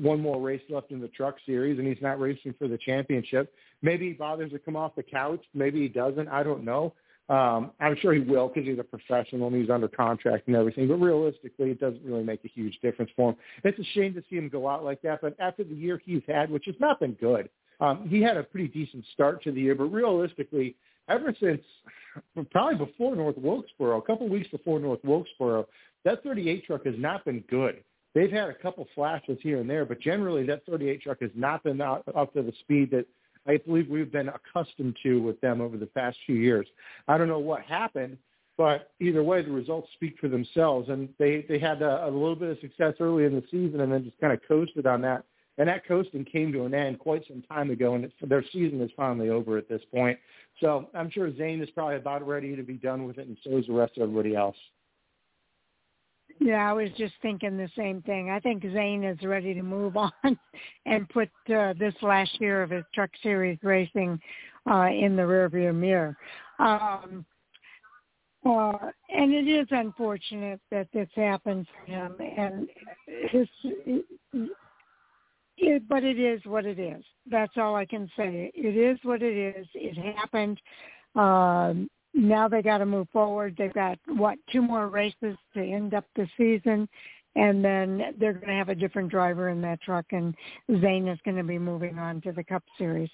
one 0.00 0.20
more 0.20 0.40
race 0.40 0.62
left 0.70 0.90
in 0.90 1.00
the 1.00 1.08
truck 1.08 1.36
series, 1.44 1.78
and 1.78 1.86
he's 1.86 2.00
not 2.00 2.18
racing 2.18 2.54
for 2.58 2.66
the 2.66 2.78
championship. 2.78 3.52
Maybe 3.82 4.08
he 4.08 4.12
bothers 4.14 4.52
to 4.52 4.58
come 4.58 4.74
off 4.74 4.96
the 4.96 5.02
couch. 5.02 5.44
Maybe 5.52 5.80
he 5.80 5.88
doesn't. 5.88 6.28
I 6.28 6.42
don't 6.42 6.64
know. 6.64 6.94
Um, 7.28 7.72
I'm 7.80 7.96
sure 8.00 8.12
he 8.12 8.20
will 8.20 8.48
because 8.48 8.68
he's 8.68 8.78
a 8.78 8.84
professional 8.84 9.48
and 9.48 9.56
he's 9.56 9.70
under 9.70 9.88
contract 9.88 10.46
and 10.46 10.54
everything. 10.54 10.86
But 10.86 10.96
realistically, 10.96 11.70
it 11.70 11.80
doesn't 11.80 12.04
really 12.04 12.22
make 12.22 12.44
a 12.44 12.48
huge 12.48 12.78
difference 12.82 13.10
for 13.16 13.30
him. 13.30 13.36
It's 13.64 13.78
a 13.78 13.84
shame 13.94 14.14
to 14.14 14.22
see 14.30 14.36
him 14.36 14.48
go 14.48 14.68
out 14.68 14.84
like 14.84 15.02
that. 15.02 15.20
But 15.22 15.34
after 15.40 15.64
the 15.64 15.74
year 15.74 16.00
he's 16.04 16.22
had, 16.28 16.50
which 16.50 16.66
has 16.66 16.76
not 16.78 17.00
been 17.00 17.14
good, 17.14 17.48
um, 17.80 18.08
he 18.08 18.22
had 18.22 18.36
a 18.36 18.44
pretty 18.44 18.68
decent 18.68 19.04
start 19.12 19.42
to 19.42 19.52
the 19.52 19.60
year. 19.60 19.74
But 19.74 19.86
realistically, 19.86 20.76
ever 21.08 21.34
since 21.40 21.62
probably 22.52 22.76
before 22.76 23.16
North 23.16 23.38
Wilkesboro, 23.38 23.98
a 23.98 24.02
couple 24.02 24.28
weeks 24.28 24.48
before 24.48 24.78
North 24.78 25.00
Wilkesboro, 25.02 25.66
that 26.04 26.22
38 26.22 26.64
truck 26.64 26.86
has 26.86 26.94
not 26.96 27.24
been 27.24 27.40
good. 27.50 27.82
they've 28.14 28.30
had 28.30 28.48
a 28.48 28.54
couple 28.54 28.86
flashes 28.94 29.36
here 29.42 29.60
and 29.60 29.68
there, 29.68 29.84
but 29.84 30.00
generally 30.00 30.46
that 30.46 30.64
38 30.66 31.02
truck 31.02 31.18
has 31.20 31.32
not 31.34 31.64
been 31.64 31.80
out, 31.80 32.04
up 32.14 32.32
to 32.34 32.42
the 32.42 32.52
speed 32.60 32.92
that 32.92 33.04
I 33.46 33.58
believe 33.58 33.88
we've 33.88 34.12
been 34.12 34.28
accustomed 34.30 34.96
to 35.02 35.20
with 35.20 35.40
them 35.40 35.60
over 35.60 35.76
the 35.76 35.86
past 35.86 36.16
few 36.26 36.36
years. 36.36 36.66
I 37.08 37.18
don't 37.18 37.28
know 37.28 37.38
what 37.38 37.62
happened, 37.62 38.18
but 38.56 38.92
either 39.00 39.22
way, 39.22 39.42
the 39.42 39.50
results 39.50 39.88
speak 39.94 40.18
for 40.18 40.28
themselves. 40.28 40.88
And 40.88 41.08
they 41.18 41.44
they 41.48 41.58
had 41.58 41.82
a, 41.82 42.06
a 42.06 42.10
little 42.10 42.36
bit 42.36 42.50
of 42.50 42.58
success 42.60 42.94
early 43.00 43.24
in 43.24 43.34
the 43.34 43.44
season, 43.50 43.80
and 43.80 43.92
then 43.92 44.04
just 44.04 44.20
kind 44.20 44.32
of 44.32 44.40
coasted 44.46 44.86
on 44.86 45.02
that. 45.02 45.24
And 45.58 45.68
that 45.68 45.86
coasting 45.86 46.24
came 46.24 46.52
to 46.52 46.64
an 46.64 46.74
end 46.74 46.98
quite 46.98 47.26
some 47.26 47.42
time 47.42 47.70
ago, 47.70 47.94
and 47.94 48.12
their 48.22 48.44
season 48.52 48.80
is 48.82 48.90
finally 48.96 49.30
over 49.30 49.56
at 49.56 49.68
this 49.68 49.82
point. 49.92 50.18
So 50.60 50.88
I'm 50.94 51.10
sure 51.10 51.34
Zane 51.34 51.62
is 51.62 51.70
probably 51.70 51.96
about 51.96 52.26
ready 52.26 52.54
to 52.56 52.62
be 52.62 52.74
done 52.74 53.06
with 53.06 53.18
it, 53.18 53.26
and 53.26 53.38
so 53.42 53.56
is 53.56 53.66
the 53.66 53.72
rest 53.72 53.96
of 53.96 54.02
everybody 54.02 54.36
else. 54.36 54.56
Yeah, 56.38 56.68
I 56.68 56.72
was 56.72 56.90
just 56.96 57.14
thinking 57.22 57.56
the 57.56 57.70
same 57.76 58.02
thing. 58.02 58.30
I 58.30 58.40
think 58.40 58.62
Zane 58.62 59.04
is 59.04 59.22
ready 59.22 59.54
to 59.54 59.62
move 59.62 59.96
on 59.96 60.12
and 60.84 61.08
put 61.08 61.30
uh, 61.54 61.72
this 61.78 61.94
last 62.02 62.40
year 62.40 62.62
of 62.62 62.70
his 62.70 62.84
Truck 62.94 63.10
Series 63.22 63.58
racing 63.62 64.20
uh, 64.70 64.88
in 64.88 65.16
the 65.16 65.22
rearview 65.22 65.74
mirror. 65.74 66.16
Um, 66.58 67.24
uh, 68.44 68.90
and 69.08 69.32
it 69.32 69.48
is 69.48 69.66
unfortunate 69.70 70.60
that 70.70 70.88
this 70.92 71.08
happened 71.16 71.66
for 71.74 71.90
him, 71.90 72.14
and 72.20 72.68
his, 73.30 73.48
it, 75.56 75.82
but 75.88 76.04
it 76.04 76.20
is 76.20 76.40
what 76.44 76.64
it 76.64 76.78
is. 76.78 77.02
That's 77.28 77.54
all 77.56 77.74
I 77.74 77.86
can 77.86 78.08
say. 78.16 78.52
It 78.54 78.76
is 78.76 78.98
what 79.02 79.22
it 79.22 79.56
is. 79.56 79.66
It 79.74 79.96
happened. 80.16 80.60
Um, 81.16 81.90
now 82.16 82.48
they 82.48 82.62
got 82.62 82.78
to 82.78 82.86
move 82.86 83.08
forward. 83.12 83.54
They've 83.56 83.72
got 83.72 83.98
what 84.06 84.38
two 84.50 84.62
more 84.62 84.88
races 84.88 85.36
to 85.54 85.60
end 85.60 85.92
up 85.94 86.04
the 86.16 86.26
season, 86.36 86.88
and 87.36 87.62
then 87.62 88.14
they're 88.18 88.32
going 88.32 88.48
to 88.48 88.54
have 88.54 88.70
a 88.70 88.74
different 88.74 89.10
driver 89.10 89.50
in 89.50 89.60
that 89.60 89.82
truck, 89.82 90.06
and 90.12 90.34
Zane 90.80 91.06
is 91.06 91.18
going 91.24 91.36
to 91.36 91.44
be 91.44 91.58
moving 91.58 91.98
on 91.98 92.22
to 92.22 92.32
the 92.32 92.42
Cup 92.42 92.64
Series. 92.78 93.10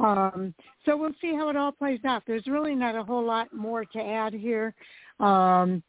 Um, 0.00 0.54
so 0.86 0.96
we'll 0.96 1.12
see 1.20 1.34
how 1.34 1.50
it 1.50 1.56
all 1.56 1.72
plays 1.72 2.00
out. 2.06 2.22
There's 2.26 2.46
really 2.46 2.74
not 2.74 2.96
a 2.96 3.02
whole 3.02 3.24
lot 3.24 3.52
more 3.52 3.84
to 3.84 3.98
add 3.98 4.32
here. 4.32 4.74
Um, 5.20 5.82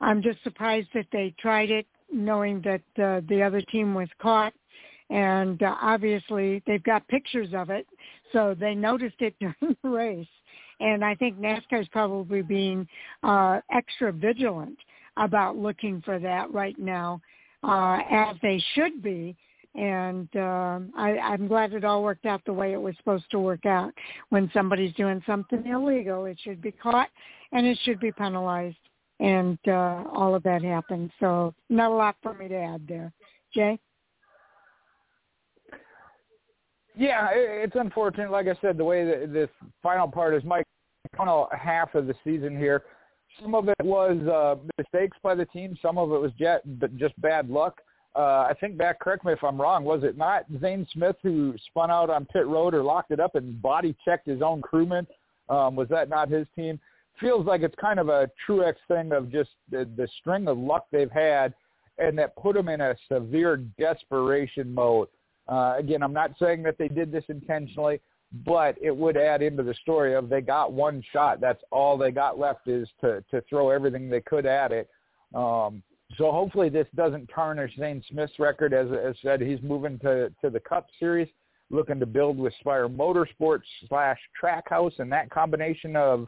I'm 0.00 0.22
just 0.22 0.42
surprised 0.44 0.88
that 0.94 1.06
they 1.12 1.34
tried 1.38 1.70
it, 1.70 1.86
knowing 2.10 2.62
that 2.62 3.02
uh, 3.02 3.20
the 3.28 3.42
other 3.42 3.60
team 3.60 3.94
was 3.94 4.08
caught, 4.18 4.54
and 5.10 5.62
uh, 5.62 5.74
obviously 5.82 6.62
they've 6.66 6.82
got 6.84 7.06
pictures 7.08 7.48
of 7.52 7.68
it, 7.68 7.86
so 8.32 8.54
they 8.58 8.74
noticed 8.74 9.20
it 9.20 9.34
during 9.40 9.76
the 9.82 9.88
race. 9.90 10.26
And 10.80 11.04
I 11.04 11.14
think 11.14 11.38
NASCAR 11.38 11.80
is 11.80 11.88
probably 11.88 12.42
being 12.42 12.86
uh, 13.22 13.60
extra 13.72 14.12
vigilant 14.12 14.78
about 15.16 15.56
looking 15.56 16.00
for 16.02 16.18
that 16.18 16.52
right 16.52 16.78
now, 16.78 17.20
uh, 17.62 17.98
as 18.10 18.36
they 18.42 18.62
should 18.74 19.02
be. 19.02 19.36
And 19.74 20.28
uh, 20.34 20.80
I, 20.96 21.18
I'm 21.22 21.46
glad 21.46 21.72
it 21.72 21.84
all 21.84 22.02
worked 22.02 22.26
out 22.26 22.42
the 22.44 22.52
way 22.52 22.72
it 22.72 22.80
was 22.80 22.96
supposed 22.96 23.30
to 23.30 23.38
work 23.38 23.66
out. 23.66 23.92
When 24.30 24.50
somebody's 24.52 24.94
doing 24.94 25.22
something 25.26 25.66
illegal, 25.66 26.24
it 26.24 26.38
should 26.42 26.62
be 26.62 26.72
caught 26.72 27.08
and 27.52 27.66
it 27.66 27.78
should 27.84 28.00
be 28.00 28.12
penalized. 28.12 28.76
And 29.20 29.58
uh, 29.66 30.04
all 30.12 30.34
of 30.34 30.42
that 30.44 30.62
happened. 30.62 31.10
So 31.20 31.54
not 31.68 31.90
a 31.90 31.94
lot 31.94 32.16
for 32.22 32.34
me 32.34 32.48
to 32.48 32.56
add 32.56 32.86
there. 32.88 33.12
Jay? 33.52 33.78
Yeah, 36.98 37.28
it's 37.32 37.76
unfortunate. 37.76 38.32
Like 38.32 38.48
I 38.48 38.56
said, 38.60 38.76
the 38.76 38.84
way 38.84 39.04
that 39.04 39.32
this 39.32 39.48
final 39.82 40.08
part 40.08 40.34
is 40.34 40.42
my 40.42 40.64
final 41.16 41.48
half 41.56 41.94
of 41.94 42.08
the 42.08 42.14
season 42.24 42.58
here. 42.58 42.82
Some 43.40 43.54
of 43.54 43.68
it 43.68 43.76
was 43.84 44.18
uh, 44.26 44.56
mistakes 44.76 45.16
by 45.22 45.36
the 45.36 45.44
team. 45.46 45.78
Some 45.80 45.96
of 45.96 46.10
it 46.10 46.18
was 46.18 46.32
jet, 46.38 46.62
but 46.80 46.96
just 46.96 47.18
bad 47.20 47.48
luck. 47.48 47.80
Uh, 48.16 48.48
I 48.50 48.54
think 48.60 48.76
back, 48.76 48.98
correct 48.98 49.24
me 49.24 49.32
if 49.32 49.44
I'm 49.44 49.60
wrong, 49.60 49.84
was 49.84 50.02
it 50.02 50.18
not 50.18 50.44
Zane 50.60 50.88
Smith 50.92 51.14
who 51.22 51.54
spun 51.68 51.88
out 51.88 52.10
on 52.10 52.26
pit 52.26 52.46
road 52.48 52.74
or 52.74 52.82
locked 52.82 53.12
it 53.12 53.20
up 53.20 53.36
and 53.36 53.62
body 53.62 53.94
checked 54.04 54.26
his 54.26 54.42
own 54.42 54.60
crewman? 54.60 55.06
Um, 55.48 55.76
was 55.76 55.88
that 55.90 56.08
not 56.08 56.28
his 56.28 56.48
team? 56.56 56.80
Feels 57.20 57.46
like 57.46 57.62
it's 57.62 57.76
kind 57.80 58.00
of 58.00 58.08
a 58.08 58.28
Truex 58.46 58.74
thing 58.88 59.12
of 59.12 59.30
just 59.30 59.50
the, 59.70 59.88
the 59.96 60.08
string 60.18 60.48
of 60.48 60.58
luck 60.58 60.86
they've 60.90 61.12
had 61.12 61.54
and 61.98 62.18
that 62.18 62.34
put 62.36 62.54
them 62.54 62.68
in 62.68 62.80
a 62.80 62.96
severe 63.10 63.58
desperation 63.78 64.74
mode. 64.74 65.08
Uh, 65.48 65.74
again, 65.78 66.02
I'm 66.02 66.12
not 66.12 66.32
saying 66.38 66.62
that 66.64 66.76
they 66.78 66.88
did 66.88 67.10
this 67.10 67.24
intentionally, 67.28 68.00
but 68.44 68.76
it 68.80 68.94
would 68.94 69.16
add 69.16 69.42
into 69.42 69.62
the 69.62 69.74
story 69.74 70.14
of 70.14 70.28
they 70.28 70.40
got 70.40 70.72
one 70.72 71.02
shot. 71.12 71.40
That's 71.40 71.62
all 71.72 71.96
they 71.96 72.10
got 72.10 72.38
left 72.38 72.68
is 72.68 72.88
to 73.00 73.24
to 73.30 73.40
throw 73.48 73.70
everything 73.70 74.08
they 74.08 74.20
could 74.20 74.44
at 74.44 74.72
it. 74.72 74.88
Um, 75.34 75.82
so 76.16 76.30
hopefully 76.30 76.68
this 76.68 76.86
doesn't 76.94 77.30
tarnish 77.34 77.76
Zane 77.78 78.02
Smith's 78.10 78.38
record. 78.38 78.74
As 78.74 78.88
as 78.92 79.16
said, 79.22 79.40
he's 79.40 79.62
moving 79.62 79.98
to 80.00 80.30
to 80.42 80.50
the 80.50 80.60
Cup 80.60 80.86
Series, 80.98 81.28
looking 81.70 82.00
to 82.00 82.06
build 82.06 82.38
with 82.38 82.52
Spire 82.60 82.88
Motorsports 82.88 83.62
slash 83.88 84.18
Trackhouse, 84.42 84.98
and 84.98 85.10
that 85.12 85.30
combination 85.30 85.96
of 85.96 86.26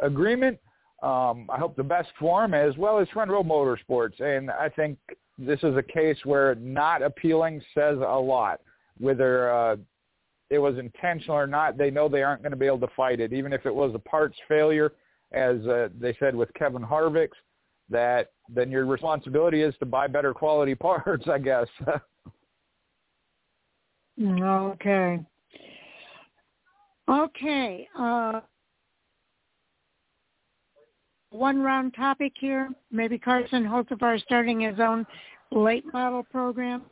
agreement. 0.00 0.58
Um, 1.02 1.48
I 1.50 1.58
hope 1.58 1.76
the 1.76 1.84
best 1.84 2.08
for 2.18 2.44
him 2.44 2.54
as 2.54 2.76
well 2.76 2.98
as 2.98 3.08
Front 3.10 3.30
Row 3.30 3.42
Motorsports, 3.42 4.20
and 4.20 4.50
I 4.50 4.68
think 4.70 4.98
this 5.38 5.60
is 5.62 5.76
a 5.76 5.82
case 5.82 6.18
where 6.24 6.54
not 6.56 7.02
appealing 7.02 7.60
says 7.74 7.98
a 7.98 8.18
lot. 8.18 8.60
Whether 8.98 9.52
uh, 9.52 9.76
it 10.50 10.58
was 10.58 10.78
intentional 10.78 11.36
or 11.36 11.46
not, 11.46 11.76
they 11.76 11.90
know 11.90 12.08
they 12.08 12.22
aren't 12.22 12.42
going 12.42 12.52
to 12.52 12.56
be 12.56 12.66
able 12.66 12.80
to 12.80 12.94
fight 12.96 13.20
it. 13.20 13.32
Even 13.32 13.52
if 13.52 13.66
it 13.66 13.74
was 13.74 13.94
a 13.94 13.98
parts 13.98 14.36
failure, 14.48 14.92
as 15.32 15.64
uh, 15.66 15.88
they 15.98 16.16
said 16.18 16.34
with 16.34 16.52
Kevin 16.54 16.82
Harvick's, 16.82 17.36
that 17.90 18.30
then 18.48 18.70
your 18.70 18.84
responsibility 18.86 19.62
is 19.62 19.74
to 19.78 19.86
buy 19.86 20.06
better 20.06 20.32
quality 20.32 20.74
parts, 20.76 21.26
I 21.28 21.38
guess. 21.38 21.68
okay. 24.20 25.20
Okay. 27.08 27.88
Uh, 27.96 28.40
one 31.36 31.60
round 31.60 31.94
topic 31.94 32.32
here. 32.38 32.70
Maybe 32.90 33.18
Carson 33.18 33.64
Hocevar 33.64 34.20
starting 34.22 34.60
his 34.60 34.78
own 34.80 35.06
late 35.50 35.84
model 35.92 36.22
program. 36.22 36.82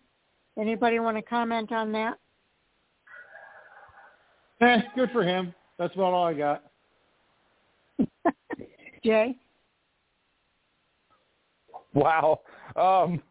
Anybody 0.58 1.00
want 1.00 1.16
to 1.16 1.22
comment 1.22 1.72
on 1.72 1.92
that? 1.92 2.18
Eh, 4.60 4.80
good 4.94 5.10
for 5.10 5.24
him. 5.24 5.54
That's 5.78 5.94
about 5.94 6.12
all 6.12 6.26
I 6.26 6.34
got. 6.34 6.62
Jay? 9.04 9.36
Wow. 11.92 12.40
Um, 12.76 13.22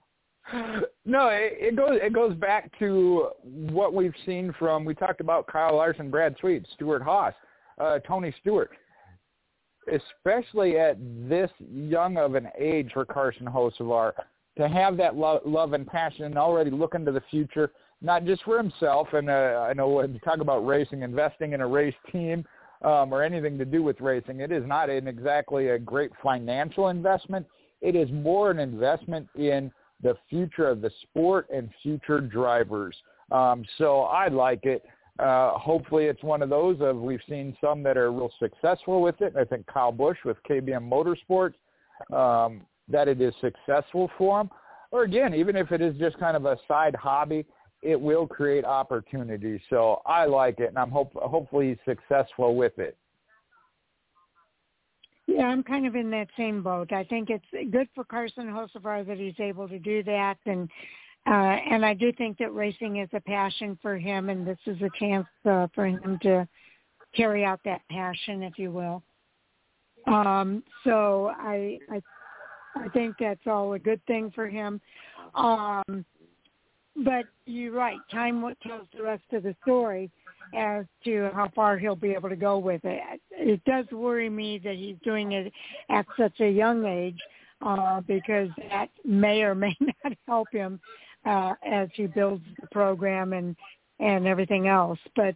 no, 1.06 1.30
it, 1.30 1.53
it 1.59 1.75
goes 1.75 2.00
it 2.01 2.14
goes 2.14 2.35
back 2.35 2.72
to 2.80 3.30
what 3.43 3.93
we've 3.93 4.14
seen 4.25 4.53
from 4.59 4.85
we 4.85 4.93
talked 4.93 5.22
about 5.22 5.48
Kyle 5.48 5.75
Larson, 5.75 6.11
Brad 6.11 6.35
Sweet, 6.40 6.66
Stewart-Haas, 6.75 7.33
uh, 7.80 8.00
Tony 8.00 8.33
Stewart, 8.42 8.72
especially 9.92 10.78
at 10.78 10.98
this 11.28 11.50
young 11.60 12.18
of 12.18 12.36
an 12.36 12.50
age 12.58 12.92
for 12.94 13.06
Carson 13.06 13.45
Hocevar 13.45 14.14
to 14.58 14.68
have 14.68 14.98
that 14.98 15.16
lo- 15.16 15.42
love 15.45 15.74
and 15.74 15.88
passion 15.88 16.26
and 16.26 16.38
already 16.38 16.72
look 16.72 16.95
into 16.95 17.12
the 17.12 17.24
future 17.30 17.72
not 18.03 18.26
just 18.26 18.44
for 18.44 18.58
himself. 18.58 19.08
And 19.14 19.30
uh, 19.30 19.66
I 19.68 19.74
know 19.74 19.88
when 19.88 20.14
you 20.14 20.20
talk 20.20 20.40
about 20.40 20.68
racing, 20.68 21.02
investing 21.02 21.53
in 21.53 21.62
a 21.62 21.68
race 21.68 21.95
team 22.12 22.45
um, 22.84 23.14
or 23.14 23.24
anything 23.24 23.58
to 23.58 23.66
do 23.66 23.82
with 23.82 24.00
racing, 24.02 24.42
it 24.42 24.52
is 24.52 24.64
not 24.68 24.90
an 24.90 25.08
exactly 25.08 25.70
a 25.70 25.80
great 25.80 26.12
financial 26.22 26.90
investment. 26.90 27.48
It 27.82 27.95
is 27.95 28.10
more 28.12 28.52
an 28.52 28.60
investment 28.60 29.28
in 29.36 29.72
the 30.02 30.16
future 30.30 30.68
of 30.68 30.82
the 30.82 30.92
sport 31.02 31.48
and 31.53 31.70
future 31.82 32.20
drivers. 32.20 32.95
Um, 33.32 33.64
so 33.78 34.02
I 34.02 34.28
like 34.28 34.66
it. 34.66 34.84
Uh, 35.19 35.51
hopefully 35.51 36.06
it's 36.06 36.24
one 36.24 36.42
of 36.42 36.50
those 36.50 36.77
of 36.82 36.98
we've 36.98 37.22
seen 37.30 37.56
some 37.61 37.83
that 37.83 37.98
are 37.98 38.11
real 38.11 38.32
successful 38.40 39.01
with 39.01 39.22
it. 39.22 39.35
I 39.38 39.43
think 39.43 39.67
Kyle 39.67 39.92
Busch 39.92 40.17
with 40.25 40.38
KBM 40.50 40.90
Motorsports, 40.90 41.53
um, 42.16 42.61
that 42.88 43.08
it 43.08 43.22
is 43.22 43.33
successful 43.40 44.09
for 44.17 44.42
him. 44.42 44.50
Or 44.92 45.03
again, 45.03 45.33
even 45.33 45.56
if 45.56 45.72
it 45.72 45.82
is 45.82 45.95
just 45.98 46.17
kind 46.19 46.35
of 46.35 46.45
a 46.45 46.58
side 46.67 46.95
hobby, 46.95 47.45
it 47.83 48.00
will 48.00 48.25
create 48.25 48.66
opportunities. 48.66 49.59
So 49.69 50.01
I 50.06 50.25
like 50.25 50.59
it, 50.59 50.69
and 50.69 50.80
I'm 50.80 50.90
hope 50.90 51.14
hopefully 51.14 51.69
he's 51.69 51.95
successful 51.95 52.56
with 52.56 52.77
it. 52.80 52.98
Yeah, 55.27 55.45
I'm 55.45 55.64
kind 55.64 55.88
of 55.88 55.95
in 55.95 56.09
that 56.11 56.27
same 56.35 56.61
boat. 56.61 56.92
I 56.92 57.03
think 57.06 57.30
it's 57.30 57.72
good 57.72 57.88
for 57.95 58.03
Carson 58.03 58.48
Hocevar 58.48 59.06
that 59.08 59.17
he's 59.17 59.40
able 59.40 59.67
to 59.69 59.80
do 59.80 60.03
that, 60.03 60.38
and 60.45 60.69
uh, 61.26 61.32
and 61.69 61.85
I 61.85 61.93
do 61.93 62.11
think 62.11 62.38
that 62.40 62.53
racing 62.53 62.98
is 62.98 63.10
a 63.14 63.22
passion 63.22 63.77
for 63.82 63.98
him, 63.98 64.30
and 64.30 64.45
this 64.45 64.58
is 64.66 64.82
a 64.82 64.90
chance 65.00 65.27
uh, 65.45 65.68
for 65.74 65.85
him 65.85 66.19
to 66.24 66.48
carry 67.16 67.45
out 67.45 67.60
that 67.66 67.82
passion, 67.90 68.43
if 68.43 68.58
you 68.58 68.72
will. 68.72 69.03
Um, 70.08 70.64
so 70.84 71.32
I, 71.38 71.80
I 71.90 72.02
I 72.76 72.90
think 72.90 73.16
that's 73.19 73.45
all 73.45 73.74
a 73.74 73.80
good 73.80 74.02
thing 74.06 74.32
for 74.34 74.48
him. 74.50 74.82
Um, 75.35 76.03
but 77.03 77.26
you're 77.45 77.72
right. 77.72 77.98
Time 78.11 78.42
tells 78.66 78.88
the 78.95 79.03
rest 79.03 79.24
of 79.32 79.43
the 79.43 79.56
story 79.61 80.11
as 80.56 80.85
to 81.06 81.30
how 81.34 81.50
far 81.56 81.77
he'll 81.77 81.95
be 81.95 82.11
able 82.11 82.30
to 82.30 82.35
go 82.35 82.58
with 82.58 82.82
it. 82.84 83.22
It 83.32 83.64
does 83.64 83.85
worry 83.92 84.30
me 84.30 84.60
that 84.64 84.76
he's 84.76 84.98
doing 85.03 85.32
it 85.32 85.53
at 85.90 86.06
such 86.18 86.40
a 86.40 86.50
young 86.50 86.85
age. 86.85 87.19
uh, 87.64 88.02
because 88.02 88.50
that 88.69 88.90
may 89.06 89.42
or 89.42 89.56
may 89.56 89.76
not 90.03 90.14
help 90.27 90.48
him 90.52 90.80
uh, 91.26 91.53
as 91.66 91.90
he 91.93 92.08
builds 92.08 92.43
the 92.60 92.68
program 92.68 93.34
and 93.34 93.56
and 94.00 94.27
everything 94.27 94.68
else. 94.68 95.00
But 95.16 95.35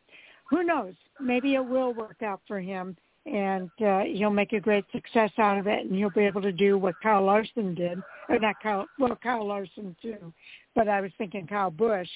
who 0.49 0.63
knows? 0.63 0.93
Maybe 1.19 1.55
it 1.55 1.65
will 1.65 1.93
work 1.93 2.21
out 2.21 2.41
for 2.47 2.59
him, 2.59 2.97
and 3.25 3.69
uh, 3.85 4.01
he'll 4.01 4.29
make 4.29 4.53
a 4.53 4.59
great 4.59 4.85
success 4.91 5.31
out 5.37 5.57
of 5.57 5.67
it, 5.67 5.85
and 5.85 5.95
he'll 5.95 6.09
be 6.09 6.25
able 6.25 6.41
to 6.41 6.51
do 6.51 6.77
what 6.77 6.95
Kyle 7.01 7.23
Larson 7.23 7.75
did, 7.75 8.01
or 8.29 8.39
not 8.39 8.55
Kyle, 8.61 8.87
well, 8.99 9.17
Kyle 9.21 9.45
Larson 9.45 9.95
too, 10.01 10.33
but 10.75 10.87
I 10.87 11.01
was 11.01 11.11
thinking 11.17 11.47
Kyle 11.47 11.71
Busch 11.71 12.09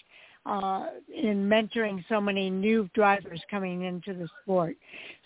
uh, 0.46 0.88
in 1.14 1.48
mentoring 1.48 2.04
so 2.10 2.20
many 2.20 2.50
new 2.50 2.90
drivers 2.94 3.42
coming 3.50 3.84
into 3.84 4.14
the 4.14 4.28
sport. 4.42 4.76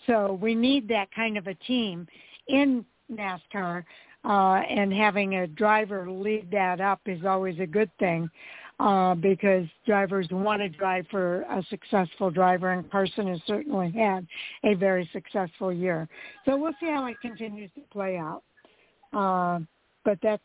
So 0.06 0.38
we 0.40 0.54
need 0.54 0.88
that 0.88 1.08
kind 1.14 1.38
of 1.38 1.46
a 1.46 1.54
team 1.54 2.06
in 2.48 2.84
NASCAR, 3.10 3.84
uh, 4.26 4.60
and 4.68 4.92
having 4.92 5.36
a 5.36 5.46
driver 5.46 6.10
lead 6.10 6.50
that 6.50 6.80
up 6.80 7.00
is 7.06 7.24
always 7.24 7.58
a 7.60 7.66
good 7.66 7.90
thing 7.98 8.28
uh, 8.80 9.14
because 9.14 9.66
drivers 9.86 10.26
want 10.30 10.60
to 10.60 10.68
drive 10.68 11.06
for 11.10 11.42
a 11.42 11.64
successful 11.70 12.30
driver, 12.30 12.72
and 12.72 12.90
Carson 12.90 13.28
has 13.28 13.40
certainly 13.46 13.90
had 13.92 14.26
a 14.64 14.74
very 14.74 15.08
successful 15.12 15.72
year. 15.72 16.08
So 16.44 16.56
we'll 16.56 16.74
see 16.80 16.86
how 16.86 17.06
it 17.06 17.16
continues 17.22 17.70
to 17.74 17.82
play 17.92 18.16
out. 18.16 18.42
Uh, 19.12 19.60
but 20.04 20.18
that's 20.22 20.42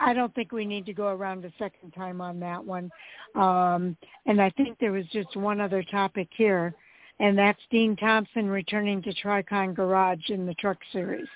I 0.00 0.14
don't 0.14 0.34
think 0.34 0.52
we 0.52 0.64
need 0.64 0.86
to 0.86 0.94
go 0.94 1.08
around 1.08 1.44
a 1.44 1.52
second 1.58 1.92
time 1.92 2.20
on 2.20 2.40
that 2.40 2.64
one. 2.64 2.90
Um, 3.34 3.96
and 4.26 4.40
I 4.40 4.50
think 4.50 4.78
there 4.78 4.92
was 4.92 5.04
just 5.12 5.36
one 5.36 5.60
other 5.60 5.82
topic 5.82 6.28
here, 6.36 6.74
and 7.20 7.36
that's 7.36 7.60
Dean 7.70 7.96
Thompson 7.96 8.48
returning 8.48 9.02
to 9.02 9.14
Tricon 9.14 9.74
Garage 9.74 10.30
in 10.30 10.46
the 10.46 10.54
Truck 10.54 10.78
Series. 10.92 11.28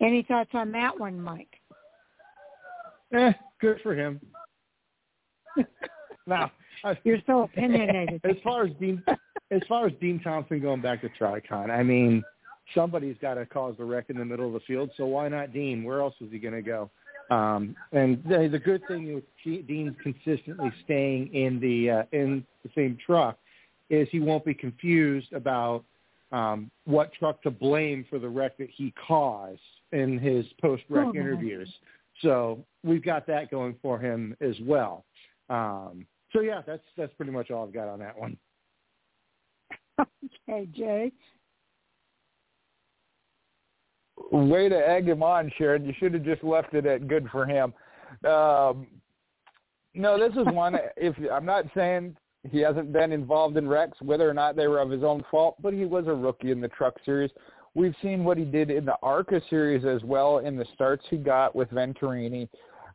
Any 0.00 0.22
thoughts 0.22 0.50
on 0.54 0.72
that 0.72 0.98
one, 0.98 1.20
Mike? 1.20 1.60
Eh, 3.12 3.32
good 3.60 3.78
for 3.82 3.94
him. 3.94 4.20
now, 6.26 6.50
you're 7.04 7.18
so 7.26 7.42
opinionated. 7.42 8.20
as 8.24 8.36
far 8.42 8.64
as 8.64 8.72
Dean, 8.80 9.02
as 9.50 9.60
far 9.68 9.86
as 9.86 9.92
Dean 10.00 10.20
Thompson 10.20 10.60
going 10.60 10.80
back 10.80 11.02
to 11.02 11.08
Tricon, 11.20 11.70
I 11.70 11.82
mean, 11.82 12.22
somebody's 12.74 13.16
got 13.20 13.34
to 13.34 13.46
cause 13.46 13.74
the 13.78 13.84
wreck 13.84 14.06
in 14.08 14.16
the 14.16 14.24
middle 14.24 14.46
of 14.46 14.52
the 14.52 14.60
field. 14.60 14.90
So 14.96 15.06
why 15.06 15.28
not 15.28 15.52
Dean? 15.52 15.84
Where 15.84 16.00
else 16.00 16.14
is 16.20 16.30
he 16.30 16.38
going 16.38 16.54
to 16.54 16.62
go? 16.62 16.90
Um, 17.30 17.76
and 17.92 18.22
the, 18.24 18.48
the 18.50 18.58
good 18.58 18.82
thing 18.88 19.14
with 19.14 19.24
Dean 19.44 19.94
consistently 20.02 20.72
staying 20.84 21.32
in 21.34 21.60
the 21.60 21.90
uh, 21.90 22.02
in 22.12 22.44
the 22.64 22.70
same 22.74 22.98
truck 23.04 23.38
is 23.88 24.08
he 24.10 24.20
won't 24.20 24.44
be 24.44 24.54
confused 24.54 25.32
about 25.32 25.84
um, 26.32 26.70
what 26.84 27.12
truck 27.12 27.42
to 27.42 27.50
blame 27.50 28.04
for 28.08 28.18
the 28.18 28.28
wreck 28.28 28.56
that 28.58 28.68
he 28.70 28.92
caused 29.06 29.60
in 29.92 30.18
his 30.18 30.44
post-wreck 30.60 31.06
oh, 31.08 31.14
interviews. 31.14 31.72
So 32.22 32.64
we've 32.84 33.04
got 33.04 33.26
that 33.26 33.50
going 33.50 33.76
for 33.82 33.98
him 33.98 34.36
as 34.40 34.54
well. 34.62 35.04
Um, 35.48 36.06
so 36.32 36.40
yeah, 36.40 36.62
that's 36.66 36.82
that's 36.96 37.12
pretty 37.14 37.32
much 37.32 37.50
all 37.50 37.64
I've 37.64 37.72
got 37.72 37.88
on 37.88 37.98
that 38.00 38.18
one. 38.18 38.36
Okay, 40.48 40.66
Jay. 40.74 41.12
Way 44.32 44.70
to 44.70 44.76
egg 44.76 45.06
him 45.06 45.22
on, 45.22 45.52
Sharon. 45.58 45.84
You 45.84 45.92
should 45.98 46.14
have 46.14 46.24
just 46.24 46.42
left 46.42 46.72
it 46.72 46.86
at 46.86 47.06
good 47.06 47.28
for 47.30 47.44
him. 47.44 47.74
Um, 48.24 48.86
no, 49.94 50.18
this 50.18 50.36
is 50.36 50.46
one. 50.54 50.76
if 50.96 51.14
I'm 51.30 51.44
not 51.44 51.66
saying 51.74 52.16
he 52.48 52.60
hasn't 52.60 52.92
been 52.92 53.12
involved 53.12 53.56
in 53.56 53.68
wrecks, 53.68 53.98
whether 54.00 54.28
or 54.28 54.34
not 54.34 54.56
they 54.56 54.66
were 54.66 54.80
of 54.80 54.90
his 54.90 55.02
own 55.02 55.22
fault, 55.30 55.56
but 55.60 55.74
he 55.74 55.84
was 55.84 56.06
a 56.06 56.14
rookie 56.14 56.50
in 56.50 56.60
the 56.60 56.68
Truck 56.68 56.94
Series. 57.04 57.30
We've 57.74 57.94
seen 58.02 58.24
what 58.24 58.36
he 58.36 58.44
did 58.44 58.70
in 58.70 58.84
the 58.84 58.96
ARCA 59.02 59.40
Series 59.48 59.84
as 59.84 60.02
well 60.02 60.38
in 60.38 60.56
the 60.56 60.66
starts 60.74 61.04
he 61.08 61.16
got 61.16 61.54
with 61.54 61.70
Venturini. 61.70 62.48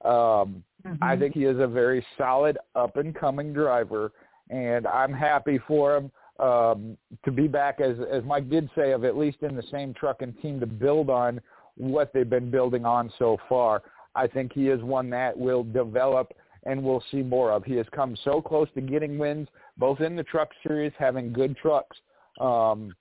Um, 0.03 0.63
mm-hmm. 0.85 0.95
I 1.01 1.15
think 1.15 1.33
he 1.33 1.45
is 1.45 1.59
a 1.59 1.67
very 1.67 2.05
solid 2.17 2.57
up 2.75 2.97
and 2.97 3.15
coming 3.15 3.53
driver, 3.53 4.11
and 4.49 4.85
I'm 4.85 5.13
happy 5.13 5.59
for 5.67 5.95
him 5.95 6.11
um, 6.39 6.97
to 7.23 7.31
be 7.31 7.47
back, 7.47 7.79
as 7.79 7.95
as 8.11 8.23
Mike 8.25 8.49
did 8.49 8.69
say, 8.75 8.91
of 8.91 9.05
at 9.05 9.17
least 9.17 9.37
in 9.41 9.55
the 9.55 9.63
same 9.71 9.93
truck 9.93 10.21
and 10.21 10.39
team 10.41 10.59
to 10.59 10.65
build 10.65 11.09
on 11.09 11.39
what 11.77 12.13
they've 12.13 12.29
been 12.29 12.51
building 12.51 12.85
on 12.85 13.11
so 13.17 13.37
far. 13.47 13.83
I 14.15 14.27
think 14.27 14.53
he 14.53 14.69
is 14.69 14.81
one 14.81 15.09
that 15.09 15.37
will 15.37 15.63
develop 15.63 16.33
and 16.65 16.83
we'll 16.83 17.03
see 17.11 17.21
more 17.21 17.51
of. 17.51 17.63
He 17.63 17.75
has 17.75 17.85
come 17.93 18.17
so 18.23 18.41
close 18.41 18.67
to 18.73 18.81
getting 18.81 19.17
wins, 19.17 19.47
both 19.77 20.01
in 20.01 20.15
the 20.15 20.23
truck 20.23 20.49
series, 20.65 20.91
having 20.97 21.31
good 21.31 21.55
trucks, 21.57 21.97
um, 22.41 22.93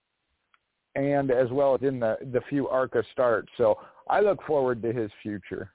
and 0.95 1.31
as 1.31 1.51
well 1.51 1.75
as 1.75 1.83
in 1.83 2.01
the 2.01 2.17
the 2.33 2.41
few 2.49 2.69
ARCA 2.69 3.03
starts. 3.13 3.49
So 3.57 3.79
I 4.09 4.21
look 4.21 4.43
forward 4.47 4.83
to 4.83 4.93
his 4.93 5.11
future. 5.23 5.73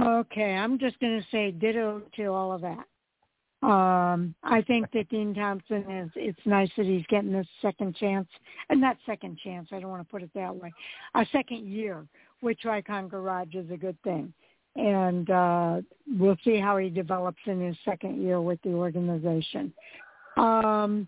Okay, 0.00 0.54
I'm 0.54 0.78
just 0.78 0.98
going 1.00 1.20
to 1.20 1.26
say 1.30 1.50
ditto 1.50 2.02
to 2.16 2.26
all 2.26 2.52
of 2.52 2.62
that. 2.62 2.86
Um, 3.62 4.34
I 4.42 4.62
think 4.62 4.90
that 4.92 5.10
Dean 5.10 5.34
Thompson 5.34 5.84
is. 5.90 6.10
It's 6.16 6.40
nice 6.46 6.70
that 6.78 6.86
he's 6.86 7.04
getting 7.10 7.32
this 7.32 7.46
second 7.60 7.94
chance, 7.96 8.26
and 8.70 8.80
not 8.80 8.96
second 9.04 9.38
chance. 9.44 9.68
I 9.70 9.80
don't 9.80 9.90
want 9.90 10.06
to 10.06 10.10
put 10.10 10.22
it 10.22 10.30
that 10.34 10.54
way. 10.54 10.72
A 11.14 11.26
second 11.30 11.68
year 11.68 12.06
with 12.40 12.56
Tricon 12.64 13.10
Garage 13.10 13.54
is 13.54 13.70
a 13.70 13.76
good 13.76 14.00
thing, 14.02 14.32
and 14.76 15.28
uh, 15.28 15.80
we'll 16.18 16.38
see 16.42 16.58
how 16.58 16.78
he 16.78 16.88
develops 16.88 17.42
in 17.44 17.60
his 17.60 17.76
second 17.84 18.22
year 18.22 18.40
with 18.40 18.62
the 18.62 18.70
organization. 18.70 19.74
Um, 20.38 21.06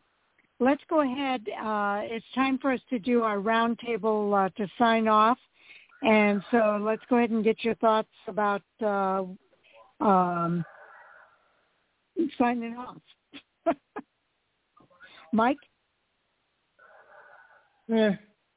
let's 0.62 0.82
go 0.88 1.00
ahead. 1.00 1.42
Uh, 1.48 2.00
it's 2.04 2.24
time 2.34 2.58
for 2.58 2.72
us 2.72 2.80
to 2.90 2.98
do 2.98 3.22
our 3.22 3.38
roundtable 3.38 4.46
uh, 4.46 4.48
to 4.56 4.68
sign 4.78 5.08
off. 5.08 5.38
And 6.02 6.42
so 6.50 6.80
let's 6.80 7.02
go 7.08 7.16
ahead 7.16 7.30
and 7.30 7.44
get 7.44 7.62
your 7.64 7.74
thoughts 7.76 8.08
about 8.26 8.62
uh, 8.84 9.24
um, 10.00 10.64
signing 12.38 12.76
off. 12.76 12.96
Mike? 15.32 15.58
Eh, 17.92 18.10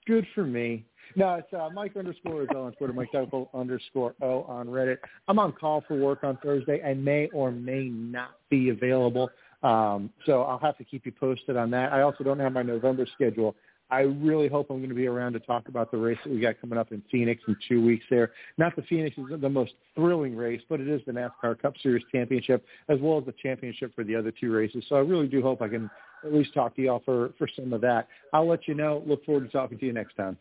good 0.07 0.25
for 0.33 0.43
me. 0.43 0.85
No, 1.15 1.35
it's 1.35 1.53
uh, 1.53 1.69
Mike 1.73 1.95
underscore 1.95 2.43
is 2.43 2.49
on 2.55 2.73
Twitter, 2.73 2.93
Mike 2.93 3.11
Double 3.13 3.49
underscore 3.53 4.15
O 4.21 4.43
on 4.43 4.67
Reddit. 4.67 4.97
I'm 5.27 5.39
on 5.39 5.53
call 5.53 5.83
for 5.87 5.95
work 5.97 6.23
on 6.23 6.37
Thursday. 6.37 6.81
I 6.83 6.93
may 6.93 7.29
or 7.31 7.51
may 7.51 7.85
not 7.85 8.31
be 8.49 8.69
available. 8.69 9.29
Um, 9.65 10.11
so 10.25 10.43
I'll 10.43 10.59
have 10.59 10.77
to 10.77 10.83
keep 10.83 11.05
you 11.05 11.11
posted 11.11 11.57
on 11.57 11.71
that. 11.71 11.91
I 11.91 12.01
also 12.01 12.23
don't 12.23 12.39
have 12.39 12.53
my 12.53 12.61
November 12.61 13.07
schedule 13.13 13.55
I 13.91 14.01
really 14.01 14.47
hope 14.47 14.69
I'm 14.69 14.77
going 14.77 14.89
to 14.89 14.95
be 14.95 15.07
around 15.07 15.33
to 15.33 15.39
talk 15.39 15.67
about 15.67 15.91
the 15.91 15.97
race 15.97 16.17
that 16.23 16.33
we 16.33 16.39
got 16.39 16.59
coming 16.59 16.79
up 16.79 16.91
in 16.91 17.03
Phoenix 17.11 17.41
in 17.47 17.55
two 17.67 17.85
weeks 17.85 18.03
there. 18.09 18.31
Not 18.57 18.75
the 18.75 18.81
Phoenix 18.83 19.15
is 19.17 19.25
the 19.39 19.49
most 19.49 19.73
thrilling 19.95 20.35
race, 20.35 20.61
but 20.67 20.79
it 20.79 20.87
is 20.87 21.01
the 21.05 21.11
NASCAR 21.11 21.61
Cup 21.61 21.75
Series 21.83 22.03
Championship 22.11 22.65
as 22.89 22.99
well 22.99 23.19
as 23.19 23.25
the 23.25 23.33
championship 23.43 23.93
for 23.93 24.03
the 24.03 24.15
other 24.15 24.31
two 24.31 24.51
races. 24.51 24.83
So 24.89 24.95
I 24.95 24.99
really 24.99 25.27
do 25.27 25.41
hope 25.41 25.61
I 25.61 25.67
can 25.67 25.89
at 26.23 26.33
least 26.33 26.53
talk 26.53 26.75
to 26.77 26.81
y'all 26.81 27.03
for, 27.05 27.33
for 27.37 27.47
some 27.55 27.73
of 27.73 27.81
that. 27.81 28.07
I'll 28.33 28.47
let 28.47 28.67
you 28.67 28.73
know. 28.73 29.03
Look 29.05 29.23
forward 29.23 29.45
to 29.45 29.49
talking 29.49 29.77
to 29.77 29.85
you 29.85 29.93
next 29.93 30.15
time. 30.15 30.37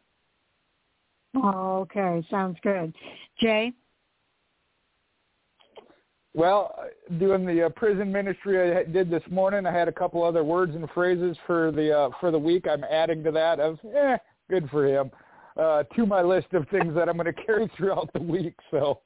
Okay, 1.36 2.24
sounds 2.30 2.56
good. 2.62 2.94
Jay? 3.40 3.72
Well, 6.36 6.74
doing 7.20 7.46
the 7.46 7.66
uh, 7.66 7.68
prison 7.68 8.10
ministry 8.10 8.76
I 8.76 8.82
did 8.82 9.08
this 9.08 9.22
morning, 9.30 9.66
I 9.66 9.72
had 9.72 9.86
a 9.86 9.92
couple 9.92 10.24
other 10.24 10.42
words 10.42 10.74
and 10.74 10.90
phrases 10.90 11.36
for 11.46 11.70
the 11.70 11.96
uh, 11.96 12.10
for 12.18 12.32
the 12.32 12.38
week. 12.38 12.66
I'm 12.68 12.82
adding 12.82 13.22
to 13.22 13.30
that 13.30 13.60
of 13.60 13.78
eh, 13.96 14.16
good 14.50 14.68
for 14.68 14.84
him 14.84 15.12
uh, 15.56 15.84
to 15.94 16.06
my 16.06 16.22
list 16.22 16.48
of 16.52 16.68
things 16.70 16.92
that 16.96 17.08
I'm 17.08 17.16
going 17.16 17.26
to 17.34 17.44
carry 17.44 17.70
throughout 17.76 18.12
the 18.12 18.20
week. 18.20 18.54
So 18.72 18.98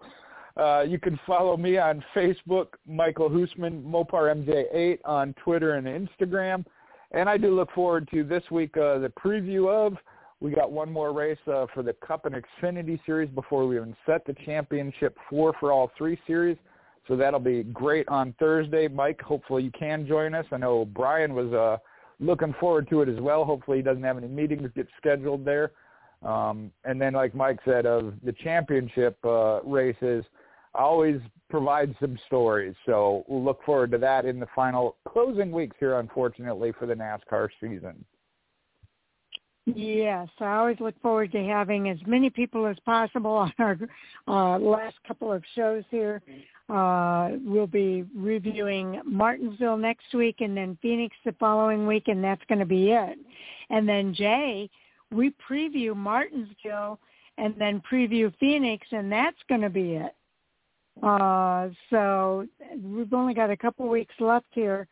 uh, 0.56 0.86
you 0.88 0.98
can 0.98 1.20
follow 1.26 1.58
me 1.58 1.76
on 1.76 2.02
Facebook, 2.16 2.68
Michael 2.86 3.28
Hoosman, 3.28 3.84
Mopar 3.84 4.34
MJ8 4.34 5.00
on 5.04 5.34
Twitter 5.34 5.74
and 5.74 5.86
Instagram, 5.86 6.64
and 7.12 7.28
I 7.28 7.36
do 7.36 7.54
look 7.54 7.70
forward 7.72 8.08
to 8.10 8.24
this 8.24 8.44
week 8.50 8.74
uh, 8.78 8.98
the 9.00 9.12
preview 9.22 9.68
of. 9.68 9.98
We 10.40 10.52
got 10.52 10.72
one 10.72 10.90
more 10.90 11.12
race 11.12 11.36
uh, 11.46 11.66
for 11.74 11.82
the 11.82 11.92
Cup 11.94 12.24
and 12.24 12.34
Xfinity 12.34 12.98
Series 13.04 13.28
before 13.28 13.66
we 13.66 13.76
even 13.76 13.94
set 14.06 14.24
the 14.24 14.34
championship 14.46 15.18
four 15.28 15.52
for 15.60 15.72
all 15.72 15.90
three 15.98 16.18
series. 16.26 16.56
So 17.08 17.16
that'll 17.16 17.40
be 17.40 17.62
great 17.64 18.06
on 18.08 18.34
Thursday. 18.38 18.86
Mike, 18.86 19.20
hopefully 19.22 19.64
you 19.64 19.70
can 19.70 20.06
join 20.06 20.34
us. 20.34 20.44
I 20.52 20.58
know 20.58 20.84
Brian 20.84 21.34
was 21.34 21.52
uh, 21.52 21.78
looking 22.20 22.54
forward 22.60 22.88
to 22.90 23.00
it 23.00 23.08
as 23.08 23.18
well. 23.18 23.44
Hopefully 23.44 23.78
he 23.78 23.82
doesn't 23.82 24.02
have 24.02 24.18
any 24.18 24.28
meetings 24.28 24.70
get 24.76 24.86
scheduled 24.98 25.44
there. 25.44 25.72
Um, 26.22 26.70
and 26.84 27.00
then, 27.00 27.14
like 27.14 27.34
Mike 27.34 27.60
said, 27.64 27.86
of 27.86 28.12
the 28.24 28.32
championship 28.32 29.16
uh, 29.24 29.62
races, 29.62 30.24
always 30.74 31.20
provide 31.48 31.94
some 32.00 32.18
stories. 32.26 32.74
So 32.84 33.24
we'll 33.26 33.42
look 33.42 33.64
forward 33.64 33.90
to 33.92 33.98
that 33.98 34.26
in 34.26 34.38
the 34.38 34.48
final 34.54 34.96
closing 35.08 35.50
weeks 35.50 35.76
here, 35.80 35.98
unfortunately, 35.98 36.72
for 36.78 36.86
the 36.86 36.94
NASCAR 36.94 37.48
season. 37.60 38.04
Yes, 39.74 40.28
I 40.40 40.56
always 40.56 40.80
look 40.80 41.00
forward 41.02 41.30
to 41.32 41.44
having 41.44 41.90
as 41.90 41.98
many 42.06 42.30
people 42.30 42.66
as 42.66 42.76
possible 42.86 43.32
on 43.32 43.52
our 43.58 43.78
uh, 44.26 44.58
last 44.58 44.96
couple 45.06 45.32
of 45.32 45.42
shows 45.54 45.84
here. 45.90 46.22
Uh, 46.68 47.30
we'll 47.44 47.66
be 47.66 48.04
reviewing 48.14 49.00
Martinsville 49.06 49.78
next 49.78 50.12
week 50.14 50.36
and 50.40 50.56
then 50.56 50.76
Phoenix 50.82 51.16
the 51.24 51.32
following 51.40 51.86
week, 51.86 52.08
and 52.08 52.22
that's 52.22 52.42
going 52.48 52.58
to 52.58 52.66
be 52.66 52.90
it. 52.90 53.18
And 53.70 53.88
then 53.88 54.12
Jay, 54.14 54.68
we 55.10 55.32
preview 55.50 55.96
Martinsville 55.96 56.98
and 57.38 57.54
then 57.58 57.80
preview 57.90 58.32
Phoenix, 58.38 58.86
and 58.90 59.10
that's 59.10 59.38
going 59.48 59.62
to 59.62 59.70
be 59.70 59.94
it. 59.94 60.14
Uh, 61.02 61.68
so 61.90 62.46
we've 62.82 63.12
only 63.14 63.32
got 63.32 63.50
a 63.50 63.56
couple 63.56 63.88
weeks 63.88 64.14
left 64.18 64.48
here 64.50 64.88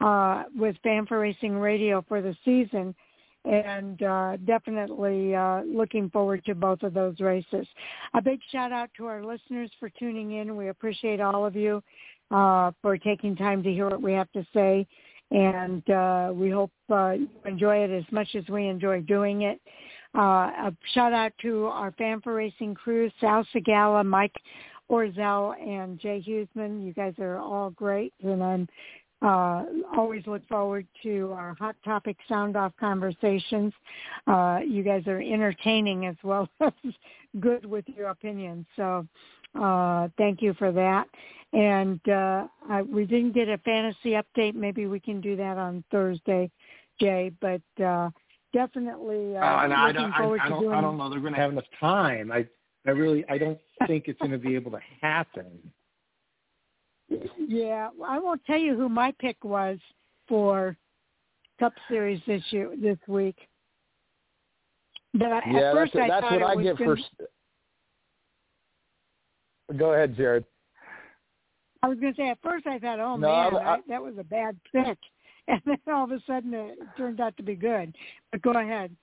uh, 0.00 0.44
with 0.54 0.76
Fan4Racing 0.84 1.58
Radio 1.60 2.04
for 2.06 2.20
the 2.20 2.36
season, 2.44 2.94
and 3.46 4.02
uh, 4.02 4.36
definitely 4.44 5.34
uh, 5.34 5.62
looking 5.62 6.10
forward 6.10 6.44
to 6.46 6.54
both 6.54 6.82
of 6.82 6.94
those 6.94 7.20
races. 7.20 7.66
A 8.14 8.22
big 8.22 8.40
shout 8.50 8.72
out 8.72 8.90
to 8.96 9.06
our 9.06 9.24
listeners 9.24 9.70
for 9.78 9.88
tuning 9.90 10.32
in. 10.32 10.56
We 10.56 10.68
appreciate 10.68 11.20
all 11.20 11.46
of 11.46 11.54
you 11.54 11.82
uh, 12.30 12.72
for 12.82 12.98
taking 12.98 13.36
time 13.36 13.62
to 13.62 13.70
hear 13.70 13.88
what 13.88 14.02
we 14.02 14.12
have 14.12 14.30
to 14.32 14.44
say, 14.52 14.86
and 15.30 15.88
uh, 15.90 16.32
we 16.34 16.50
hope 16.50 16.72
uh, 16.90 17.12
you 17.12 17.28
enjoy 17.44 17.78
it 17.78 17.90
as 17.90 18.04
much 18.10 18.28
as 18.34 18.44
we 18.48 18.66
enjoy 18.66 19.00
doing 19.02 19.42
it. 19.42 19.60
Uh, 20.16 20.50
a 20.68 20.76
shout 20.94 21.12
out 21.12 21.32
to 21.42 21.66
our 21.66 21.92
Fan4Racing 21.92 22.74
crew, 22.74 23.10
Sal 23.20 23.46
Sigala, 23.54 24.04
Mike 24.04 24.34
Orzel, 24.90 25.54
and 25.60 26.00
Jay 26.00 26.24
Hughesman. 26.26 26.84
You 26.84 26.92
guys 26.94 27.14
are 27.18 27.38
all 27.38 27.70
great, 27.70 28.14
and 28.22 28.42
I'm 28.42 28.68
uh, 29.22 29.64
always 29.96 30.26
look 30.26 30.46
forward 30.48 30.86
to 31.02 31.32
our 31.32 31.54
hot 31.58 31.76
topic 31.84 32.16
sound 32.28 32.56
off 32.56 32.72
conversations. 32.78 33.72
Uh, 34.26 34.60
you 34.66 34.82
guys 34.82 35.06
are 35.06 35.20
entertaining 35.20 36.06
as 36.06 36.16
well 36.22 36.48
as 36.60 36.72
good 37.40 37.64
with 37.64 37.84
your 37.96 38.08
opinions. 38.08 38.66
So 38.76 39.06
uh, 39.60 40.08
thank 40.18 40.42
you 40.42 40.54
for 40.54 40.70
that. 40.72 41.08
And 41.52 42.00
uh, 42.08 42.46
I, 42.68 42.82
we 42.82 43.06
didn't 43.06 43.32
get 43.32 43.48
a 43.48 43.58
fantasy 43.58 44.10
update. 44.10 44.54
Maybe 44.54 44.86
we 44.86 45.00
can 45.00 45.20
do 45.20 45.36
that 45.36 45.56
on 45.56 45.82
Thursday, 45.90 46.50
Jay. 47.00 47.32
But 47.40 47.62
uh, 47.82 48.10
definitely 48.52 49.36
uh, 49.36 49.40
uh, 49.40 49.60
and 49.64 49.72
I 49.72 49.88
looking 49.88 50.02
don't, 50.02 50.14
forward 50.14 50.40
I, 50.42 50.44
I 50.44 50.48
to 50.48 50.54
don't, 50.54 50.62
doing. 50.62 50.74
I 50.74 50.80
don't 50.80 50.98
know 50.98 51.08
they're 51.08 51.20
going 51.20 51.32
to 51.32 51.40
have 51.40 51.52
enough 51.52 51.64
time. 51.80 52.30
I, 52.30 52.46
I 52.86 52.90
really, 52.90 53.24
I 53.30 53.38
don't 53.38 53.58
think 53.86 54.04
it's 54.08 54.18
going 54.18 54.32
to 54.32 54.38
be 54.38 54.54
able 54.54 54.72
to 54.72 54.80
happen. 55.00 55.46
Yeah, 57.38 57.90
I 58.04 58.18
won't 58.18 58.44
tell 58.44 58.58
you 58.58 58.76
who 58.76 58.88
my 58.88 59.12
pick 59.18 59.42
was 59.44 59.78
for 60.28 60.76
Cup 61.60 61.72
Series 61.88 62.20
this 62.26 62.42
year, 62.50 62.72
this 62.80 62.98
week. 63.06 63.36
But 65.14 65.32
I, 65.32 65.40
yeah, 65.50 65.68
at 65.68 65.74
first 65.74 65.92
that's, 65.94 66.04
I 66.04 66.08
that's 66.08 66.22
thought 66.28 66.40
what 66.40 66.50
I 66.50 66.54
was 66.54 66.64
get 66.64 66.78
gonna. 66.78 66.96
Go 69.76 69.92
ahead, 69.94 70.16
Jared. 70.16 70.44
I 71.82 71.88
was 71.88 71.98
going 71.98 72.14
to 72.14 72.20
say 72.20 72.30
at 72.30 72.38
first 72.42 72.66
I 72.66 72.78
thought, 72.78 72.98
oh 73.00 73.16
No, 73.16 73.28
man, 73.28 73.56
I- 73.56 73.74
I, 73.74 73.78
that 73.88 74.02
was 74.02 74.14
a 74.18 74.24
bad 74.24 74.58
pick, 74.72 74.98
and 75.48 75.60
then 75.64 75.78
all 75.88 76.04
of 76.04 76.10
a 76.10 76.20
sudden 76.26 76.52
it 76.54 76.78
turned 76.96 77.20
out 77.20 77.36
to 77.36 77.42
be 77.42 77.54
good. 77.54 77.94
But 78.32 78.42
go 78.42 78.50
ahead. 78.52 78.94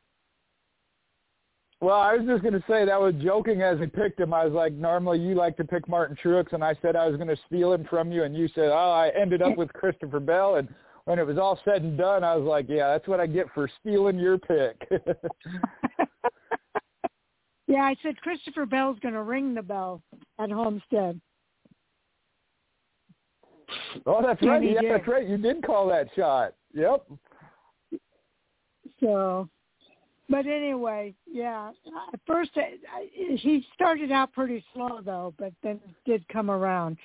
Well, 1.84 2.00
I 2.00 2.16
was 2.16 2.26
just 2.26 2.42
going 2.44 2.54
to 2.54 2.64
say 2.66 2.86
that 2.86 3.02
was 3.02 3.14
joking 3.22 3.62
as 3.62 3.78
I 3.82 3.88
picked 3.88 4.18
him. 4.18 4.34
I 4.34 4.46
was 4.46 4.54
like, 4.54 4.72
normally 4.72 5.20
you 5.20 5.36
like 5.36 5.58
to 5.58 5.66
pick 5.66 5.90
Martin 5.90 6.16
Truex, 6.24 6.54
and 6.54 6.64
I 6.64 6.76
said 6.82 6.96
I 6.96 7.08
was 7.08 7.18
going 7.18 7.28
to 7.28 7.36
steal 7.46 7.74
him 7.74 7.86
from 7.90 8.10
you, 8.10 8.24
and 8.24 8.34
you 8.34 8.48
said, 8.56 8.70
oh, 8.72 8.92
I 8.92 9.10
ended 9.20 9.42
up 9.42 9.58
with 9.58 9.74
Christopher 9.74 10.22
Bell, 10.22 10.56
and 10.56 10.74
when 11.04 11.20
it 11.20 11.28
was 11.28 11.38
all 11.38 11.60
said 11.66 11.82
and 11.82 11.98
done, 11.98 12.24
I 12.24 12.38
was 12.38 12.48
like, 12.48 12.68
yeah, 12.70 12.88
that's 12.94 13.06
what 13.06 13.20
I 13.20 13.28
get 13.28 13.48
for 13.54 13.70
stealing 13.82 14.18
your 14.18 14.38
pick. 14.38 14.88
yeah, 17.68 17.82
I 17.82 17.98
said 18.02 18.16
Christopher 18.22 18.66
Bell's 18.66 19.00
going 19.00 19.16
to 19.16 19.24
ring 19.24 19.54
the 19.54 19.62
bell 19.62 20.02
at 20.40 20.50
Homestead. 20.50 21.20
oh, 24.06 24.22
that's 24.26 24.42
right. 24.42 24.64
Yeah, 24.64 24.80
that's 24.90 25.08
right. 25.10 25.28
You 25.28 25.36
did 25.36 25.62
call 25.66 25.90
that 25.90 26.08
shot. 26.16 26.54
Yep. 26.74 27.06
So, 29.02 29.50
but 30.34 30.48
anyway, 30.48 31.14
yeah. 31.32 31.70
At 32.12 32.20
first, 32.26 32.50
I, 32.56 32.74
I, 32.92 33.08
he 33.14 33.64
started 33.76 34.12
out 34.12 34.34
pretty 34.34 34.66
slow 34.74 35.00
though, 35.06 35.32
but 35.38 35.54
then 35.62 35.80
did 36.08 36.28
come 36.28 36.50
around. 36.50 36.98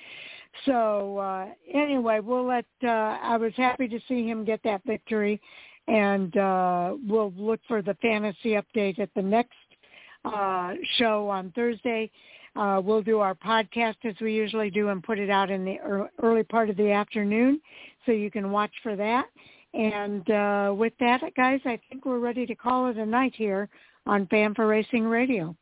So 0.65 1.19
uh, 1.19 1.45
anyway, 1.71 2.21
we'll 2.21 2.47
let. 2.47 2.65
Uh, 2.83 2.87
I 2.87 3.37
was 3.37 3.53
happy 3.55 3.87
to 3.87 3.99
see 4.07 4.27
him 4.27 4.45
get 4.45 4.61
that 4.63 4.81
victory, 4.83 5.39
and 5.87 6.35
uh, 6.37 6.95
we'll 7.07 7.31
look 7.37 7.59
for 7.67 7.83
the 7.83 7.93
fantasy 8.01 8.57
update 8.57 8.97
at 8.97 9.13
the 9.15 9.21
next 9.21 9.53
uh, 10.25 10.73
show 10.97 11.29
on 11.29 11.51
Thursday. 11.51 12.09
Uh, 12.55 12.81
we'll 12.83 13.03
do 13.03 13.19
our 13.19 13.35
podcast 13.35 13.97
as 14.05 14.15
we 14.21 14.33
usually 14.33 14.71
do 14.71 14.89
and 14.89 15.03
put 15.03 15.19
it 15.19 15.29
out 15.29 15.51
in 15.51 15.63
the 15.63 15.77
early 16.23 16.41
part 16.41 16.71
of 16.71 16.77
the 16.77 16.89
afternoon, 16.91 17.61
so 18.07 18.11
you 18.11 18.31
can 18.31 18.49
watch 18.49 18.73
for 18.81 18.95
that. 18.95 19.27
And 19.73 20.29
uh, 20.31 20.73
with 20.75 20.93
that, 20.99 21.21
guys, 21.35 21.59
I 21.65 21.79
think 21.89 22.05
we're 22.05 22.19
ready 22.19 22.45
to 22.45 22.55
call 22.55 22.87
it 22.87 22.97
a 22.97 23.05
night 23.05 23.33
here 23.35 23.69
on 24.05 24.25
Fan4Racing 24.27 25.03
Radio. 25.03 25.55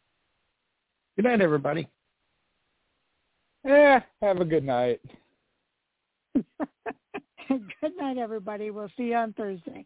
Good 1.16 1.26
night, 1.26 1.42
everybody. 1.42 1.88
Yeah. 3.66 4.02
Have 4.22 4.40
a 4.40 4.46
good 4.46 4.64
night. 4.64 5.02
Good 7.48 7.98
night, 7.98 8.18
everybody. 8.18 8.72
We'll 8.72 8.92
see 8.98 9.06
you 9.06 9.16
on 9.16 9.34
Thursday. 9.34 9.86